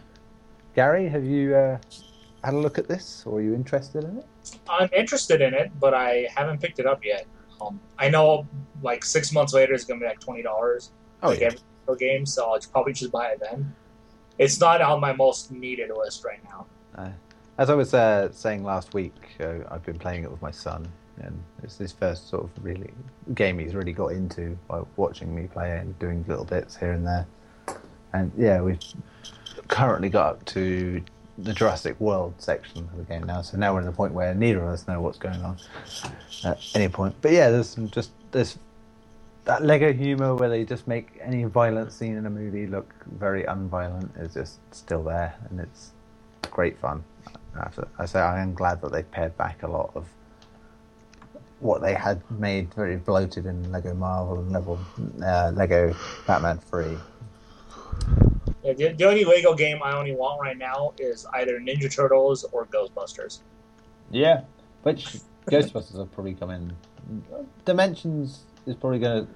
Gary, 0.76 1.08
have 1.10 1.24
you 1.26 1.56
uh, 1.56 1.78
had 2.44 2.54
a 2.54 2.58
look 2.58 2.78
at 2.78 2.88
this, 2.88 3.24
or 3.26 3.40
are 3.40 3.42
you 3.42 3.54
interested 3.54 4.04
in 4.04 4.18
it? 4.20 4.26
I'm 4.70 4.90
interested 4.96 5.42
in 5.42 5.54
it, 5.54 5.72
but 5.80 5.94
I 5.94 6.28
haven't 6.36 6.62
picked 6.62 6.80
it 6.80 6.86
up 6.86 7.04
yet. 7.04 7.26
Um, 7.62 7.80
I 7.98 8.10
know 8.10 8.48
like 8.82 9.04
six 9.04 9.32
months 9.34 9.54
later 9.54 9.74
it's 9.74 9.84
gonna 9.84 10.00
be 10.00 10.06
like 10.06 10.20
twenty 10.22 10.42
dollars. 10.42 10.92
Oh, 11.22 11.30
like 11.30 11.42
every 11.42 11.60
game, 11.98 12.26
so 12.26 12.52
I'll 12.52 12.60
probably 12.72 12.94
just 12.94 13.12
buy 13.12 13.30
it 13.32 13.40
then. 13.42 13.76
It's 14.38 14.60
not 14.60 14.80
on 14.82 15.02
my 15.02 15.12
most 15.12 15.52
needed 15.52 15.90
list 15.96 16.24
right 16.24 16.40
now. 16.46 16.66
Uh, 16.96 17.10
as 17.60 17.70
I 17.70 17.76
was 17.76 17.94
uh, 17.94 18.32
saying 18.32 18.64
last 18.64 18.94
week, 18.94 19.14
uh, 19.42 19.56
I've 19.70 19.86
been 19.86 20.00
playing 20.00 20.24
it 20.24 20.32
with 20.32 20.42
my 20.42 20.50
son, 20.50 20.88
and 21.22 21.38
it's 21.62 21.78
his 21.78 21.92
first 21.92 22.30
sort 22.30 22.46
of 22.46 22.50
really 22.64 22.90
game 23.36 23.60
he's 23.60 23.76
really 23.76 23.92
got 23.92 24.14
into 24.14 24.58
by 24.70 24.82
watching 24.96 25.36
me 25.36 25.48
play 25.48 25.74
it 25.76 25.82
and 25.82 26.00
doing 26.00 26.24
little 26.26 26.46
bits 26.46 26.78
here 26.78 26.94
and 26.94 27.06
there. 27.06 27.28
And 28.14 28.32
yeah, 28.38 28.62
we've 28.62 28.80
currently 29.68 30.08
got 30.08 30.28
up 30.28 30.46
to 30.46 31.04
the 31.38 31.54
Jurassic 31.54 32.00
World 32.00 32.34
section 32.38 32.80
of 32.80 32.98
the 32.98 33.04
game 33.04 33.24
now, 33.24 33.42
so 33.42 33.58
now 33.58 33.74
we're 33.74 33.82
at 33.82 33.86
the 33.86 33.92
point 33.92 34.14
where 34.14 34.34
neither 34.34 34.64
of 34.64 34.70
us 34.70 34.88
know 34.88 35.02
what's 35.02 35.18
going 35.18 35.42
on 35.42 35.58
at 36.46 36.66
any 36.76 36.88
point. 36.88 37.14
But 37.22 37.34
yeah, 37.34 37.50
there's 37.50 37.70
some 37.70 37.90
just 37.90 38.12
there's 38.32 38.58
that 39.44 39.66
Lego 39.66 39.92
humor 39.92 40.34
where 40.34 40.48
they 40.48 40.64
just 40.64 40.88
make 40.88 41.20
any 41.22 41.44
violent 41.44 41.92
scene 41.92 42.16
in 42.16 42.26
a 42.26 42.30
movie 42.30 42.68
look 42.68 42.94
very 43.20 43.44
unviolent 43.44 44.18
is 44.18 44.34
just 44.34 44.60
still 44.74 45.04
there, 45.04 45.36
and 45.50 45.60
it's 45.60 45.92
great 46.52 46.78
fun. 46.80 47.04
I 47.56 47.60
have 47.60 47.76
to- 47.76 47.88
I 47.98 48.06
say 48.06 48.20
I 48.20 48.42
am 48.42 48.54
glad 48.54 48.82
that 48.82 48.92
they've 48.92 49.10
pared 49.12 49.36
back 49.38 49.64
a 49.64 49.68
lot 49.68 49.92
of 49.96 50.08
what 51.60 51.82
they 51.82 51.94
had 51.94 52.22
made 52.32 52.74
very 52.74 52.96
bloated 52.96 53.46
in 53.46 53.70
Lego 53.72 53.94
Marvel 53.94 54.40
and 54.40 54.52
level 54.52 54.80
uh, 55.22 55.52
Lego 55.54 55.94
Batman 56.26 56.58
Three. 56.60 56.98
Yeah, 58.64 58.74
the, 58.74 58.90
the 58.94 59.06
only 59.06 59.26
Lego 59.26 59.54
game 59.54 59.82
I 59.84 59.96
only 59.98 60.14
want 60.16 60.40
right 60.42 60.58
now 60.58 60.94
is 61.00 61.26
either 61.34 61.60
Ninja 61.60 61.94
Turtles 61.94 62.46
or 62.52 62.66
Ghostbusters. 62.68 63.40
Yeah, 64.12 64.42
which 64.84 65.18
Ghostbusters 65.48 65.96
will 65.96 66.06
probably 66.08 66.34
come 66.34 66.52
in. 66.52 66.74
Dimensions 67.66 68.42
is 68.66 68.76
probably 68.76 69.00
going 69.00 69.26
to 69.26 69.34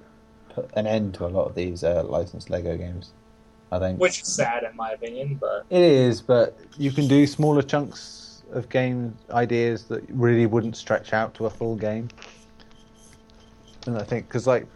put 0.54 0.70
an 0.74 0.86
end 0.86 1.14
to 1.14 1.26
a 1.26 1.28
lot 1.28 1.44
of 1.46 1.54
these 1.54 1.84
uh, 1.84 2.04
licensed 2.04 2.48
Lego 2.50 2.76
games. 2.76 3.12
I 3.72 3.78
think 3.78 3.98
Which 3.98 4.22
is 4.22 4.28
sad 4.28 4.62
in 4.62 4.76
my 4.76 4.92
opinion, 4.92 5.36
but 5.40 5.64
it 5.70 5.80
is, 5.80 6.20
but 6.20 6.56
you 6.78 6.92
can 6.92 7.08
do 7.08 7.26
smaller 7.26 7.62
chunks 7.62 8.42
of 8.52 8.68
game 8.68 9.16
ideas 9.30 9.84
that 9.84 10.04
really 10.10 10.46
wouldn't 10.46 10.76
stretch 10.76 11.12
out 11.12 11.34
to 11.34 11.46
a 11.46 11.50
full 11.50 11.76
game. 11.76 12.08
And 13.86 13.98
I 13.98 14.02
think 14.02 14.28
because 14.28 14.46
like 14.46 14.66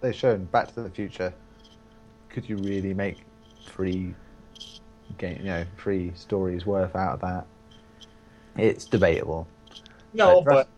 they've 0.00 0.14
shown 0.14 0.44
Back 0.46 0.74
to 0.74 0.82
the 0.82 0.90
Future, 0.90 1.32
could 2.28 2.48
you 2.48 2.56
really 2.58 2.94
make 2.94 3.24
three 3.66 4.14
game, 5.18 5.38
you 5.38 5.44
know, 5.44 5.64
three 5.78 6.12
stories 6.14 6.66
worth 6.66 6.94
out 6.94 7.14
of 7.14 7.20
that? 7.20 7.46
It's 8.56 8.84
debatable. 8.84 9.46
no, 10.12 10.42
but 10.42 10.68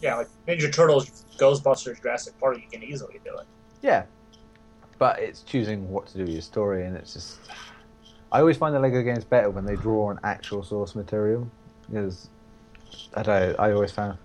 yeah, 0.00 0.16
like 0.16 0.28
Ninja 0.48 0.72
Turtles, 0.72 1.24
Ghostbusters, 1.36 2.00
Jurassic 2.00 2.38
Park, 2.40 2.56
you 2.56 2.68
can 2.70 2.82
easily 2.82 3.20
do 3.24 3.36
it. 3.36 3.46
Yeah, 3.82 4.04
but 5.00 5.18
it's 5.18 5.42
choosing 5.42 5.90
what 5.90 6.06
to 6.08 6.18
do 6.18 6.24
with 6.24 6.32
your 6.34 6.42
story, 6.42 6.86
and 6.86 6.94
it's 6.94 7.14
just. 7.14 7.38
I 8.30 8.38
always 8.38 8.58
find 8.58 8.72
the 8.72 8.78
Lego 8.78 9.02
games 9.02 9.24
better 9.24 9.50
when 9.50 9.64
they 9.64 9.74
draw 9.74 10.10
on 10.10 10.20
actual 10.22 10.62
source 10.62 10.94
material, 10.94 11.50
because 11.88 12.28
I 13.14 13.22
don't. 13.24 13.58
I 13.58 13.72
always 13.72 13.90
found 13.90 14.18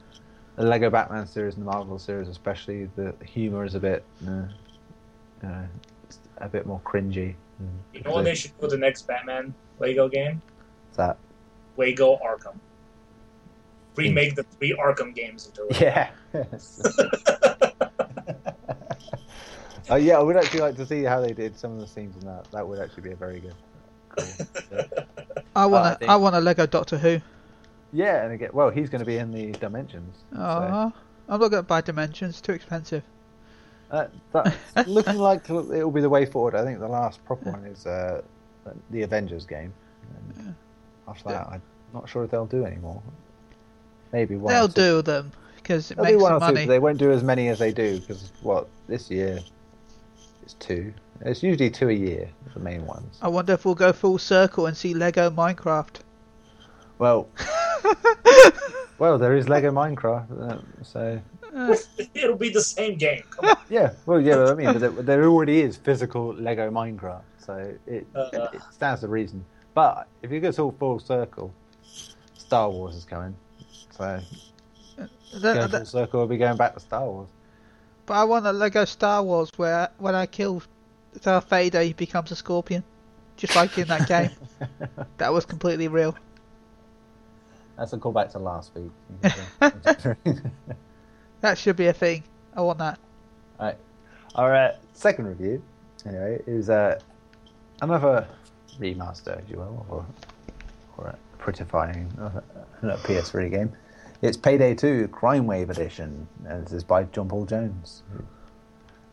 the 0.57 0.63
Lego 0.63 0.89
Batman 0.91 1.25
series 1.25 1.55
and 1.55 1.65
the 1.65 1.71
Marvel 1.71 1.97
series, 1.97 2.27
especially, 2.27 2.89
the 2.95 3.15
humor 3.25 3.65
is 3.65 3.73
a 3.73 3.79
bit, 3.79 4.03
uh, 4.27 5.63
a 6.37 6.49
bit 6.49 6.65
more 6.67 6.81
cringy. 6.81 7.35
You 7.93 8.01
know 8.01 8.11
what 8.11 8.25
they 8.25 8.35
should 8.35 8.51
do 8.59 8.67
the 8.67 8.77
next 8.77 9.07
Batman 9.07 9.55
Lego 9.79 10.09
game? 10.09 10.41
Is 10.91 10.97
that? 10.97 11.17
Lego 11.77 12.17
Arkham. 12.17 12.59
Remake 13.95 14.35
the 14.35 14.43
three 14.43 14.75
Arkham 14.77 15.15
games 15.15 15.47
into 15.47 15.67
it. 15.69 15.79
Yeah. 15.79 16.09
uh, 19.89 19.95
yeah, 19.95 20.17
I 20.17 20.21
would 20.23 20.37
actually 20.37 20.61
like 20.61 20.75
to 20.77 20.85
see 20.85 21.03
how 21.03 21.21
they 21.21 21.33
did 21.33 21.57
some 21.57 21.73
of 21.73 21.79
the 21.79 21.87
scenes 21.87 22.15
in 22.21 22.27
that. 22.27 22.49
That 22.51 22.67
would 22.67 22.79
actually 22.79 23.03
be 23.03 23.11
a 23.11 23.15
very 23.15 23.39
good. 23.39 23.55
Cool. 24.09 24.85
I 25.55 25.65
want 25.65 25.85
I 25.85 25.91
a, 25.91 25.95
think- 25.95 26.11
I 26.11 26.15
want 26.15 26.35
a 26.35 26.39
Lego 26.41 26.65
Doctor 26.65 26.97
Who. 26.97 27.19
Yeah, 27.93 28.23
and 28.23 28.33
again, 28.33 28.49
well, 28.53 28.69
he's 28.69 28.89
going 28.89 28.99
to 28.99 29.05
be 29.05 29.17
in 29.17 29.31
the 29.31 29.51
Dimensions. 29.53 30.15
so- 30.33 30.37
Oh, 30.39 30.93
I'm 31.29 31.39
not 31.39 31.49
going 31.49 31.63
to 31.63 31.63
buy 31.63 31.81
Dimensions. 31.81 32.41
Too 32.41 32.51
expensive. 32.53 33.03
Uh, 33.91 34.07
that's 34.33 34.55
looking 34.87 35.17
like 35.17 35.49
it'll 35.49 35.91
be 35.91 36.01
the 36.01 36.09
way 36.09 36.25
forward. 36.25 36.55
I 36.55 36.63
think 36.63 36.79
the 36.79 36.87
last 36.87 37.23
proper 37.25 37.51
one 37.51 37.63
is 37.65 37.85
uh, 37.85 38.21
the 38.91 39.03
Avengers 39.03 39.45
game. 39.45 39.73
After 41.07 41.29
that, 41.29 41.47
I'm 41.47 41.61
not 41.93 42.09
sure 42.09 42.23
if 42.23 42.31
they'll 42.31 42.47
do 42.47 42.65
any 42.65 42.77
more. 42.77 43.01
Maybe 44.11 44.35
one. 44.37 44.53
They'll 44.53 44.67
two. 44.67 44.73
do 44.81 45.01
them 45.03 45.31
because 45.57 45.91
it 45.91 45.97
They'll 45.97 46.05
do 46.05 46.11
makes 46.13 46.23
one 46.23 46.33
them 46.33 46.37
or 46.43 46.47
two. 46.47 46.53
money. 46.53 46.65
but 46.65 46.71
They 46.73 46.79
won't 46.79 46.97
do 46.97 47.11
as 47.11 47.23
many 47.23 47.47
as 47.49 47.59
they 47.59 47.71
do 47.71 47.99
because 47.99 48.31
what 48.41 48.67
this 48.87 49.11
year 49.11 49.39
is 50.45 50.53
two. 50.55 50.93
It's 51.21 51.41
usually 51.43 51.69
two 51.69 51.89
a 51.89 51.93
year. 51.93 52.29
The 52.53 52.59
main 52.59 52.85
ones. 52.85 53.17
I 53.21 53.27
wonder 53.27 53.53
if 53.53 53.65
we'll 53.65 53.75
go 53.75 53.91
full 53.93 54.17
circle 54.17 54.65
and 54.67 54.75
see 54.75 54.93
Lego 54.93 55.29
Minecraft. 55.29 55.99
Well, 56.99 57.27
well, 58.99 59.17
there 59.17 59.35
is 59.35 59.49
Lego 59.49 59.71
Minecraft, 59.71 60.51
uh, 60.51 60.61
so 60.83 61.19
It'll 62.13 62.35
be 62.37 62.49
the 62.49 62.61
same 62.61 62.97
game. 62.97 63.23
Come 63.31 63.49
on. 63.49 63.57
Yeah, 63.69 63.93
well, 64.05 64.21
yeah, 64.21 64.35
but 64.35 64.49
I 64.51 64.53
mean, 64.55 64.65
but 64.73 64.79
there, 64.79 64.89
there 64.91 65.25
already 65.25 65.61
is 65.61 65.75
physical 65.77 66.33
Lego 66.35 66.69
Minecraft, 66.69 67.21
so 67.37 67.73
it, 67.87 68.05
Uh. 68.15 68.29
it 68.53 68.61
stands 68.71 69.01
to 69.01 69.07
reason. 69.07 69.43
But 69.73 70.07
if 70.21 70.31
you 70.31 70.39
go 70.39 70.51
all 70.63 70.71
full 70.71 70.99
circle, 70.99 71.53
Star 72.37 72.69
Wars 72.69 72.95
is 72.95 73.03
coming, 73.05 73.35
so 73.91 74.21
That- 74.97 75.09
going 75.41 75.55
that- 75.55 75.71
full 75.71 75.85
circle, 75.85 76.19
we'll 76.21 76.27
be 76.27 76.37
going 76.37 76.57
back 76.57 76.73
to 76.75 76.79
Star 76.79 77.05
Wars. 77.05 77.27
But 78.05 78.13
I 78.15 78.23
want 78.23 78.45
a 78.45 78.51
Lego 78.51 78.85
Star 78.85 79.23
Wars 79.23 79.51
where 79.57 79.89
when 79.97 80.15
I 80.15 80.25
kill 80.25 80.61
Darth 81.21 81.49
Vader, 81.49 81.81
he 81.81 81.93
becomes 81.93 82.31
a 82.31 82.35
scorpion, 82.35 82.83
just 83.37 83.55
like 83.55 83.77
in 83.77 83.87
that 83.87 84.07
game. 84.07 84.31
that 85.17 85.33
was 85.33 85.45
completely 85.45 85.87
real. 85.87 86.15
That's 87.77 87.93
a 87.93 87.97
callback 87.97 88.31
to 88.31 88.39
last 88.39 88.71
week. 88.73 88.91
That 91.45 91.59
should 91.59 91.75
be 91.75 91.85
a 91.85 91.93
thing. 91.93 92.23
I 92.55 92.61
want 92.61 92.79
that. 92.79 92.97
Right. 93.59 93.77
Our 94.33 94.55
uh, 94.55 94.75
second 94.93 95.27
review 95.27 95.61
anyway, 96.03 96.41
is 96.47 96.71
uh, 96.71 96.99
another 97.83 98.27
remaster, 98.79 99.39
if 99.43 99.47
you 99.51 99.57
will, 99.57 99.85
or, 99.87 100.05
or 100.97 101.07
a 101.09 101.17
prettifying 101.37 102.07
of 102.17 102.35
a, 102.81 102.87
a 102.87 102.97
PS3 102.97 103.51
game. 103.51 103.71
It's 104.25 104.37
Payday 104.37 104.73
2 104.73 105.09
Crime 105.09 105.45
Wave 105.45 105.69
Edition. 105.69 106.27
And 106.47 106.65
this 106.65 106.73
is 106.73 106.83
by 106.83 107.03
John 107.03 107.29
Paul 107.29 107.45
Jones. 107.45 108.01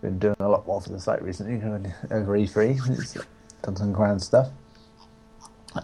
Been 0.01 0.19
doing 0.19 0.37
a 0.41 0.49
lot 0.49 0.67
more 0.67 0.81
for 0.81 0.89
the 0.89 0.99
site 0.99 1.21
recently 1.21 1.57
over 2.11 2.33
E3. 2.33 2.87
He's 2.87 3.19
done 3.61 3.77
some 3.77 3.93
grand 3.93 4.23
stuff. 4.23 4.49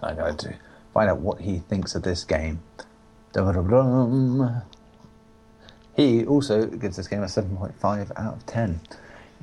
I'm 0.03 0.17
going 0.17 0.39
to 0.39 0.55
find 0.95 1.11
out 1.11 1.19
what 1.19 1.43
he 1.43 1.59
thinks 1.59 1.95
of 1.95 2.05
this 2.05 2.25
game. 2.25 2.63
Dum-dum-dum. 3.35 4.63
He 5.95 6.25
also 6.25 6.65
gives 6.65 6.97
this 6.97 7.07
game 7.07 7.23
a 7.23 7.27
7.5 7.27 8.11
out 8.17 8.35
of 8.35 8.47
10. 8.47 8.81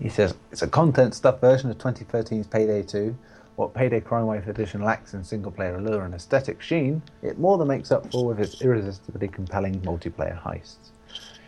He 0.01 0.09
says 0.09 0.33
it's 0.51 0.63
a 0.63 0.67
content 0.67 1.13
stuff 1.13 1.39
version 1.39 1.69
of 1.69 1.77
2013's 1.77 2.47
Payday 2.47 2.81
2. 2.81 3.15
What 3.55 3.73
Payday 3.73 4.01
Crime 4.01 4.25
Wave 4.25 4.49
Edition 4.49 4.83
lacks 4.83 5.13
in 5.13 5.23
single 5.23 5.51
player 5.51 5.77
allure 5.77 6.03
and 6.03 6.13
aesthetic 6.13 6.61
sheen, 6.61 7.01
it 7.21 7.39
more 7.39 7.57
than 7.57 7.69
makes 7.69 7.89
up 7.91 8.11
for 8.11 8.25
with 8.25 8.39
its 8.39 8.61
irresistibly 8.61 9.29
compelling 9.29 9.79
multiplayer 9.81 10.41
heists. 10.41 10.91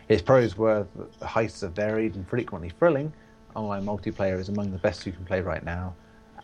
His 0.08 0.22
pros 0.22 0.56
were 0.56 0.86
that 0.96 1.20
the 1.20 1.26
heists 1.26 1.62
are 1.62 1.68
varied 1.68 2.14
and 2.14 2.26
frequently 2.26 2.70
thrilling. 2.70 3.12
Online 3.54 3.84
multiplayer 3.84 4.38
is 4.40 4.48
among 4.48 4.70
the 4.70 4.78
best 4.78 5.04
you 5.04 5.12
can 5.12 5.26
play 5.26 5.42
right 5.42 5.62
now. 5.62 5.94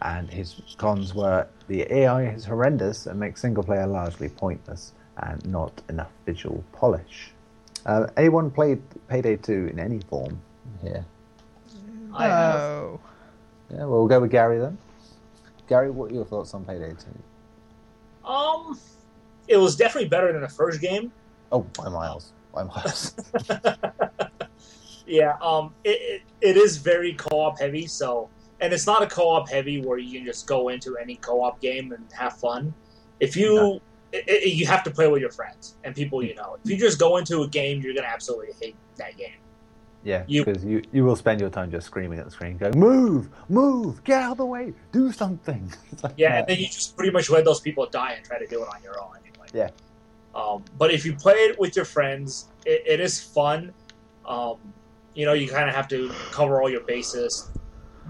And 0.03 0.29
his 0.29 0.61
cons 0.77 1.15
were 1.15 1.47
the 1.67 1.91
AI 1.91 2.27
is 2.27 2.45
horrendous 2.45 3.07
and 3.07 3.19
makes 3.19 3.41
single 3.41 3.65
player 3.65 3.87
largely 3.87 4.29
pointless 4.29 4.93
and 5.17 5.47
not 5.47 5.81
enough 5.89 6.11
visual 6.27 6.63
polish. 6.73 7.31
Uh, 7.87 8.09
anyone 8.19 8.51
played 8.51 8.83
Payday 9.09 9.37
2 9.37 9.69
in 9.73 9.79
any 9.79 10.01
form 10.11 10.39
here? 10.83 11.07
I 12.13 12.27
have. 12.27 12.55
Oh. 12.57 13.01
Yeah, 13.71 13.79
well, 13.79 13.89
we'll 13.89 14.09
go 14.09 14.21
with 14.21 14.31
Gary 14.31 14.59
then. 14.59 14.77
Gary, 15.69 15.91
what 15.91 16.11
are 16.11 16.15
your 16.15 16.25
thoughts 16.25 16.55
on 16.55 16.65
Payday 16.65 16.93
2? 18.25 18.29
Um, 18.31 18.79
it 19.49 19.57
was 19.57 19.77
definitely 19.77 20.09
better 20.09 20.33
than 20.33 20.43
the 20.43 20.49
first 20.49 20.81
game. 20.81 21.13
Oh, 21.53 21.61
by 21.77 21.89
miles. 21.89 22.33
By 22.53 22.65
miles. 22.65 23.15
Yeah, 25.07 25.37
um, 25.43 25.75
it, 25.85 26.01
it, 26.01 26.23
it 26.41 26.57
is 26.57 26.79
very 26.79 27.13
co-op 27.13 27.61
heavy. 27.61 27.87
So, 27.87 28.31
and 28.61 28.73
it's 28.73 28.87
not 28.87 29.03
a 29.03 29.07
co-op 29.07 29.51
heavy 29.51 29.83
where 29.83 29.99
you 29.99 30.19
can 30.19 30.27
just 30.27 30.47
go 30.47 30.71
into 30.71 30.97
any 30.97 31.17
co-op 31.17 31.61
game 31.61 31.93
and 31.93 32.11
have 32.13 32.39
fun. 32.39 32.73
If 33.21 33.37
you 33.37 33.55
No. 33.55 33.81
it, 34.13 34.25
it- 34.27 34.55
you 34.55 34.67
have 34.67 34.83
to 34.85 34.91
play 34.91 35.07
with 35.09 35.21
your 35.21 35.31
friends 35.31 35.75
and 35.85 35.95
people 35.95 36.23
you 36.23 36.35
know. 36.35 36.57
If 36.65 36.71
you 36.71 36.79
just 36.79 36.99
go 36.99 37.19
into 37.19 37.43
a 37.43 37.49
game, 37.49 37.83
you're 37.83 37.95
gonna 37.95 38.07
absolutely 38.07 38.55
hate 38.63 38.77
that 38.97 39.19
game. 39.19 39.35
Yeah, 40.05 40.23
because 40.27 40.65
you, 40.65 40.83
you 40.93 41.05
will 41.05 41.17
spend 41.17 41.41
your 41.41 41.51
time 41.51 41.71
just 41.71 41.87
screaming 41.87 42.19
at 42.19 42.25
the 42.27 42.31
screen, 42.31 42.59
going, 42.59 42.79
Move! 42.79 43.29
Move! 43.49 44.05
Get 44.05 44.23
out 44.23 44.33
of 44.33 44.39
the 44.39 44.47
way! 44.47 44.73
Do 44.93 45.11
something! 45.13 45.73
Like 46.03 46.15
Yeah, 46.17 46.33
that. 46.33 46.39
and 46.41 46.49
then 46.49 46.59
you 46.59 46.67
just 46.67 46.97
pretty 46.97 47.13
much 47.13 47.31
let 47.31 47.45
those 47.45 47.61
people 47.61 47.87
die 47.87 48.13
and 48.13 48.25
try 48.25 48.39
to 48.39 48.47
do 48.47 48.63
it 48.63 48.69
on 48.69 48.83
your 48.83 49.01
own 49.01 49.17
anyway. 49.23 49.47
Yeah. 49.55 49.71
Um, 50.35 50.65
but 50.79 50.93
if 50.93 51.05
you 51.07 51.15
play 51.15 51.35
it 51.35 51.59
with 51.59 51.77
your 51.77 51.85
friends, 51.85 52.49
it, 52.67 52.83
it 52.87 53.01
is 53.01 53.21
fun. 53.21 53.73
Um, 54.27 54.57
you 55.15 55.25
know, 55.25 55.33
you 55.33 55.49
kind 55.49 55.69
of 55.69 55.75
have 55.75 55.89
to 55.89 56.11
cover 56.33 56.61
all 56.61 56.69
your 56.69 56.81
bases, 56.83 57.51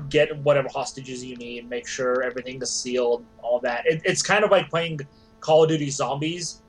get 0.09 0.37
whatever 0.39 0.69
hostages 0.69 1.23
you 1.25 1.37
need, 1.37 1.69
make 1.69 1.87
sure 1.87 2.23
everything 2.23 2.61
is 2.63 2.73
sealed, 2.73 3.25
all 3.43 3.61
that. 3.61 3.87
It, 3.87 4.03
it's 4.05 4.23
kind 4.23 4.43
of 4.45 4.51
like 4.51 4.71
playing 4.71 5.01
Call 5.41 5.65
of 5.65 5.69
Duty 5.69 5.91
Zombies, 5.91 6.63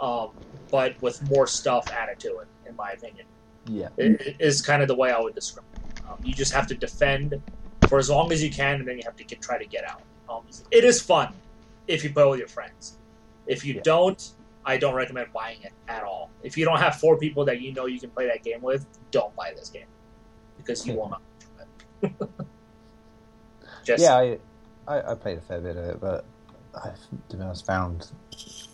um, 0.00 0.30
but 0.70 1.00
with 1.02 1.22
more 1.30 1.46
stuff 1.46 1.90
added 1.90 2.18
to 2.20 2.38
it, 2.38 2.48
in 2.66 2.74
my 2.74 2.90
opinion. 2.92 3.26
Yeah. 3.66 3.88
It, 3.96 4.36
is 4.40 4.62
kind 4.62 4.82
of 4.82 4.88
the 4.88 4.96
way 4.96 5.12
I 5.12 5.20
would 5.20 5.34
describe 5.34 5.66
it. 5.72 5.80
Um, 6.08 6.18
you 6.22 6.34
just 6.34 6.52
have 6.54 6.66
to 6.68 6.74
defend 6.76 7.34
for 7.86 7.98
as 7.98 8.10
long 8.10 8.32
as 8.32 8.42
you 8.42 8.50
can, 8.50 8.76
and 8.80 8.88
then 8.88 8.96
you 8.96 9.02
have 9.06 9.16
to 9.16 9.24
get, 9.24 9.40
try 9.42 9.58
to 9.58 9.66
get 9.66 9.84
out. 9.84 10.02
Um, 10.28 10.46
it 10.70 10.84
is 10.84 11.02
fun 11.02 11.42
if 11.86 12.02
you 12.04 12.12
play 12.12 12.24
with 12.26 12.38
your 12.38 12.48
friends. 12.48 13.00
If 13.46 13.64
you 13.64 13.74
Yeah. 13.74 13.82
don't, 13.82 14.20
I 14.64 14.78
don't 14.78 14.94
recommend 14.94 15.32
buying 15.32 15.62
it 15.62 15.72
at 15.88 16.02
all. 16.04 16.34
If 16.42 16.56
you 16.56 16.64
don't 16.64 16.80
have 16.80 16.96
four 16.96 17.18
people 17.18 17.44
that 17.46 17.60
you 17.60 17.72
know 17.74 17.86
you 17.86 18.00
can 18.00 18.10
play 18.10 18.26
that 18.28 18.42
game 18.42 18.62
with, 18.62 18.86
don't 19.10 19.34
buy 19.36 19.52
this 19.56 19.70
game 19.70 19.86
because 20.56 20.86
you 20.86 20.96
will 20.96 21.10
not. 21.10 21.22
enjoy 21.40 21.64
it. 22.02 22.20
Just 23.84 23.96
Yeah, 23.96 24.16
I, 24.16 24.38
I, 24.86 25.12
I 25.12 25.14
played 25.14 25.38
a 25.38 25.42
fair 25.42 25.60
bit 25.60 25.76
of 25.76 25.84
it, 25.84 26.00
but 26.00 26.30
I've, 26.74 27.00
to 27.28 27.36
be 27.36 27.42
honest, 27.42 27.66
found 27.66 28.12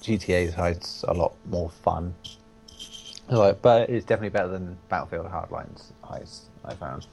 GTA's 0.03 0.55
heists 0.55 1.05
a 1.09 1.12
lot 1.15 1.39
more 1.45 1.71
fun. 1.71 2.17
But 3.31 3.90
it's 3.90 4.05
definitely 4.05 4.31
better 4.31 4.48
than 4.48 4.77
Battlefield 4.89 5.27
Hardline's 5.27 5.93
I 6.65 6.74
found, 6.74 7.07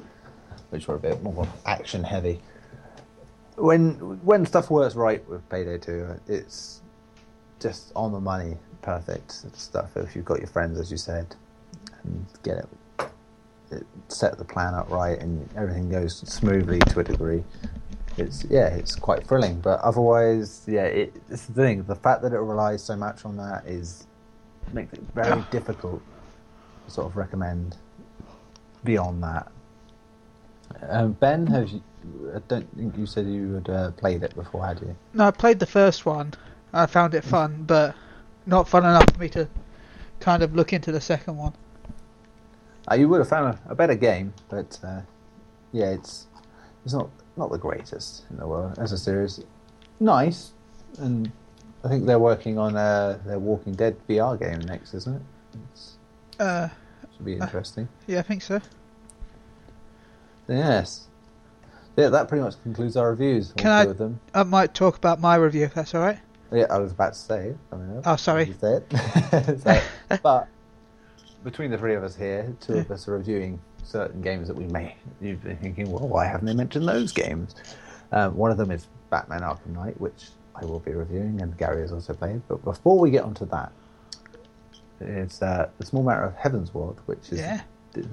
which 0.71 0.87
were 0.87 0.95
a 0.95 0.99
bit 0.99 1.21
more 1.23 1.47
action 1.65 2.03
heavy. 2.03 2.39
When 3.55 3.93
when 4.23 4.45
stuff 4.45 4.69
works 4.69 4.95
right 4.95 5.27
with 5.29 5.47
Payday 5.49 5.79
2, 5.79 6.21
it's 6.27 6.81
just 7.59 7.91
on 7.95 8.11
the 8.11 8.19
money, 8.19 8.57
perfect 8.81 9.31
stuff. 9.57 9.95
If 9.95 10.15
you've 10.15 10.25
got 10.25 10.39
your 10.39 10.47
friends, 10.47 10.79
as 10.79 10.91
you 10.91 10.97
said, 10.97 11.35
and 12.03 12.25
get 12.43 12.57
it, 12.57 12.67
it 13.71 13.87
set 14.09 14.37
the 14.37 14.45
plan 14.45 14.73
up 14.73 14.89
right, 14.89 15.19
and 15.19 15.47
everything 15.55 15.89
goes 15.89 16.17
smoothly 16.27 16.79
to 16.79 16.99
a 16.99 17.03
degree 17.03 17.43
it's 18.17 18.45
yeah, 18.49 18.67
it's 18.67 18.95
quite 18.95 19.25
thrilling. 19.25 19.59
But 19.61 19.79
otherwise, 19.81 20.63
yeah, 20.67 20.85
it, 20.85 21.15
it's 21.29 21.45
the 21.45 21.53
thing. 21.53 21.83
The 21.83 21.95
fact 21.95 22.21
that 22.23 22.33
it 22.33 22.39
relies 22.39 22.83
so 22.83 22.95
much 22.95 23.25
on 23.25 23.37
that 23.37 23.65
is 23.65 24.06
makes 24.73 24.93
it 24.93 25.01
very 25.13 25.43
difficult 25.51 26.01
to 26.85 26.91
sort 26.91 27.07
of 27.07 27.17
recommend 27.17 27.75
beyond 28.83 29.23
that. 29.23 29.51
Um, 30.89 31.13
ben, 31.13 31.47
have 31.47 31.69
you? 31.69 31.81
I 32.35 32.39
don't 32.47 32.67
think 32.75 32.97
you 32.97 33.05
said 33.05 33.25
you 33.25 33.55
had 33.55 33.69
uh, 33.69 33.91
played 33.91 34.23
it 34.23 34.33
before, 34.35 34.65
had 34.65 34.79
you? 34.81 34.95
No, 35.13 35.27
I 35.27 35.31
played 35.31 35.59
the 35.59 35.65
first 35.65 36.05
one. 36.05 36.33
I 36.73 36.85
found 36.85 37.13
it 37.13 37.23
fun, 37.23 37.63
but 37.63 37.95
not 38.45 38.67
fun 38.67 38.83
enough 38.83 39.05
for 39.13 39.19
me 39.19 39.29
to 39.29 39.47
kind 40.19 40.43
of 40.43 40.55
look 40.55 40.73
into 40.73 40.91
the 40.91 41.01
second 41.01 41.37
one. 41.37 41.53
Uh, 42.89 42.95
you 42.95 43.09
would 43.09 43.19
have 43.19 43.29
found 43.29 43.57
a, 43.67 43.71
a 43.71 43.75
better 43.75 43.95
game, 43.95 44.33
but 44.49 44.79
uh, 44.83 45.01
yeah, 45.73 45.91
it's 45.91 46.27
it's 46.85 46.93
not 46.93 47.09
not 47.35 47.51
the 47.51 47.57
greatest 47.57 48.23
in 48.29 48.37
the 48.37 48.47
world 48.47 48.77
as 48.79 48.91
a 48.91 48.97
series. 48.97 49.41
Nice, 49.99 50.51
and 50.99 51.31
I 51.87 51.89
think 51.89 52.05
they're 52.05 52.19
working 52.19 52.57
on 52.57 52.75
uh, 52.75 53.17
their 53.25 53.39
Walking 53.39 53.71
Dead 53.73 53.95
VR 54.09 54.37
game 54.37 54.59
next, 54.59 54.93
isn't 54.93 55.15
it? 55.15 55.21
It's, 55.71 55.95
Uh, 56.37 56.67
should 57.15 57.25
be 57.25 57.35
interesting. 57.35 57.87
yeah, 58.07 58.19
I 58.19 58.23
think 58.23 58.41
so. 58.41 58.59
Yes. 60.49 61.07
Yeah, 61.95 62.09
that 62.09 62.27
pretty 62.27 62.43
much 62.43 62.61
concludes 62.63 62.97
our 62.97 63.09
reviews. 63.11 63.53
Can 63.55 63.71
I- 63.71 63.85
them. 63.85 64.19
I 64.33 64.43
might 64.43 64.73
talk 64.73 64.97
about 64.97 65.21
my 65.21 65.35
review 65.35 65.63
if 65.63 65.73
that's 65.75 65.95
all 65.95 66.01
right. 66.01 66.19
Yeah, 66.51 66.65
I 66.69 66.77
was 66.77 66.91
about 66.91 67.13
to 67.13 67.19
say 67.19 67.47
it. 67.49 67.57
coming 67.69 67.97
up. 67.97 68.03
Oh, 68.05 68.15
sorry. 68.17 68.45
You 68.47 68.55
say 68.59 68.81
it. 68.81 69.59
So, 69.61 69.81
but 70.23 70.47
between 71.45 71.71
the 71.71 71.77
three 71.77 71.95
of 71.95 72.03
us 72.03 72.17
here, 72.17 72.53
two 72.59 72.79
of 72.79 72.91
us 72.91 73.07
are 73.07 73.13
reviewing 73.13 73.59
certain 73.83 74.21
games 74.21 74.49
that 74.49 74.57
we 74.57 74.65
may. 74.65 74.93
You've 75.21 75.41
been 75.41 75.55
thinking, 75.57 75.89
well, 75.89 76.05
why 76.07 76.25
haven't 76.25 76.47
they 76.47 76.53
mentioned 76.53 76.85
those 76.87 77.13
games? 77.13 77.55
Um, 78.11 78.35
one 78.35 78.51
of 78.51 78.57
them 78.57 78.71
is 78.71 78.87
Batman 79.09 79.39
Arkham 79.41 79.67
Knight, 79.67 79.99
which 80.01 80.27
I 80.59 80.65
will 80.65 80.79
be 80.79 80.91
reviewing, 80.93 81.41
and 81.41 81.55
Gary 81.57 81.81
has 81.81 81.91
also 81.91 82.13
played. 82.13 82.41
But 82.47 82.63
before 82.63 82.97
we 82.99 83.11
get 83.11 83.23
onto 83.23 83.45
that, 83.47 83.71
it's 84.99 85.41
uh, 85.41 85.69
the 85.77 85.85
Small 85.85 86.03
Matter 86.03 86.23
of 86.23 86.35
Heavensward, 86.35 86.97
which 87.05 87.31
is 87.31 87.39
Yeah. 87.39 87.61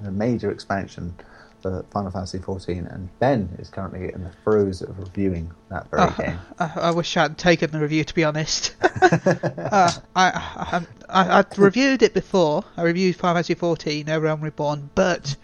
a 0.05 0.11
major 0.11 0.51
expansion 0.51 1.15
for 1.61 1.83
Final 1.91 2.11
Fantasy 2.11 2.37
XIV, 2.37 2.93
and 2.93 3.09
Ben 3.19 3.49
is 3.57 3.69
currently 3.69 4.13
in 4.13 4.23
the 4.23 4.29
throes 4.43 4.83
of 4.83 4.99
reviewing 4.99 5.49
that 5.69 5.89
very 5.89 6.03
Oh, 6.03 6.15
game. 6.17 6.39
I, 6.59 6.71
I 6.75 6.91
wish 6.91 7.17
I 7.17 7.23
hadn't 7.23 7.39
taken 7.39 7.71
the 7.71 7.79
review, 7.79 8.03
to 8.03 8.13
be 8.13 8.23
honest. 8.23 8.75
uh, 8.81 9.91
I, 10.15 10.85
I, 11.09 11.39
I 11.39 11.45
reviewed 11.57 12.03
it 12.03 12.13
before. 12.13 12.63
I 12.77 12.83
reviewed 12.83 13.15
Final 13.15 13.35
Fantasy 13.35 13.55
14, 13.55 14.05
No 14.05 14.19
Realm 14.19 14.41
Reborn, 14.41 14.91
but 14.93 15.35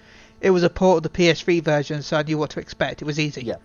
it 0.42 0.52
was 0.52 0.62
a 0.62 0.70
port 0.70 0.98
of 0.98 1.04
the 1.04 1.10
PS3 1.18 1.64
version, 1.64 2.04
so 2.04 2.18
I 2.18 2.24
knew 2.24 2.38
what 2.38 2.52
to 2.52 2.60
expect. 2.60 3.02
It 3.02 3.06
was 3.06 3.20
easy. 3.20 3.44
Yeah. 3.44 3.56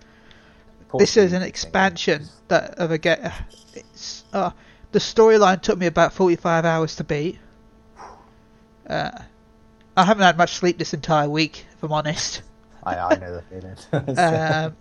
This 0.99 1.17
is 1.17 1.33
an 1.33 1.43
expansion 1.43 2.27
that 2.49 2.75
of 2.79 2.91
a 2.91 2.99
get. 2.99 3.33
It's 3.75 4.25
uh, 4.33 4.51
the 4.93 4.99
storyline 4.99 5.61
took 5.61 5.79
me 5.79 5.87
about 5.87 6.13
45 6.13 6.65
hours 6.65 6.97
to 6.97 7.05
beat. 7.05 7.39
Uh, 8.89 9.11
I 9.97 10.05
haven't 10.05 10.23
had 10.23 10.37
much 10.37 10.55
sleep 10.55 10.79
this 10.79 10.95
entire 10.95 11.29
week, 11.29 11.67
if 11.73 11.83
I'm 11.83 11.93
honest. 11.93 12.43
I, 12.85 12.97
I 12.99 13.17
know 13.17 13.35
the 13.35 13.43
feeling. 13.43 13.77
Um, 14.69 14.77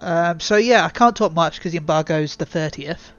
um, 0.00 0.40
so 0.40 0.56
yeah, 0.56 0.84
I 0.84 0.90
can't 0.90 1.16
talk 1.16 1.32
much 1.32 1.56
because 1.56 1.72
the 1.72 1.78
embargo's 1.78 2.36
the 2.36 2.46
30th, 2.46 3.10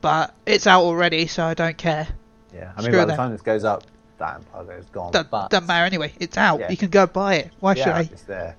but 0.00 0.34
it's 0.46 0.66
out 0.66 0.82
already, 0.82 1.26
so 1.26 1.44
I 1.44 1.52
don't 1.52 1.76
care. 1.76 2.08
yeah, 2.54 2.72
I 2.74 2.80
mean, 2.80 2.90
screw 2.90 3.00
by 3.00 3.04
the 3.04 3.16
time 3.16 3.32
this 3.32 3.42
goes 3.42 3.64
up, 3.64 3.84
that 4.18 4.36
embargo 4.36 4.72
is 4.72 4.86
gone. 4.86 5.12
Don't, 5.12 5.30
but 5.30 5.50
doesn't 5.50 5.66
matter 5.66 5.84
anyway. 5.84 6.14
It's 6.18 6.38
out. 6.38 6.60
Yeah. 6.60 6.70
You 6.70 6.76
can 6.78 6.88
go 6.88 7.06
buy 7.06 7.34
it. 7.34 7.50
Why 7.60 7.74
should 7.74 7.88
I? 7.88 8.00
it's 8.00 8.22
there. 8.22 8.56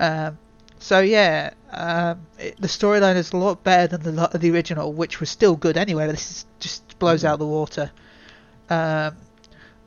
Um, 0.00 0.36
so 0.78 1.00
yeah, 1.00 1.52
um, 1.70 2.26
it, 2.38 2.60
the 2.60 2.68
storyline 2.68 3.16
is 3.16 3.32
a 3.32 3.36
lot 3.36 3.62
better 3.64 3.96
than 3.96 4.16
the 4.16 4.28
the 4.34 4.50
original, 4.50 4.92
which 4.92 5.20
was 5.20 5.30
still 5.30 5.56
good 5.56 5.76
anyway. 5.76 6.06
But 6.06 6.12
this 6.12 6.30
is, 6.30 6.46
just 6.60 6.98
blows 6.98 7.24
out 7.24 7.38
the 7.38 7.46
water. 7.46 7.90
Um, 8.70 9.16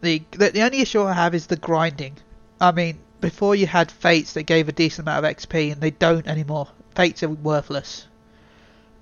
the, 0.01 0.23
the 0.31 0.51
the 0.51 0.61
only 0.61 0.81
issue 0.81 1.01
I 1.03 1.13
have 1.13 1.35
is 1.35 1.47
the 1.47 1.55
grinding. 1.55 2.17
I 2.59 2.71
mean, 2.71 2.99
before 3.21 3.55
you 3.55 3.67
had 3.67 3.91
fates 3.91 4.33
that 4.33 4.43
gave 4.43 4.67
a 4.67 4.71
decent 4.71 5.07
amount 5.07 5.25
of 5.25 5.37
XP, 5.37 5.71
and 5.71 5.81
they 5.81 5.91
don't 5.91 6.27
anymore. 6.27 6.67
Fates 6.95 7.23
are 7.23 7.29
worthless. 7.29 8.07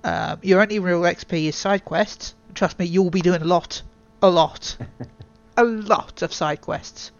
Um, 0.04 0.38
your 0.42 0.60
only 0.60 0.78
real 0.78 1.02
XP 1.02 1.48
is 1.48 1.56
side 1.56 1.84
quests. 1.84 2.34
Trust 2.54 2.78
me, 2.78 2.86
you'll 2.86 3.10
be 3.10 3.20
doing 3.20 3.42
a 3.42 3.46
lot, 3.46 3.82
a 4.22 4.30
lot, 4.30 4.76
a 5.56 5.64
lot 5.64 6.22
of 6.22 6.32
side 6.32 6.60
quests. 6.60 7.10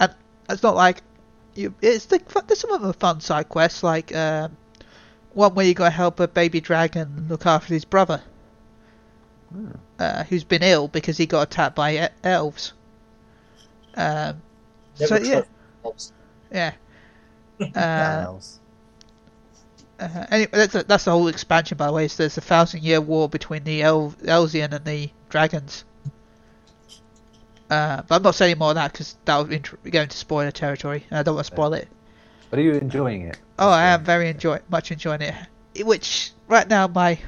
And 0.00 0.14
it's 0.48 0.62
not 0.62 0.74
like 0.74 1.02
you. 1.58 1.74
It's 1.80 2.06
the, 2.06 2.20
there's 2.46 2.60
some 2.60 2.72
of 2.72 2.82
the 2.82 2.92
fun 2.92 3.20
side 3.20 3.48
quests, 3.48 3.82
like 3.82 4.14
um, 4.14 4.56
one 5.32 5.54
where 5.54 5.66
you 5.66 5.74
got 5.74 5.86
to 5.86 5.90
help 5.90 6.20
a 6.20 6.28
baby 6.28 6.60
dragon 6.60 7.26
look 7.28 7.46
after 7.46 7.74
his 7.74 7.84
brother, 7.84 8.22
uh, 9.98 10.24
who's 10.24 10.44
been 10.44 10.62
ill 10.62 10.88
because 10.88 11.16
he 11.16 11.26
got 11.26 11.42
attacked 11.42 11.76
by 11.76 12.06
e- 12.06 12.08
elves. 12.22 12.72
Um, 13.96 14.42
so 14.94 15.16
yeah, 15.16 15.42
elves. 15.84 16.12
yeah. 16.52 16.72
Uh, 17.74 18.40
uh, 20.00 20.26
anyway, 20.30 20.50
that's, 20.52 20.72
that's 20.72 21.04
the 21.04 21.10
whole 21.12 21.28
expansion, 21.28 21.78
by 21.78 21.86
the 21.86 21.92
way. 21.92 22.08
So 22.08 22.24
there's 22.24 22.36
a 22.36 22.40
thousand 22.40 22.82
year 22.82 23.00
war 23.00 23.28
between 23.28 23.62
the 23.64 23.82
El- 23.82 24.14
Elezen 24.22 24.72
and 24.72 24.84
the 24.84 25.10
dragons. 25.28 25.84
Uh, 27.74 28.02
but 28.06 28.16
I'm 28.16 28.22
not 28.22 28.34
saying 28.34 28.58
more 28.58 28.70
of 28.70 28.74
that 28.76 28.92
because 28.92 29.16
that 29.24 29.36
would 29.38 29.52
int- 29.52 29.90
go 29.90 30.02
into 30.02 30.16
spoiler 30.16 30.50
territory, 30.50 31.04
and 31.10 31.18
I 31.18 31.22
don't 31.22 31.34
want 31.34 31.46
to 31.46 31.52
spoil 31.52 31.72
it. 31.74 31.88
But 32.50 32.58
are 32.58 32.62
you 32.62 32.72
enjoying 32.74 33.22
it? 33.22 33.38
Oh, 33.58 33.68
I 33.70 33.84
am 33.94 34.04
very 34.04 34.28
enjoy 34.28 34.60
much 34.68 34.92
enjoying 34.92 35.22
it. 35.22 35.34
Which 35.84 36.30
right 36.48 36.68
now 36.68 36.86
my 36.86 37.18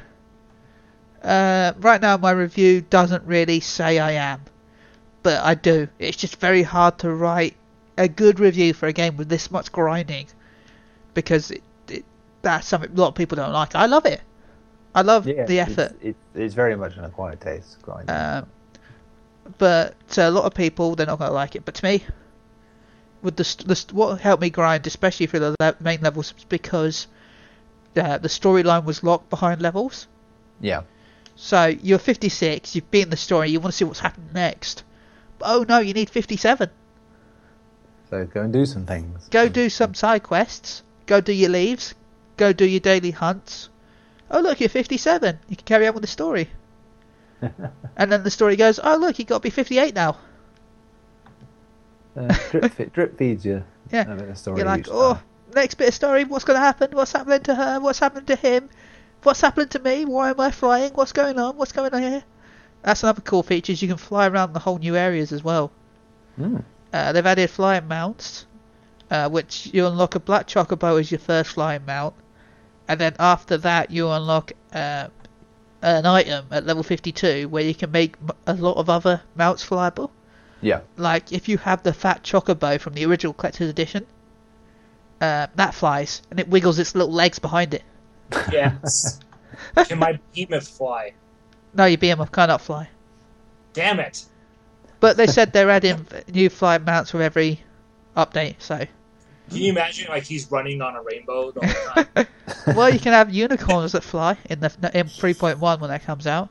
uh, 1.22 1.72
right 1.78 2.00
now 2.00 2.16
my 2.16 2.30
review 2.30 2.80
doesn't 2.82 3.24
really 3.24 3.60
say 3.60 3.98
I 3.98 4.12
am, 4.12 4.42
but 5.22 5.42
I 5.44 5.54
do. 5.54 5.88
It's 5.98 6.16
just 6.16 6.36
very 6.36 6.62
hard 6.62 6.98
to 6.98 7.12
write 7.12 7.56
a 7.98 8.08
good 8.08 8.38
review 8.38 8.72
for 8.74 8.86
a 8.86 8.92
game 8.92 9.16
with 9.16 9.28
this 9.28 9.50
much 9.50 9.72
grinding 9.72 10.26
because 11.14 11.50
it, 11.50 11.62
it, 11.88 12.04
that's 12.42 12.68
something 12.68 12.90
a 12.92 12.94
lot 12.94 13.08
of 13.08 13.14
people 13.14 13.36
don't 13.36 13.52
like. 13.52 13.74
I 13.74 13.86
love 13.86 14.06
it. 14.06 14.20
I 14.94 15.02
love 15.02 15.26
Yeah, 15.26 15.44
the 15.46 15.58
it's- 15.58 15.70
effort. 15.78 15.96
It, 16.02 16.16
it's 16.34 16.54
very 16.54 16.76
much 16.76 16.96
an 16.96 17.04
acquired 17.04 17.40
taste. 17.40 17.80
Grinding. 17.82 18.14
Um, 18.14 18.46
but 19.58 19.94
to 20.10 20.28
a 20.28 20.30
lot 20.30 20.44
of 20.44 20.54
people, 20.54 20.94
they're 20.96 21.06
not 21.06 21.18
going 21.18 21.30
to 21.30 21.34
like 21.34 21.54
it. 21.56 21.64
But 21.64 21.74
to 21.76 21.84
me, 21.84 22.04
with 23.22 23.36
the, 23.36 23.64
the 23.66 23.94
what 23.94 24.20
helped 24.20 24.40
me 24.42 24.50
grind, 24.50 24.86
especially 24.86 25.26
for 25.26 25.38
the 25.38 25.54
le- 25.60 25.76
main 25.80 26.00
levels, 26.00 26.34
was 26.34 26.44
because 26.44 27.06
uh, 27.96 28.18
the 28.18 28.28
storyline 28.28 28.84
was 28.84 29.02
locked 29.02 29.30
behind 29.30 29.60
levels. 29.62 30.06
yeah. 30.60 30.82
So 31.38 31.66
you're 31.66 31.98
56, 31.98 32.74
you've 32.74 32.90
beaten 32.90 33.10
the 33.10 33.16
story, 33.18 33.50
you 33.50 33.60
want 33.60 33.72
to 33.72 33.76
see 33.76 33.84
what's 33.84 34.00
happened 34.00 34.32
next. 34.32 34.84
But, 35.38 35.48
oh 35.50 35.66
no, 35.68 35.80
you 35.80 35.92
need 35.92 36.08
57. 36.08 36.70
So 38.08 38.24
go 38.24 38.40
and 38.40 38.52
do 38.54 38.64
some 38.64 38.86
things. 38.86 39.28
Go 39.28 39.46
do 39.46 39.68
some 39.68 39.92
side 39.92 40.22
quests. 40.22 40.82
Go 41.04 41.20
do 41.20 41.34
your 41.34 41.50
leves. 41.50 41.94
Go 42.38 42.54
do 42.54 42.64
your 42.64 42.80
daily 42.80 43.10
hunts. 43.10 43.68
Oh 44.30 44.40
look, 44.40 44.60
you're 44.60 44.70
57. 44.70 45.38
You 45.50 45.56
can 45.56 45.64
carry 45.66 45.86
on 45.86 45.92
with 45.92 46.02
the 46.02 46.06
story. 46.08 46.48
and 47.96 48.12
then 48.12 48.22
the 48.22 48.30
story 48.30 48.56
goes, 48.56 48.78
oh 48.82 48.96
look, 48.96 49.18
you 49.18 49.24
got 49.24 49.36
to 49.38 49.42
be 49.42 49.50
58 49.50 49.94
now. 49.94 50.16
Uh, 52.16 52.34
drip, 52.50 52.72
fe- 52.74 52.90
drip 52.92 53.18
feeds 53.18 53.44
you. 53.44 53.62
Yeah. 53.92 54.10
A 54.10 54.16
bit 54.16 54.28
of 54.28 54.38
story 54.38 54.58
You're 54.58 54.66
like, 54.66 54.86
oh, 54.90 55.14
time. 55.14 55.22
next 55.54 55.74
bit 55.74 55.88
of 55.88 55.94
story. 55.94 56.24
What's 56.24 56.44
going 56.44 56.56
to 56.56 56.64
happen? 56.64 56.90
What's 56.92 57.12
happening 57.12 57.42
to 57.42 57.54
her? 57.54 57.80
What's 57.80 57.98
happening 57.98 58.26
to 58.26 58.36
him? 58.36 58.68
What's 59.22 59.40
happening 59.40 59.68
to 59.68 59.78
me? 59.78 60.04
Why 60.04 60.30
am 60.30 60.40
I 60.40 60.50
flying? 60.50 60.92
What's 60.94 61.12
going 61.12 61.38
on? 61.38 61.56
What's 61.56 61.72
going 61.72 61.92
on 61.92 62.02
here? 62.02 62.24
That's 62.82 63.02
another 63.02 63.22
cool 63.22 63.42
feature. 63.42 63.72
Is 63.72 63.82
you 63.82 63.88
can 63.88 63.96
fly 63.96 64.28
around 64.28 64.52
the 64.52 64.60
whole 64.60 64.78
new 64.78 64.96
areas 64.96 65.32
as 65.32 65.42
well. 65.42 65.72
Hmm. 66.36 66.58
Uh, 66.92 67.12
they've 67.12 67.26
added 67.26 67.50
flying 67.50 67.88
mounts, 67.88 68.46
uh, 69.10 69.28
which 69.28 69.68
you 69.72 69.86
unlock 69.86 70.14
a 70.14 70.20
black 70.20 70.46
chocobo 70.46 70.98
as 71.00 71.10
your 71.10 71.18
first 71.18 71.50
flying 71.50 71.84
mount, 71.84 72.14
and 72.88 73.00
then 73.00 73.14
after 73.18 73.56
that 73.58 73.90
you 73.90 74.08
unlock 74.08 74.52
uh, 74.72 75.08
an 75.82 76.06
item 76.06 76.46
at 76.50 76.66
level 76.66 76.82
52 76.82 77.48
where 77.48 77.62
you 77.62 77.74
can 77.74 77.90
make 77.90 78.14
a 78.46 78.54
lot 78.54 78.76
of 78.76 78.88
other 78.88 79.22
mounts 79.34 79.64
flyable. 79.64 80.10
Yeah. 80.60 80.80
Like 80.96 81.32
if 81.32 81.48
you 81.48 81.58
have 81.58 81.82
the 81.82 81.92
fat 81.92 82.22
chocobo 82.22 82.80
from 82.80 82.94
the 82.94 83.04
original 83.04 83.34
collector's 83.34 83.68
edition, 83.70 84.06
uh, 85.20 85.46
that 85.54 85.74
flies 85.74 86.22
and 86.30 86.40
it 86.40 86.48
wiggles 86.48 86.78
its 86.78 86.94
little 86.94 87.12
legs 87.12 87.38
behind 87.38 87.74
it. 87.74 87.82
Yes. 88.50 89.20
Can 89.86 89.98
my 89.98 90.18
behemoth 90.34 90.68
fly? 90.68 91.12
No, 91.74 91.84
your 91.84 91.98
BMF 91.98 92.32
cannot 92.32 92.60
fly. 92.60 92.88
Damn 93.72 94.00
it. 94.00 94.24
But 95.00 95.16
they 95.16 95.26
said 95.26 95.52
they're 95.52 95.70
adding 95.70 96.06
new 96.28 96.48
fly 96.48 96.78
mounts 96.78 97.12
with 97.12 97.22
every 97.22 97.60
update. 98.16 98.56
So, 98.58 98.86
Can 99.48 99.58
you 99.58 99.70
imagine 99.70 100.08
like 100.08 100.24
he's 100.24 100.50
running 100.50 100.82
on 100.82 100.96
a 100.96 101.02
rainbow 101.02 101.52
the 101.52 101.60
whole 101.66 102.04
time? 102.04 102.26
well, 102.76 102.90
you 102.92 102.98
can 102.98 103.12
have 103.12 103.32
unicorns 103.32 103.92
that 103.92 104.02
fly 104.02 104.36
in 104.50 104.60
the 104.60 104.72
in 104.92 105.06
3.1 105.06 105.80
when 105.80 105.90
that 105.90 106.02
comes 106.04 106.26
out. 106.26 106.48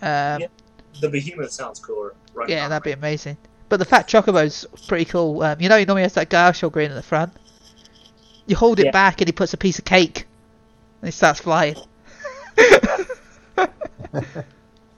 Um, 0.00 0.40
Yeah. 0.40 0.46
the 1.00 1.08
behemoth 1.08 1.50
sounds 1.52 1.80
cooler. 1.80 2.14
Yeah, 2.48 2.68
that'd 2.68 2.82
be 2.82 2.92
amazing. 2.92 3.36
But 3.68 3.76
the 3.78 3.84
fat 3.84 4.06
chocobo's 4.08 4.66
pretty 4.86 5.04
cool. 5.04 5.42
Um, 5.42 5.60
you 5.60 5.68
know, 5.68 5.78
he 5.78 5.84
normally 5.84 6.02
has 6.02 6.14
that 6.14 6.30
Gysahl 6.30 6.70
green 6.72 6.90
at 6.90 6.94
the 6.94 7.02
front. 7.02 7.32
You 8.46 8.56
hold 8.56 8.78
it 8.80 8.86
Yeah. 8.86 8.90
back, 8.90 9.20
and 9.20 9.28
he 9.28 9.32
puts 9.32 9.54
a 9.54 9.56
piece 9.56 9.78
of 9.78 9.84
cake, 9.84 10.26
and 11.00 11.08
he 11.08 11.12
starts 11.12 11.40
flying. 11.40 11.76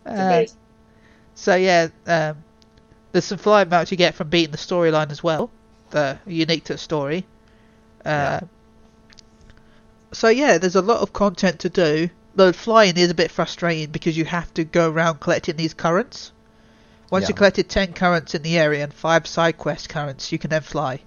Uh, 0.07 0.45
so 1.35 1.57
yeah, 1.57 1.89
um, 2.07 2.37
there's 3.11 3.25
some 3.25 3.39
flying 3.39 3.69
mounts 3.69 3.91
you 3.91 3.97
get 3.97 4.15
from 4.15 4.29
beating 4.29 4.53
the 4.53 4.57
storyline 4.57 5.11
as 5.11 5.21
well. 5.21 5.51
That 5.97 6.17
are 6.27 6.31
unique 6.31 6.65
to 6.65 6.75
the 6.75 6.79
story. 6.79 7.25
Uh, 8.05 8.41
So 10.13 10.29
yeah, 10.29 10.59
there's 10.59 10.77
a 10.77 10.83
lot 10.83 11.01
of 11.01 11.13
content 11.13 11.61
to 11.61 11.69
do. 11.69 12.09
The 12.37 12.53
flying 12.53 12.97
is 12.97 13.11
a 13.11 13.15
bit 13.15 13.31
frustrating 13.31 13.91
because 13.91 14.17
you 14.17 14.25
have 14.25 14.53
to 14.55 14.65
go 14.65 14.91
around 14.91 15.21
collecting 15.21 15.57
these 15.57 15.75
currents. 15.75 16.33
Once 17.11 17.23
Yeah. 17.23 17.29
you've 17.29 17.37
collected 17.37 17.69
ten 17.69 17.93
currents 17.93 18.35
in 18.35 18.43
the 18.43 18.59
area 18.59 18.85
and 18.85 18.93
five 18.95 19.27
side 19.27 19.59
quest 19.59 19.89
currents, 19.89 20.33
you 20.33 20.39
can 20.39 20.51
then 20.51 20.63
fly. 20.63 21.01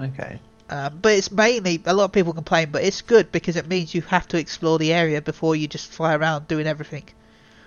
Okay. 0.00 0.40
Um, 0.70 0.98
but 1.02 1.12
it's 1.12 1.30
mainly 1.30 1.82
a 1.84 1.94
lot 1.94 2.04
of 2.04 2.12
people 2.12 2.32
complain, 2.32 2.70
but 2.70 2.82
it's 2.84 3.02
good 3.02 3.30
because 3.32 3.56
it 3.56 3.68
means 3.68 3.94
you 3.94 4.02
have 4.02 4.26
to 4.28 4.38
explore 4.38 4.78
the 4.78 4.92
area 4.92 5.20
before 5.20 5.54
you 5.56 5.66
just 5.68 5.88
fly 5.90 6.14
around 6.14 6.48
doing 6.48 6.66
everything. 6.66 7.04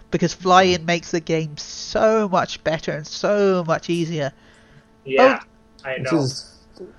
Because 0.10 0.34
flying 0.34 0.86
makes 0.86 1.12
the 1.12 1.20
game 1.20 1.58
so 1.58 2.28
much 2.30 2.64
better 2.64 2.92
and 2.92 3.06
so 3.06 3.64
much 3.66 3.90
easier. 3.90 4.32
Yeah, 5.06 5.42
I 5.86 5.94
Which 6.00 6.12
know. 6.12 6.20
is 6.20 6.50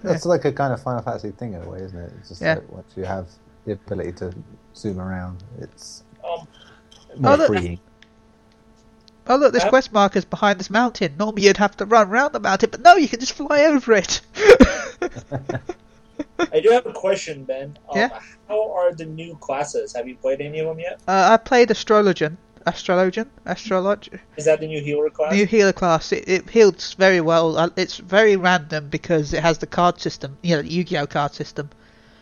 that's 0.02 0.24
like 0.24 0.44
a 0.44 0.52
kind 0.52 0.72
of 0.72 0.82
Final 0.82 1.02
Fantasy 1.02 1.30
thing 1.32 1.54
in 1.54 1.62
a 1.62 1.68
way, 1.68 1.78
isn't 1.80 1.98
it? 1.98 2.12
It's 2.20 2.28
just 2.28 2.40
Yeah. 2.42 2.54
like 2.54 2.70
once 2.72 2.92
you 2.96 3.04
have 3.04 3.26
the 3.66 3.72
ability 3.72 4.12
to 4.12 4.32
zoom 4.76 5.00
around, 5.00 5.42
it's 5.58 6.02
Um, 6.22 6.46
more 7.18 7.32
Oh, 7.32 7.36
look. 7.36 7.46
freeing. 7.48 7.80
Oh 9.26 9.36
look, 9.36 9.52
this 9.54 9.64
quest 9.64 9.90
is 10.16 10.24
behind 10.26 10.60
this 10.60 10.68
mountain. 10.68 11.14
Normally 11.18 11.42
you'd 11.46 11.56
have 11.56 11.76
to 11.78 11.86
run 11.86 12.08
around 12.10 12.32
the 12.32 12.40
mountain, 12.40 12.68
but 12.70 12.82
no, 12.82 12.94
you 12.96 13.08
can 13.08 13.20
just 13.20 13.32
fly 13.32 13.64
over 13.64 13.94
it. 13.94 14.20
I 16.52 16.60
do 16.60 16.68
have 16.70 16.86
a 16.86 16.92
question, 16.92 17.44
Ben. 17.44 17.78
Um, 17.90 17.96
Yeah? 17.98 18.20
How 18.48 18.70
are 18.72 18.92
the 18.94 19.06
new 19.06 19.34
classes? 19.36 19.94
Have 19.94 20.06
you 20.06 20.16
played 20.16 20.40
any 20.40 20.58
of 20.60 20.66
them 20.66 20.78
yet? 20.78 21.00
uh, 21.08 21.30
I 21.32 21.36
played 21.38 21.70
Astrologian. 21.70 22.36
Astrologian? 22.66 23.28
Astrolog? 23.46 24.08
Is 24.36 24.44
that 24.46 24.60
the 24.60 24.66
new 24.66 24.80
healer 24.80 25.10
class? 25.10 25.32
New 25.32 25.46
healer 25.46 25.72
class. 25.72 26.12
It, 26.12 26.28
it 26.28 26.50
heals 26.50 26.94
very 26.94 27.20
well. 27.20 27.56
Uh, 27.56 27.68
It's 27.76 27.98
very 27.98 28.36
random 28.36 28.88
because 28.88 29.32
it 29.32 29.42
has 29.42 29.58
the 29.58 29.66
card 29.66 30.00
system, 30.00 30.36
you 30.42 30.56
know, 30.56 30.62
the 30.62 30.68
Yu-Gi-Oh 30.68 31.06
card 31.06 31.34
system. 31.34 31.70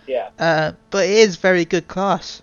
Yeah. 0.06 0.31
Uh, 0.39 0.73
but 0.90 1.05
it 1.05 1.10
is 1.14 1.36
very 1.36 1.64
good 1.64 1.86
class. 1.89 2.43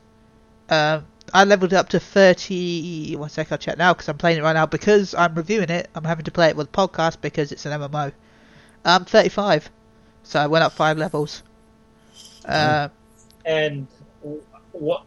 Um, 0.69 1.05
I 1.33 1.43
leveled 1.43 1.73
it 1.73 1.75
up 1.75 1.89
to 1.89 1.99
30. 1.99 3.15
One 3.17 3.29
sec, 3.29 3.51
I'll 3.51 3.57
check 3.57 3.77
now 3.77 3.93
because 3.93 4.07
I'm 4.09 4.17
playing 4.17 4.39
it 4.39 4.43
right 4.43 4.53
now. 4.53 4.65
Because 4.65 5.13
I'm 5.13 5.35
reviewing 5.35 5.69
it, 5.69 5.89
I'm 5.93 6.03
having 6.05 6.25
to 6.25 6.31
play 6.31 6.47
it 6.49 6.55
with 6.55 6.67
a 6.67 6.71
podcast 6.71 7.21
because 7.21 7.51
it's 7.51 7.65
an 7.65 7.73
MMO. 7.79 8.11
I'm 8.85 9.05
35. 9.05 9.69
So 10.23 10.39
I 10.39 10.47
went 10.47 10.63
up 10.63 10.71
five 10.71 10.97
levels. 10.97 11.43
Uh, 12.45 12.89
And 13.45 13.87
what? 14.71 15.03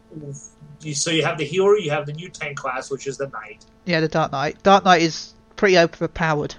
You, 0.81 0.93
so 0.93 1.11
you 1.11 1.23
have 1.23 1.37
the 1.37 1.45
healer, 1.45 1.77
you 1.77 1.89
have 1.91 2.05
the 2.05 2.13
new 2.13 2.29
tank 2.29 2.57
class, 2.57 2.89
which 2.91 3.07
is 3.07 3.17
the 3.17 3.27
knight. 3.29 3.65
yeah, 3.85 3.99
the 4.01 4.07
Dark 4.07 4.31
Knight. 4.31 4.61
Dark 4.63 4.83
Knight 4.85 5.01
is 5.01 5.33
pretty 5.55 5.77
overpowered. 5.77 6.55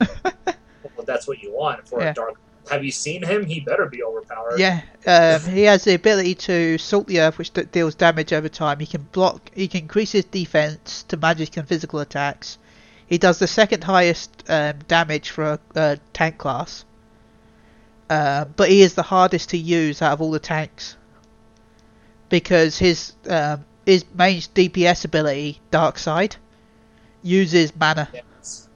Well, 0.96 1.04
that's 1.06 1.28
what 1.28 1.40
you 1.42 1.52
want 1.52 1.86
for 1.88 2.00
Yeah. 2.00 2.10
a 2.10 2.14
dark. 2.14 2.34
Have 2.70 2.84
you 2.84 2.90
seen 2.90 3.22
him? 3.22 3.44
He 3.46 3.60
better 3.60 3.86
be 3.86 4.02
overpowered. 4.02 4.58
Yeah, 4.58 4.80
um, 5.06 5.40
he 5.52 5.62
has 5.62 5.84
the 5.84 5.94
ability 5.94 6.34
to 6.36 6.76
salt 6.78 7.06
the 7.06 7.20
earth, 7.20 7.38
which 7.38 7.52
deals 7.72 7.94
damage 7.94 8.32
over 8.32 8.48
time. 8.48 8.78
He 8.80 8.86
can 8.86 9.02
block. 9.12 9.50
He 9.54 9.68
can 9.68 9.82
increase 9.82 10.12
his 10.12 10.24
defense 10.24 11.04
to 11.08 11.16
magic 11.16 11.56
and 11.56 11.66
physical 11.68 12.00
attacks. 12.00 12.58
He 13.06 13.16
does 13.16 13.38
the 13.38 13.46
second 13.46 13.84
highest 13.84 14.30
um, 14.48 14.78
damage 14.88 15.30
for 15.30 15.44
a, 15.52 15.58
a 15.76 15.98
tank 16.12 16.38
class. 16.38 16.84
Uh, 18.10 18.44
but 18.56 18.68
he 18.70 18.82
is 18.82 18.94
the 18.94 19.02
hardest 19.02 19.50
to 19.50 19.56
use 19.58 20.02
out 20.02 20.12
of 20.14 20.20
all 20.20 20.30
the 20.30 20.38
tanks 20.38 20.96
because 22.28 22.78
his 22.78 23.12
um, 23.28 23.64
his 23.86 24.04
main 24.14 24.40
DPS 24.40 25.04
ability, 25.04 25.60
Dark 25.70 25.98
Side, 25.98 26.36
uses 27.22 27.74
mana. 27.74 28.08
Yes. 28.12 28.68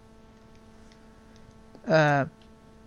Um, 1.86 2.30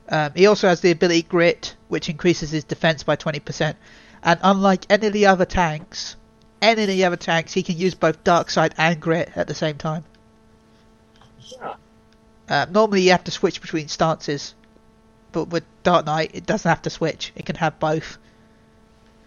Um, 0.07 0.31
he 0.35 0.45
also 0.45 0.67
has 0.67 0.81
the 0.81 0.91
ability 0.91 1.23
Grit, 1.23 1.75
which 1.87 2.09
increases 2.09 2.51
his 2.51 2.63
defense 2.63 3.03
by 3.03 3.15
20%. 3.15 3.75
And 4.21 4.39
unlike 4.43 4.85
any 4.89 5.07
of 5.07 5.13
the 5.13 5.25
other 5.25 5.45
tanks, 5.45 6.15
any 6.61 6.83
of 6.83 6.87
the 6.89 7.05
other 7.05 7.15
tanks, 7.15 7.53
he 7.53 7.63
can 7.63 7.77
use 7.77 7.95
both 7.95 8.23
Dark 8.23 8.49
Side 8.51 8.73
and 8.77 8.99
Grit 8.99 9.31
at 9.35 9.47
the 9.47 9.55
same 9.55 9.77
time. 9.77 10.03
Yeah. 11.39 11.75
Uh, 12.47 12.65
normally 12.69 13.01
you 13.01 13.11
have 13.11 13.23
to 13.23 13.31
switch 13.31 13.61
between 13.61 13.87
stances, 13.87 14.53
but 15.31 15.45
with 15.45 15.63
Dark 15.83 16.05
Knight 16.05 16.31
it 16.33 16.45
doesn't 16.45 16.69
have 16.69 16.83
to 16.83 16.89
switch. 16.91 17.31
It 17.35 17.45
can 17.45 17.55
have 17.55 17.79
both. 17.79 18.17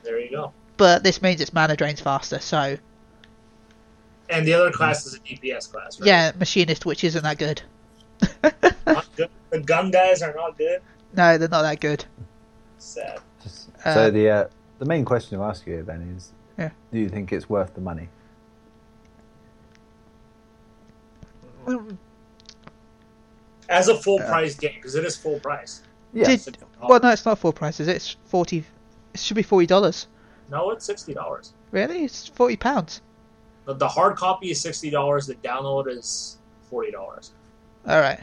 There 0.04 0.18
you 0.20 0.30
go. 0.30 0.52
But 0.78 1.02
this 1.02 1.20
means 1.20 1.40
its 1.42 1.52
mana 1.52 1.76
drains 1.76 2.00
faster, 2.00 2.38
so 2.38 2.78
And 4.30 4.46
the 4.46 4.54
other 4.54 4.70
class 4.72 5.04
is 5.04 5.14
a 5.14 5.18
DPS 5.18 5.70
class, 5.70 6.00
right? 6.00 6.06
yeah, 6.06 6.32
Machinist, 6.38 6.86
which 6.86 7.04
isn't 7.04 7.22
that 7.24 7.36
good. 7.38 7.60
Not 8.86 9.06
good. 9.16 9.28
The 9.50 9.60
gun 9.60 9.90
guys 9.90 10.22
are 10.22 10.32
not 10.34 10.56
good. 10.56 10.80
no, 11.14 11.36
they're 11.36 11.48
not 11.48 11.62
that 11.62 11.80
good. 11.80 12.04
Sad. 12.78 13.20
Uh, 13.84 13.94
so 13.94 14.10
the 14.10 14.28
uh, 14.30 14.48
the 14.78 14.84
main 14.84 15.04
question 15.04 15.36
to 15.38 15.44
ask 15.44 15.66
you 15.66 15.82
then 15.82 16.14
is, 16.16 16.32
Yeah. 16.58 16.70
do 16.92 16.98
you 16.98 17.08
think 17.08 17.32
it's 17.32 17.48
worth 17.48 17.74
the 17.74 17.80
money? 17.80 18.08
As 23.68 23.88
a 23.88 23.96
full 23.96 24.18
price 24.18 24.54
game, 24.54 24.72
because 24.76 24.94
it 24.94 25.04
is 25.04 25.16
full 25.16 25.38
price. 25.40 25.82
Yeah. 26.14 26.24
Did, 26.36 26.56
well, 26.88 27.00
no, 27.02 27.10
it's 27.10 27.26
not 27.26 27.38
full 27.38 27.52
price, 27.52 27.80
is 27.80 27.88
it? 27.88 27.96
It's 27.96 28.16
forty. 28.24 28.64
It 29.12 29.20
should 29.20 29.36
be 29.36 29.42
forty 29.42 29.66
dollars. 29.66 30.06
No, 30.50 30.70
it's 30.70 30.84
sixty 30.84 31.14
dollars. 31.14 31.52
Really? 31.70 32.04
It's 32.04 32.28
forty 32.28 32.56
pounds. 32.56 33.00
The, 33.64 33.74
the 33.74 33.88
hard 33.88 34.16
copy 34.16 34.50
is 34.50 34.60
sixty 34.60 34.90
dollars. 34.90 35.26
The 35.26 35.34
download 35.36 35.88
is 35.88 36.38
forty 36.70 36.90
dollars. 36.90 37.32
All 37.86 38.00
right. 38.00 38.20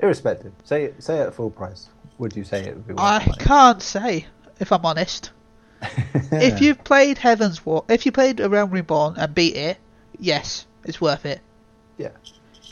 Irrespective, 0.00 0.52
say 0.64 0.92
say 0.98 1.20
at 1.20 1.34
full 1.34 1.50
price. 1.50 1.88
Would 2.18 2.36
you 2.36 2.44
say 2.44 2.60
it 2.60 2.74
would 2.74 2.86
be 2.86 2.94
worth 2.94 3.02
I 3.02 3.18
the 3.20 3.30
money? 3.30 3.44
can't 3.44 3.82
say 3.82 4.26
if 4.58 4.72
I'm 4.72 4.84
honest. 4.84 5.30
if 6.32 6.60
you've 6.60 6.82
played 6.82 7.18
Heavensward, 7.18 7.90
if 7.90 8.06
you 8.06 8.12
played 8.12 8.40
A 8.40 8.48
Realm 8.48 8.70
Reborn 8.70 9.14
and 9.16 9.34
beat 9.34 9.56
it, 9.56 9.76
yes, 10.18 10.66
it's 10.84 11.00
worth 11.00 11.26
it. 11.26 11.40
Yeah. 11.98 12.10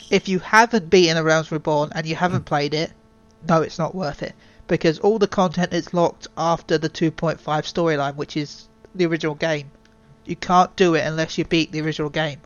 If 0.09 0.27
you 0.27 0.39
haven't 0.39 0.89
beaten 0.89 1.17
A 1.17 1.23
Realms 1.23 1.51
Reborn 1.51 1.91
and 1.93 2.05
you 2.05 2.15
haven't 2.15 2.41
mm. 2.41 2.45
played 2.45 2.73
it, 2.73 2.91
no, 3.47 3.61
it's 3.61 3.77
not 3.77 3.93
worth 3.93 4.23
it 4.23 4.33
because 4.67 4.99
all 4.99 5.19
the 5.19 5.27
content 5.27 5.73
is 5.73 5.93
locked 5.93 6.27
after 6.37 6.77
the 6.77 6.89
2.5 6.89 7.37
storyline, 7.39 8.15
which 8.15 8.35
is 8.35 8.67
the 8.93 9.05
original 9.05 9.35
game. 9.35 9.71
You 10.25 10.35
can't 10.35 10.75
do 10.75 10.95
it 10.95 11.05
unless 11.05 11.37
you 11.37 11.45
beat 11.45 11.71
the 11.71 11.81
original 11.81 12.09
game. 12.09 12.39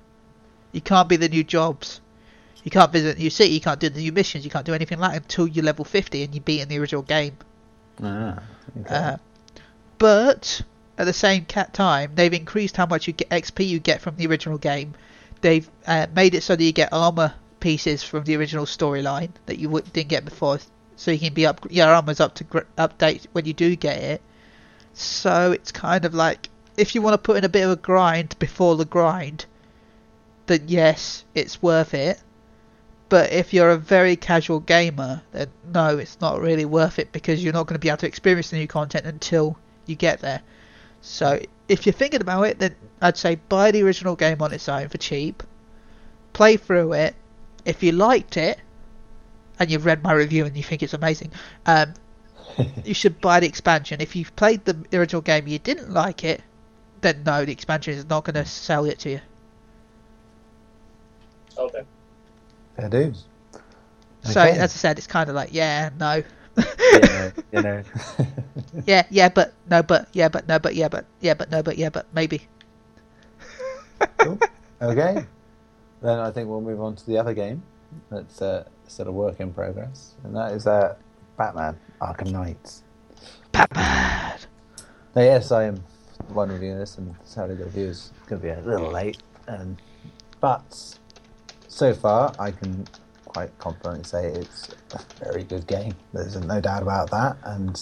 You 0.72 0.82
can't 0.82 1.08
be 1.08 1.16
the 1.16 1.30
new 1.30 1.44
jobs. 1.44 2.02
You 2.64 2.72
can't 2.72 2.92
visit 2.92 3.16
the 3.16 3.24
new 3.24 3.30
city. 3.30 3.52
You 3.52 3.62
can't 3.62 3.80
do 3.80 3.90
the 3.90 4.02
new 4.02 4.12
missions. 4.12 4.44
You 4.44 4.52
can't 4.52 4.66
do 4.66 4.74
anything 4.74 5.00
like 5.00 5.14
that 5.14 5.22
until 5.24 5.48
you're 5.48 5.64
level 5.64 5.86
50 5.86 6.24
and 6.24 6.36
you 6.36 6.42
beat 6.42 6.62
in 6.62 6.68
the 6.68 6.78
original 6.78 7.02
game. 7.02 7.38
Ah, 8.04 8.44
okay. 8.82 8.96
Uh, 8.96 9.18
but 9.98 10.62
at 10.98 11.06
the 11.06 11.14
same 11.14 11.46
cat 11.46 11.74
time, 11.74 12.12
they've 12.16 12.34
increased 12.34 12.76
how 12.76 12.86
much 12.86 13.08
you 13.08 13.14
get 13.14 13.30
XP 13.30 13.66
you 13.66 13.80
get 13.80 14.02
from 14.02 14.18
the 14.18 14.28
original 14.28 14.58
game. 14.58 14.94
They've 15.42 15.70
uh, 15.88 16.08
made 16.14 16.36
it 16.36 16.44
so 16.44 16.56
that 16.56 16.64
you 16.64 16.74
get 16.74 16.90
armor 16.92 17.34
pieces 17.62 18.04
from 18.04 18.26
the 18.26 18.36
original 18.36 18.66
storyline 18.66 19.32
that 19.46 19.58
you 19.58 19.70
didn't 19.94 20.10
get 20.10 20.26
before, 20.26 20.60
so 21.00 21.12
you 21.12 21.18
can 21.18 21.34
be 21.34 21.46
up 21.46 21.66
your 21.70 21.88
armor's 21.88 22.20
up 22.20 22.36
to 22.36 22.44
gr- 22.44 22.60
update 22.78 23.26
when 23.32 23.46
you 23.46 23.54
do 23.54 23.74
get 23.78 24.04
it. 24.04 24.22
So 24.94 25.54
it's 25.54 25.72
kind 25.72 26.04
of 26.04 26.14
like 26.14 26.50
if 26.76 26.94
you 26.94 27.02
want 27.02 27.14
to 27.14 27.18
put 27.18 27.38
in 27.38 27.46
a 27.46 27.50
bit 27.50 27.64
of 27.64 27.72
a 27.72 27.78
grind 27.78 28.38
before 28.38 28.76
the 28.76 28.84
grind, 28.84 29.46
then 30.48 30.66
yes, 30.68 31.24
it's 31.34 31.62
worth 31.62 31.94
it. 31.94 32.22
But 33.08 33.32
if 33.32 33.54
you're 33.54 33.70
a 33.70 33.78
very 33.78 34.18
casual 34.18 34.60
gamer, 34.60 35.22
then 35.32 35.48
no, 35.74 35.98
it's 35.98 36.20
not 36.20 36.42
really 36.42 36.66
worth 36.66 37.00
it 37.00 37.14
because 37.14 37.42
you're 37.42 37.54
not 37.54 37.66
going 37.66 37.76
to 37.76 37.80
be 37.80 37.88
able 37.88 38.00
to 38.00 38.08
experience 38.08 38.50
the 38.50 38.58
new 38.58 38.68
content 38.68 39.06
until 39.06 39.58
you 39.86 39.96
get 39.96 40.20
there. 40.20 40.42
So 41.00 41.40
if 41.70 41.86
you're 41.86 41.94
thinking 41.94 42.20
about 42.20 42.44
it, 42.44 42.60
then 42.60 42.76
I'd 43.02 43.16
say 43.16 43.40
buy 43.48 43.72
the 43.72 43.84
original 43.84 44.18
game 44.18 44.42
on 44.42 44.52
its 44.52 44.68
own 44.68 44.90
for 44.90 44.98
cheap, 44.98 45.44
play 46.34 46.58
through 46.58 46.92
it. 46.92 47.16
If 47.64 47.84
you 47.84 47.94
liked 47.94 48.36
it, 48.36 48.60
and 49.60 49.70
you've 49.72 49.86
read 49.86 50.04
my 50.04 50.14
review 50.14 50.46
and 50.46 50.56
you 50.58 50.64
think 50.64 50.84
it's 50.84 50.94
amazing, 50.94 51.34
um, 51.66 51.94
you 52.84 52.94
should 52.94 53.22
buy 53.22 53.40
the 53.40 53.48
expansion. 53.48 54.02
If 54.02 54.16
you've 54.16 54.36
played 54.36 54.66
the 54.66 54.86
original 54.94 55.22
game 55.22 55.44
and 55.46 55.54
you 55.54 55.60
didn't 55.60 55.92
like 55.92 56.24
it, 56.24 56.44
then 57.02 57.24
no, 57.24 57.46
the 57.46 57.52
expansion 57.54 57.94
is 57.94 58.06
not 58.10 58.26
going 58.26 58.36
to 58.36 58.46
sell 58.46 58.86
it 58.86 59.00
to 59.00 59.10
you. 59.12 59.22
Okay. 61.58 61.86
Fair 62.76 62.90
dues. 62.90 63.28
So 64.24 64.42
Okay. 64.42 64.58
as 64.58 64.74
I 64.74 64.78
said, 64.78 64.98
it's 64.98 65.08
kind 65.08 65.30
of 65.30 65.36
like 65.36 65.50
yeah, 65.54 65.90
no, 65.98 66.24
yeah, 66.92 67.32
you 67.52 67.62
know. 67.62 67.84
yeah, 68.86 69.04
yeah, 69.10 69.30
but 69.30 69.56
no, 69.70 69.84
but 69.84 70.10
yeah, 70.14 70.30
but 70.30 70.48
no, 70.48 70.60
but 70.60 70.76
yeah, 70.76 70.90
but 70.90 71.08
yeah, 71.20 71.34
but 71.34 71.50
no, 71.52 71.64
but 71.64 71.78
yeah, 71.78 71.90
but 71.90 72.08
maybe. 72.14 72.48
Cool. 74.18 74.42
Okay. 74.82 75.28
Then 76.02 76.20
I 76.20 76.32
think 76.32 76.50
we'll 76.50 76.62
move 76.62 76.82
on 76.82 76.96
to 76.96 77.06
the 77.06 77.18
other 77.18 77.34
game 77.34 77.64
that's 78.10 78.42
uh, 78.42 78.66
still 78.88 79.08
a 79.08 79.12
work 79.12 79.40
in 79.40 79.54
progress, 79.54 80.14
and 80.24 80.36
that 80.36 80.52
is 80.52 80.68
uh, 80.68 80.96
Batman 81.38 81.78
Arkham 82.02 82.32
Knights. 82.32 82.84
Batman. 83.52 84.40
Now, 85.16 85.22
yes, 85.22 85.52
I 85.52 85.64
am 85.66 85.84
the 86.28 86.34
one 86.34 86.50
reviewing 86.50 86.78
this, 86.78 86.98
and 86.98 87.16
sadly 87.24 87.56
the 87.56 87.66
review 87.66 87.88
is 87.88 88.12
going 88.28 88.42
to 88.42 88.48
be 88.48 88.54
a 88.54 88.62
little 88.62 88.92
late. 88.92 89.18
Um, 89.48 89.78
but 90.40 90.98
so 91.68 91.94
far, 91.94 92.34
I 92.40 92.52
can 92.52 92.86
quite 93.26 93.58
confidently 93.58 94.04
say 94.04 94.28
it's 94.28 94.70
a 94.94 95.00
very 95.24 95.44
good 95.44 95.66
game. 95.68 95.94
There's 96.14 96.36
no 96.36 96.62
doubt 96.62 96.82
about 96.82 97.10
that. 97.12 97.38
And 97.44 97.80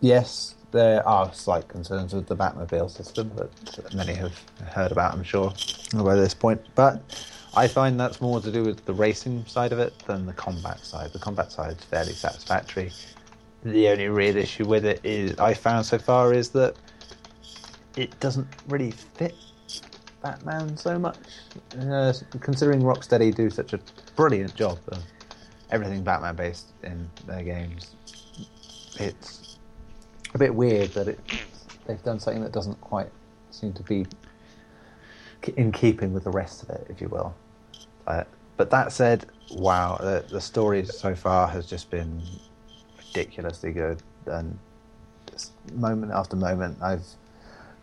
yes, 0.00 0.54
there 0.70 1.06
are 1.06 1.32
slight 1.32 1.68
concerns 1.68 2.12
with 2.12 2.26
the 2.26 2.36
Batmobile 2.36 2.90
system 2.90 3.30
that 3.36 3.94
many 3.94 4.14
have 4.14 4.38
heard 4.72 4.92
about, 4.92 5.14
I'm 5.14 5.22
sure, 5.22 5.52
by 5.94 6.14
this 6.14 6.34
point. 6.34 6.60
But 6.74 7.02
I 7.54 7.68
find 7.68 7.98
that's 7.98 8.20
more 8.20 8.40
to 8.40 8.52
do 8.52 8.62
with 8.62 8.84
the 8.84 8.92
racing 8.92 9.44
side 9.46 9.72
of 9.72 9.78
it 9.78 9.98
than 10.06 10.26
the 10.26 10.32
combat 10.32 10.80
side. 10.80 11.12
The 11.12 11.18
combat 11.18 11.50
side 11.50 11.72
is 11.72 11.84
fairly 11.84 12.12
satisfactory. 12.12 12.92
The 13.64 13.88
only 13.88 14.08
real 14.08 14.36
issue 14.36 14.66
with 14.66 14.84
it 14.84 15.00
is 15.04 15.38
I 15.38 15.54
found 15.54 15.86
so 15.86 15.98
far 15.98 16.32
is 16.32 16.50
that 16.50 16.76
it 17.96 18.18
doesn't 18.20 18.46
really 18.68 18.92
fit 18.92 19.34
Batman 20.22 20.76
so 20.76 20.98
much. 20.98 21.18
Uh, 21.80 22.12
considering 22.40 22.82
Rocksteady 22.82 23.34
do 23.34 23.50
such 23.50 23.72
a 23.72 23.80
brilliant 24.14 24.54
job 24.54 24.78
of 24.88 25.02
everything 25.70 26.02
Batman 26.02 26.36
based 26.36 26.66
in 26.82 27.10
their 27.26 27.42
games, 27.42 27.96
it's 29.00 29.58
a 30.34 30.38
bit 30.38 30.54
weird 30.54 30.90
that 30.90 31.08
it 31.08 31.20
they've 31.86 32.02
done 32.04 32.20
something 32.20 32.42
that 32.42 32.52
doesn't 32.52 32.80
quite 32.80 33.10
seem 33.50 33.72
to 33.72 33.82
be 33.82 34.06
in 35.56 35.72
keeping 35.72 36.12
with 36.12 36.24
the 36.24 36.30
rest 36.30 36.62
of 36.62 36.70
it, 36.70 36.86
if 36.88 37.00
you 37.00 37.08
will. 37.08 37.34
Uh, 38.06 38.24
but 38.56 38.70
that 38.70 38.92
said, 38.92 39.26
wow, 39.52 39.96
the, 40.00 40.24
the 40.30 40.40
story 40.40 40.84
so 40.84 41.14
far 41.14 41.46
has 41.48 41.66
just 41.66 41.90
been 41.90 42.22
ridiculously 42.98 43.72
good, 43.72 44.02
and 44.26 44.58
moment 45.74 46.12
after 46.12 46.36
moment, 46.36 46.78
I've 46.82 47.04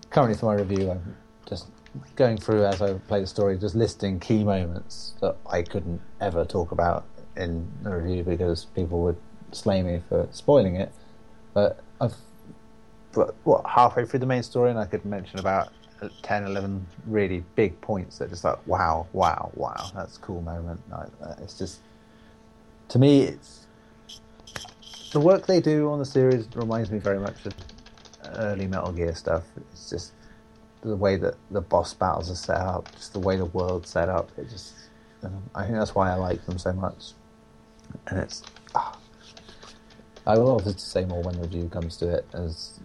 currently 0.09 0.37
for 0.37 0.47
my 0.47 0.55
review, 0.55 0.91
I'm 0.91 1.15
just 1.47 1.67
going 2.15 2.37
through 2.37 2.65
as 2.65 2.81
I 2.81 2.93
play 2.93 3.21
the 3.21 3.27
story, 3.27 3.57
just 3.57 3.75
listing 3.75 4.19
key 4.19 4.43
moments 4.43 5.13
that 5.21 5.37
I 5.49 5.61
couldn't 5.61 6.01
ever 6.21 6.45
talk 6.45 6.71
about 6.71 7.05
in 7.37 7.67
the 7.83 7.95
review 7.95 8.23
because 8.23 8.65
people 8.65 9.01
would 9.03 9.17
slay 9.51 9.81
me 9.81 10.01
for 10.09 10.27
spoiling 10.31 10.75
it. 10.75 10.91
But 11.53 11.79
I've 12.01 12.15
what 13.43 13.65
halfway 13.65 14.05
through 14.05 14.19
the 14.19 14.25
main 14.25 14.43
story, 14.43 14.69
and 14.69 14.79
I 14.79 14.85
could 14.85 15.05
mention 15.05 15.39
about 15.39 15.71
10, 16.23 16.45
11 16.45 16.85
really 17.07 17.43
big 17.55 17.79
points 17.81 18.19
that 18.19 18.29
just 18.29 18.43
like 18.43 18.65
wow, 18.67 19.07
wow, 19.13 19.51
wow, 19.55 19.89
that's 19.95 20.17
a 20.17 20.19
cool 20.19 20.41
moment. 20.41 20.81
Like, 20.89 21.09
uh, 21.21 21.35
it's 21.41 21.57
just 21.57 21.79
to 22.89 22.99
me, 22.99 23.21
it's 23.21 23.65
the 25.11 25.19
work 25.19 25.45
they 25.47 25.61
do 25.61 25.89
on 25.89 25.99
the 25.99 26.05
series 26.05 26.47
reminds 26.55 26.91
me 26.91 26.99
very 26.99 27.19
much 27.19 27.45
of 27.45 27.53
early 28.35 28.67
Metal 28.67 28.91
Gear 28.91 29.15
stuff. 29.15 29.43
It's 29.71 29.89
just 29.89 30.13
the 30.81 30.95
way 30.95 31.15
that 31.17 31.35
the 31.51 31.61
boss 31.61 31.93
battles 31.93 32.29
are 32.29 32.35
set 32.35 32.57
up, 32.57 32.91
just 32.95 33.13
the 33.13 33.19
way 33.19 33.37
the 33.37 33.45
world's 33.45 33.89
set 33.89 34.09
up. 34.09 34.29
It 34.37 34.49
just, 34.49 34.73
um, 35.23 35.43
I 35.55 35.63
think 35.63 35.75
that's 35.75 35.95
why 35.95 36.11
I 36.11 36.15
like 36.15 36.45
them 36.45 36.57
so 36.57 36.73
much. 36.73 37.13
And 38.07 38.19
it's, 38.19 38.43
ah. 38.75 38.97
I 40.27 40.37
will 40.37 40.55
obviously 40.55 40.79
say 40.79 41.05
more 41.05 41.21
when 41.21 41.35
the 41.35 41.41
review 41.41 41.69
comes 41.69 41.97
to 41.97 42.09
it, 42.09 42.25
as, 42.33 42.79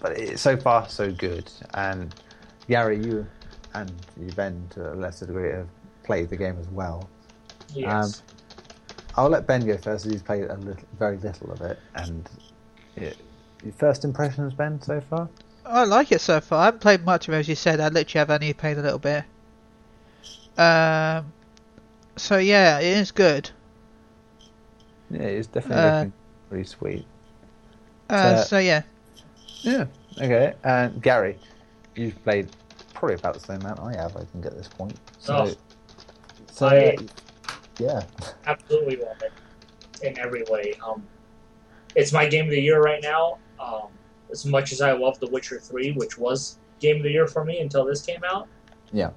but 0.00 0.18
it's 0.18 0.42
so 0.42 0.56
far 0.56 0.88
so 0.88 1.10
good. 1.12 1.50
And 1.74 2.14
Gary, 2.68 2.98
you 3.04 3.26
and 3.74 3.92
Ben 4.34 4.66
to 4.70 4.92
a 4.92 4.94
lesser 4.94 5.26
degree 5.26 5.50
have 5.52 5.68
played 6.04 6.30
the 6.30 6.36
game 6.36 6.56
as 6.60 6.68
well. 6.68 7.08
Yes. 7.74 8.22
I'll 9.16 9.28
let 9.28 9.46
Ben 9.46 9.64
go 9.66 9.76
first. 9.78 10.04
as 10.06 10.12
He's 10.12 10.22
played 10.22 10.44
a 10.44 10.56
little, 10.56 10.82
very 10.98 11.16
little 11.16 11.50
of 11.52 11.60
it, 11.62 11.78
and 11.94 12.28
it, 12.96 13.16
your 13.64 13.72
first 13.74 14.04
impressions, 14.04 14.52
Ben, 14.54 14.80
so 14.82 15.00
far. 15.00 15.28
I 15.64 15.84
like 15.84 16.12
it 16.12 16.20
so 16.20 16.40
far. 16.40 16.60
I 16.60 16.64
haven't 16.66 16.80
played 16.80 17.04
much 17.04 17.26
of 17.26 17.34
it, 17.34 17.38
as 17.38 17.48
you 17.48 17.54
said. 17.54 17.80
I 17.80 17.88
literally 17.88 18.18
have 18.20 18.30
only 18.30 18.52
played 18.52 18.78
a 18.78 18.82
little 18.82 18.98
bit. 18.98 19.24
Um, 20.58 21.32
so 22.16 22.38
yeah, 22.38 22.78
it 22.78 22.96
is 22.98 23.10
good. 23.10 23.50
Yeah, 25.10 25.22
it's 25.22 25.46
definitely 25.48 25.82
Uh, 25.84 25.98
looking 25.98 26.12
pretty 26.48 26.64
sweet. 26.64 27.06
Uh, 28.08 28.36
So- 28.36 28.44
so 28.44 28.58
yeah, 28.58 28.82
Yeah. 29.62 29.86
Okay. 30.18 30.54
And 30.64 31.02
Gary, 31.02 31.38
you've 31.94 32.22
played 32.24 32.48
probably 32.94 33.14
about 33.16 33.34
the 33.34 33.40
same 33.40 33.60
amount 33.60 33.80
I 33.80 33.96
have. 34.00 34.16
I 34.16 34.24
think 34.24 34.46
at 34.46 34.56
this 34.56 34.68
point. 34.68 34.96
So, 35.18 35.34
Oh. 35.36 35.54
so 36.50 36.66
I- 36.68 36.96
yeah. 37.78 38.02
absolutely 38.46 38.96
love 38.96 39.16
it 39.22 39.32
in 40.02 40.18
every 40.18 40.44
way. 40.50 40.74
Um, 40.86 41.06
it's 41.94 42.12
my 42.12 42.26
game 42.26 42.44
of 42.46 42.50
the 42.50 42.60
year 42.60 42.80
right 42.80 43.02
now. 43.02 43.38
Um, 43.60 43.88
as 44.30 44.44
much 44.44 44.72
as 44.72 44.80
I 44.80 44.92
love 44.92 45.18
The 45.20 45.28
Witcher 45.28 45.58
Three, 45.60 45.92
which 45.92 46.18
was 46.18 46.58
game 46.80 46.96
of 46.96 47.02
the 47.04 47.10
year 47.10 47.26
for 47.26 47.44
me 47.44 47.60
until 47.60 47.84
this 47.84 48.02
came 48.02 48.22
out. 48.24 48.48
Yeah. 48.92 49.10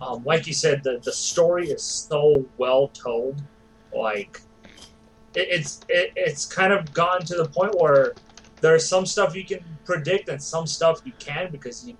Um, 0.00 0.22
like 0.24 0.46
you 0.46 0.54
said, 0.54 0.82
the 0.82 0.98
the 1.02 1.12
story 1.12 1.68
is 1.70 1.82
so 1.82 2.44
well 2.58 2.88
told. 2.88 3.42
Like, 3.94 4.40
it, 5.34 5.48
it's 5.50 5.80
it, 5.88 6.12
it's 6.16 6.46
kind 6.46 6.72
of 6.72 6.92
gotten 6.92 7.26
to 7.26 7.36
the 7.36 7.46
point 7.48 7.74
where 7.80 8.14
there's 8.60 8.86
some 8.86 9.06
stuff 9.06 9.34
you 9.34 9.44
can 9.44 9.64
predict 9.84 10.28
and 10.28 10.42
some 10.42 10.66
stuff 10.66 11.00
you 11.04 11.12
can 11.18 11.50
because 11.50 11.86
you 11.86 11.96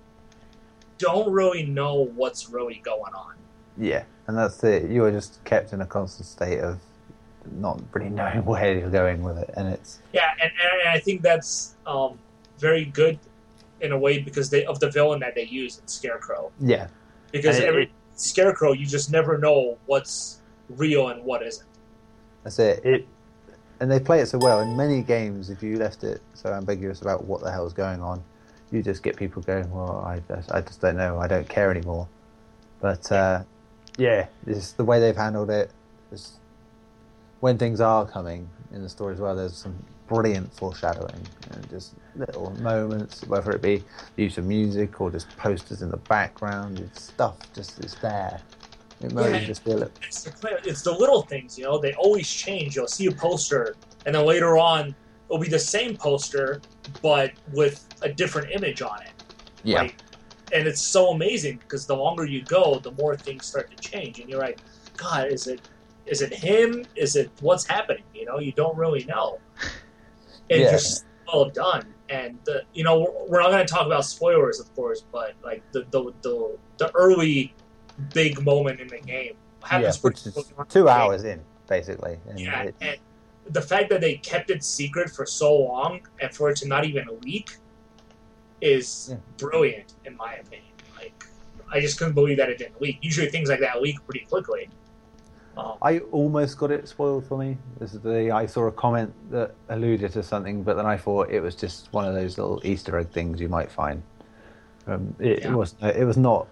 don't 0.99 1.31
really 1.33 1.65
know 1.65 2.07
what's 2.15 2.51
really 2.51 2.81
going 2.85 3.15
on. 3.15 3.35
Yeah. 3.79 4.05
And 4.27 4.37
that's 4.37 4.63
it. 4.65 4.91
You 4.91 5.05
are 5.05 5.11
just 5.11 5.43
kept 5.45 5.73
in 5.73 5.81
a 5.81 5.87
constant 5.87 6.27
state 6.27 6.61
of 6.61 6.79
not 7.53 7.81
really 7.93 8.11
knowing 8.21 8.45
where 8.45 8.79
you're 8.79 8.91
going 8.91 9.23
with 9.23 9.39
it, 9.39 9.51
and 9.57 9.67
it's 9.69 9.99
Yeah, 10.13 10.31
and, 10.43 10.53
and 10.83 10.89
I 10.91 10.99
think 11.01 11.23
that's 11.23 11.75
um, 11.87 12.19
very 12.59 12.85
good 12.85 13.19
in 13.81 13.93
a 13.93 13.99
way 13.99 14.19
because 14.21 14.51
they 14.51 14.65
of 14.67 14.79
the 14.79 14.91
villain 14.91 15.21
that 15.21 15.35
they 15.35 15.45
use 15.47 15.79
in 15.79 15.89
Scarecrow. 15.89 16.53
yeah. 16.61 16.89
Because 17.33 17.59
it- 17.59 17.65
every 17.65 17.93
Scarecrow, 18.17 18.73
you 18.73 18.85
just 18.85 19.11
never 19.11 19.39
know 19.39 19.79
what's 19.87 20.41
real 20.69 21.09
and 21.09 21.25
what 21.25 21.43
isn't. 21.43 21.67
That's 22.45 22.59
it. 22.59 22.85
It 22.85 23.07
and 23.81 23.91
they 23.91 23.99
play 23.99 24.21
it 24.21 24.27
so 24.27 24.39
well. 24.39 24.61
In 24.61 24.77
many 24.77 25.03
games, 25.03 25.51
if 25.51 25.63
you 25.63 25.77
left 25.79 26.05
it 26.05 26.21
so 26.35 26.53
ambiguous 26.53 27.01
about 27.01 27.25
what 27.25 27.43
the 27.43 27.51
hell's 27.51 27.73
going 27.73 28.03
on, 28.03 28.23
you 28.71 28.83
just 28.83 29.03
get 29.03 29.17
people 29.17 29.43
going, 29.43 29.71
"Well, 29.71 30.05
I 30.07 30.23
just, 30.29 30.53
I 30.53 30.61
just 30.61 30.81
don't 30.81 30.97
know. 30.97 31.19
I 31.19 31.27
don't 31.27 31.49
care 31.49 31.71
anymore." 31.71 32.07
But 32.81 33.11
uh, 33.11 33.43
yeah, 33.97 34.27
it's 34.47 34.73
the 34.73 34.85
way 34.85 35.01
they've 35.01 35.17
handled 35.17 35.51
it. 35.51 35.71
It's, 36.13 36.35
when 37.41 37.59
things 37.59 37.81
are 37.81 38.07
coming 38.07 38.49
in 38.73 38.83
the 38.83 38.89
story 38.89 39.15
as 39.15 39.21
well, 39.21 39.35
there's 39.35 39.57
some 39.57 39.75
brilliant 40.09 40.53
foreshadowing 40.53 41.27
and 41.53 41.71
just 41.71 41.95
little 42.17 42.51
moments, 42.61 43.25
whether 43.27 43.53
it 43.53 43.63
be 43.63 43.83
the 44.17 44.25
use 44.25 44.37
of 44.39 44.45
music 44.45 45.01
or 45.01 45.11
just 45.11 45.35
posters 45.37 45.83
in 45.83 45.91
the 45.91 45.97
background. 45.97 46.81
It's 46.81 47.03
stuff 47.05 47.37
just 47.55 47.83
is 47.85 47.95
there. 47.97 48.41
It 49.03 49.13
might 49.13 49.33
Yeah. 49.33 49.41
just 49.41 49.67
a 49.67 49.71
little, 49.71 49.91
It's 50.03 50.23
the, 50.25 50.61
it's 50.65 50.83
the 50.83 50.93
little 50.93 51.23
things, 51.23 51.57
you 51.57 51.65
know. 51.65 51.79
They 51.81 51.95
always 51.95 52.29
change. 52.29 52.77
You'll 52.77 52.87
see 52.89 53.07
a 53.07 53.13
poster, 53.13 53.77
and 54.05 54.15
then 54.15 54.25
later 54.27 54.59
on, 54.59 54.95
it'll 55.29 55.41
be 55.41 55.49
the 55.49 55.59
same 55.59 55.97
poster, 55.97 56.63
but 57.03 57.31
with 57.53 57.89
a 58.03 58.13
different 58.13 58.53
image 58.53 58.83
on 58.83 58.99
it. 59.07 59.15
yeah. 59.65 59.83
Like, 59.83 59.97
and 60.53 60.67
it's 60.67 60.83
so 60.83 61.11
amazing 61.11 61.59
because 61.59 61.87
the 61.87 61.97
longer 61.97 62.25
you 62.25 62.45
go, 62.45 62.81
the 62.83 62.91
more 62.93 63.17
things 63.17 63.47
start 63.47 63.71
to 63.71 63.77
change, 63.79 64.19
and 64.19 64.29
you're 64.29 64.41
like, 64.41 64.61
God, 64.97 65.29
is 65.29 65.47
it 65.47 65.61
is 66.07 66.23
it 66.23 66.35
him? 66.35 66.89
Is 66.97 67.15
it 67.17 67.31
what's 67.41 67.67
happening? 67.67 68.03
You 68.13 68.25
know, 68.27 68.39
you 68.39 68.53
don't 68.53 68.77
really 68.77 69.05
know. 69.05 69.39
It's 70.49 70.65
Yeah. 70.65 70.71
just 70.73 71.07
well 71.33 71.51
done, 71.51 71.95
and 72.09 72.41
the, 72.45 72.65
you 72.73 72.83
know 72.83 72.99
we're, 73.01 73.29
we're 73.29 73.41
not 73.41 73.51
going 73.51 73.65
to 73.65 73.73
talk 73.73 73.87
about 73.87 74.05
spoilers, 74.05 74.59
of 74.61 74.75
course, 74.75 75.05
but 75.13 75.35
like 75.45 75.63
the 75.73 75.85
the 75.91 76.13
the, 76.23 76.59
the 76.79 76.91
early 76.95 77.57
big 78.13 78.43
moment 78.45 78.81
in 78.81 78.89
the 78.89 78.99
game 78.99 79.35
yeah, 79.71 79.93
which 80.01 80.27
is 80.27 80.53
two 80.69 80.89
hours 80.89 81.25
in, 81.25 81.41
basically. 81.69 82.19
And 82.29 82.41
Yeah, 82.41 82.63
it- 82.63 82.75
and 82.81 82.97
the 83.51 83.61
fact 83.63 83.91
that 83.91 84.01
they 84.01 84.15
kept 84.17 84.51
it 84.51 84.65
secret 84.65 85.11
for 85.11 85.27
so 85.27 85.55
long 85.55 86.01
and 86.21 86.35
for 86.35 86.51
it 86.51 86.57
to 86.57 86.69
not 86.69 86.85
even 86.85 87.07
leak 87.23 87.51
is 88.61 89.09
Yeah. 89.11 89.17
brilliant, 89.39 89.95
in 90.05 90.17
my 90.17 90.35
opinion. 90.35 90.73
Like, 90.97 91.25
I 91.73 91.81
just 91.81 91.99
couldn't 91.99 92.15
believe 92.15 92.37
that 92.39 92.49
it 92.49 92.59
didn't 92.59 92.81
leak. 92.81 92.99
Usually, 93.03 93.29
things 93.29 93.49
like 93.49 93.61
that 93.61 93.81
leak 93.83 93.97
pretty 94.07 94.27
quickly. 94.27 94.69
Um, 95.57 95.75
I 95.83 95.99
almost 96.13 96.59
got 96.59 96.71
it 96.71 96.89
spoiled 96.89 97.27
for 97.27 97.37
me. 97.37 97.59
This 97.79 97.93
is 97.95 98.01
the 98.01 98.31
I 98.31 98.47
saw 98.47 98.67
a 98.67 98.73
comment 98.73 99.13
that 99.31 99.55
alluded 99.69 100.13
to 100.13 100.23
something, 100.23 100.63
but 100.63 100.77
then 100.77 100.87
I 100.87 100.97
thought 100.97 101.31
it 101.31 101.41
was 101.41 101.55
just 101.55 101.93
one 101.93 102.07
of 102.07 102.15
those 102.15 102.39
little 102.39 102.61
Easter 102.65 102.97
egg 102.99 103.11
things 103.11 103.41
you 103.41 103.49
might 103.49 103.71
find. 103.71 104.03
Um, 104.87 105.15
it, 105.19 105.41
Yeah. 105.41 105.53
it 105.53 105.55
was 105.55 105.75
it 105.83 106.05
was 106.05 106.17
not 106.17 106.47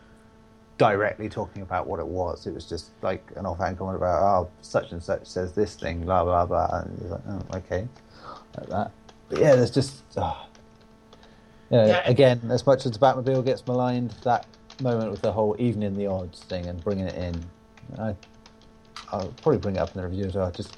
directly 0.79 1.29
talking 1.29 1.63
about 1.63 1.87
what 1.87 2.01
it 2.01 2.07
was. 2.07 2.47
It 2.47 2.55
was 2.55 2.69
just 2.69 2.91
like 3.03 3.25
an 3.37 3.47
offhand 3.47 3.79
comment 3.79 3.97
about 3.97 4.23
oh 4.23 4.51
such 4.63 4.93
and 4.93 5.03
such 5.03 5.27
says 5.27 5.53
this 5.53 5.75
thing, 5.77 6.05
blah 6.05 6.25
blah 6.25 6.47
blah, 6.47 6.81
and 6.83 6.99
you're 7.01 7.11
like 7.11 7.23
oh 7.29 7.57
okay, 7.59 7.89
like 8.59 8.69
that. 8.71 8.91
But 9.29 9.41
yeah, 9.41 9.57
there's 9.57 9.71
just 9.71 10.03
ah. 10.17 10.49
you 11.71 11.77
know, 11.79 11.87
Yeah. 11.87 12.03
again 12.09 12.41
as 12.51 12.67
much 12.67 12.87
as 12.87 12.93
the 12.93 12.99
Batmobile 12.99 13.45
gets 13.45 13.67
maligned, 13.67 14.13
that 14.25 14.47
moment 14.83 15.11
with 15.11 15.23
the 15.23 15.33
whole 15.33 15.57
evening 15.59 15.97
the 15.97 16.07
odds 16.07 16.41
thing 16.45 16.67
and 16.67 16.83
bringing 16.83 17.07
it 17.07 17.15
in. 17.17 17.45
I, 17.99 18.15
I'll 19.11 19.29
probably 19.43 19.59
bring 19.59 19.77
it 19.77 19.79
up 19.81 19.95
in 19.95 20.01
the 20.03 20.09
review 20.09 20.27
as 20.27 20.35
well. 20.35 20.51
Just 20.51 20.77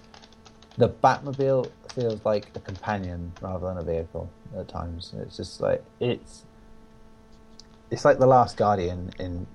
the 0.79 0.89
Batmobile 0.89 1.71
feels 1.95 2.25
like 2.25 2.51
a 2.55 2.61
companion 2.61 3.33
rather 3.41 3.67
than 3.69 3.79
a 3.79 3.83
vehicle 3.83 4.31
at 4.57 4.69
times. 4.69 5.13
It's 5.19 5.37
just 5.37 5.61
like 5.61 5.85
it's 6.01 6.45
it's 7.91 8.05
like 8.05 8.19
the 8.19 8.27
last 8.27 8.57
Guardian 8.57 9.11
in 9.19 9.47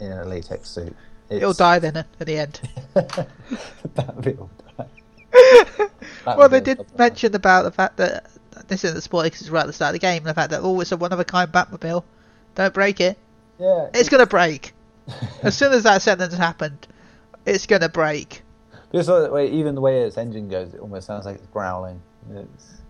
in 0.00 0.12
a 0.12 0.24
latex 0.24 0.68
suit. 0.68 0.94
It's, 1.28 1.42
it'll 1.42 1.52
die 1.52 1.78
then 1.78 1.96
at 1.96 2.06
the 2.18 2.38
end. 2.38 2.60
Batmobile 2.94 4.38
will 4.38 4.50
die. 4.78 4.86
well, 6.24 6.48
they 6.48 6.60
did 6.60 6.84
mention 6.96 7.34
about 7.34 7.62
the 7.64 7.72
fact 7.72 7.96
that 7.96 8.30
this 8.68 8.84
isn't 8.84 8.98
a 8.98 9.00
spoiler 9.00 9.24
because 9.24 9.42
it's 9.42 9.50
right 9.50 9.62
at 9.62 9.66
the 9.66 9.72
start 9.72 9.90
of 9.90 9.94
the 9.94 9.98
game. 9.98 10.22
The 10.22 10.34
fact 10.34 10.50
that 10.50 10.60
oh, 10.62 10.80
it's 10.80 10.92
a 10.92 10.96
one 10.96 11.12
of 11.12 11.20
a 11.20 11.24
kind 11.24 11.50
Batmobile. 11.50 12.04
Don't 12.54 12.74
break 12.74 13.00
it. 13.00 13.18
Yeah, 13.58 13.88
It's 13.94 14.08
gonna 14.08 14.26
break 14.26 14.72
as 15.42 15.56
soon 15.56 15.72
as 15.72 15.84
that 15.84 16.02
sentence 16.02 16.34
happened. 16.34 16.86
It's 17.44 17.66
gonna 17.66 17.88
break. 17.88 18.42
Just 18.92 19.08
like 19.08 19.24
the 19.24 19.30
way, 19.30 19.50
even 19.50 19.74
the 19.74 19.80
way 19.80 20.02
its 20.02 20.16
engine 20.16 20.48
goes, 20.48 20.72
it 20.74 20.80
almost 20.80 21.06
sounds 21.06 21.26
like 21.26 21.36
it's 21.36 21.46
growling. 21.48 22.00
It's, 22.32 22.80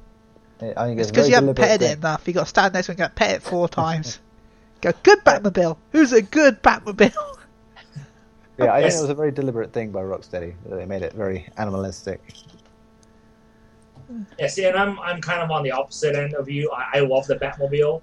it, 0.61 0.75
I 0.77 0.87
think 0.87 1.01
It's 1.01 1.11
because 1.11 1.29
you 1.29 1.35
haven't 1.35 1.55
petted 1.55 1.83
it 1.83 1.99
enough. 1.99 2.27
You 2.27 2.35
got 2.35 2.45
to 2.45 2.49
stand 2.49 2.75
next 2.75 2.87
to 2.87 2.93
it 2.93 3.01
and 3.01 3.09
go 3.09 3.15
pet 3.15 3.37
it 3.37 3.43
four 3.43 3.69
times. 3.69 4.19
Go 4.93 4.99
good 5.03 5.25
Batmobile. 5.25 5.77
Who's 5.93 6.13
a 6.13 6.23
good 6.23 6.63
Batmobile? 6.63 7.15
Yeah, 8.59 8.73
I 8.73 8.81
think 8.81 8.95
it 8.95 9.01
was 9.03 9.11
a 9.11 9.15
very 9.15 9.33
deliberate 9.33 9.71
thing 9.75 9.91
by 9.91 10.01
Rocksteady. 10.01 10.55
They 10.65 10.87
made 10.87 11.03
it 11.03 11.13
very 11.13 11.47
animalistic. 11.59 12.23
Yeah, 14.39 14.47
see, 14.47 14.65
and 14.65 14.77
I'm 14.79 14.99
I'm 15.01 15.21
kind 15.21 15.43
of 15.43 15.51
on 15.51 15.63
the 15.63 15.73
opposite 15.73 16.15
end 16.15 16.33
of 16.33 16.49
you. 16.49 16.71
I, 16.71 16.99
I 16.99 17.01
love 17.01 17.27
the 17.27 17.37
Batmobile. 17.37 18.01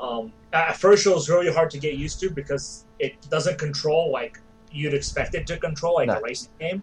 Um, 0.00 0.32
at 0.54 0.78
first, 0.78 1.06
it 1.06 1.10
was 1.10 1.28
really 1.28 1.52
hard 1.52 1.70
to 1.72 1.78
get 1.78 1.94
used 1.98 2.18
to 2.20 2.30
because 2.30 2.86
it 2.98 3.14
doesn't 3.28 3.58
control 3.58 4.10
like 4.10 4.40
you'd 4.72 4.94
expect 4.94 5.34
it 5.34 5.46
to 5.48 5.58
control, 5.58 5.96
like 5.96 6.08
No. 6.08 6.14
a 6.14 6.20
racing 6.22 6.50
game. 6.58 6.82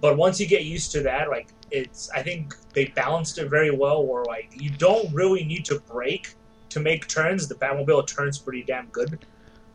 But 0.00 0.16
once 0.16 0.40
you 0.40 0.48
get 0.48 0.64
used 0.64 0.90
to 0.92 1.02
that, 1.02 1.28
like 1.30 1.48
it's, 1.70 2.10
I 2.10 2.22
think 2.24 2.56
they 2.72 2.86
balanced 2.86 3.38
it 3.38 3.48
very 3.48 3.70
well. 3.70 4.04
Where 4.04 4.24
like 4.24 4.50
you 4.60 4.70
don't 4.70 5.12
really 5.14 5.44
need 5.44 5.64
to 5.66 5.78
brake 5.80 6.34
to 6.70 6.80
make 6.80 7.08
turns. 7.08 7.48
The 7.48 7.54
Batmobile 7.54 8.06
turns 8.06 8.38
pretty 8.38 8.62
damn 8.62 8.86
good, 8.86 9.24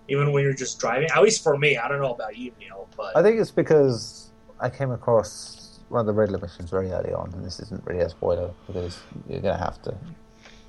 even 0.07 0.31
when 0.31 0.43
you're 0.43 0.53
just 0.53 0.79
driving. 0.79 1.09
At 1.09 1.21
least 1.21 1.43
for 1.43 1.57
me, 1.57 1.77
I 1.77 1.87
don't 1.87 2.01
know 2.01 2.13
about 2.13 2.37
you, 2.37 2.51
Neil, 2.59 2.87
but 2.95 3.15
I 3.15 3.21
think 3.21 3.39
it's 3.39 3.51
because 3.51 4.31
I 4.59 4.69
came 4.69 4.91
across 4.91 5.79
one 5.89 5.99
of 5.99 6.05
the 6.05 6.13
Riddler 6.13 6.39
missions 6.39 6.69
very 6.69 6.91
early 6.91 7.13
on, 7.13 7.31
and 7.33 7.45
this 7.45 7.59
isn't 7.59 7.85
really 7.85 8.01
a 8.01 8.09
spoiler 8.09 8.51
because 8.67 8.99
you're 9.27 9.41
going 9.41 9.57
to 9.57 9.63
have 9.63 9.81
to 9.83 9.95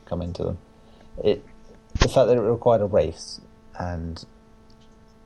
come 0.07 0.23
into 0.23 0.45
them. 0.45 0.59
It 1.23 1.45
the 2.01 2.09
fact 2.09 2.27
that 2.29 2.37
it 2.37 2.41
required 2.41 2.81
a 2.81 2.87
race, 2.87 3.41
and 3.79 4.25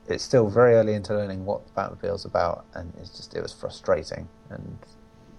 it's 0.07 0.23
still 0.23 0.49
very 0.49 0.75
early 0.75 0.93
into 0.93 1.13
learning 1.13 1.45
what 1.45 1.65
the 1.65 1.71
Batmobile's 1.73 2.25
about, 2.25 2.65
and 2.73 2.93
it's 3.01 3.09
just 3.09 3.35
it 3.35 3.41
was 3.41 3.53
frustrating. 3.53 4.27
And 4.49 4.77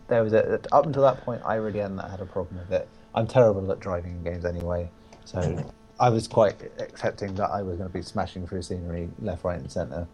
there 0.08 0.22
was 0.22 0.32
a, 0.32 0.60
up 0.72 0.86
until 0.86 1.02
that 1.02 1.24
point, 1.24 1.42
I 1.44 1.54
really 1.54 1.78
hadn't 1.78 1.98
had 1.98 2.20
a 2.20 2.26
problem 2.26 2.58
with 2.58 2.72
it. 2.72 2.88
I'm 3.14 3.26
terrible 3.26 3.70
at 3.72 3.80
driving 3.80 4.12
in 4.12 4.24
games 4.24 4.44
anyway, 4.44 4.90
so 5.24 5.70
I 5.98 6.08
was 6.10 6.26
quite 6.28 6.56
accepting 6.78 7.34
that 7.36 7.50
I 7.50 7.62
was 7.62 7.76
going 7.78 7.88
to 7.88 7.92
be 7.92 8.02
smashing 8.02 8.46
through 8.46 8.62
scenery 8.62 9.08
left, 9.20 9.44
right, 9.44 9.58
and 9.58 9.70
centre. 9.70 10.06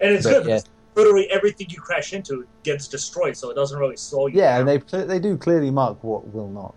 and 0.00 0.12
it's 0.14 0.24
but, 0.24 0.30
good. 0.44 0.48
yeah. 0.48 0.54
because 0.56 0.70
Literally 0.94 1.30
everything 1.30 1.66
you 1.68 1.78
crash 1.78 2.14
into 2.14 2.46
gets 2.62 2.88
destroyed, 2.88 3.36
so 3.36 3.50
it 3.50 3.54
doesn't 3.54 3.78
really 3.78 3.96
slow 3.98 4.28
you. 4.28 4.38
Yeah, 4.38 4.58
down. 4.58 4.68
and 4.68 4.82
they 4.82 5.02
they 5.04 5.18
do 5.18 5.36
clearly 5.36 5.70
mark 5.70 6.02
what 6.02 6.32
will 6.32 6.48
not 6.48 6.74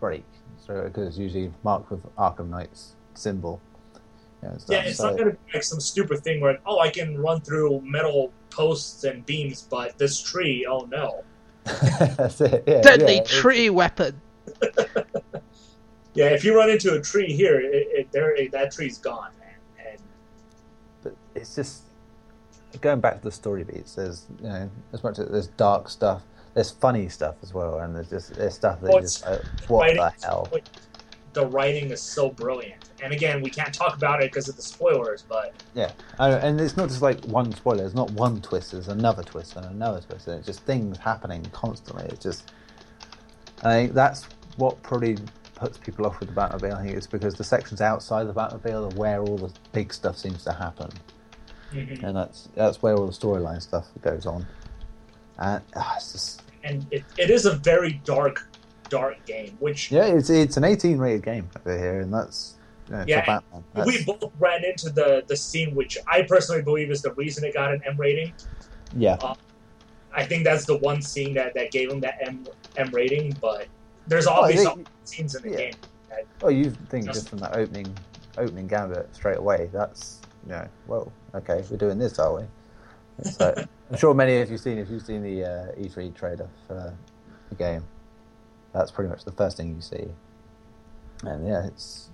break. 0.00 0.24
So 0.66 0.82
because 0.82 1.06
it's 1.08 1.18
usually 1.18 1.52
marked 1.62 1.90
with 1.90 2.00
Arkham 2.16 2.48
Knight's 2.48 2.94
symbol. 3.14 3.60
Yeah. 4.42 4.56
Yeah, 4.68 4.78
it's 4.82 4.96
So- 4.96 5.04
not 5.10 5.16
going 5.16 5.30
to 5.30 5.36
be 5.36 5.38
like 5.54 5.62
some 5.62 5.78
stupid 5.80 6.24
thing 6.24 6.40
where, 6.40 6.58
oh, 6.66 6.80
I 6.80 6.90
can 6.90 7.16
run 7.16 7.40
through 7.42 7.80
metal 7.82 8.32
posts 8.50 9.04
and 9.04 9.24
beams, 9.24 9.62
but 9.70 9.96
this 9.98 10.20
tree, 10.20 10.66
oh 10.68 10.80
no. 10.90 11.22
That's 11.64 12.40
it. 12.40 12.64
Yeah, 12.66 12.80
Deadly 12.82 13.14
yeah, 13.14 13.20
it's- 13.20 13.30
tree 13.40 13.70
weapon. 13.70 14.20
Yeah, 16.14 16.26
if 16.26 16.44
you 16.44 16.56
run 16.56 16.70
into 16.70 16.94
a 16.94 17.00
tree 17.00 17.32
here, 17.32 17.60
it, 17.60 17.88
it, 17.90 18.12
there, 18.12 18.34
it, 18.34 18.52
that 18.52 18.72
tree's 18.72 18.98
gone. 18.98 19.30
And 19.78 19.98
But 21.02 21.16
it's 21.34 21.56
just 21.56 21.82
going 22.80 23.00
back 23.00 23.18
to 23.18 23.24
the 23.24 23.32
story 23.32 23.64
beats. 23.64 23.94
There's 23.94 24.26
you 24.40 24.48
know 24.48 24.70
as 24.92 25.02
much 25.02 25.18
as 25.18 25.28
there's 25.28 25.48
dark 25.48 25.88
stuff. 25.88 26.22
there's 26.54 26.70
funny 26.70 27.08
stuff 27.08 27.36
as 27.42 27.52
well, 27.52 27.80
and 27.80 27.94
there's 27.94 28.10
just 28.10 28.34
there's 28.34 28.54
stuff 28.54 28.80
that 28.80 28.92
you 28.92 29.00
just 29.00 29.26
like, 29.26 29.42
what 29.68 29.94
the 29.94 30.12
hell? 30.24 30.48
The 31.32 31.46
writing 31.46 31.90
is 31.90 32.00
so 32.00 32.30
brilliant, 32.30 32.90
and 33.02 33.12
again, 33.12 33.42
we 33.42 33.50
can't 33.50 33.74
talk 33.74 33.96
about 33.96 34.22
it 34.22 34.30
because 34.30 34.48
of 34.48 34.54
the 34.54 34.62
spoilers. 34.62 35.22
But 35.28 35.52
Yeah, 35.74 35.90
and 36.20 36.34
and 36.44 36.60
it's 36.60 36.76
not 36.76 36.88
just 36.88 37.02
like 37.02 37.24
one 37.24 37.50
spoiler. 37.52 37.84
It's 37.84 37.94
not 37.94 38.12
one 38.12 38.40
twist. 38.40 38.70
There's 38.70 38.86
another 38.86 39.24
twist 39.24 39.56
and 39.56 39.66
another 39.66 40.00
twist, 40.00 40.28
and 40.28 40.38
it's 40.38 40.46
just 40.46 40.60
things 40.60 40.96
happening 40.96 41.44
constantly. 41.52 42.04
It's 42.04 42.22
just, 42.22 42.52
I 43.64 43.72
think 43.74 43.94
that's 43.94 44.28
what 44.58 44.80
probably 44.84 45.18
puts 45.54 45.78
people 45.78 46.06
off 46.06 46.20
with 46.20 46.34
the 46.34 46.34
Batmobile. 46.34 46.74
I 46.74 46.84
think 46.84 46.96
it's 46.96 47.06
because 47.06 47.34
the 47.34 47.44
sections 47.44 47.80
outside 47.80 48.24
the 48.24 48.34
Batmobile 48.34 48.92
are 48.92 48.96
where 48.96 49.20
all 49.20 49.38
the 49.38 49.52
big 49.72 49.92
stuff 49.92 50.16
seems 50.16 50.44
to 50.44 50.52
happen, 50.52 50.90
mhm. 51.72 52.02
and 52.02 52.16
that's 52.16 52.48
that's 52.54 52.82
where 52.82 52.94
all 52.94 53.06
the 53.06 53.12
storyline 53.12 53.62
stuff 53.62 53.86
goes 54.02 54.26
on. 54.26 54.46
And 55.38 55.62
it's 55.76 56.12
just 56.12 56.42
and 56.62 56.86
it, 56.90 57.04
it 57.18 57.30
is 57.30 57.46
a 57.46 57.52
very 57.56 58.00
dark, 58.04 58.48
dark 58.88 59.24
game, 59.26 59.56
which 59.60 59.90
yeah, 59.90 60.06
it's 60.06 60.30
it's 60.30 60.56
an 60.56 60.64
18 60.64 60.98
rated 60.98 61.22
game 61.22 61.48
over 61.64 61.78
here, 61.78 62.00
and 62.00 62.12
that's 62.12 62.54
you 62.88 62.96
know, 62.96 63.04
Yeah. 63.06 63.40
We 63.86 64.04
both 64.04 64.30
ran 64.38 64.64
into 64.64 64.90
the 64.90 65.24
the 65.26 65.36
scene, 65.36 65.74
which 65.74 65.98
I 66.06 66.22
personally 66.22 66.62
believe 66.62 66.90
is 66.90 67.02
the 67.02 67.12
reason 67.14 67.44
it 67.44 67.54
got 67.54 67.72
an 67.72 67.82
M 67.86 67.96
rating. 67.96 68.32
yeah, 68.96 69.16
I 70.14 70.24
think 70.24 70.44
that's 70.44 70.64
the 70.64 70.76
one 70.78 71.02
scene 71.02 71.34
that, 71.34 71.54
that 71.54 71.70
gave 71.70 71.90
him 71.90 72.00
that 72.00 72.18
M 72.20 72.46
M 72.76 72.90
rating, 72.90 73.36
but 73.40 73.66
there's 74.06 74.26
Oh, 74.26 74.32
obvious 74.42 74.64
think- 74.64 74.88
scenes 75.04 75.34
in 75.34 75.42
the 75.42 75.50
yeah. 75.50 75.56
game. 75.56 75.74
Well, 76.40 76.50
you 76.50 76.70
think 76.70 77.06
Just- 77.06 77.14
just 77.20 77.28
from 77.28 77.38
that 77.40 77.56
opening 77.56 77.86
opening 78.36 78.66
gambit 78.66 79.14
straight 79.14 79.38
away. 79.38 79.68
That's 79.72 80.20
you 80.44 80.50
know, 80.52 80.66
well, 80.86 81.10
okay, 81.34 81.64
we're 81.70 81.76
doing 81.76 81.98
this, 81.98 82.18
are 82.18 82.34
we? 82.36 82.44
I'm 83.40 83.96
sure 83.96 84.12
many 84.12 84.38
of 84.40 84.48
you 84.48 84.54
have 84.54 84.60
seen 84.60 84.78
if 84.78 84.90
you've 84.90 85.04
seen 85.06 85.22
the 85.22 85.44
uh, 85.44 85.72
E3 85.80 86.14
trailer 86.14 86.48
for 86.66 86.92
the 87.48 87.54
game. 87.54 87.84
That's 88.72 88.90
pretty 88.90 89.08
much 89.08 89.24
the 89.24 89.30
first 89.32 89.56
thing 89.56 89.74
you 89.74 89.80
see, 89.80 90.08
and 91.24 91.46
yeah, 91.46 91.64
it's 91.66 92.08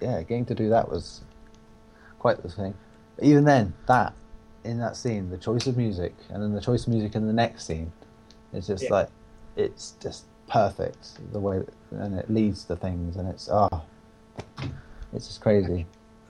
yeah, 0.00 0.20
getting 0.22 0.44
to 0.46 0.54
do 0.54 0.68
that 0.70 0.90
was 0.90 1.20
quite 2.18 2.42
the 2.42 2.48
thing. 2.48 2.74
But 3.16 3.24
even 3.26 3.44
then, 3.44 3.74
that 3.86 4.12
in 4.64 4.78
that 4.78 4.96
scene, 4.96 5.30
the 5.30 5.38
choice 5.38 5.66
of 5.68 5.76
music, 5.76 6.14
and 6.30 6.42
then 6.42 6.52
the 6.52 6.60
choice 6.60 6.82
of 6.86 6.92
music 6.92 7.14
in 7.14 7.26
the 7.28 7.32
next 7.32 7.64
scene, 7.66 7.92
it's 8.52 8.66
just 8.66 8.84
Yeah. 8.84 8.92
like 8.92 9.08
it's 9.56 9.92
just 10.00 10.24
perfect 10.48 11.32
the 11.32 11.40
way 11.40 11.62
and 11.90 12.18
it 12.18 12.30
leads 12.30 12.64
to 12.64 12.76
things, 12.76 13.16
and 13.16 13.28
it's 13.28 13.48
ah, 13.48 13.82
it's 15.12 15.26
just 15.26 15.40
crazy. 15.40 15.86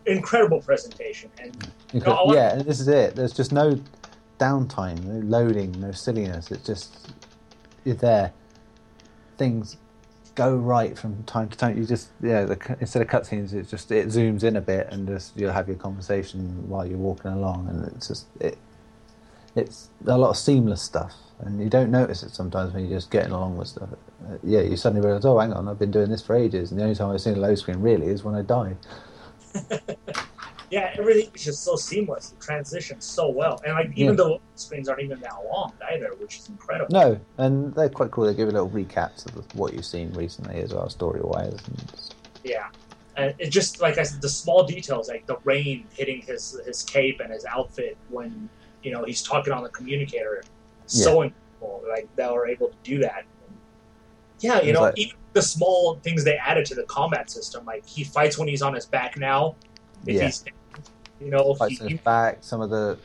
Incredible 0.06 0.60
presentation, 0.60 1.30
and 1.38 1.72
yeah, 1.92 2.52
and 2.52 2.64
this 2.64 2.80
is 2.80 2.88
it. 2.88 3.16
There's 3.16 3.32
just 3.32 3.52
no 3.52 3.80
downtime, 4.38 5.02
no 5.04 5.20
loading, 5.26 5.72
no 5.80 5.92
silliness. 5.92 6.50
It's 6.50 6.66
just 6.66 7.12
you're 7.84 7.94
there. 7.94 8.32
Things 9.36 9.76
go 10.34 10.56
right 10.56 10.98
from 10.98 11.22
time 11.24 11.48
to 11.48 11.56
time. 11.56 11.78
You 11.78 11.86
just 11.86 12.10
yeah, 12.22 12.44
the, 12.44 12.76
instead 12.80 13.02
of 13.02 13.08
cutscenes, 13.08 13.52
it 13.54 13.68
just 13.68 13.90
it 13.90 14.08
zooms 14.08 14.44
in 14.44 14.56
a 14.56 14.60
bit 14.60 14.88
and 14.90 15.06
just 15.08 15.36
you'll 15.36 15.52
have 15.52 15.68
your 15.68 15.76
conversation 15.76 16.68
while 16.68 16.86
you're 16.86 16.98
walking 16.98 17.30
along, 17.30 17.68
and 17.68 17.86
it's 17.96 18.08
just 18.08 18.26
it. 18.40 18.58
It's 19.56 19.88
a 20.06 20.18
lot 20.18 20.30
of 20.30 20.36
seamless 20.36 20.82
stuff, 20.82 21.14
and 21.40 21.60
you 21.60 21.68
don't 21.68 21.90
notice 21.90 22.22
it 22.22 22.30
sometimes 22.30 22.72
when 22.72 22.84
you're 22.86 22.98
just 22.98 23.10
getting 23.10 23.32
along 23.32 23.56
with 23.56 23.68
stuff. 23.68 23.88
Uh, 24.26 24.36
yeah, 24.42 24.60
you 24.60 24.76
suddenly 24.76 25.04
realise, 25.06 25.24
oh, 25.24 25.38
hang 25.38 25.52
on, 25.52 25.68
I've 25.68 25.78
been 25.78 25.90
doing 25.90 26.10
this 26.10 26.22
for 26.22 26.34
ages, 26.36 26.70
and 26.70 26.80
the 26.80 26.84
only 26.84 26.94
time 26.94 27.10
I've 27.10 27.20
seen 27.20 27.34
a 27.34 27.40
load 27.40 27.58
screen 27.58 27.80
really 27.80 28.06
is 28.06 28.24
when 28.24 28.34
I 28.34 28.42
die. 28.42 28.76
yeah, 30.70 30.94
everything 30.98 31.30
is 31.34 31.44
just 31.44 31.62
so 31.64 31.76
seamless. 31.76 32.32
It 32.32 32.40
transitions 32.40 33.04
so 33.04 33.28
well, 33.28 33.60
and 33.64 33.74
like 33.74 33.90
even 33.96 34.16
Yeah. 34.16 34.24
the 34.24 34.38
screens 34.56 34.88
aren't 34.88 35.02
even 35.02 35.20
that 35.20 35.34
long 35.52 35.72
either, 35.92 36.10
which 36.18 36.38
is 36.38 36.48
incredible. 36.48 36.92
No, 36.92 37.20
and 37.38 37.74
they're 37.74 37.88
quite 37.88 38.10
cool. 38.10 38.24
They 38.24 38.34
give 38.34 38.48
a 38.48 38.52
little 38.52 38.70
recaps 38.70 39.26
of 39.26 39.44
what 39.54 39.74
you've 39.74 39.84
seen 39.84 40.12
recently 40.14 40.60
as 40.60 40.72
well, 40.74 40.88
story 40.88 41.20
wise. 41.22 41.58
Yeah, 42.42 42.68
and 43.16 43.34
it 43.38 43.50
just 43.50 43.80
like 43.80 43.98
I 43.98 44.02
said, 44.02 44.20
the 44.22 44.28
small 44.28 44.64
details, 44.64 45.08
like 45.08 45.26
the 45.26 45.36
rain 45.44 45.86
hitting 45.92 46.22
his 46.22 46.58
his 46.66 46.82
cape 46.82 47.20
and 47.20 47.32
his 47.32 47.44
outfit 47.44 47.96
when 48.08 48.48
you 48.82 48.90
know 48.92 49.04
he's 49.04 49.22
talking 49.22 49.52
on 49.52 49.62
the 49.62 49.68
communicator, 49.68 50.42
so 50.86 51.22
incredible. 51.22 51.82
Like 51.88 52.08
they 52.16 52.26
were 52.26 52.46
able 52.46 52.68
to 52.68 52.76
do 52.82 52.98
that. 53.00 53.24
Yeah, 54.40 54.60
you 54.60 54.72
know, 54.72 54.82
like- 54.82 54.98
even 54.98 55.16
the 55.32 55.42
small 55.42 55.96
things 56.02 56.22
they 56.24 56.36
added 56.36 56.64
to 56.66 56.74
the 56.74 56.84
combat 56.84 57.30
system, 57.30 57.64
like 57.64 57.84
he 57.86 58.04
fights 58.04 58.38
when 58.38 58.46
he's 58.48 58.62
on 58.62 58.74
his 58.74 58.86
back 58.86 59.16
now. 59.16 59.56
If 60.06 60.14
Yeah. 60.14 60.24
he's, 60.26 60.44
you 61.20 61.30
know, 61.30 61.54
Fights 61.54 61.80
he, 61.80 61.88
his 61.88 62.00
back, 62.00 62.38
some 62.42 62.60
of 62.60 62.70
the 62.70 62.98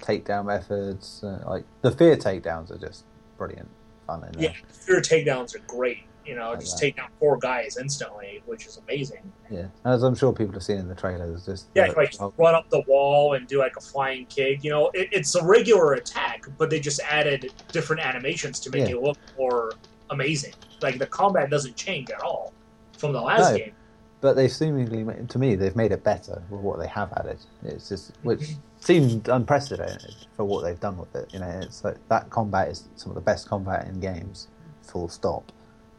takedown 0.00 0.46
methods, 0.46 1.22
uh, 1.24 1.42
like 1.46 1.64
the 1.82 1.90
fear 1.90 2.16
takedowns, 2.16 2.70
are 2.70 2.78
just 2.78 3.04
brilliant 3.36 3.68
fun 4.06 4.24
in 4.32 4.40
yeah, 4.40 4.52
fear 4.70 5.00
takedowns 5.00 5.54
are 5.54 5.60
great. 5.66 6.04
You 6.28 6.34
know, 6.34 6.50
Like 6.50 6.60
just 6.60 6.76
that. 6.76 6.82
take 6.82 6.96
down 6.96 7.08
four 7.18 7.38
guys 7.38 7.78
instantly, 7.78 8.42
which 8.44 8.66
is 8.66 8.76
amazing. 8.86 9.32
Yeah, 9.50 9.68
as 9.86 10.02
I'm 10.02 10.14
sure 10.14 10.30
people 10.32 10.52
have 10.52 10.62
seen 10.62 10.76
in 10.76 10.86
the 10.86 10.94
trailers, 10.94 11.46
just 11.46 11.68
Yeah, 11.74 11.86
like 11.96 12.14
oh, 12.20 12.34
run 12.36 12.54
up 12.54 12.68
the 12.68 12.82
wall 12.86 13.32
and 13.32 13.46
do 13.48 13.58
like 13.58 13.76
a 13.78 13.80
flying 13.80 14.26
kick. 14.26 14.62
You 14.62 14.70
know, 14.70 14.90
it, 14.92 15.08
it's 15.10 15.34
a 15.34 15.42
regular 15.42 15.94
attack, 15.94 16.44
but 16.58 16.68
they 16.68 16.80
just 16.80 17.00
added 17.00 17.50
different 17.72 18.04
animations 18.04 18.60
to 18.60 18.70
make 18.70 18.88
Yeah. 18.88 18.96
it 18.96 19.02
look 19.02 19.16
more 19.38 19.72
amazing. 20.10 20.52
Like 20.82 20.98
the 20.98 21.06
combat 21.06 21.48
doesn't 21.48 21.76
change 21.76 22.10
at 22.10 22.20
all 22.20 22.52
from 22.98 23.12
the 23.12 23.22
last 23.22 23.52
No. 23.52 23.56
game. 23.58 23.72
but 24.20 24.34
they've 24.34 24.52
seemingly, 24.52 25.06
to 25.28 25.38
me, 25.38 25.54
they've 25.54 25.76
made 25.76 25.92
it 25.92 26.04
better 26.04 26.42
with 26.50 26.60
what 26.60 26.78
they 26.78 26.88
have 26.88 27.10
added. 27.14 27.38
It's 27.64 27.88
just 27.88 28.12
which 28.22 28.40
mm-hmm. 28.40 28.60
seemed 28.80 29.28
unprecedented 29.28 30.14
for 30.36 30.44
what 30.44 30.62
they've 30.64 30.78
done 30.80 30.98
with 30.98 31.14
it. 31.16 31.32
You 31.32 31.38
know, 31.38 31.60
it's 31.62 31.84
like 31.84 31.96
that 32.08 32.28
combat 32.28 32.68
is 32.68 32.86
some 32.96 33.10
of 33.12 33.14
the 33.14 33.22
best 33.22 33.48
combat 33.48 33.86
in 33.86 33.98
games. 34.00 34.48
Full 34.82 35.08
stop. 35.08 35.52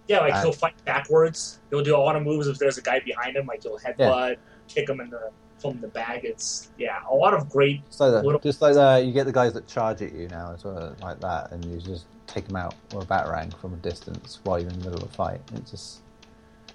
Yeah, 0.10 0.22
like 0.22 0.34
Uh, 0.34 0.41
he'll 0.41 0.52
fight 0.52 0.73
backwards. 0.86 1.60
He'll 1.69 1.84
do 1.84 1.95
a 1.95 1.98
lot 1.99 2.15
of 2.15 2.23
moves 2.23 2.48
if 2.48 2.57
there's 2.57 2.77
a 2.80 2.81
guy 2.81 2.99
behind 2.99 3.36
him. 3.38 3.45
Like 3.45 3.61
he'll 3.64 3.77
headbutt, 3.77 4.38
kick 4.68 4.90
him 4.90 4.99
in 4.99 5.10
the 5.11 5.30
from 5.60 5.80
the 5.81 5.88
bag. 5.88 6.26
It's 6.26 6.69
yeah, 6.77 6.99
a 7.10 7.14
lot 7.14 7.34
of 7.36 7.48
great. 7.49 7.81
So 7.91 8.10
that, 8.11 8.26
Little- 8.26 8.40
just 8.40 8.60
like 8.61 8.73
that, 8.73 9.06
you 9.06 9.14
get 9.14 9.26
the 9.26 9.31
guys 9.31 9.53
that 9.53 9.68
charge 9.68 10.02
at 10.02 10.11
you 10.14 10.27
now 10.30 10.52
as 10.53 10.64
well, 10.65 10.95
like 11.02 11.19
that, 11.19 11.52
and 11.52 11.64
you 11.64 11.80
just 11.80 12.06
take 12.27 12.48
them 12.48 12.56
out 12.56 12.73
with 12.94 13.03
a 13.03 13.07
batarang 13.07 13.56
from 13.60 13.73
a 13.73 13.77
distance 13.77 14.40
while 14.44 14.60
you're 14.60 14.69
in 14.69 14.80
the 14.80 14.86
middle 14.90 15.03
of 15.03 15.10
a 15.11 15.14
fight. 15.14 15.41
It's 15.53 15.69
just 15.72 15.99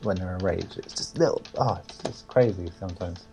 when 0.02 0.16
they're 0.16 0.38
rage, 0.42 0.76
it's 0.76 0.94
just 0.94 1.18
little. 1.18 1.42
Oh, 1.58 1.80
it's 1.88 1.98
just 1.98 2.28
crazy 2.28 2.68
sometimes. 2.78 3.24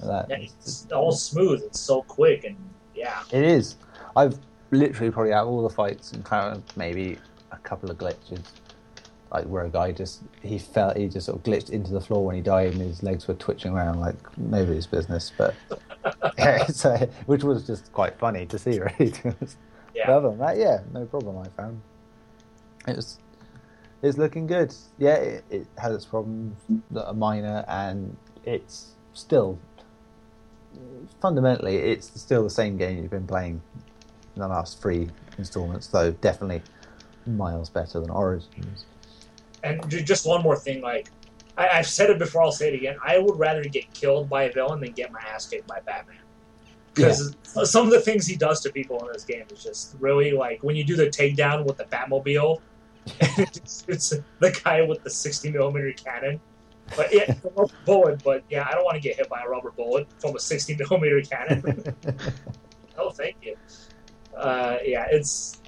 Like 0.00 0.28
Yeah, 0.30 0.36
that. 0.36 0.42
It's 0.44 0.54
it's 0.54 0.64
just- 0.64 0.92
all 0.92 1.12
smooth. 1.12 1.62
It's 1.62 1.80
so 1.80 2.02
quick 2.02 2.44
and 2.44 2.56
yeah. 2.94 3.22
It 3.32 3.42
is. 3.42 3.76
I've 4.16 4.38
literally 4.70 5.10
probably 5.10 5.32
out 5.34 5.46
of 5.46 5.52
all 5.52 5.62
the 5.62 5.74
fights 5.74 6.12
and 6.12 6.24
kind 6.24 6.56
of 6.56 6.62
maybe 6.76 7.18
a 7.52 7.58
couple 7.58 7.90
of 7.90 7.98
glitches. 7.98 8.40
Like 9.30 9.44
where 9.44 9.64
a 9.64 9.70
guy 9.70 9.92
just 9.92 10.22
he 10.42 10.58
felt 10.58 10.96
he 10.96 11.08
just 11.08 11.26
sort 11.26 11.38
of 11.38 11.44
glitched 11.44 11.70
into 11.70 11.92
the 11.92 12.00
floor 12.00 12.24
when 12.24 12.34
he 12.34 12.42
died 12.42 12.72
and 12.72 12.80
his 12.80 13.02
legs 13.02 13.28
were 13.28 13.34
twitching 13.34 13.72
around 13.72 14.00
like 14.00 14.16
nobody's 14.36 14.86
business. 14.86 15.32
But 15.36 15.54
yeah, 16.38 16.66
so, 16.66 16.90
uh, 16.90 17.06
which 17.26 17.44
was 17.44 17.66
just 17.66 17.92
quite 17.92 18.18
funny 18.18 18.46
to 18.46 18.58
see, 18.58 18.80
really. 18.98 19.12
to 19.12 19.22
be. 19.22 19.30
But 19.40 19.56
Yeah, 19.94 20.10
other 20.10 20.30
than 20.30 20.38
that, 20.38 20.56
yeah, 20.56 20.80
no 20.92 21.04
problem. 21.06 21.38
I 21.38 21.48
found 21.50 21.80
it 22.88 22.96
was 22.96 23.18
it's 24.02 24.18
looking 24.18 24.46
good. 24.46 24.74
Yeah, 24.98 25.14
it, 25.14 25.44
it 25.50 25.66
has 25.78 25.94
its 25.94 26.06
problems 26.06 26.56
that 26.90 27.06
are 27.06 27.14
minor, 27.14 27.64
and 27.68 28.16
it's 28.44 28.92
still 29.14 29.58
fundamentally 31.20 31.76
it's 31.76 32.10
still 32.20 32.44
the 32.44 32.50
same 32.50 32.76
game 32.76 33.02
you've 33.02 33.10
been 33.10 33.26
playing 33.26 33.60
in 34.34 34.42
the 34.42 34.48
last 34.48 34.80
three 34.80 35.08
installments, 35.38 35.86
though 35.88 36.12
definitely 36.12 36.62
miles 37.26 37.68
better 37.68 38.00
than 38.00 38.10
Origins. 38.10 38.84
And 39.62 39.88
just 39.88 40.26
one 40.26 40.42
more 40.42 40.56
thing. 40.56 40.80
Like 40.80 41.10
I, 41.56 41.68
I've 41.68 41.86
said 41.86 42.10
it 42.10 42.18
before, 42.18 42.42
I'll 42.42 42.52
say 42.52 42.68
it 42.68 42.74
again. 42.74 42.96
I 43.04 43.18
would 43.18 43.38
rather 43.38 43.62
get 43.64 43.92
killed 43.92 44.28
by 44.28 44.44
a 44.44 44.52
villain 44.52 44.80
than 44.80 44.92
get 44.92 45.12
my 45.12 45.20
ass 45.20 45.48
kicked 45.48 45.66
by 45.66 45.80
Batman. 45.80 46.16
Because 46.94 47.36
some 47.64 47.86
of 47.86 47.92
the 47.92 48.00
things 48.00 48.26
he 48.26 48.36
does 48.36 48.60
to 48.62 48.72
people 48.72 48.98
in 49.06 49.12
this 49.12 49.24
game 49.24 49.44
is 49.52 49.62
just 49.62 49.96
really 50.00 50.32
like 50.32 50.62
when 50.62 50.74
you 50.74 50.84
do 50.84 50.96
the 50.96 51.06
takedown 51.06 51.64
with 51.64 51.76
the 51.76 51.84
Batmobile, 51.84 52.60
it's, 53.20 53.84
it's 53.86 54.10
the 54.40 54.60
guy 54.64 54.82
with 54.82 55.02
the 55.04 55.10
60 55.10 55.52
millimeter 55.52 55.92
cannon. 55.92 56.40
But 56.96 57.14
yeah, 57.14 57.34
rubber 57.56 57.72
bullet. 57.86 58.22
But 58.24 58.42
yeah, 58.50 58.66
I 58.68 58.74
don't 58.74 58.84
want 58.84 58.96
to 58.96 59.00
get 59.00 59.16
hit 59.16 59.28
by 59.28 59.42
a 59.42 59.48
rubber 59.48 59.70
bullet 59.70 60.08
from 60.18 60.34
a 60.34 60.40
60 60.40 60.76
millimeter 60.76 61.20
cannon. 61.20 61.94
oh, 62.98 63.10
thank 63.10 63.36
you. 63.42 63.56
Uh, 64.36 64.78
yeah, 64.84 65.06
it's 65.10 65.60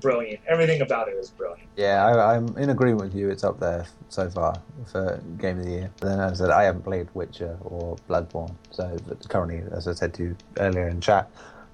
brilliant. 0.00 0.40
Everything 0.46 0.80
about 0.82 1.08
it 1.08 1.12
is 1.12 1.30
brilliant. 1.30 1.68
Yeah, 1.76 2.04
I, 2.04 2.36
I'm 2.36 2.56
in 2.58 2.70
agreement 2.70 3.02
with 3.02 3.14
you. 3.14 3.30
It's 3.30 3.44
up 3.44 3.60
there 3.60 3.86
so 4.08 4.28
far 4.30 4.60
for 4.90 5.20
Game 5.38 5.58
of 5.58 5.64
the 5.64 5.70
Year. 5.70 5.90
Then, 6.00 6.20
as 6.20 6.40
I 6.40 6.44
said, 6.44 6.50
I 6.50 6.64
haven't 6.64 6.82
played 6.82 7.08
Witcher 7.14 7.56
or 7.62 7.96
Bloodborne, 8.08 8.54
so 8.70 8.96
currently, 9.28 9.62
as 9.72 9.88
I 9.88 9.92
said 9.92 10.14
to 10.14 10.22
you 10.22 10.36
earlier 10.58 10.88
in 10.88 11.00
chat, 11.00 11.30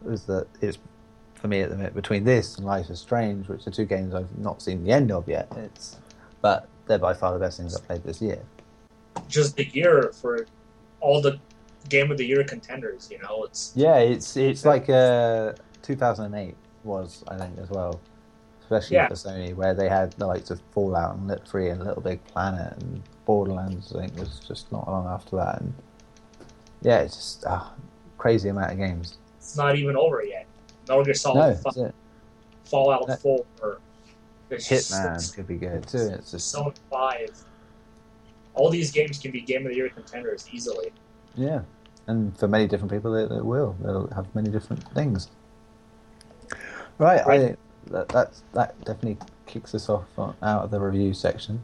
is 0.07 0.25
that 0.25 0.47
it's 0.61 0.79
for 1.35 1.49
me 1.49 1.61
at 1.61 1.71
the 1.71 1.77
minute 1.77 1.95
between 1.95 2.25
this 2.25 2.57
and 2.57 2.67
Life 2.67 2.89
is 2.89 3.01
Strange, 3.01 3.49
which 3.49 3.67
are 3.67 3.71
two 3.71 3.85
games 3.85 4.15
I've 4.15 4.39
not 4.39 4.63
seen 4.63 4.85
the 4.85 4.93
end 4.93 5.11
of 5.11 5.29
yet. 5.29 5.53
It's 5.57 5.97
but 6.41 6.69
they're 6.87 6.99
by 6.99 7.15
far 7.15 7.33
the 7.33 7.39
best 7.39 7.59
things 7.59 7.77
I've 7.77 7.87
played 7.87 8.05
this 8.05 8.21
year. 8.21 8.43
just 9.29 9.57
the 9.57 9.67
year 9.67 10.13
for 10.13 10.47
all 11.01 11.21
the 11.21 11.39
game 11.89 12.11
of 12.11 12.19
the 12.19 12.25
year 12.25 12.45
contenders. 12.45 13.09
You 13.11 13.19
know, 13.23 13.45
it's 13.45 13.73
Yeah, 13.75 13.99
it's 13.99 14.37
it's 14.37 14.65
like 14.65 14.89
uh, 14.89 15.53
2008 15.83 16.55
was 16.85 17.25
I 17.29 17.37
think 17.37 17.59
as 17.59 17.71
well 17.71 18.01
especially 18.63 18.97
Yeah. 18.97 19.09
for 19.09 19.15
Sony, 19.15 19.55
where 19.55 19.75
they 19.75 19.89
had 19.89 20.13
the 20.13 20.27
likes 20.27 20.51
of 20.51 20.61
Fallout 20.73 21.17
and 21.17 21.29
Lit 21.29 21.47
Free 21.47 21.69
and 21.71 21.85
Little 21.85 22.01
Big 22.03 22.25
Planet 22.27 22.73
and 22.81 23.03
Borderlands. 23.27 23.93
I 23.95 24.01
think 24.07 24.19
was 24.19 24.39
just 24.41 24.71
not 24.73 24.89
long 24.89 25.07
after 25.07 25.37
that, 25.37 25.61
and 25.61 25.75
yeah, 26.81 27.01
it's 27.01 27.17
just 27.17 27.45
ah, 27.47 27.73
crazy 28.19 28.49
amount 28.49 28.73
of 28.73 28.79
games. 28.79 29.19
It's 29.39 29.57
not 29.57 29.77
even 29.77 29.97
over 29.97 30.23
yet. 30.25 30.47
Metal 30.89 31.05
Gear 31.05 31.13
No, 31.13 31.55
Solid, 31.55 31.61
it. 31.77 31.95
Fallout 32.65 33.07
That- 33.09 33.21
4, 33.21 33.45
there's 34.49 34.67
just- 34.69 34.91
Hitman 34.93 35.35
could 35.35 35.47
be 35.47 35.57
good 35.57 35.87
too. 35.87 35.99
It's 35.99 36.31
just 36.31 36.53
Persona 36.55 36.73
5. 36.91 37.45
All 38.55 38.71
these 38.71 38.91
games 38.93 39.19
can 39.19 39.31
be 39.33 39.41
Game 39.41 39.65
of 39.67 39.71
the 39.71 39.77
Year 39.77 39.89
contenders 39.91 40.49
easily. 40.53 40.93
yeah, 41.35 41.63
and 42.07 42.37
for 42.39 42.49
many 42.49 42.67
different 42.67 42.91
people, 42.93 43.15
it 43.17 43.45
will. 43.45 43.77
They'll 43.81 44.07
have 44.09 44.33
many 44.35 44.51
different 44.51 44.83
things. 44.95 45.29
Right, 46.99 47.27
I 47.27 47.57
that 47.91 48.09
that's, 48.09 48.43
that 48.55 48.79
definitely 48.85 49.19
kicks 49.47 49.75
us 49.75 49.89
off 49.89 50.07
on, 50.17 50.35
out 50.43 50.65
of 50.65 50.71
the 50.71 50.81
review 50.81 51.15
section. 51.15 51.61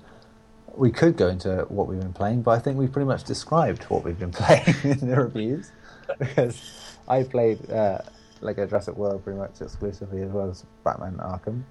We 0.74 0.90
could 0.90 1.16
go 1.16 1.28
into 1.28 1.66
what 1.68 1.88
we've 1.88 2.00
been 2.00 2.12
playing, 2.12 2.42
but 2.42 2.52
I 2.52 2.58
think 2.58 2.76
we've 2.76 2.92
pretty 2.92 3.06
much 3.06 3.24
described 3.24 3.84
what 3.84 4.04
we've 4.04 4.18
been 4.18 4.32
playing 4.32 4.74
in 4.84 5.08
the 5.08 5.16
reviews 5.16 5.72
because 6.18 6.60
I 7.08 7.22
played 7.24 7.70
uh, 7.70 7.98
Lego 8.40 8.66
Jurassic 8.66 8.96
World 8.96 9.24
pretty 9.24 9.38
much 9.38 9.60
exclusively 9.60 10.22
as 10.22 10.30
well 10.30 10.50
as 10.50 10.64
Batman 10.84 11.16
Arkham. 11.16 11.62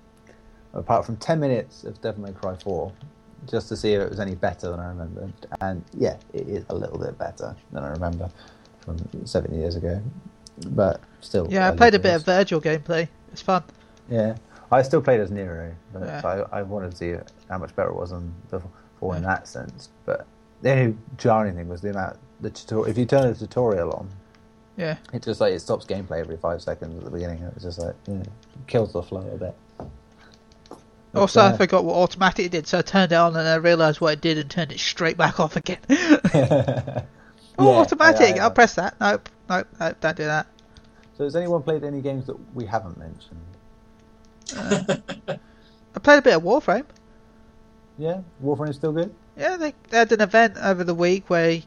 Apart 0.74 1.06
from 1.06 1.18
ten 1.18 1.40
minutes 1.40 1.86
of 1.86 2.00
Devil 2.02 2.24
May 2.24 2.34
Cry 2.34 2.56
Four, 2.56 2.92
just 3.50 3.70
to 3.70 3.78
see 3.78 3.94
if 3.94 4.02
it 4.02 4.10
was 4.10 4.20
any 4.20 4.36
better 4.36 4.70
than 4.70 4.80
I 4.80 4.90
remembered, 4.90 5.34
and 5.62 5.84
yeah, 5.94 6.18
it 6.34 6.48
is 6.48 6.66
a 6.70 6.76
little 6.76 7.00
bit 7.00 7.18
better 7.18 7.56
than 7.72 7.84
I 7.84 7.90
remember 7.90 8.30
from 8.82 8.98
seven 9.26 9.58
years 9.58 9.76
ago, 9.76 10.02
but 10.68 11.00
still. 11.22 11.48
Yeah, 11.50 11.70
I 11.70 11.76
played 11.76 11.96
a 11.96 12.00
bit 12.00 12.16
of 12.16 12.24
Vergil 12.24 12.62
gameplay. 12.62 13.08
It's 13.38 13.44
fun. 13.44 13.64
Yeah, 14.10 14.36
I 14.72 14.82
still 14.82 15.00
played 15.00 15.20
as 15.20 15.30
Nero, 15.30 15.72
but 15.94 16.02
Yeah. 16.02 16.22
so 16.22 16.50
I, 16.52 16.60
I 16.60 16.62
wanted 16.64 16.90
to 16.90 16.98
see 16.98 17.14
how 17.50 17.60
much 17.60 17.76
better 17.76 17.90
it 17.90 17.96
was 17.96 18.10
than 18.10 18.34
before 18.50 19.16
in 19.16 19.22
that 19.22 19.48
sense. 19.48 19.90
But 20.08 20.26
the 20.64 20.72
only 20.72 20.98
jarring 21.18 21.54
thing 21.56 21.68
was 21.70 21.82
the 21.82 21.92
amount 21.92 22.18
the 22.42 22.50
tutorial. 22.50 22.86
If 22.90 22.98
you 22.98 23.06
turn 23.06 23.32
the 23.32 23.36
tutorial 23.38 23.92
on, 23.92 24.10
Yeah. 24.76 24.98
it 25.14 25.22
just 25.22 25.40
like 25.40 25.54
it 25.54 25.60
stops 25.60 25.86
gameplay 25.86 26.20
every 26.20 26.38
five 26.38 26.64
seconds 26.64 26.98
at 26.98 27.04
the 27.04 27.12
beginning. 27.12 27.44
It 27.44 27.54
was 27.54 27.62
just 27.64 27.78
like 27.78 27.94
yeah, 28.08 28.22
it 28.22 28.30
kills 28.66 28.92
the 28.94 29.04
flow 29.04 29.22
a 29.32 29.38
bit. 29.38 29.56
But, 31.12 31.20
Also, 31.22 31.40
I 31.42 31.50
uh, 31.50 31.58
forgot 31.58 31.86
what 31.86 31.96
automatic 31.96 32.48
it 32.48 32.52
did, 32.52 32.66
so 32.68 32.80
I 32.80 32.82
turned 32.82 33.12
it 33.12 33.16
on 33.16 33.36
and 33.36 33.48
I 33.48 33.56
realised 33.56 34.02
what 34.02 34.14
it 34.14 34.22
did 34.22 34.40
and 34.40 34.50
turned 34.50 34.72
it 34.72 34.80
straight 34.80 35.16
back 35.18 35.40
off 35.40 35.56
again. 35.56 35.78
yeah, 35.90 37.04
oh, 37.60 37.72
I- 37.72 37.76
automatic! 37.82 38.38
I- 38.38 38.40
I'll 38.40 38.52
press 38.52 38.74
that. 38.76 38.96
Nope, 39.00 39.30
nope, 39.48 39.68
nope, 39.80 39.98
don't 40.02 40.18
do 40.18 40.26
that. 40.26 40.48
So 41.18 41.24
has 41.24 41.36
anyone 41.36 41.64
played 41.64 41.84
any 41.84 42.02
games 42.02 42.28
that 42.28 42.38
we 42.54 42.66
haven't 42.66 42.98
mentioned? 42.98 43.40
I 45.96 46.00
played 46.00 46.20
a 46.20 46.22
bit 46.22 46.36
of 46.36 46.44
Warframe. 46.44 46.86
Yeah, 47.98 48.22
Warframe 48.44 48.70
is 48.70 48.76
still 48.76 48.92
good. 48.92 49.12
Yeah, 49.36 49.58
they, 49.58 49.74
they 49.90 49.98
had 49.98 50.12
an 50.12 50.22
event 50.22 50.58
over 50.62 50.84
the 50.84 50.94
week 50.94 51.28
where, 51.28 51.60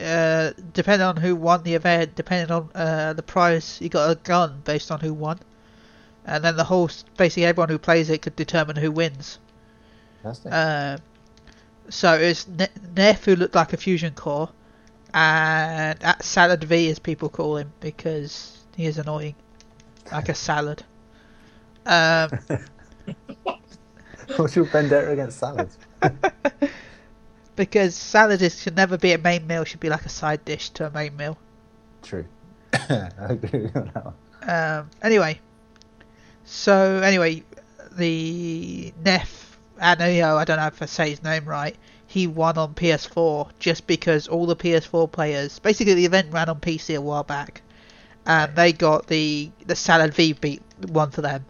uh, 0.00 0.52
depending 0.72 1.06
on 1.06 1.16
who 1.16 1.34
won 1.34 1.64
the 1.64 1.74
event, 1.74 2.14
depending 2.14 2.54
on 2.54 2.70
uh, 2.76 3.12
the 3.14 3.24
prize, 3.24 3.80
you 3.80 3.88
got 3.88 4.10
a 4.10 4.14
gun 4.14 4.62
based 4.64 4.92
on 4.92 5.00
who 5.00 5.12
won. 5.12 5.40
And 6.24 6.44
then 6.44 6.56
the 6.56 6.64
whole, 6.64 6.88
basically 7.16 7.44
everyone 7.44 7.70
who 7.70 7.78
plays 7.78 8.08
it 8.08 8.22
could 8.22 8.36
determine 8.36 8.76
who 8.76 8.92
wins. 8.92 9.40
Fantastic. 10.22 10.52
Uh, 10.52 10.98
so 11.88 12.14
it's 12.14 12.46
Ne- 12.46 12.68
Nef 12.96 13.24
who 13.24 13.34
looked 13.34 13.56
like 13.56 13.72
a 13.72 13.76
fusion 13.76 14.14
core, 14.14 14.50
and 15.12 15.98
Salad 16.20 16.62
V 16.62 16.88
as 16.88 17.00
people 17.00 17.28
call 17.28 17.56
him 17.56 17.72
because 17.80 18.61
he 18.76 18.86
is 18.86 18.98
annoying, 18.98 19.34
like 20.10 20.28
a 20.28 20.34
salad. 20.34 20.84
Um, 21.86 22.30
What's 24.36 24.56
your 24.56 24.64
vendetta 24.66 25.10
against 25.10 25.38
salads? 25.38 25.76
because 27.56 27.94
salad 27.94 28.40
is 28.40 28.60
should 28.60 28.76
never 28.76 28.96
be 28.96 29.12
a 29.12 29.18
main 29.18 29.46
meal; 29.46 29.64
should 29.64 29.80
be 29.80 29.88
like 29.88 30.06
a 30.06 30.08
side 30.08 30.44
dish 30.44 30.70
to 30.70 30.86
a 30.86 30.90
main 30.90 31.16
meal. 31.16 31.36
True. 32.02 32.24
I 32.72 33.08
agree 33.28 33.62
with 33.62 33.74
you 33.74 33.80
on 33.80 33.90
that 33.94 34.04
one. 34.04 34.14
Um, 34.44 34.90
anyway, 35.02 35.40
so 36.44 36.98
anyway, 36.98 37.44
the 37.92 38.92
Nef 39.04 39.58
Anyo, 39.80 40.36
I 40.36 40.44
don't 40.44 40.56
know 40.58 40.66
if 40.66 40.82
I 40.82 40.86
say 40.86 41.10
his 41.10 41.22
name 41.22 41.44
right. 41.44 41.76
He 42.06 42.26
won 42.26 42.58
on 42.58 42.74
PS4 42.74 43.50
just 43.58 43.86
because 43.86 44.28
all 44.28 44.46
the 44.46 44.56
PS4 44.56 45.10
players, 45.10 45.58
basically 45.58 45.94
the 45.94 46.04
event 46.04 46.32
ran 46.32 46.48
on 46.48 46.60
PC 46.60 46.96
a 46.96 47.00
while 47.00 47.22
back, 47.22 47.61
Uh, 48.26 48.46
and 48.48 48.56
they 48.56 48.72
got 48.72 49.06
the 49.06 49.52
the 49.66 49.76
Salad 49.76 50.14
V 50.14 50.32
beat 50.34 50.62
one 50.78 51.10
for 51.10 51.22
them. 51.22 51.46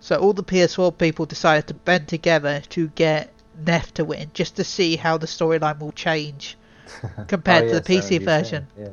So 0.00 0.16
all 0.18 0.32
the 0.34 0.44
PS4 0.44 0.90
people 0.92 1.26
decided 1.26 1.66
to 1.68 1.74
band 1.74 2.08
together 2.08 2.60
to 2.70 2.88
get 2.88 3.32
Nef 3.54 3.92
to 3.94 4.04
win, 4.04 4.30
just 4.34 4.56
to 4.56 4.64
see 4.64 4.96
how 4.96 5.18
the 5.18 5.26
storyline 5.26 5.78
will 5.78 5.92
change 5.92 6.58
compared 7.28 7.64
Oh, 7.64 7.68
to 7.68 7.72
yeah, 7.72 7.78
the 7.78 7.82
PC 7.82 8.18
version. 8.18 8.68
Yeah. 8.76 8.90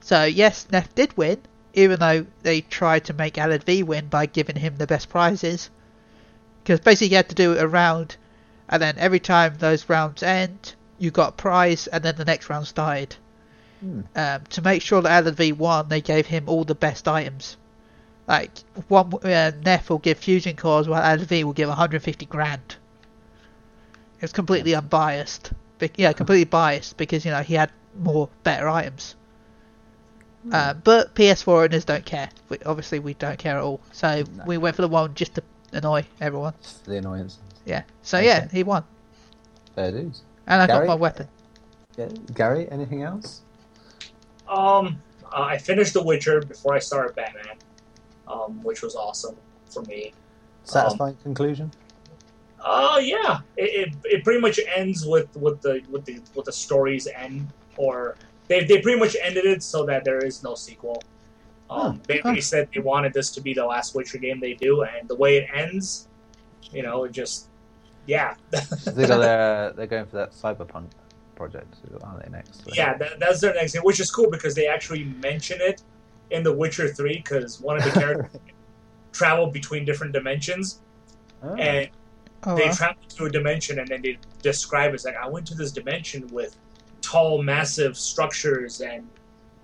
So 0.00 0.24
yes, 0.24 0.68
Nef 0.70 0.94
did 0.94 1.16
win, 1.16 1.42
even 1.72 2.00
though 2.00 2.26
they 2.42 2.62
tried 2.62 3.04
to 3.06 3.12
make 3.14 3.34
Alad 3.34 3.64
V 3.64 3.82
win 3.82 4.08
by 4.08 4.26
giving 4.26 4.56
him 4.56 4.76
the 4.76 4.86
best 4.86 5.08
prizes. 5.08 5.70
Because 6.62 6.80
basically 6.80 7.08
you 7.08 7.16
had 7.16 7.28
to 7.30 7.34
do 7.34 7.58
a 7.58 7.66
round, 7.66 8.16
and 8.68 8.80
then 8.82 8.98
every 8.98 9.20
time 9.20 9.56
those 9.58 9.88
rounds 9.88 10.22
end, 10.22 10.74
you 10.98 11.10
got 11.10 11.28
a 11.30 11.32
prize, 11.32 11.86
and 11.86 12.04
then 12.04 12.16
the 12.16 12.24
next 12.24 12.48
round 12.50 12.66
started. 12.66 13.16
Hmm. 13.80 14.00
Um, 14.16 14.42
to 14.50 14.62
make 14.62 14.82
sure 14.82 15.02
that 15.02 15.24
V 15.24 15.52
won, 15.52 15.88
they 15.88 16.00
gave 16.00 16.26
him 16.26 16.44
all 16.48 16.64
the 16.64 16.74
best 16.74 17.06
items. 17.06 17.56
Like 18.26 18.50
one, 18.88 19.12
uh, 19.24 19.52
Nef 19.64 19.88
will 19.88 19.98
give 19.98 20.18
fusion 20.18 20.56
cores, 20.56 20.88
while 20.88 21.16
V 21.16 21.44
will 21.44 21.52
give 21.52 21.68
150 21.68 22.26
grand. 22.26 22.76
It 24.16 24.22
was 24.22 24.32
completely 24.32 24.74
unbiased. 24.74 25.52
Be- 25.78 25.90
yeah, 25.96 26.12
completely 26.12 26.44
biased 26.50 26.96
because 26.96 27.24
you 27.24 27.30
know 27.30 27.42
he 27.42 27.54
had 27.54 27.70
more 27.96 28.28
better 28.42 28.68
items. 28.68 29.14
Uh, 30.52 30.72
but 30.72 31.14
PS4 31.14 31.64
owners 31.64 31.84
don't 31.84 32.04
care. 32.06 32.30
We, 32.48 32.58
obviously, 32.64 33.00
we 33.00 33.14
don't 33.14 33.38
care 33.38 33.58
at 33.58 33.62
all. 33.62 33.80
So 33.92 34.24
No. 34.36 34.44
we 34.46 34.56
went 34.56 34.76
for 34.76 34.82
the 34.82 34.88
one 34.88 35.14
just 35.14 35.34
to 35.34 35.42
annoy 35.72 36.06
everyone. 36.20 36.54
The 36.84 36.96
annoyance. 36.96 37.38
Yeah. 37.66 37.82
So 38.02 38.18
yeah, 38.18 38.48
he 38.48 38.62
won, 38.62 38.84
Fair 39.74 39.90
dues. 39.92 40.22
and 40.46 40.62
I 40.62 40.66
Gary? 40.66 40.86
got 40.86 40.92
my 40.92 40.94
weapon. 40.94 41.28
Yeah. 41.96 42.08
Gary, 42.34 42.70
anything 42.70 43.02
else? 43.02 43.42
Um, 44.48 45.00
uh, 45.32 45.42
I 45.42 45.58
finished 45.58 45.94
The 45.94 46.02
Witcher 46.02 46.40
before 46.40 46.74
I 46.74 46.78
started 46.78 47.14
Batman, 47.14 47.56
um, 48.26 48.62
which 48.62 48.82
was 48.82 48.94
awesome 48.96 49.36
for 49.70 49.82
me. 49.82 50.12
Satisfying 50.64 51.16
conclusion? 51.22 51.70
Uh, 52.60 52.98
yeah, 53.00 53.40
it, 53.56 53.88
it, 53.88 53.94
it 54.04 54.24
pretty 54.24 54.40
much 54.40 54.58
ends 54.74 55.06
with, 55.06 55.34
with 55.36 55.60
the 55.62 55.80
with 55.90 56.04
the 56.04 56.20
with 56.34 56.44
the 56.44 56.52
stories 56.52 57.06
end, 57.06 57.48
or 57.76 58.16
they 58.48 58.64
they 58.64 58.80
pretty 58.80 58.98
much 58.98 59.16
ended 59.22 59.44
it 59.44 59.62
so 59.62 59.86
that 59.86 60.04
there 60.04 60.18
is 60.18 60.42
no 60.42 60.54
sequel. 60.54 61.02
Um, 61.70 62.00
they 62.06 62.18
huh. 62.18 62.32
they 62.32 62.40
said 62.40 62.68
they 62.74 62.80
wanted 62.80 63.12
this 63.12 63.30
to 63.32 63.40
be 63.40 63.54
the 63.54 63.64
last 63.64 63.94
Witcher 63.94 64.18
game 64.18 64.40
they 64.40 64.54
do, 64.54 64.82
and 64.82 65.08
the 65.08 65.14
way 65.14 65.36
it 65.36 65.48
ends, 65.54 66.08
you 66.72 66.82
know, 66.82 67.04
it 67.04 67.12
just 67.12 67.48
yeah, 68.06 68.34
they 68.50 69.06
got 69.06 69.18
their, 69.20 69.72
they're 69.72 69.86
going 69.86 70.06
for 70.06 70.16
that 70.16 70.32
cyberpunk 70.32 70.88
project, 71.38 71.74
aren't 72.02 72.22
they, 72.24 72.30
next? 72.30 72.62
yeah, 72.74 72.96
that, 72.98 73.18
that's 73.20 73.40
their 73.40 73.54
next 73.54 73.72
thing, 73.72 73.82
which 73.82 74.00
is 74.00 74.10
cool 74.10 74.28
because 74.30 74.54
they 74.54 74.66
actually 74.66 75.04
mention 75.22 75.58
it 75.60 75.82
in 76.30 76.42
The 76.42 76.52
Witcher 76.52 76.88
Three 76.88 77.16
because 77.18 77.60
one 77.60 77.76
of 77.78 77.84
the 77.84 77.90
characters 77.90 78.40
traveled 79.12 79.52
between 79.52 79.84
different 79.84 80.12
dimensions 80.12 80.80
Oh. 81.42 81.54
and 81.54 81.88
Oh, 82.44 82.56
they 82.56 82.64
well. 82.66 82.74
travel 82.74 83.02
to 83.16 83.24
a 83.26 83.30
dimension 83.30 83.78
and 83.80 83.88
then 83.88 84.02
they 84.02 84.18
describe 84.42 84.90
it 84.92 84.94
as 84.94 85.04
like 85.04 85.16
I 85.16 85.28
went 85.28 85.46
to 85.48 85.54
this 85.54 85.72
dimension 85.72 86.26
with 86.28 86.56
tall, 87.00 87.42
massive 87.42 87.96
structures 87.96 88.80
and 88.80 89.06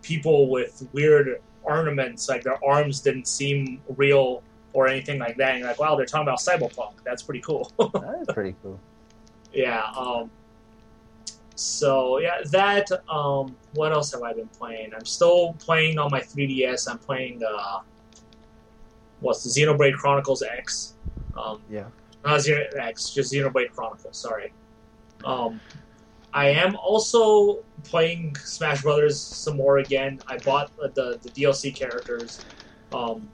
people 0.03 0.49
with 0.51 0.87
weird 0.93 1.41
ornaments, 1.63 2.29
like 2.29 2.43
their 2.43 2.59
arms 2.65 3.01
didn't 3.01 3.27
seem 3.29 3.81
real 3.97 4.43
or 4.73 4.87
anything 4.89 5.19
like 5.21 5.37
that. 5.37 5.51
And 5.51 5.59
you're 5.61 5.69
like, 5.69 5.79
wow, 5.81 5.95
they're 5.97 6.05
talking 6.07 6.27
about 6.29 6.39
cyberpunk. 6.41 6.95
That's 7.05 7.23
pretty 7.23 7.41
cool. 7.41 7.71
That's 7.93 8.33
pretty 8.33 8.55
cool. 8.63 8.79
yeah. 9.53 9.83
Um, 9.97 10.31
so 11.55 12.19
yeah, 12.19 12.39
that. 12.51 12.89
Um, 13.09 13.57
what 13.75 13.93
else 13.93 14.13
have 14.13 14.23
I 14.23 14.33
been 14.33 14.49
playing? 14.49 14.93
I'm 14.95 15.05
still 15.07 15.55
playing 15.55 15.99
on 15.99 16.11
my 16.11 16.21
3DS. 16.21 16.89
I'm 16.91 16.99
playing. 16.99 17.43
Uh, 17.43 17.81
what's 19.21 19.43
the 19.43 19.51
Xenoblade 19.51 19.95
Chronicles 19.95 20.43
X? 20.43 20.95
Um, 21.37 21.63
Yeah. 21.69 21.89
not 22.25 22.41
Xeno 22.41 22.65
X, 22.79 23.11
just 23.11 23.33
Xenoblade 23.33 23.71
Chronicles. 23.71 24.19
Sorry. 24.19 24.53
Um, 25.25 25.61
I 26.33 26.49
am 26.49 26.75
also 26.77 27.63
playing 27.85 28.35
Smash 28.37 28.83
Brothers 28.83 29.21
some 29.21 29.57
more 29.57 29.79
again. 29.79 30.21
I 30.27 30.39
bought 30.39 30.73
the 30.95 31.19
the 31.23 31.31
DLC 31.31 31.75
characters. 31.75 32.45
Um, 32.93 33.29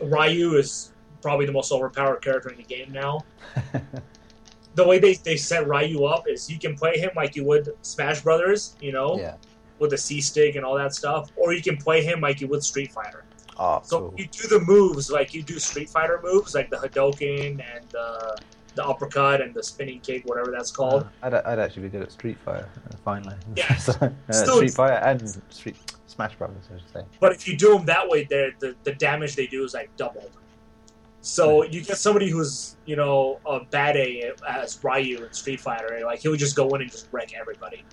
Ryu 0.00 0.54
is 0.56 0.92
probably 1.22 1.46
the 1.46 1.52
most 1.52 1.72
overpowered 1.72 2.22
character 2.22 2.50
in 2.50 2.58
the 2.58 2.62
game 2.64 2.92
now. 2.92 3.24
The 4.76 4.86
way 4.86 4.98
they, 4.98 5.14
they 5.14 5.36
set 5.36 5.66
Ryu 5.66 6.04
up 6.04 6.28
is 6.28 6.50
you 6.50 6.58
can 6.58 6.76
play 6.76 6.98
him 6.98 7.10
like 7.16 7.34
you 7.34 7.44
would 7.44 7.74
Smash 7.82 8.20
Brothers, 8.20 8.76
you 8.80 8.92
know, 8.92 9.18
yeah. 9.18 9.36
with 9.78 9.90
the 9.90 9.98
C 9.98 10.20
stick 10.20 10.54
and 10.56 10.64
all 10.64 10.76
that 10.76 10.94
stuff, 10.94 11.30
or 11.34 11.52
you 11.52 11.62
can 11.62 11.76
play 11.76 12.02
him 12.02 12.20
like 12.20 12.40
you 12.40 12.46
would 12.48 12.62
Street 12.62 12.92
Fighter. 12.92 13.24
Oh, 13.58 13.80
So 13.82 14.00
cool. 14.00 14.14
you 14.18 14.26
do 14.26 14.48
the 14.48 14.60
moves 14.60 15.10
like 15.10 15.32
you 15.34 15.42
do 15.42 15.58
Street 15.58 15.88
Fighter 15.88 16.20
moves, 16.22 16.54
like 16.54 16.68
the 16.70 16.76
Hadoken 16.76 17.52
and 17.74 17.94
uh, 17.98 18.36
the 18.74 18.84
uppercut 18.84 19.40
and 19.40 19.54
the 19.54 19.62
spinning 19.62 20.00
kick, 20.00 20.26
whatever 20.26 20.50
that's 20.50 20.70
called. 20.70 21.04
Uh, 21.04 21.26
I'd, 21.26 21.34
I'd 21.34 21.58
actually 21.58 21.84
be 21.84 21.88
good 21.88 22.02
at 22.02 22.12
Street 22.12 22.36
Fighter, 22.44 22.68
uh, 22.90 22.96
finally. 23.04 23.36
Yeah. 23.56 23.74
So, 23.78 23.92
uh, 24.28 24.32
Street 24.32 24.74
Fighter 24.74 25.02
and 25.04 25.42
Street 25.48 25.76
Smash 26.06 26.34
Brothers, 26.36 26.68
I 26.72 26.78
should 26.78 26.92
say. 26.92 27.02
But 27.18 27.32
if 27.32 27.48
you 27.48 27.56
do 27.56 27.72
them 27.74 27.86
that 27.86 28.06
way, 28.06 28.24
the 28.24 28.74
the 28.84 28.92
damage 28.92 29.36
they 29.36 29.46
do 29.46 29.64
is 29.64 29.72
like 29.72 29.88
doubled. 29.96 30.32
So 31.26 31.64
you 31.64 31.82
get 31.82 31.98
somebody 31.98 32.30
who's 32.30 32.76
you 32.86 32.94
know 32.94 33.40
a 33.44 33.58
bad 33.58 33.96
A 33.96 34.30
as 34.48 34.78
Ryu 34.84 35.24
in 35.24 35.32
Street 35.32 35.58
Fighter, 35.58 36.00
like 36.04 36.20
he 36.20 36.28
would 36.28 36.38
just 36.38 36.54
go 36.54 36.68
in 36.76 36.82
and 36.82 36.90
just 36.90 37.08
wreck 37.10 37.32
everybody, 37.34 37.84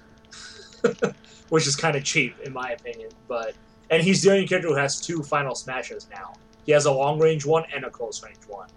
which 1.50 1.66
is 1.66 1.76
kind 1.76 1.96
of 1.96 2.04
cheap 2.04 2.40
in 2.42 2.54
my 2.54 2.70
opinion. 2.70 3.10
But 3.28 3.56
and 3.90 4.04
he's 4.04 4.22
the 4.22 4.30
only 4.30 4.48
character 4.48 4.70
who 4.70 4.76
has 4.76 5.02
two 5.02 5.24
final 5.24 5.56
smashes 5.56 6.08
now. 6.12 6.36
He 6.68 6.72
has 6.74 6.86
a 6.86 6.92
long 6.92 7.20
range 7.20 7.44
one 7.44 7.64
and 7.74 7.86
a 7.86 7.90
close 7.90 8.24
range 8.24 8.38
one. 8.48 8.70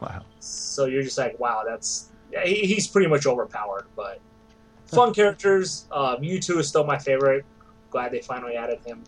Wow. 0.00 0.24
So 0.40 0.86
you're 0.86 1.04
just 1.04 1.16
like, 1.16 1.38
wow, 1.38 1.62
that's 1.64 2.10
he, 2.44 2.66
he's 2.66 2.88
pretty 2.88 3.06
much 3.06 3.24
overpowered. 3.24 3.86
But 3.94 4.20
fun 4.86 5.14
characters. 5.14 5.86
Uh, 5.92 6.16
Mewtwo 6.16 6.58
is 6.58 6.66
still 6.66 6.84
my 6.84 6.98
favorite. 6.98 7.44
Glad 7.90 8.10
they 8.10 8.20
finally 8.20 8.56
added 8.56 8.80
him. 8.84 9.04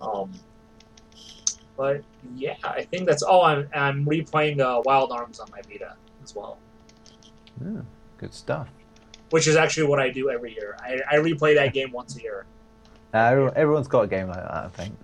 Um, 0.00 0.32
but 1.80 2.02
yeah, 2.36 2.56
I 2.62 2.82
think 2.82 3.06
that's 3.08 3.22
all. 3.22 3.42
I'm 3.42 3.66
I'm 3.74 4.04
replaying 4.04 4.60
uh, 4.60 4.82
Wild 4.84 5.12
Arms 5.12 5.40
on 5.40 5.48
my 5.50 5.62
Vita 5.62 5.94
as 6.22 6.34
well, 6.34 6.58
Yeah, 7.64 7.80
good 8.18 8.34
stuff. 8.34 8.68
which 9.30 9.46
is 9.46 9.56
actually 9.56 9.86
what 9.86 9.98
I 9.98 10.10
do 10.10 10.28
every 10.28 10.52
year. 10.52 10.76
I, 10.82 11.00
I 11.10 11.16
replay 11.16 11.54
that 11.54 11.72
game 11.72 11.90
once 11.90 12.16
a 12.16 12.22
year. 12.22 12.44
Uh, 13.12 13.18
everyone, 13.18 13.52
everyone's 13.56 13.88
got 13.88 14.02
a 14.02 14.06
game 14.06 14.28
like 14.28 14.36
that, 14.36 14.54
I 14.54 14.68
think. 14.68 14.94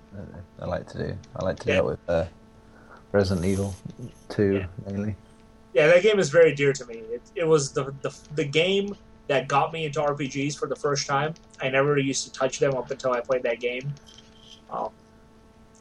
I 0.63 0.65
like 0.67 0.87
to 0.93 0.99
do. 0.99 1.19
I 1.35 1.45
like 1.45 1.59
to 1.59 1.65
do 1.67 1.71
Yeah. 1.73 1.77
that 1.79 1.85
with 1.85 1.99
uh, 2.09 2.25
Resident 3.11 3.45
Evil 3.45 3.75
2, 4.29 4.55
Yeah. 4.55 4.67
mainly. 4.87 5.17
Yeah, 5.75 5.89
that 5.89 6.05
game 6.05 6.21
is 6.21 6.31
very 6.31 6.55
dear 6.55 6.73
to 6.73 6.87
me. 6.87 6.99
It, 7.17 7.23
it 7.35 7.45
was 7.49 7.73
the, 7.73 7.93
the 8.03 8.17
the 8.37 8.45
game 8.45 8.95
that 9.27 9.49
got 9.49 9.73
me 9.73 9.87
into 9.87 9.99
RPGs 10.01 10.57
for 10.57 10.69
the 10.69 10.77
first 10.77 11.09
time. 11.09 11.35
I 11.61 11.69
never 11.69 11.99
used 11.99 12.23
to 12.27 12.33
touch 12.33 12.61
them 12.61 12.75
up 12.77 12.93
until 12.93 13.11
I 13.13 13.21
played 13.23 13.43
that 13.43 13.59
game. 13.59 13.93
Um, 14.71 14.91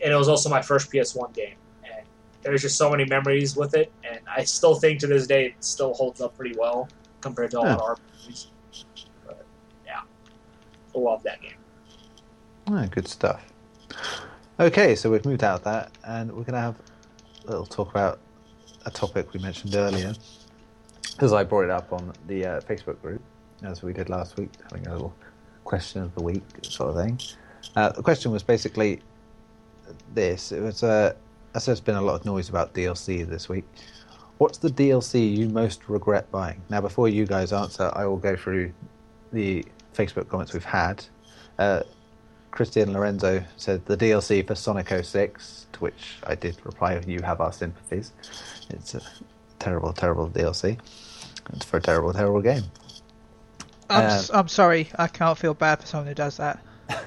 and 0.03 0.13
it 0.13 0.15
was 0.15 0.27
also 0.27 0.49
my 0.49 0.61
first 0.61 0.91
PS1 0.91 1.33
game. 1.33 1.55
And 1.83 2.05
there's 2.41 2.61
just 2.61 2.77
so 2.77 2.91
many 2.91 3.05
memories 3.05 3.55
with 3.55 3.75
it. 3.75 3.91
And 4.09 4.19
I 4.27 4.43
still 4.43 4.75
think 4.75 4.99
to 4.99 5.07
this 5.07 5.25
day 5.27 5.47
it 5.47 5.55
still 5.59 5.93
holds 5.93 6.21
up 6.21 6.37
pretty 6.37 6.55
well 6.57 6.87
compared 7.21 7.51
to 7.51 7.59
a 7.59 7.61
lot 7.61 7.79
of 7.79 7.99
RPGs. 8.27 8.47
But 9.25 9.45
yeah, 9.85 10.01
I 10.95 10.97
love 10.97 11.23
that 11.23 11.41
game. 11.41 11.57
Oh, 12.67 12.85
good 12.87 13.07
stuff. 13.07 13.43
Okay, 14.59 14.95
so 14.95 15.11
we've 15.11 15.25
moved 15.25 15.43
out 15.43 15.59
of 15.59 15.63
that, 15.65 15.91
and 16.05 16.29
we're 16.29 16.43
going 16.43 16.53
to 16.53 16.61
have 16.61 16.75
a 17.45 17.49
little 17.49 17.65
talk 17.65 17.91
about 17.91 18.19
a 18.85 18.91
topic 18.91 19.33
we 19.33 19.39
mentioned 19.39 19.75
earlier, 19.75 20.13
because 21.11 21.33
I 21.33 21.43
brought 21.43 21.65
it 21.65 21.69
up 21.69 21.91
on 21.91 22.13
the 22.27 22.45
uh, 22.45 22.61
Facebook 22.61 23.01
group, 23.01 23.21
as 23.63 23.83
we 23.83 23.91
did 23.91 24.09
last 24.09 24.37
week, 24.37 24.51
having 24.63 24.87
a 24.87 24.93
little 24.93 25.13
question 25.63 26.03
of 26.03 26.15
the 26.15 26.23
week 26.23 26.43
sort 26.61 26.91
of 26.91 27.03
thing. 27.03 27.19
Uh, 27.75 27.89
the 27.89 28.01
question 28.01 28.31
was 28.31 28.43
basically 28.43 29.01
this: 30.13 30.51
it 30.51 30.61
was, 30.61 30.83
uh, 30.83 31.13
I 31.53 31.59
said 31.59 31.71
there's 31.71 31.81
been 31.81 31.95
a 31.95 32.01
lot 32.01 32.15
of 32.15 32.25
noise 32.25 32.49
about 32.49 32.73
DLC 32.73 33.27
this 33.27 33.47
week. 33.49 33.65
What's 34.37 34.57
the 34.57 34.69
DLC 34.69 35.37
you 35.37 35.47
most 35.49 35.87
regret 35.87 36.29
buying? 36.31 36.61
Now, 36.69 36.81
before 36.81 37.07
you 37.07 37.25
guys 37.25 37.53
answer, 37.53 37.91
I 37.95 38.05
will 38.05 38.17
go 38.17 38.35
through 38.35 38.73
the 39.31 39.65
Facebook 39.95 40.27
comments 40.27 40.51
we've 40.53 40.63
had. 40.65 41.05
Uh, 41.57 41.83
Christian 42.51 42.91
Lorenzo 42.93 43.43
said 43.57 43.85
the 43.85 43.95
DLC 43.97 44.45
for 44.45 44.55
Sonic 44.55 44.89
06, 44.89 45.67
to 45.73 45.79
which 45.79 46.17
I 46.25 46.35
did 46.35 46.57
reply, 46.65 47.01
you 47.07 47.21
have 47.21 47.39
our 47.41 47.51
sympathies. 47.53 48.11
It's 48.69 48.95
a 48.95 49.01
terrible, 49.59 49.93
terrible 49.93 50.29
DLC. 50.29 50.79
It's 51.53 51.65
for 51.65 51.77
a 51.77 51.81
terrible, 51.81 52.11
terrible 52.13 52.41
game. 52.41 52.63
I'm, 53.89 54.01
Um, 54.05 54.07
s- 54.09 54.31
I'm 54.33 54.47
sorry, 54.47 54.89
I 54.97 55.07
can't 55.07 55.37
feel 55.37 55.53
bad 55.53 55.79
for 55.81 55.85
someone 55.87 56.07
who 56.07 56.13
does 56.15 56.37
that. 56.37 56.59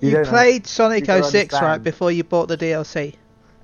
You 0.00 0.10
You, 0.10 0.24
played 0.24 0.66
Sonic 0.66 1.00
you 1.00 1.06
don't 1.06 1.24
06 1.24 1.54
right 1.54 1.82
before 1.82 2.10
you 2.10 2.24
bought 2.24 2.48
the 2.48 2.56
DLC. 2.56 3.14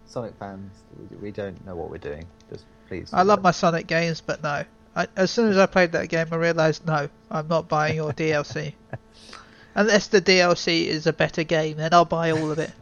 Sonic 0.07 0.35
fans, 0.39 0.73
we- 1.21 1.31
don't 1.31 1.65
know 1.67 1.75
what 1.75 1.91
we're 1.91 1.99
doing. 1.99 2.27
Just 2.51 2.65
please. 2.89 3.11
I 3.13 3.23
love 3.23 3.43
my 3.43 3.51
Sonic 3.51 3.87
games, 3.87 4.21
but 4.21 4.43
no. 4.43 4.65
I, 4.97 5.09
as 5.17 5.31
soon 5.31 5.51
as 5.51 5.59
I 5.59 5.67
played 5.67 5.93
that 5.93 6.09
game, 6.09 6.29
I 6.31 6.37
realised 6.37 6.87
no, 6.87 7.09
I'm 7.31 7.49
not 7.49 7.69
buying 7.69 7.97
your 7.97 8.13
DLC. 8.13 8.75
Unless 9.75 10.09
the 10.09 10.23
DLC 10.23 10.87
is 10.87 11.07
a 11.07 11.13
better 11.13 11.43
game, 11.43 11.77
then 11.79 11.93
I'll 11.93 12.05
buy 12.05 12.31
all 12.31 12.51
of 12.51 12.59
it. 12.59 12.71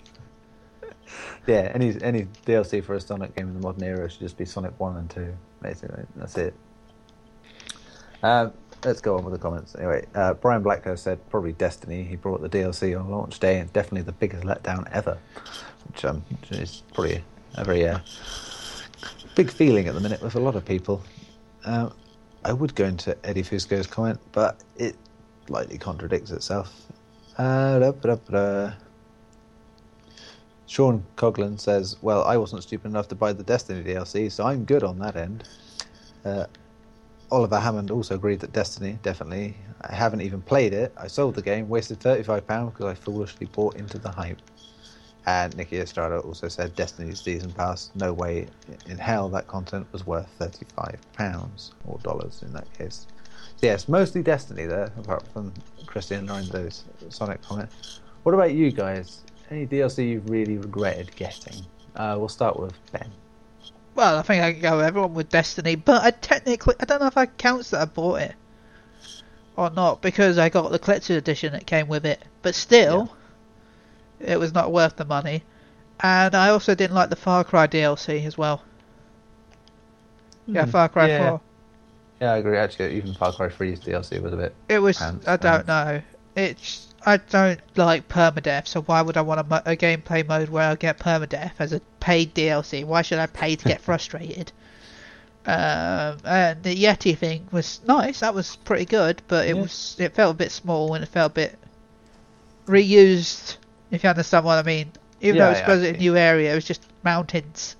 Yeah, 1.44 1.72
any 1.74 2.00
any 2.02 2.28
DLC 2.46 2.84
for 2.84 2.94
a 2.94 3.00
Sonic 3.00 3.34
game 3.34 3.48
in 3.48 3.54
the 3.54 3.60
modern 3.60 3.82
era 3.82 4.08
should 4.08 4.20
just 4.20 4.36
be 4.36 4.44
Sonic 4.44 4.78
1 4.78 4.96
and 4.96 5.10
2, 5.10 5.34
basically. 5.60 6.04
That's 6.14 6.38
it. 6.38 6.54
Um, 8.22 8.52
let's 8.84 9.00
go 9.00 9.16
on 9.16 9.24
with 9.24 9.32
the 9.32 9.38
comments. 9.38 9.74
Anyway, 9.76 10.04
uh, 10.14 10.34
Brian 10.34 10.62
Blacko 10.62 10.98
said 10.98 11.18
probably 11.30 11.52
Destiny. 11.52 12.02
He 12.02 12.16
brought 12.16 12.40
the 12.40 12.48
DLC 12.48 12.98
on 12.98 13.10
launch 13.10 13.38
day 13.38 13.58
and 13.60 13.72
definitely 13.72 14.02
the 14.02 14.12
biggest 14.12 14.44
letdown 14.44 14.88
ever, 14.92 15.18
which 15.88 16.04
um, 16.04 16.24
is 16.50 16.82
probably 16.92 17.22
a 17.54 17.64
very 17.64 17.86
uh, 17.86 17.98
big 19.34 19.50
feeling 19.50 19.88
at 19.88 19.94
the 19.94 20.00
minute 20.00 20.22
with 20.22 20.34
a 20.34 20.40
lot 20.40 20.56
of 20.56 20.64
people. 20.64 21.02
Um, 21.64 21.92
I 22.44 22.52
would 22.52 22.74
go 22.74 22.84
into 22.84 23.16
Eddie 23.24 23.42
Fusco's 23.42 23.86
comment, 23.86 24.18
but 24.32 24.62
it 24.76 24.96
slightly 25.46 25.78
contradicts 25.78 26.30
itself. 26.30 26.86
Uh. 27.38 28.72
Sean 30.66 31.04
Coughlin 31.16 31.60
says, 31.60 31.96
"Well, 32.00 32.24
I 32.24 32.38
wasn't 32.38 32.62
stupid 32.62 32.88
enough 32.88 33.06
to 33.08 33.14
buy 33.14 33.34
the 33.34 33.42
Destiny 33.42 33.82
DLC, 33.84 34.32
so 34.32 34.44
I'm 34.44 34.64
good 34.64 34.82
on 34.82 34.98
that 35.00 35.16
end." 35.16 35.44
Oliver 37.32 37.58
Hammond 37.58 37.90
also 37.90 38.14
agreed 38.14 38.40
that 38.40 38.52
Destiny, 38.52 38.98
definitely. 39.02 39.56
I 39.80 39.94
haven't 39.94 40.20
even 40.20 40.42
played 40.42 40.74
it. 40.74 40.92
I 40.98 41.06
sold 41.06 41.34
the 41.34 41.40
game, 41.40 41.66
wasted 41.66 41.98
thirty-five 41.98 42.46
pounds 42.46 42.74
because 42.74 42.84
I 42.92 42.94
foolishly 42.94 43.46
bought 43.46 43.76
into 43.76 43.96
the 43.96 44.10
hype. 44.10 44.42
And 45.24 45.56
Nikki 45.56 45.78
Estrada 45.78 46.18
also 46.18 46.48
said, 46.48 46.76
"Destiny's 46.76 47.22
season 47.22 47.50
pass, 47.50 47.90
no 47.94 48.12
way 48.12 48.48
in 48.86 48.98
hell 48.98 49.30
that 49.30 49.46
content 49.48 49.86
was 49.92 50.06
worth 50.06 50.28
thirty-five 50.38 50.98
pounds 51.14 51.72
or 51.86 51.98
dollars 52.02 52.42
in 52.42 52.52
that 52.52 52.70
case." 52.74 53.06
So 53.56 53.66
yes, 53.66 53.88
mostly 53.88 54.22
Destiny 54.22 54.66
there, 54.66 54.92
apart 54.98 55.26
from 55.32 55.54
Christian 55.86 56.26
Lorenzo's 56.26 56.84
Sonic 57.08 57.40
comment. 57.40 57.70
What 58.24 58.34
about 58.34 58.52
you 58.52 58.70
guys? 58.70 59.22
Any 59.50 59.66
DLC 59.66 60.06
you've 60.06 60.28
really 60.28 60.58
regretted 60.58 61.16
getting? 61.16 61.64
Uh, 61.96 62.16
we'll 62.18 62.28
start 62.28 62.60
with 62.60 62.74
Ben. 62.92 63.10
Well, 63.94 64.18
I 64.18 64.22
think 64.22 64.42
I 64.42 64.52
can 64.52 64.62
go 64.62 64.76
with 64.78 64.86
everyone 64.86 65.14
with 65.14 65.28
Destiny, 65.28 65.74
but 65.76 66.02
I 66.02 66.10
technically, 66.12 66.74
I 66.80 66.84
don't 66.86 67.00
know 67.00 67.06
if 67.06 67.16
I 67.16 67.26
counts 67.26 67.70
that 67.70 67.80
I 67.82 67.84
bought 67.84 68.22
it 68.22 68.34
or 69.56 69.70
not 69.70 70.00
because 70.00 70.38
I 70.38 70.48
got 70.48 70.70
the 70.70 70.78
collector's 70.78 71.16
edition 71.16 71.52
that 71.52 71.66
came 71.66 71.88
with 71.88 72.06
it. 72.06 72.22
But 72.42 72.54
still, 72.54 73.14
it 74.18 74.38
was 74.38 74.54
not 74.54 74.72
worth 74.72 74.96
the 74.96 75.04
money. 75.04 75.42
And 76.00 76.34
I 76.34 76.48
also 76.48 76.74
didn't 76.74 76.94
like 76.96 77.10
the 77.10 77.16
Far 77.16 77.44
Cry 77.44 77.66
DLC 77.66 78.24
as 78.24 78.36
well. 78.36 78.62
Yeah, 80.46 80.64
Hmm, 80.64 80.70
Far 80.70 80.88
Cry 80.88 81.08
yeah. 81.08 81.28
4. 81.28 81.40
Yeah, 82.20 82.32
I 82.32 82.36
agree. 82.38 82.56
Actually, 82.56 82.96
even 82.96 83.14
Far 83.14 83.32
Cry 83.32 83.48
3's 83.48 83.80
DLC 83.80 84.20
was 84.22 84.32
a 84.32 84.36
bit. 84.36 84.54
It 84.68 84.78
was. 84.78 84.98
Pants, 84.98 85.28
I 85.28 85.36
don't 85.36 85.66
pants. 85.66 85.68
know. 85.68 86.02
It's. 86.42 86.91
I 87.04 87.16
don't 87.16 87.60
like 87.76 88.08
permadeath, 88.08 88.68
so 88.68 88.82
why 88.82 89.02
would 89.02 89.16
I 89.16 89.22
want 89.22 89.40
a, 89.40 89.44
mo- 89.44 89.62
a 89.64 89.76
gameplay 89.76 90.26
mode 90.26 90.48
where 90.48 90.70
I 90.70 90.74
get 90.76 90.98
permadeath 90.98 91.52
as 91.58 91.72
a 91.72 91.80
paid 92.00 92.34
DLC? 92.34 92.84
Why 92.84 93.02
should 93.02 93.18
I 93.18 93.26
pay 93.26 93.56
to 93.56 93.64
get 93.64 93.80
frustrated? 93.88 94.52
Um, 95.44 96.18
and 96.24 96.62
the 96.62 96.76
Yeti 96.76 97.18
thing 97.18 97.48
was 97.50 97.80
nice. 97.86 98.20
That 98.20 98.34
was 98.34 98.54
pretty 98.56 98.84
good, 98.84 99.22
but 99.26 99.46
it 99.48 99.56
Yeah. 99.56 99.62
was. 99.62 99.96
It 99.98 100.14
felt 100.14 100.34
a 100.36 100.38
bit 100.38 100.52
small 100.52 100.94
and 100.94 101.02
it 101.02 101.08
felt 101.08 101.32
a 101.32 101.34
bit 101.34 101.58
reused. 102.66 103.56
If 103.90 104.04
you 104.04 104.10
understand 104.10 104.44
what 104.44 104.58
I 104.58 104.62
mean. 104.62 104.92
Even 105.20 105.36
Yeah, 105.36 105.44
though 105.46 105.50
it's 105.50 105.60
yeah, 105.60 105.66
supposed 105.66 105.84
to 105.84 105.92
be 105.92 105.98
a 105.98 106.00
new 106.00 106.16
area, 106.16 106.52
it 106.52 106.54
was 106.54 106.64
just 106.64 106.86
mountains. 107.02 107.76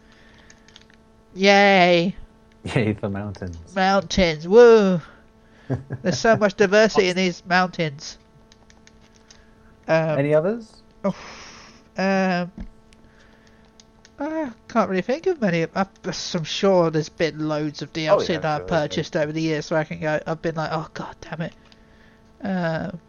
Yay! 1.35 2.15
Yay 2.65 2.93
for 2.95 3.09
mountains. 3.09 3.57
Mountains, 3.75 4.47
woo! 4.47 5.01
There's 6.03 6.19
so 6.19 6.37
much 6.37 6.55
diversity 6.55 7.09
in 7.09 7.17
these 7.17 7.43
mountains. 7.47 8.19
Um, 9.89 10.19
Any 10.19 10.35
others? 10.35 10.83
um, 11.05 11.15
I 14.19 14.51
can't 14.69 14.89
really 14.89 15.03
think 15.03 15.27
of 15.27 15.41
many. 15.41 15.65
I, 15.75 15.87
I'm 16.05 16.45
sure 16.45 16.91
there's 16.91 17.09
been 17.09 17.49
loads 17.49 17.83
of 17.83 17.93
DLC 17.93 18.09
Oh, 18.11 18.21
yeah, 18.33 18.39
that 18.39 18.45
I've 18.45 18.61
sure, 18.61 18.69
purchased 18.69 19.17
over 19.17 19.33
the 19.33 19.41
years, 19.43 19.67
so 19.67 19.77
I 19.77 19.85
can 19.85 20.01
go. 20.01 20.21
I've 20.27 20.41
been 20.43 20.55
like, 20.55 20.71
oh 20.73 20.89
god 20.95 21.17
damn 21.21 21.41
it. 21.41 21.53
Um, 22.43 23.01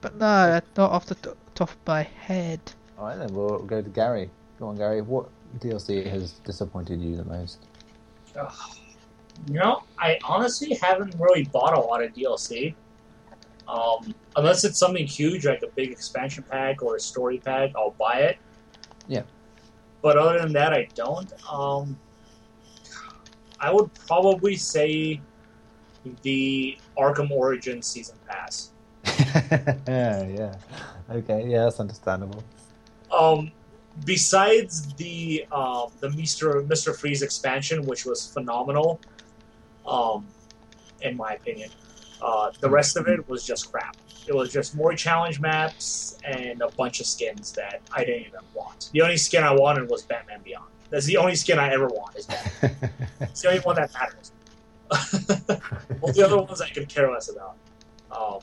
but 0.00 0.16
no, 0.16 0.60
not 0.76 0.90
off 0.90 1.06
the 1.06 1.14
t- 1.16 1.30
top 1.54 1.70
of 1.70 1.76
my 1.86 2.02
head. 2.02 2.60
All 2.98 3.06
right, 3.06 3.16
then 3.18 3.32
we'll 3.32 3.60
go 3.60 3.80
to 3.82 3.88
Gary. 3.90 4.30
Go 4.58 4.68
on, 4.68 4.76
Gary. 4.76 5.02
What 5.02 5.28
DLC 5.58 6.04
has 6.06 6.32
disappointed 6.44 7.00
you 7.00 7.16
the 7.16 7.24
most? 7.24 7.58
You 8.34 9.54
know, 9.54 9.82
I 9.98 10.18
honestly 10.24 10.74
haven't 10.74 11.14
really 11.18 11.44
bought 11.44 11.74
a 11.74 11.80
lot 11.80 12.02
of 12.02 12.12
DLC. 12.14 12.74
Um, 13.68 14.14
unless 14.36 14.64
it's 14.64 14.78
something 14.78 15.06
huge 15.06 15.44
like 15.46 15.62
a 15.62 15.68
big 15.68 15.90
expansion 15.90 16.44
pack 16.48 16.82
or 16.82 16.96
a 16.96 17.00
story 17.00 17.38
pack, 17.38 17.72
I'll 17.76 17.96
buy 17.98 18.20
it. 18.20 18.38
Yeah. 19.08 19.22
but 20.02 20.16
other 20.16 20.38
than 20.40 20.52
that, 20.52 20.72
I 20.72 20.88
don't. 20.94 21.32
Um, 21.50 21.98
I 23.60 23.72
would 23.72 23.92
probably 23.94 24.56
say 24.56 25.20
the 26.22 26.78
Arkham 26.98 27.30
Origins 27.30 27.86
season 27.86 28.16
pass. 28.28 28.70
yeah, 29.04 30.26
yeah. 30.28 30.54
Okay, 31.10 31.46
yeah, 31.48 31.64
that's 31.64 31.80
understandable. 31.80 32.42
Um, 33.10 33.52
besides 34.04 34.92
the 34.94 35.46
um, 35.52 35.90
the 36.00 36.10
Mister 36.10 36.62
Mister 36.62 36.92
Freeze 36.92 37.22
expansion, 37.22 37.84
which 37.86 38.04
was 38.04 38.26
phenomenal, 38.26 39.00
um, 39.86 40.26
in 41.02 41.16
my 41.16 41.34
opinion, 41.34 41.70
uh, 42.22 42.50
the 42.60 42.70
rest 42.70 42.96
of 42.96 43.08
it 43.08 43.28
was 43.28 43.44
just 43.44 43.70
crap. 43.70 43.96
It 44.26 44.34
was 44.34 44.52
just 44.52 44.74
more 44.74 44.94
challenge 44.94 45.40
maps 45.40 46.18
and 46.24 46.60
a 46.60 46.68
bunch 46.70 47.00
of 47.00 47.06
skins 47.06 47.52
that 47.52 47.80
I 47.92 48.04
didn't 48.04 48.26
even 48.26 48.40
want. 48.54 48.90
The 48.92 49.02
only 49.02 49.16
skin 49.16 49.44
I 49.44 49.52
wanted 49.54 49.88
was 49.88 50.02
Batman 50.02 50.40
Beyond. 50.42 50.66
That's 50.90 51.06
the 51.06 51.16
only 51.16 51.34
skin 51.34 51.58
I 51.58 51.72
ever 51.72 51.86
want. 51.86 52.16
Is 52.16 52.26
Batman. 52.26 52.90
it's 53.20 53.42
the 53.42 53.48
only 53.48 53.60
one 53.60 53.76
that 53.76 53.92
matters. 53.94 54.32
All 56.00 56.12
the 56.12 56.24
other 56.24 56.38
ones 56.38 56.60
I 56.60 56.68
could 56.68 56.88
care 56.88 57.10
less 57.10 57.28
about. 57.28 57.56
Um, 58.10 58.40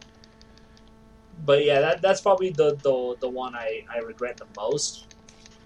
but 1.45 1.65
yeah, 1.65 1.81
that, 1.81 2.01
that's 2.01 2.21
probably 2.21 2.51
the, 2.51 2.75
the 2.83 3.15
the 3.19 3.29
one 3.29 3.55
I, 3.55 3.85
I 3.93 3.99
regret 3.99 4.37
the 4.37 4.47
most. 4.55 5.15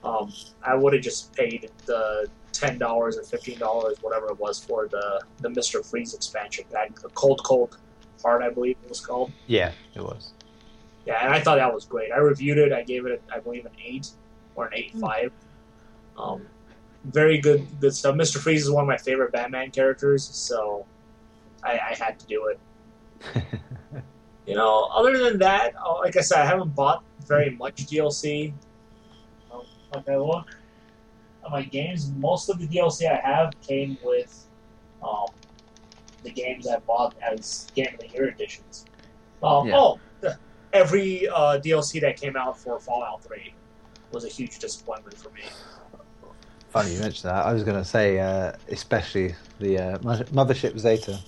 Um, 0.04 0.32
I 0.64 0.76
would 0.76 0.94
have 0.94 1.02
just 1.02 1.36
paid 1.36 1.70
the 1.86 2.28
ten 2.52 2.78
dollars 2.78 3.18
or 3.18 3.24
fifteen 3.24 3.60
dollars, 3.60 3.98
whatever 4.02 4.28
it 4.28 4.40
was, 4.40 4.64
for 4.64 4.88
the 4.88 5.22
the 5.40 5.50
Mister 5.50 5.84
Freeze 5.84 6.14
expansion 6.14 6.66
pack, 6.72 6.96
the 7.00 7.10
Cold 7.10 7.44
Cold 7.44 7.78
Heart, 8.23 8.44
I 8.44 8.49
believe 8.49 8.77
it 8.84 8.89
was 8.89 8.99
called. 8.99 9.31
yeah, 9.48 9.72
it 9.95 10.02
was. 10.02 10.34
Yeah, 11.06 11.23
and 11.23 11.34
I 11.34 11.39
thought 11.39 11.56
that 11.56 11.73
was 11.73 11.85
great. 11.85 12.11
I 12.11 12.18
reviewed 12.18 12.57
it. 12.57 12.73
I 12.73 12.84
gave 12.84 13.06
it, 13.06 13.22
I 13.34 13.39
believe, 13.39 13.65
an 13.65 13.72
eight 13.84 14.10
or 14.56 14.65
an 14.65 14.73
eight 14.76 14.91
five. 14.99 15.31
Um, 16.18 16.45
very 17.06 17.38
good, 17.39 17.65
good 17.80 17.95
stuff. 17.95 18.15
Mister 18.15 18.39
Freeze 18.39 18.64
is 18.64 18.72
one 18.72 18.84
of 18.84 18.88
my 18.88 18.98
favorite 18.98 19.31
Batman 19.31 19.72
characters, 19.72 20.23
so 20.23 20.85
I, 21.64 21.73
I 21.91 21.95
had 21.98 22.19
to 22.19 22.26
do 22.27 22.48
it. 22.48 23.44
You 24.45 24.56
know, 24.56 24.85
other 24.95 25.18
than 25.18 25.39
that, 25.39 25.73
uh, 25.76 25.95
like 25.99 26.15
I 26.15 26.22
said, 26.22 26.39
I 26.39 26.45
haven't 26.45 26.73
bought 26.73 27.03
very 27.27 27.49
much 27.49 27.85
DLC. 27.85 28.53
Um, 29.52 29.64
Like 29.94 30.07
I 30.07 30.15
look 30.15 30.48
at 31.44 31.52
my 31.52 31.64
games, 31.64 32.10
most 32.14 32.48
of 32.49 32.57
the 32.57 32.65
DLC 32.65 33.11
I 33.11 33.19
have 33.19 33.52
came 33.60 33.98
with 34.06 34.45
um, 35.03 35.26
the 36.28 36.34
games 36.34 36.68
I 36.68 36.78
bought 36.80 37.16
as 37.22 37.68
Game 37.76 37.88
of 37.94 37.99
the 37.99 38.08
Year 38.10 38.28
editions. 38.30 38.86
Um, 39.41 39.68
Yeah. 39.68 39.78
Oh, 39.78 39.99
every 40.74 41.28
uh, 41.30 41.60
DLC 41.60 42.02
that 42.02 42.20
came 42.20 42.36
out 42.36 42.58
for 42.60 42.80
Fallout 42.80 43.24
3 43.24 43.54
was 44.12 44.26
a 44.26 44.28
huge 44.28 44.60
disappointment 44.60 45.18
for 45.18 45.30
me. 45.30 45.41
Funny 46.70 46.94
you 46.94 46.99
mentioned 46.99 47.30
that. 47.32 47.45
I 47.45 47.54
was 47.54 47.64
going 47.64 47.78
to 47.78 47.86
say, 47.86 48.20
uh, 48.20 48.52
especially 48.70 49.34
the 49.60 49.78
uh, 49.80 49.98
Mothership 49.99 50.78
Zeta. 50.78 51.20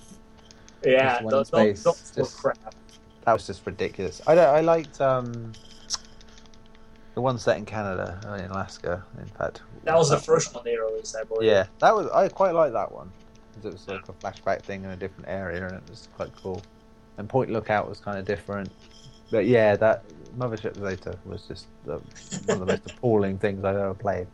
Yeah, 0.84 1.22
one 1.22 1.44
space, 1.44 1.82
those 1.82 2.12
were 2.16 2.22
just- 2.22 2.36
crap. 2.38 2.74
That 3.24 3.32
was 3.34 3.46
just 3.46 3.64
ridiculous. 3.66 4.20
I, 4.26 4.32
I 4.32 4.60
liked 4.60 4.98
um, 5.00 5.52
the 7.14 7.20
one 7.20 7.38
set 7.38 7.58
in 7.58 7.66
Canada, 7.66 8.18
uh, 8.26 8.32
in 8.34 8.50
Alaska. 8.50 9.04
In 9.18 9.26
fact, 9.26 9.60
That 9.84 9.96
was 9.96 10.08
the 10.10 10.18
first 10.18 10.54
one 10.54 10.64
they 10.64 10.76
released, 10.76 11.14
I 11.16 11.24
believe. 11.24 11.48
Yeah, 11.50 11.66
that 11.80 11.94
was. 11.94 12.06
I 12.08 12.28
quite 12.28 12.54
like 12.54 12.72
that 12.72 12.90
one. 12.90 13.12
'Cause 13.62 13.66
It 13.66 13.72
was 13.72 13.88
like 13.88 14.08
a 14.08 14.12
flashback 14.12 14.62
thing 14.62 14.84
in 14.84 14.90
a 14.90 14.96
different 14.96 15.28
area, 15.28 15.66
and 15.66 15.76
it 15.76 15.82
was 15.88 16.08
quite 16.16 16.34
cool. 16.42 16.62
And 17.18 17.28
Point 17.28 17.50
Lookout 17.50 17.88
was 17.88 18.00
kind 18.00 18.18
of 18.18 18.24
different, 18.24 18.70
but 19.30 19.46
yeah, 19.46 19.76
that 19.76 20.02
Mothership 20.38 20.78
Zeta 20.80 21.18
was 21.24 21.42
just 21.42 21.66
the, 21.84 21.98
one 22.46 22.60
of 22.60 22.60
the 22.60 22.66
most 22.66 22.86
appalling 22.86 23.38
things 23.38 23.64
I've 23.64 23.76
ever 23.76 23.94
played. 23.94 24.26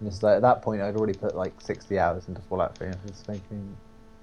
And 0.00 0.08
it's 0.08 0.22
like, 0.22 0.36
at 0.36 0.42
that 0.42 0.62
point, 0.62 0.80
I'd 0.80 0.96
already 0.96 1.14
put 1.14 1.36
like 1.36 1.60
sixty 1.60 1.98
hours 1.98 2.28
into 2.28 2.40
Fallout 2.42 2.76
3, 2.78 2.88
and 2.88 2.96
it's 3.06 3.26
making, 3.28 3.76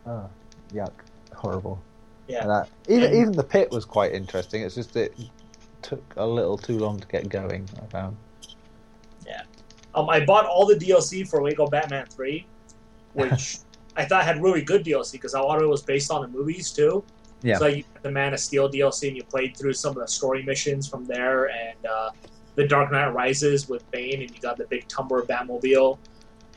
oh, 0.08 0.28
yuck, 0.74 0.92
horrible. 1.34 1.82
Yeah. 2.28 2.42
And 2.42 2.50
that 2.50 2.70
even 2.88 3.14
even 3.14 3.32
the 3.34 3.44
Pitt 3.44 3.70
was 3.72 3.86
quite 3.86 4.14
interesting. 4.14 4.64
It's 4.64 4.76
just 4.76 4.96
it 4.96 5.14
took 5.82 6.04
a 6.18 6.26
little 6.26 6.58
too 6.58 6.80
long 6.80 7.00
to 7.00 7.08
get 7.08 7.30
going. 7.30 7.68
I 7.82 7.86
found. 7.88 8.18
Yeah. 9.26 9.44
Um, 9.94 10.10
I 10.10 10.24
bought 10.26 10.46
all 10.46 10.66
the 10.66 10.76
DLC 10.76 11.28
for 11.28 11.44
Lego 11.44 11.68
Batman 11.68 12.06
3, 12.06 12.46
which 13.14 13.58
I 13.96 14.06
thought 14.06 14.24
had 14.24 14.42
really 14.42 14.62
good 14.62 14.86
DLC 14.86 15.14
because 15.14 15.34
a 15.34 15.42
lot 15.42 15.58
of 15.58 15.64
it 15.64 15.68
was 15.68 15.82
based 15.82 16.12
on 16.12 16.22
the 16.22 16.28
movies 16.28 16.72
too. 16.72 17.04
Yeah. 17.44 17.58
So 17.58 17.68
you 17.68 17.84
got 17.94 18.04
the 18.04 18.12
Man 18.12 18.34
of 18.34 18.40
Steel 18.40 18.70
DLC 18.70 19.08
and 19.08 19.18
you 19.18 19.24
played 19.24 19.58
through 19.58 19.74
some 19.74 19.92
of 19.92 20.02
the 20.02 20.08
story 20.08 20.44
missions 20.44 20.88
from 20.88 21.06
there, 21.06 21.50
and 21.50 21.86
uh, 21.86 22.12
the 22.56 22.68
Dark 22.68 22.92
Knight 22.92 23.14
Rises 23.14 23.68
with 23.68 23.90
Bane, 23.92 24.22
and 24.22 24.30
you 24.30 24.40
got 24.42 24.58
the 24.58 24.66
big 24.66 24.88
Tumbler 24.88 25.24
Batmobile, 25.24 25.98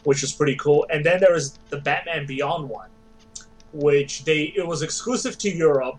which 0.04 0.22
was 0.22 0.32
pretty 0.32 0.56
cool. 0.56 0.86
And 0.90 1.04
then 1.04 1.20
there 1.20 1.32
was 1.32 1.58
the 1.70 1.78
Batman 1.78 2.26
Beyond 2.26 2.68
one, 2.68 2.90
which 3.72 4.24
they 4.24 4.52
it 4.56 4.66
was 4.66 4.82
exclusive 4.82 5.38
to 5.38 5.50
Europe 5.50 5.98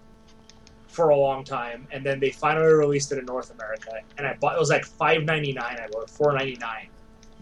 for 0.87 1.09
a 1.09 1.17
long 1.17 1.43
time, 1.43 1.87
and 1.91 2.05
then 2.05 2.19
they 2.19 2.29
finally 2.29 2.71
released 2.71 3.11
it 3.11 3.17
in 3.17 3.25
North 3.25 3.51
America. 3.53 3.99
And 4.17 4.25
I 4.25 4.35
bought 4.35 4.55
it 4.55 4.59
was 4.59 4.69
like 4.69 4.85
five 4.85 5.23
ninety 5.23 5.51
nine, 5.51 5.77
I 5.81 5.87
bought 5.91 6.09
four 6.09 6.31
ninety 6.31 6.57
nine, 6.57 6.87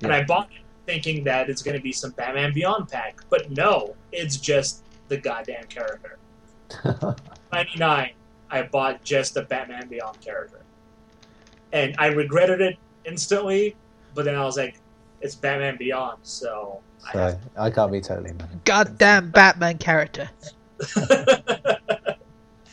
and 0.02 0.14
I 0.14 0.24
bought 0.24 0.50
it 0.52 0.63
thinking 0.86 1.24
that 1.24 1.50
it's 1.50 1.62
going 1.62 1.78
to 1.78 1.84
be 1.84 1.92
some 1.92 2.12
Batman 2.12 2.54
Beyond 2.54 2.90
pack, 2.90 3.22
but 3.30 3.50
no, 3.52 3.96
it's 4.12 4.38
just 4.38 4.84
the 5.08 5.18
goddamn 5.18 5.66
character. 5.66 6.18
Ninety 7.52 7.78
nine, 7.78 8.12
I 8.50 8.64
bought 8.64 9.04
just 9.04 9.34
the 9.34 9.44
Batman 9.44 9.88
Beyond 9.88 10.20
character, 10.22 10.62
and 11.72 11.96
I 11.98 12.08
regretted 12.08 12.62
it 12.62 12.78
instantly. 13.06 13.76
But 14.16 14.26
then 14.26 14.36
I 14.36 14.44
was 14.44 14.58
like, 14.58 14.80
it's 15.22 15.36
Batman 15.36 15.78
Beyond, 15.78 16.20
so 16.24 16.82
I 17.14 17.18
have 17.18 17.32
So 17.34 17.40
I 17.58 17.70
can't 17.70 17.92
be 17.92 18.02
totally 18.02 18.34
mad. 18.34 18.64
Goddamn 18.66 19.32
Batman 19.32 19.78
character. 19.78 20.30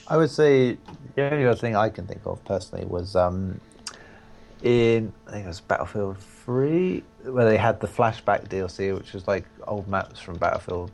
I 0.09 0.17
would 0.17 0.31
say 0.31 0.77
the 1.15 1.31
only 1.31 1.47
other 1.47 1.59
thing 1.59 1.77
I 1.77 1.89
can 1.89 2.07
think 2.07 2.23
of 2.27 2.45
personally 2.45 2.85
was 2.85 3.15
um, 3.15 3.61
in 4.63 5.13
I 5.27 5.33
think 5.33 5.45
it 5.45 5.49
was 5.49 5.61
Battlefield 5.61 6.19
Three, 6.19 7.05
where 7.25 7.49
they 7.49 7.57
had 7.57 7.81
the 7.81 7.87
flashback 7.87 8.49
DLC, 8.49 8.97
which 8.97 9.13
was 9.13 9.27
like 9.29 9.45
old 9.67 9.89
maps 9.89 10.21
from 10.21 10.37
Battlefield 10.37 10.91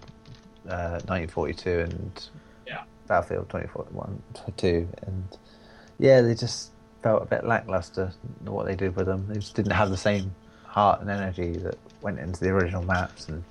uh, 0.69 1.01
1942 1.07 1.71
and 1.81 2.29
Yeah. 2.67 2.83
Battlefield 3.07 3.49
2041 3.49 4.23
two, 4.57 4.89
and 5.07 5.39
yeah, 5.99 6.21
they 6.23 6.35
just 6.35 6.71
felt 7.03 7.23
a 7.23 7.27
bit 7.27 7.45
lackluster 7.45 8.13
what 8.45 8.67
they 8.67 8.75
did 8.75 8.97
with 8.97 9.07
them. 9.07 9.27
They 9.29 9.35
just 9.37 9.55
didn't 9.55 9.73
have 9.73 9.91
the 9.91 9.97
same 9.97 10.35
heart 10.65 11.01
and 11.01 11.09
energy 11.11 11.53
that 11.59 11.79
went 12.03 12.19
into 12.19 12.41
the 12.41 12.51
original 12.51 12.83
maps 12.83 13.29
and. 13.29 13.43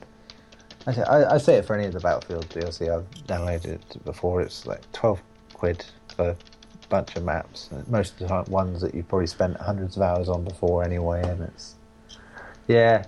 Actually, 0.88 1.06
I, 1.06 1.34
I 1.34 1.38
say 1.40 1.56
it 1.56 1.66
for 1.66 1.76
any 1.76 1.88
of 1.88 1.94
the 1.94 2.00
Battlefield 2.00 2.48
DLC 2.50 2.96
I've 2.96 3.10
downloaded 3.26 3.66
it 3.66 4.06
before. 4.06 4.42
It's 4.42 4.68
like 4.68 4.82
twelve 4.92 5.20
quid 5.54 5.84
for 6.16 6.30
a 6.30 6.38
bunch 6.90 7.16
of 7.16 7.24
maps. 7.24 7.70
Most 7.88 8.14
of 8.14 8.20
the 8.20 8.28
time, 8.28 8.46
ones 8.50 8.82
that 8.82 8.94
you've 8.94 9.08
probably 9.08 9.26
spent 9.26 9.58
hundreds 9.58 9.96
of 9.96 10.04
hours 10.04 10.30
on 10.30 10.44
before 10.44 10.84
anyway, 10.84 11.24
and 11.28 11.42
it's 11.42 11.74
yeah. 12.68 13.06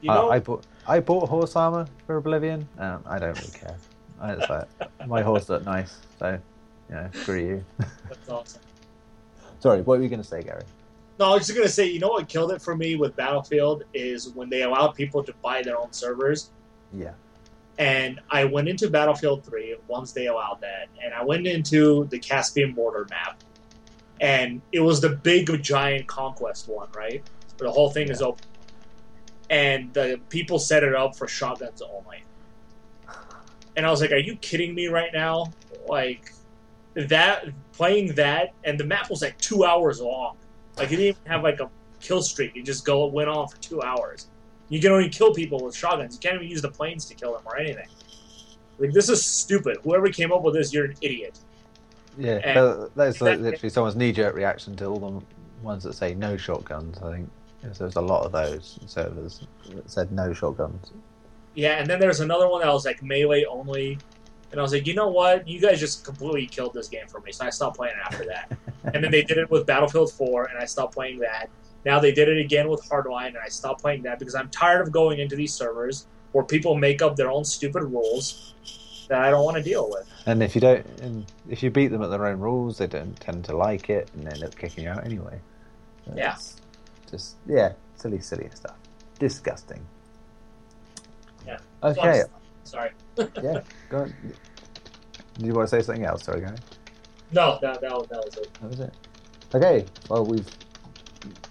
you 0.00 0.10
know, 0.10 0.30
I, 0.30 0.36
I 0.36 0.38
bought 0.40 0.64
I 0.86 1.00
bought 1.00 1.28
horse 1.28 1.56
armor 1.56 1.86
for 2.06 2.16
Oblivion. 2.16 2.68
Um, 2.78 3.02
I 3.06 3.18
don't 3.18 3.36
really 3.36 3.52
care. 3.52 3.76
I, 4.20 4.32
it's 4.32 4.48
like, 4.48 4.68
my 5.06 5.22
horse 5.22 5.48
looked 5.48 5.66
nice, 5.66 5.98
so 6.18 6.38
you 6.88 6.94
know, 6.94 7.10
screw 7.12 7.38
you. 7.38 7.64
that's 7.78 8.28
awesome. 8.28 8.60
Sorry, 9.60 9.82
what 9.82 9.98
were 9.98 10.02
you 10.02 10.08
going 10.08 10.22
to 10.22 10.26
say, 10.26 10.42
Gary? 10.42 10.62
No, 11.18 11.30
I 11.30 11.34
was 11.34 11.46
just 11.46 11.56
gonna 11.56 11.68
say, 11.68 11.86
you 11.86 11.98
know 11.98 12.08
what 12.08 12.28
killed 12.28 12.52
it 12.52 12.60
for 12.60 12.76
me 12.76 12.96
with 12.96 13.16
Battlefield 13.16 13.84
is 13.94 14.28
when 14.30 14.50
they 14.50 14.62
allowed 14.62 14.88
people 14.88 15.22
to 15.24 15.32
buy 15.42 15.62
their 15.62 15.78
own 15.78 15.92
servers. 15.92 16.50
Yeah, 16.92 17.12
And 17.78 18.20
I 18.30 18.44
went 18.44 18.68
into 18.68 18.88
Battlefield 18.88 19.44
3 19.44 19.76
once 19.88 20.12
they 20.12 20.26
allowed 20.26 20.58
that, 20.60 20.88
and 21.02 21.14
I 21.14 21.24
went 21.24 21.46
into 21.46 22.04
the 22.06 22.18
Caspian 22.18 22.72
border 22.72 23.06
map, 23.10 23.42
and 24.20 24.60
it 24.72 24.80
was 24.80 25.00
the 25.00 25.08
big 25.08 25.62
giant 25.62 26.06
conquest 26.06 26.68
one, 26.68 26.88
right? 26.94 27.22
Where 27.58 27.68
the 27.68 27.72
whole 27.72 27.90
thing 27.90 28.08
is 28.08 28.20
open, 28.20 28.44
and 29.50 29.92
the 29.94 30.20
people 30.28 30.58
set 30.58 30.82
it 30.82 30.94
up 30.94 31.16
for 31.16 31.28
shotguns 31.28 31.82
only. 31.82 32.22
And 33.76 33.84
I 33.86 33.90
was 33.90 34.00
like, 34.00 34.12
"Are 34.12 34.16
you 34.18 34.36
kidding 34.36 34.74
me 34.74 34.86
right 34.88 35.12
now? 35.12 35.52
Like 35.88 36.32
that 36.94 37.44
playing 37.72 38.14
that, 38.14 38.54
and 38.64 38.80
the 38.80 38.84
map 38.84 39.10
was 39.10 39.22
like 39.22 39.36
two 39.38 39.64
hours 39.64 40.00
long. 40.00 40.36
Like 40.76 40.88
it 40.88 40.96
didn't 40.96 41.04
even 41.04 41.20
have 41.26 41.42
like 41.42 41.60
a 41.60 41.68
kill 42.00 42.22
streak. 42.22 42.56
It 42.56 42.64
just 42.64 42.84
go 42.84 43.06
went 43.06 43.28
on 43.28 43.48
for 43.48 43.56
two 43.58 43.82
hours. 43.82 44.26
You 44.68 44.80
can 44.80 44.92
only 44.92 45.08
kill 45.10 45.32
people 45.32 45.60
with 45.62 45.76
shotguns. 45.76 46.14
You 46.14 46.20
can't 46.20 46.36
even 46.36 46.48
use 46.48 46.62
the 46.62 46.70
planes 46.70 47.04
to 47.06 47.14
kill 47.14 47.32
them 47.34 47.42
or 47.44 47.56
anything. 47.58 47.86
Like 48.78 48.92
this 48.92 49.08
is 49.08 49.24
stupid. 49.24 49.78
Whoever 49.84 50.08
came 50.08 50.32
up 50.32 50.42
with 50.42 50.54
this, 50.54 50.72
you're 50.72 50.86
an 50.86 50.94
idiot. 51.02 51.38
yeah. 52.18 52.40
And- 52.44 52.90
that's 52.96 53.20
like 53.20 53.36
that- 53.36 53.40
literally 53.42 53.68
someone's 53.70 53.96
knee-jerk 53.96 54.34
reaction 54.34 54.74
to 54.76 54.86
all 54.86 54.98
the 54.98 55.24
ones 55.62 55.84
that 55.84 55.92
say 55.94 56.14
no 56.14 56.36
shotguns. 56.36 56.98
I 57.02 57.12
think 57.16 57.30
Yes, 57.66 57.78
there's 57.78 57.96
a 57.96 58.00
lot 58.00 58.24
of 58.24 58.32
those 58.32 58.78
servers 58.86 59.46
that 59.68 59.90
said 59.90 60.12
no 60.12 60.32
shotguns. 60.32 60.92
Yeah, 61.54 61.78
and 61.78 61.88
then 61.88 61.98
there's 61.98 62.20
another 62.20 62.48
one 62.48 62.60
that 62.60 62.72
was 62.72 62.84
like 62.84 63.02
melee 63.02 63.44
only, 63.44 63.98
and 64.50 64.60
I 64.60 64.62
was 64.62 64.72
like, 64.72 64.86
you 64.86 64.94
know 64.94 65.08
what? 65.08 65.48
You 65.48 65.60
guys 65.60 65.80
just 65.80 66.04
completely 66.04 66.46
killed 66.46 66.74
this 66.74 66.88
game 66.88 67.08
for 67.08 67.20
me, 67.20 67.32
so 67.32 67.46
I 67.46 67.50
stopped 67.50 67.76
playing 67.76 67.96
after 68.04 68.24
that. 68.26 68.56
and 68.94 69.02
then 69.02 69.10
they 69.10 69.22
did 69.22 69.38
it 69.38 69.50
with 69.50 69.66
Battlefield 69.66 70.12
4, 70.12 70.46
and 70.46 70.58
I 70.58 70.66
stopped 70.66 70.94
playing 70.94 71.18
that. 71.20 71.48
Now 71.84 71.98
they 71.98 72.12
did 72.12 72.28
it 72.28 72.38
again 72.38 72.68
with 72.68 72.82
Hardline, 72.88 73.28
and 73.28 73.38
I 73.38 73.48
stopped 73.48 73.80
playing 73.80 74.02
that 74.02 74.18
because 74.18 74.34
I'm 74.34 74.50
tired 74.50 74.82
of 74.86 74.92
going 74.92 75.18
into 75.18 75.34
these 75.34 75.54
servers 75.54 76.06
where 76.32 76.44
people 76.44 76.74
make 76.74 77.00
up 77.00 77.16
their 77.16 77.30
own 77.30 77.44
stupid 77.44 77.84
rules 77.84 78.54
that 79.08 79.22
I 79.22 79.30
don't 79.30 79.44
want 79.44 79.56
to 79.56 79.62
deal 79.62 79.88
with. 79.88 80.08
And 80.26 80.42
if 80.42 80.54
you 80.54 80.60
don't, 80.60 80.84
and 81.00 81.24
if 81.48 81.62
you 81.62 81.70
beat 81.70 81.88
them 81.88 82.02
at 82.02 82.10
their 82.10 82.26
own 82.26 82.40
rules, 82.40 82.78
they 82.78 82.86
don't 82.86 83.18
tend 83.20 83.44
to 83.46 83.56
like 83.56 83.88
it 83.88 84.10
and 84.14 84.26
they 84.26 84.32
end 84.32 84.44
up 84.44 84.56
kicking 84.56 84.84
you 84.84 84.90
out 84.90 85.04
anyway. 85.04 85.40
Yeah. 86.14 86.36
Just 87.10 87.36
yeah, 87.46 87.72
silly, 87.96 88.20
silly 88.20 88.48
stuff. 88.54 88.76
Disgusting. 89.18 89.84
Yeah. 91.46 91.58
Okay. 91.82 92.22
Sorry. 92.64 92.90
yeah. 93.18 93.60
Go 93.88 93.98
on. 93.98 94.14
Do 95.38 95.46
you 95.46 95.52
want 95.52 95.68
to 95.68 95.76
say 95.76 95.82
something 95.84 96.04
else? 96.04 96.24
Sorry, 96.24 96.40
Gary. 96.40 96.56
No, 97.32 97.58
that, 97.60 97.80
that, 97.80 97.92
was, 97.92 98.06
that 98.08 98.24
was 98.24 98.36
it. 98.36 98.54
That 98.60 98.70
was 98.70 98.80
it. 98.80 98.94
Okay. 99.54 99.86
Well, 100.08 100.24
we've 100.24 100.46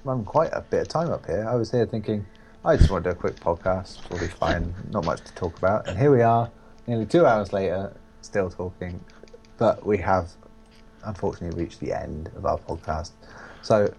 run 0.03 0.23
quite 0.23 0.51
a 0.53 0.61
bit 0.61 0.81
of 0.81 0.87
time 0.87 1.09
up 1.09 1.25
here. 1.25 1.47
I 1.47 1.55
was 1.55 1.71
here 1.71 1.85
thinking, 1.85 2.25
I 2.63 2.77
just 2.77 2.89
want 2.89 3.03
to 3.03 3.11
do 3.11 3.15
a 3.15 3.19
quick 3.19 3.35
podcast. 3.35 4.09
We'll 4.09 4.19
be 4.19 4.27
fine. 4.27 4.73
Not 4.91 5.05
much 5.05 5.21
to 5.21 5.33
talk 5.33 5.57
about. 5.57 5.87
And 5.87 5.97
here 5.97 6.11
we 6.11 6.21
are, 6.21 6.49
nearly 6.87 7.05
two 7.05 7.25
hours 7.25 7.53
later, 7.53 7.93
still 8.21 8.49
talking. 8.49 8.99
But 9.57 9.85
we 9.85 9.97
have, 9.99 10.31
unfortunately, 11.03 11.63
reached 11.63 11.79
the 11.79 11.93
end 11.93 12.29
of 12.35 12.45
our 12.45 12.57
podcast. 12.57 13.11
So 13.61 13.93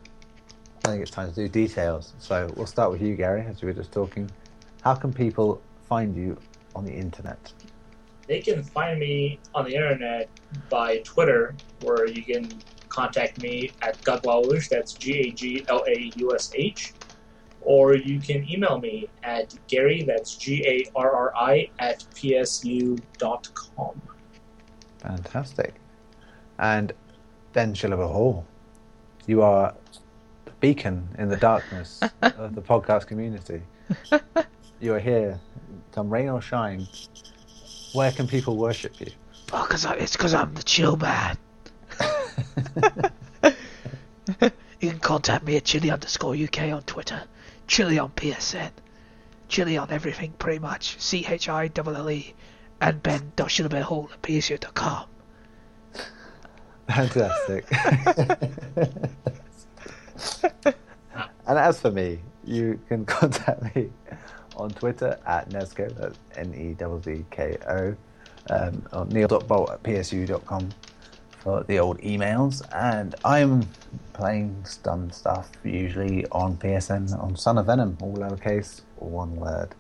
I 0.87 0.91
think 0.91 1.03
it's 1.03 1.11
time 1.11 1.29
to 1.29 1.35
do 1.35 1.49
details. 1.49 2.15
So 2.21 2.49
we'll 2.55 2.67
start 2.67 2.93
with 2.93 3.03
you, 3.03 3.17
Gary, 3.17 3.45
as 3.45 3.61
we 3.61 3.67
were 3.67 3.73
just 3.73 3.91
talking. 3.91 4.31
How 4.83 4.95
can 4.95 5.13
people 5.13 5.61
find 5.89 6.15
you 6.15 6.39
on 6.77 6.85
the 6.85 6.93
internet? 6.93 7.53
They 8.29 8.41
can 8.41 8.63
find 8.63 9.01
me 9.01 9.41
on 9.53 9.65
the 9.65 9.75
internet 9.75 10.29
by 10.71 10.99
Twitter, 10.99 11.57
where 11.83 12.07
you 12.07 12.23
can 12.23 12.53
contact 12.89 13.43
me 13.43 13.73
at 13.83 14.01
Gaglaush, 14.03 14.69
that's 14.69 14.93
G 14.93 15.19
A 15.19 15.33
G 15.33 15.65
L 15.69 15.83
A 15.89 16.13
U 16.19 16.33
S 16.37 16.53
H, 16.55 16.93
or 17.63 17.97
you 17.97 18.21
can 18.21 18.49
email 18.49 18.79
me 18.79 19.09
at 19.25 19.57
Gary, 19.67 20.05
that's 20.05 20.37
G 20.37 20.65
A 20.69 20.85
R 20.97 21.11
R 21.11 21.35
I, 21.35 21.69
at 21.81 22.05
psu.com. 22.15 24.03
Fantastic. 24.99 25.75
And 26.61 26.93
Ben 27.55 27.75
Shilliver 27.75 28.09
Hall, 28.09 28.47
you 29.27 29.43
are 29.43 29.75
beacon 30.61 31.09
in 31.19 31.29
the 31.29 31.37
darkness 31.37 32.01
of 32.23 32.55
the 32.55 32.63
podcast 32.63 33.07
community. 33.07 33.63
You 34.79 34.93
are 34.93 35.01
here, 35.01 35.41
come 35.93 36.11
rain 36.11 36.29
or 36.29 36.43
shine. 36.43 36.87
Where 37.95 38.13
can 38.13 38.29
people 38.29 38.59
worship 38.59 39.01
you? 39.01 39.07
Oh, 39.53 39.67
cause 39.69 39.87
I, 39.87 39.95
it's 39.95 40.13
because 40.13 40.35
I'm 40.35 40.53
the 40.55 40.63
chill 40.63 40.97
man. 40.97 41.39
you 44.81 44.91
can 44.91 44.99
contact 44.99 45.47
me 45.47 45.57
at 45.57 45.65
chili 45.65 45.91
underscore 45.91 46.37
UK 46.37 46.73
on 46.73 46.83
Twitter, 46.83 47.23
chili 47.67 47.99
on 47.99 48.11
PSN, 48.11 48.71
chili 49.49 49.79
on 49.79 49.91
everything 49.91 50.33
pretty 50.33 50.59
much, 50.59 51.01
C 51.01 51.25
H 51.27 51.49
I 51.49 51.71
L 51.75 51.97
L 51.97 52.11
E, 52.11 52.35
and 52.79 53.03
Ben 53.03 53.33
Hall 53.39 54.11
at 54.13 54.21
PSU.com. 54.21 55.07
Fantastic. 56.89 57.67
and 60.65 61.59
as 61.59 61.81
for 61.81 61.91
me, 61.91 62.19
you 62.45 62.79
can 62.89 63.05
contact 63.19 63.75
me 63.75 63.91
on 64.57 64.71
Twitter 64.71 65.19
at 65.27 65.49
Nezzko, 65.51 65.95
that's 65.97 66.19
N 66.37 66.55
E 66.55 66.75
Z 66.79 66.85
Z 67.05 67.25
K 67.31 67.57
O, 67.69 67.97
um, 68.51 68.83
or 68.93 69.05
neil.bolt 69.07 69.71
at 69.71 69.83
psu.com 69.83 70.71
for 71.39 71.63
the 71.65 71.79
old 71.79 71.99
emails. 72.01 72.63
And 72.75 73.15
I'm 73.25 73.69
playing 74.15 74.65
stun 74.65 75.11
stuff 75.13 75.51
usually 75.63 76.27
on 76.33 76.57
PSN 76.57 77.19
on 77.23 77.37
Son 77.37 77.59
of 77.59 77.67
Venom, 77.67 77.99
all 78.01 78.17
lowercase, 78.17 78.81
all 78.99 79.11
one 79.11 79.37
word. 79.37 79.75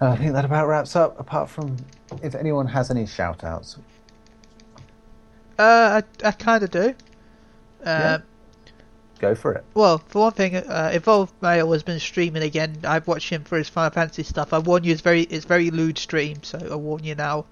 And 0.00 0.10
I 0.10 0.16
think 0.16 0.32
that 0.32 0.44
about 0.44 0.66
wraps 0.68 0.96
up, 0.96 1.18
apart 1.18 1.48
from 1.48 1.76
if 2.22 2.34
anyone 2.34 2.66
has 2.66 2.90
any 2.90 3.06
shout 3.06 3.44
outs. 3.44 3.76
Uh, 5.58 6.00
I, 6.22 6.28
I 6.28 6.32
kind 6.32 6.64
of 6.64 6.70
do. 6.70 6.94
Uh, 7.84 7.84
Yeah. 7.84 8.18
Go 9.22 9.36
for 9.36 9.52
it. 9.52 9.64
Well, 9.72 9.98
for 10.08 10.22
one 10.22 10.32
thing, 10.32 10.56
uh, 10.56 10.90
Evolved 10.92 11.32
Mail 11.40 11.70
has 11.70 11.84
been 11.84 12.00
streaming 12.00 12.42
again. 12.42 12.78
I've 12.82 13.06
watched 13.06 13.30
him 13.30 13.44
for 13.44 13.56
his 13.56 13.68
Final 13.68 13.92
Fantasy 13.92 14.24
stuff. 14.24 14.52
I 14.52 14.58
warn 14.58 14.82
you, 14.82 14.90
it's 14.90 15.00
very 15.00 15.22
it's 15.22 15.44
very 15.44 15.70
lewd 15.70 15.96
stream, 15.96 16.42
so 16.42 16.58
I 16.58 16.74
warn 16.74 17.04
you 17.04 17.14
now. 17.14 17.44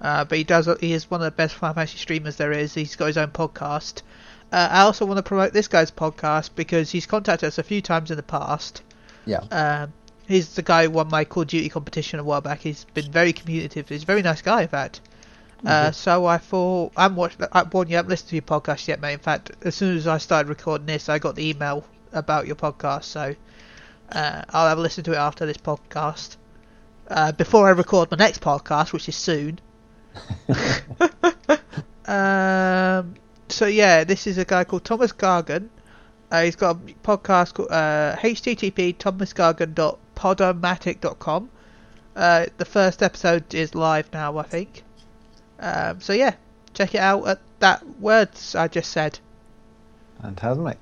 Uh, 0.00 0.24
but 0.24 0.36
he 0.36 0.42
does 0.42 0.68
he 0.80 0.92
is 0.92 1.08
one 1.08 1.20
of 1.20 1.24
the 1.26 1.30
best 1.30 1.54
Final 1.54 1.74
Fantasy 1.74 1.98
streamers 1.98 2.34
there 2.34 2.50
is. 2.50 2.74
He's 2.74 2.96
got 2.96 3.06
his 3.06 3.16
own 3.16 3.28
podcast. 3.28 4.02
Uh, 4.50 4.68
I 4.72 4.80
also 4.80 5.06
want 5.06 5.18
to 5.18 5.22
promote 5.22 5.52
this 5.52 5.68
guy's 5.68 5.92
podcast 5.92 6.50
because 6.56 6.90
he's 6.90 7.06
contacted 7.06 7.46
us 7.46 7.56
a 7.56 7.62
few 7.62 7.80
times 7.80 8.10
in 8.10 8.16
the 8.16 8.24
past. 8.24 8.82
Yeah. 9.24 9.44
Um, 9.52 9.92
he's 10.26 10.56
the 10.56 10.62
guy 10.62 10.86
who 10.86 10.90
won 10.90 11.08
my 11.08 11.24
Call 11.24 11.44
of 11.44 11.50
Duty 11.50 11.68
competition 11.68 12.18
a 12.18 12.24
while 12.24 12.40
back. 12.40 12.62
He's 12.62 12.84
been 12.94 13.12
very 13.12 13.32
communicative. 13.32 13.88
He's 13.88 14.02
a 14.02 14.06
very 14.06 14.22
nice 14.22 14.42
guy, 14.42 14.62
in 14.62 14.68
fact. 14.68 15.00
Uh, 15.64 15.92
so 15.92 16.26
I 16.26 16.38
thought 16.38 16.92
I'm 16.96 17.14
watch. 17.14 17.36
I 17.52 17.62
warn 17.62 17.88
you, 17.88 17.94
I 17.94 17.98
haven't 17.98 18.10
listened 18.10 18.30
to 18.30 18.36
your 18.36 18.42
podcast 18.42 18.88
yet, 18.88 19.00
mate. 19.00 19.14
In 19.14 19.18
fact, 19.20 19.52
as 19.62 19.76
soon 19.76 19.96
as 19.96 20.06
I 20.06 20.18
started 20.18 20.48
recording 20.48 20.86
this, 20.86 21.08
I 21.08 21.18
got 21.18 21.36
the 21.36 21.48
email 21.48 21.84
about 22.12 22.46
your 22.46 22.56
podcast. 22.56 23.04
So 23.04 23.34
uh, 24.10 24.42
I'll 24.50 24.68
have 24.68 24.78
a 24.78 24.80
listen 24.80 25.04
to 25.04 25.12
it 25.12 25.18
after 25.18 25.46
this 25.46 25.58
podcast. 25.58 26.36
Uh, 27.08 27.32
before 27.32 27.68
I 27.68 27.70
record 27.70 28.10
my 28.10 28.16
next 28.16 28.40
podcast, 28.40 28.92
which 28.92 29.08
is 29.08 29.16
soon. 29.16 29.60
um, 32.06 33.14
so 33.48 33.66
yeah, 33.66 34.04
this 34.04 34.26
is 34.26 34.38
a 34.38 34.44
guy 34.44 34.64
called 34.64 34.84
Thomas 34.84 35.12
Gargan. 35.12 35.68
Uh, 36.30 36.42
he's 36.42 36.56
got 36.56 36.76
a 36.76 36.78
podcast 37.06 37.54
called 37.54 37.70
uh, 37.70 38.16
http 38.16 38.96
thomasgargan.podomatic.com. 38.96 41.50
Uh, 42.14 42.46
the 42.56 42.64
first 42.64 43.02
episode 43.02 43.54
is 43.54 43.74
live 43.74 44.12
now, 44.12 44.38
I 44.38 44.42
think. 44.42 44.82
Um, 45.62 46.00
so 46.00 46.12
yeah, 46.12 46.34
check 46.74 46.94
it 46.94 47.00
out 47.00 47.26
at 47.26 47.38
that 47.60 47.86
words 48.00 48.54
I 48.54 48.68
just 48.68 48.90
said. 48.90 49.18
Fantastic. 50.20 50.78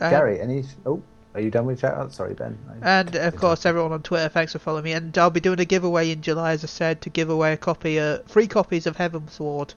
Um, 0.00 0.10
Gary, 0.10 0.40
any? 0.40 0.64
Oh, 0.84 1.02
are 1.34 1.40
you 1.40 1.50
done 1.50 1.66
with 1.66 1.80
shout 1.80 1.96
outs? 1.96 2.16
Sorry, 2.16 2.34
Ben. 2.34 2.58
I- 2.82 3.00
And 3.00 3.14
of 3.16 3.36
course, 3.36 3.64
everyone 3.66 3.92
on 3.92 4.02
Twitter, 4.02 4.28
thanks 4.28 4.52
for 4.52 4.58
following 4.58 4.84
me. 4.84 4.92
And 4.92 5.16
I'll 5.16 5.30
be 5.30 5.40
doing 5.40 5.60
a 5.60 5.64
giveaway 5.64 6.10
in 6.10 6.20
July, 6.22 6.52
as 6.52 6.64
I 6.64 6.66
said, 6.66 7.00
to 7.02 7.10
give 7.10 7.30
away 7.30 7.52
a 7.52 7.56
copy, 7.56 7.98
uh, 7.98 8.18
three 8.26 8.46
copies 8.46 8.86
of 8.86 8.96
Heavensward 8.96 9.74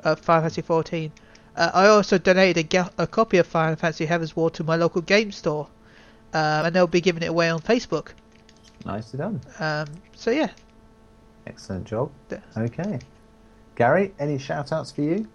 of 0.00 0.18
Final 0.20 0.42
Fantasy 0.42 0.62
14. 0.62 1.12
Uh, 1.56 1.70
I 1.72 1.86
also 1.86 2.18
donated 2.18 2.72
a, 2.74 2.90
a 2.98 3.06
copy 3.06 3.38
of 3.38 3.46
Final 3.46 3.76
Fantasy 3.76 4.06
Heavensward 4.06 4.52
to 4.54 4.64
my 4.64 4.76
local 4.76 5.00
game 5.02 5.30
store, 5.32 5.68
um, 6.32 6.66
and 6.66 6.74
they'll 6.74 6.86
be 6.86 7.00
giving 7.00 7.22
it 7.22 7.28
away 7.30 7.48
on 7.48 7.60
Facebook. 7.60 8.08
Nicely 8.84 9.18
done. 9.18 9.40
Um, 9.60 9.86
so 10.14 10.30
yeah, 10.30 10.50
Excellent 11.46 11.84
job. 11.84 12.10
Okay. 12.56 12.98
Gary, 13.76 14.12
any 14.18 14.38
shout 14.38 14.72
outs 14.72 14.92
for 14.92 15.02
you? 15.02 15.28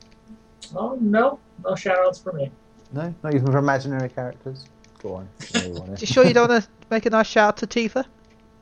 Oh, 0.76 0.98
no. 1.02 1.40
No 1.64 1.76
shout 1.76 1.98
outs 2.00 2.20
for 2.20 2.32
me. 2.34 2.52
No, 2.94 3.14
not 3.24 3.34
even 3.36 3.52
for 3.52 3.58
imaginary 3.58 4.10
characters. 4.10 4.66
Go 5.02 5.16
on. 5.16 5.30
No, 5.54 5.62
you 5.62 5.74
want 5.74 5.88
you 5.90 5.94
it. 5.94 6.08
sure 6.08 6.26
you 6.26 6.34
don't 6.34 6.50
want 6.50 6.64
to 6.64 6.70
make 6.90 7.06
a 7.06 7.10
nice 7.10 7.28
shout 7.28 7.48
out 7.50 7.58
to 7.58 7.68
Tifa? 7.68 8.06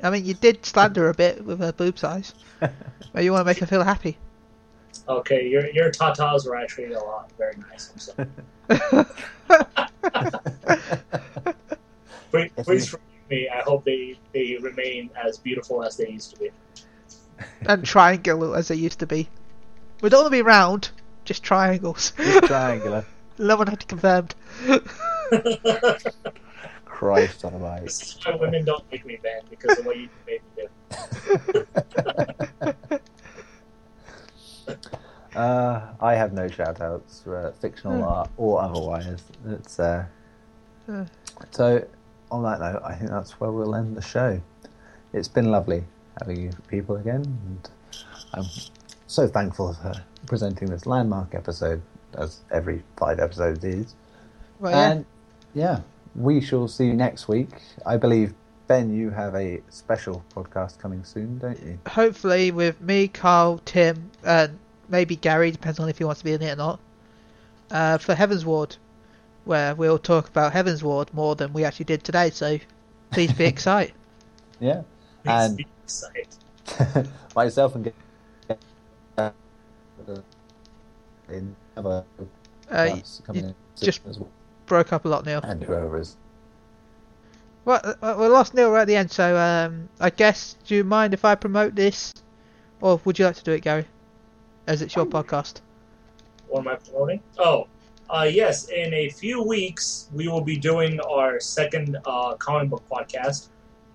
I 0.03 0.09
mean, 0.09 0.25
you 0.25 0.33
did 0.33 0.65
slander 0.65 1.01
her 1.03 1.09
a 1.09 1.13
bit 1.13 1.43
with 1.43 1.59
her 1.59 1.71
boob 1.71 1.97
size, 1.97 2.33
but 2.59 3.23
you 3.23 3.31
want 3.31 3.41
to 3.41 3.45
make 3.45 3.57
her 3.59 3.65
feel 3.65 3.83
happy. 3.83 4.17
Okay, 5.09 5.47
your, 5.47 5.69
your 5.71 5.89
tatas 5.91 6.45
were 6.45 6.55
actually 6.55 6.93
a 6.93 6.99
lot. 6.99 7.31
Very 7.37 7.55
nice. 7.69 7.91
I'm 7.91 8.27
sorry. 8.69 9.05
Please, 12.31 12.51
please 12.57 12.87
forgive 12.89 13.05
me. 13.29 13.47
I 13.49 13.61
hope 13.61 13.85
they, 13.85 14.19
they 14.33 14.57
remain 14.61 15.09
as 15.15 15.37
beautiful 15.37 15.83
as 15.83 15.95
they 15.97 16.09
used 16.09 16.31
to 16.33 16.39
be. 16.39 16.49
and 17.61 17.85
triangular 17.85 18.55
as 18.57 18.67
they 18.67 18.75
used 18.75 18.99
to 18.99 19.07
be. 19.07 19.29
We 20.01 20.09
don't 20.09 20.21
want 20.21 20.27
to 20.31 20.37
be 20.37 20.41
round, 20.41 20.89
just 21.25 21.43
triangles. 21.43 22.13
Just 22.17 22.47
triangular. 22.47 23.05
no 23.37 23.55
one 23.55 23.67
had 23.67 23.79
to 23.79 23.85
confirmed. 23.85 24.35
Christ 26.85 27.45
on 27.45 27.53
a 27.53 27.59
bike. 27.59 27.83
This 27.83 28.01
is 28.01 28.19
why 28.25 28.35
women 28.35 28.65
don't 28.65 28.83
like 28.91 29.05
me, 29.05 29.17
Ben, 29.21 29.41
because 29.49 29.77
of 29.79 29.85
what 29.85 29.97
you 29.97 30.09
made 30.25 30.41
me 30.57 30.67
do. 31.53 31.65
Uh, 35.35 35.93
I 36.01 36.15
have 36.15 36.33
no 36.33 36.47
shout 36.47 36.81
outs, 36.81 37.27
uh, 37.27 37.53
fictional 37.61 38.03
art 38.03 38.29
or 38.37 38.59
otherwise. 38.59 39.21
It's, 39.47 39.79
uh, 39.79 40.05
Uh. 40.89 41.05
so, 41.51 41.85
on 42.31 42.41
that 42.41 42.59
note, 42.59 42.81
I 42.83 42.95
think 42.95 43.11
that's 43.11 43.39
where 43.39 43.51
we'll 43.51 43.75
end 43.75 43.95
the 43.95 44.01
show. 44.01 44.41
It's 45.13 45.27
been 45.27 45.51
lovely 45.51 45.83
having 46.19 46.41
you 46.41 46.51
people 46.69 46.95
again, 46.95 47.21
and 47.45 47.69
I'm 48.33 48.45
so 49.07 49.27
thankful 49.27 49.73
for 49.73 49.93
presenting 50.25 50.69
this 50.69 50.85
landmark 50.85 51.33
episode, 51.33 51.81
as 52.17 52.41
every 52.51 52.83
five 52.97 53.19
episodes 53.19 53.63
is. 53.63 53.95
Well, 54.59 54.71
yeah. 54.71 54.91
And 54.91 55.05
yeah, 55.53 55.79
we 56.15 56.41
shall 56.41 56.67
see 56.67 56.85
you 56.85 56.93
next 56.93 57.27
week. 57.27 57.49
I 57.85 57.97
believe, 57.97 58.33
Ben, 58.67 58.93
you 58.93 59.09
have 59.11 59.35
a 59.35 59.61
special 59.69 60.23
podcast 60.35 60.77
coming 60.79 61.03
soon, 61.03 61.37
don't 61.39 61.61
you? 61.63 61.79
Hopefully, 61.87 62.51
with 62.51 62.79
me, 62.81 63.07
Carl, 63.07 63.61
Tim, 63.65 64.11
and 64.23 64.57
maybe 64.89 65.15
Gary, 65.15 65.51
depends 65.51 65.79
on 65.79 65.89
if 65.89 65.97
he 65.97 66.03
wants 66.03 66.19
to 66.19 66.25
be 66.25 66.33
in 66.33 66.41
it 66.41 66.53
or 66.53 66.55
not. 66.55 66.79
Uh, 67.69 67.97
for 67.97 68.15
Heavensward, 68.15 68.77
where 69.45 69.75
we'll 69.75 69.99
talk 69.99 70.27
about 70.29 70.53
Heavensward 70.53 71.13
more 71.13 71.35
than 71.35 71.53
we 71.53 71.63
actually 71.65 71.85
did 71.85 72.03
today. 72.03 72.29
So 72.29 72.59
please 73.11 73.31
be 73.33 73.45
excited. 73.53 73.93
Yeah. 74.59 74.81
Please 75.23 75.31
And- 75.31 75.65
excited. 75.83 77.07
myself 77.35 77.75
and 77.75 77.83
get 77.85 77.93
in 81.29 81.55
other 81.75 82.03
Uh, 82.69 82.99
coming 83.25 83.43
you 83.43 83.49
in 83.49 83.55
just- 83.75 84.01
as 84.07 84.19
well. 84.19 84.29
broke 84.65 84.91
up 84.93 85.05
a 85.05 85.07
lot, 85.07 85.25
Neil. 85.25 85.39
and 85.43 85.63
whoever 85.63 85.99
is 85.99 86.17
Well, 87.65 87.81
uh, 88.01 88.15
we 88.17 88.27
lost 88.27 88.53
Neil 88.53 88.71
right 88.71 88.81
at 88.81 88.87
the 88.87 88.95
end, 88.95 89.11
so 89.11 89.37
um, 89.37 89.89
I 89.99 90.09
guess 90.09 90.55
do 90.65 90.75
you 90.75 90.83
mind 90.85 91.13
if 91.13 91.25
I 91.25 91.35
promote 91.35 91.75
this, 91.75 92.13
or 92.79 93.01
would 93.03 93.19
you 93.19 93.25
like 93.25 93.35
to 93.35 93.43
do 93.43 93.51
it, 93.51 93.61
Gary? 93.61 93.85
As 94.67 94.81
it's 94.81 94.95
your 94.95 95.05
podcast. 95.05 95.61
What 96.47 96.61
am 96.61 96.67
I 96.69 96.75
promoting? 96.75 97.21
Oh, 97.37 97.67
uh, 98.09 98.27
yes. 98.29 98.69
In 98.69 98.93
a 98.93 99.09
few 99.09 99.43
weeks, 99.43 100.07
we 100.13 100.27
will 100.29 100.41
be 100.41 100.55
doing 100.57 100.99
our 101.01 101.39
second 101.41 101.97
uh, 102.05 102.35
comic 102.35 102.69
book 102.69 102.83
podcast. 102.89 103.49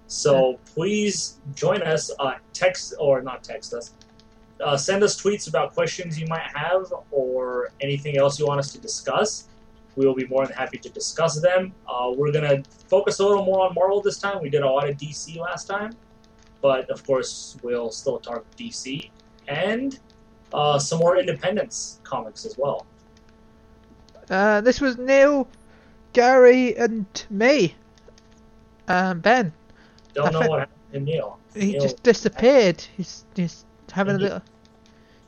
So 0.06 0.58
please 0.74 1.38
join 1.54 1.80
us. 1.82 2.10
Uh, 2.18 2.34
text 2.52 2.92
or 2.98 3.22
not 3.22 3.42
text 3.42 3.72
us. 3.72 3.92
Uh, 4.60 4.76
send 4.76 5.02
us 5.02 5.20
tweets 5.20 5.48
about 5.48 5.74
questions 5.74 6.18
you 6.20 6.26
might 6.28 6.46
have 6.54 6.92
or 7.10 7.70
anything 7.80 8.16
else 8.16 8.38
you 8.38 8.46
want 8.46 8.60
us 8.60 8.72
to 8.72 8.78
discuss. 8.78 9.48
We 9.96 10.06
will 10.06 10.14
be 10.14 10.26
more 10.26 10.46
than 10.46 10.56
happy 10.56 10.78
to 10.78 10.88
discuss 10.88 11.40
them. 11.40 11.72
Uh, 11.88 12.12
we're 12.16 12.32
gonna 12.32 12.62
focus 12.88 13.18
a 13.18 13.26
little 13.26 13.44
more 13.44 13.66
on 13.66 13.74
Marvel 13.74 14.00
this 14.00 14.18
time. 14.18 14.40
We 14.40 14.50
did 14.50 14.62
a 14.62 14.68
lot 14.70 14.88
of 14.88 14.96
DC 14.96 15.38
last 15.38 15.66
time, 15.66 15.96
but 16.60 16.88
of 16.90 17.04
course 17.06 17.56
we'll 17.62 17.90
still 17.90 18.18
talk 18.18 18.44
DC 18.56 19.10
and 19.48 19.98
uh, 20.54 20.78
some 20.78 20.98
more 21.00 21.16
Independence 21.18 22.00
comics 22.04 22.44
as 22.46 22.56
well. 22.56 22.86
Uh, 24.30 24.60
this 24.60 24.80
was 24.80 24.96
Neil, 24.96 25.48
Gary, 26.12 26.76
and 26.76 27.04
me. 27.30 27.74
Um, 28.88 29.20
Ben. 29.20 29.52
Don't 30.14 30.28
I 30.28 30.30
know 30.30 30.38
think- 30.40 30.50
what 30.50 30.58
happened 30.60 30.76
to 30.92 31.00
Neil. 31.00 31.38
He 31.54 31.72
Neil- 31.72 31.82
just 31.82 32.02
disappeared. 32.02 32.80
He's 32.96 33.24
he's 33.34 33.64
having 33.92 34.16
a 34.16 34.18
little. 34.18 34.42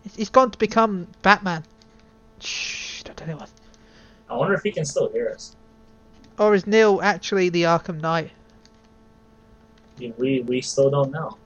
he's- 0.02 0.16
He's 0.16 0.28
gone 0.30 0.50
to 0.50 0.58
become 0.58 1.06
Batman. 1.22 1.64
Shh! 2.40 3.02
Don't 3.04 3.16
tell 3.16 3.28
anyone. 3.28 3.48
I 4.28 4.36
wonder 4.36 4.54
if 4.54 4.62
he 4.62 4.70
can 4.72 4.84
still 4.84 5.10
hear 5.10 5.30
us. 5.30 5.54
Or 6.38 6.54
is 6.54 6.66
Neil 6.66 7.00
actually 7.02 7.48
the 7.48 7.62
Arkham 7.62 8.00
Knight? 8.00 8.30
We 10.18 10.40
we 10.40 10.60
still 10.60 10.90
don't 10.90 11.10
know. 11.12 11.38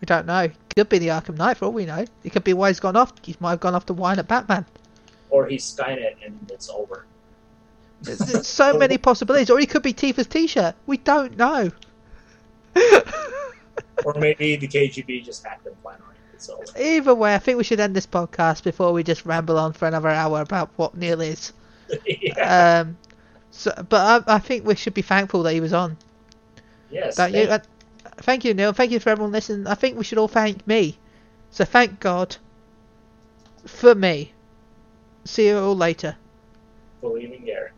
We 0.00 0.06
don't 0.06 0.26
know. 0.26 0.48
Could 0.74 0.88
be 0.88 0.98
the 0.98 1.08
Arkham 1.08 1.36
Knight 1.36 1.56
for 1.58 1.66
all 1.66 1.72
we 1.72 1.84
know. 1.86 2.04
It 2.24 2.30
could 2.32 2.42
be 2.44 2.52
why 2.54 2.68
he's 2.70 2.80
gone 2.80 2.96
off. 2.96 3.12
He 3.22 3.36
might 3.38 3.50
have 3.50 3.60
gone 3.60 3.74
off 3.74 3.86
to 3.86 3.92
whine 3.92 4.18
at 4.18 4.26
Batman. 4.26 4.64
Or 5.30 5.46
he's 5.46 5.64
Skynet 5.64 6.16
and 6.24 6.50
it's 6.50 6.68
over. 6.70 7.04
There's, 8.02 8.18
there's 8.18 8.46
so 8.48 8.76
many 8.78 8.98
possibilities. 8.98 9.50
Or 9.50 9.58
he 9.58 9.66
could 9.66 9.82
be 9.82 9.92
Tifa's 9.92 10.26
T-shirt. 10.26 10.74
We 10.86 10.96
don't 10.96 11.36
know. 11.36 11.70
or 14.04 14.14
maybe 14.16 14.56
the 14.56 14.66
KGB 14.66 15.24
just 15.24 15.44
hacked 15.44 15.66
him 15.66 15.74
finally. 15.82 16.02
Either 16.78 17.14
way, 17.14 17.34
I 17.34 17.38
think 17.38 17.58
we 17.58 17.64
should 17.64 17.80
end 17.80 17.94
this 17.96 18.06
podcast 18.06 18.62
before 18.64 18.92
we 18.92 19.02
just 19.02 19.24
ramble 19.26 19.58
on 19.58 19.72
for 19.72 19.86
another 19.88 20.08
hour 20.08 20.40
about 20.40 20.70
what 20.76 20.96
Neil 20.96 21.20
is. 21.20 21.52
yeah. 22.06 22.80
Um, 22.84 22.96
so, 23.50 23.72
but 23.88 24.26
I, 24.28 24.34
I 24.36 24.38
think 24.38 24.66
we 24.66 24.74
should 24.74 24.94
be 24.94 25.02
thankful 25.02 25.42
that 25.44 25.52
he 25.52 25.60
was 25.60 25.72
on. 25.72 25.96
yes. 26.90 27.16
Don't 27.16 27.32
you? 27.34 27.46
thank- 27.46 27.62
Uh, 27.62 28.10
thank 28.18 28.44
you, 28.44 28.54
Neil. 28.54 28.72
Thank 28.72 28.90
you 28.92 29.00
for 29.00 29.10
everyone 29.10 29.32
listening. 29.32 29.66
I 29.66 29.74
think 29.74 29.96
we 29.98 30.04
should 30.04 30.18
all 30.18 30.28
thank 30.28 30.66
me. 30.66 30.98
So 31.50 31.64
thank 31.64 32.00
God 32.00 32.36
for 33.66 33.94
me. 33.94 34.32
See 35.24 35.46
you 35.48 35.58
all 35.58 35.76
later. 35.76 36.16
believe 37.00 37.32
in 37.32 37.44
Gary. 37.44 37.70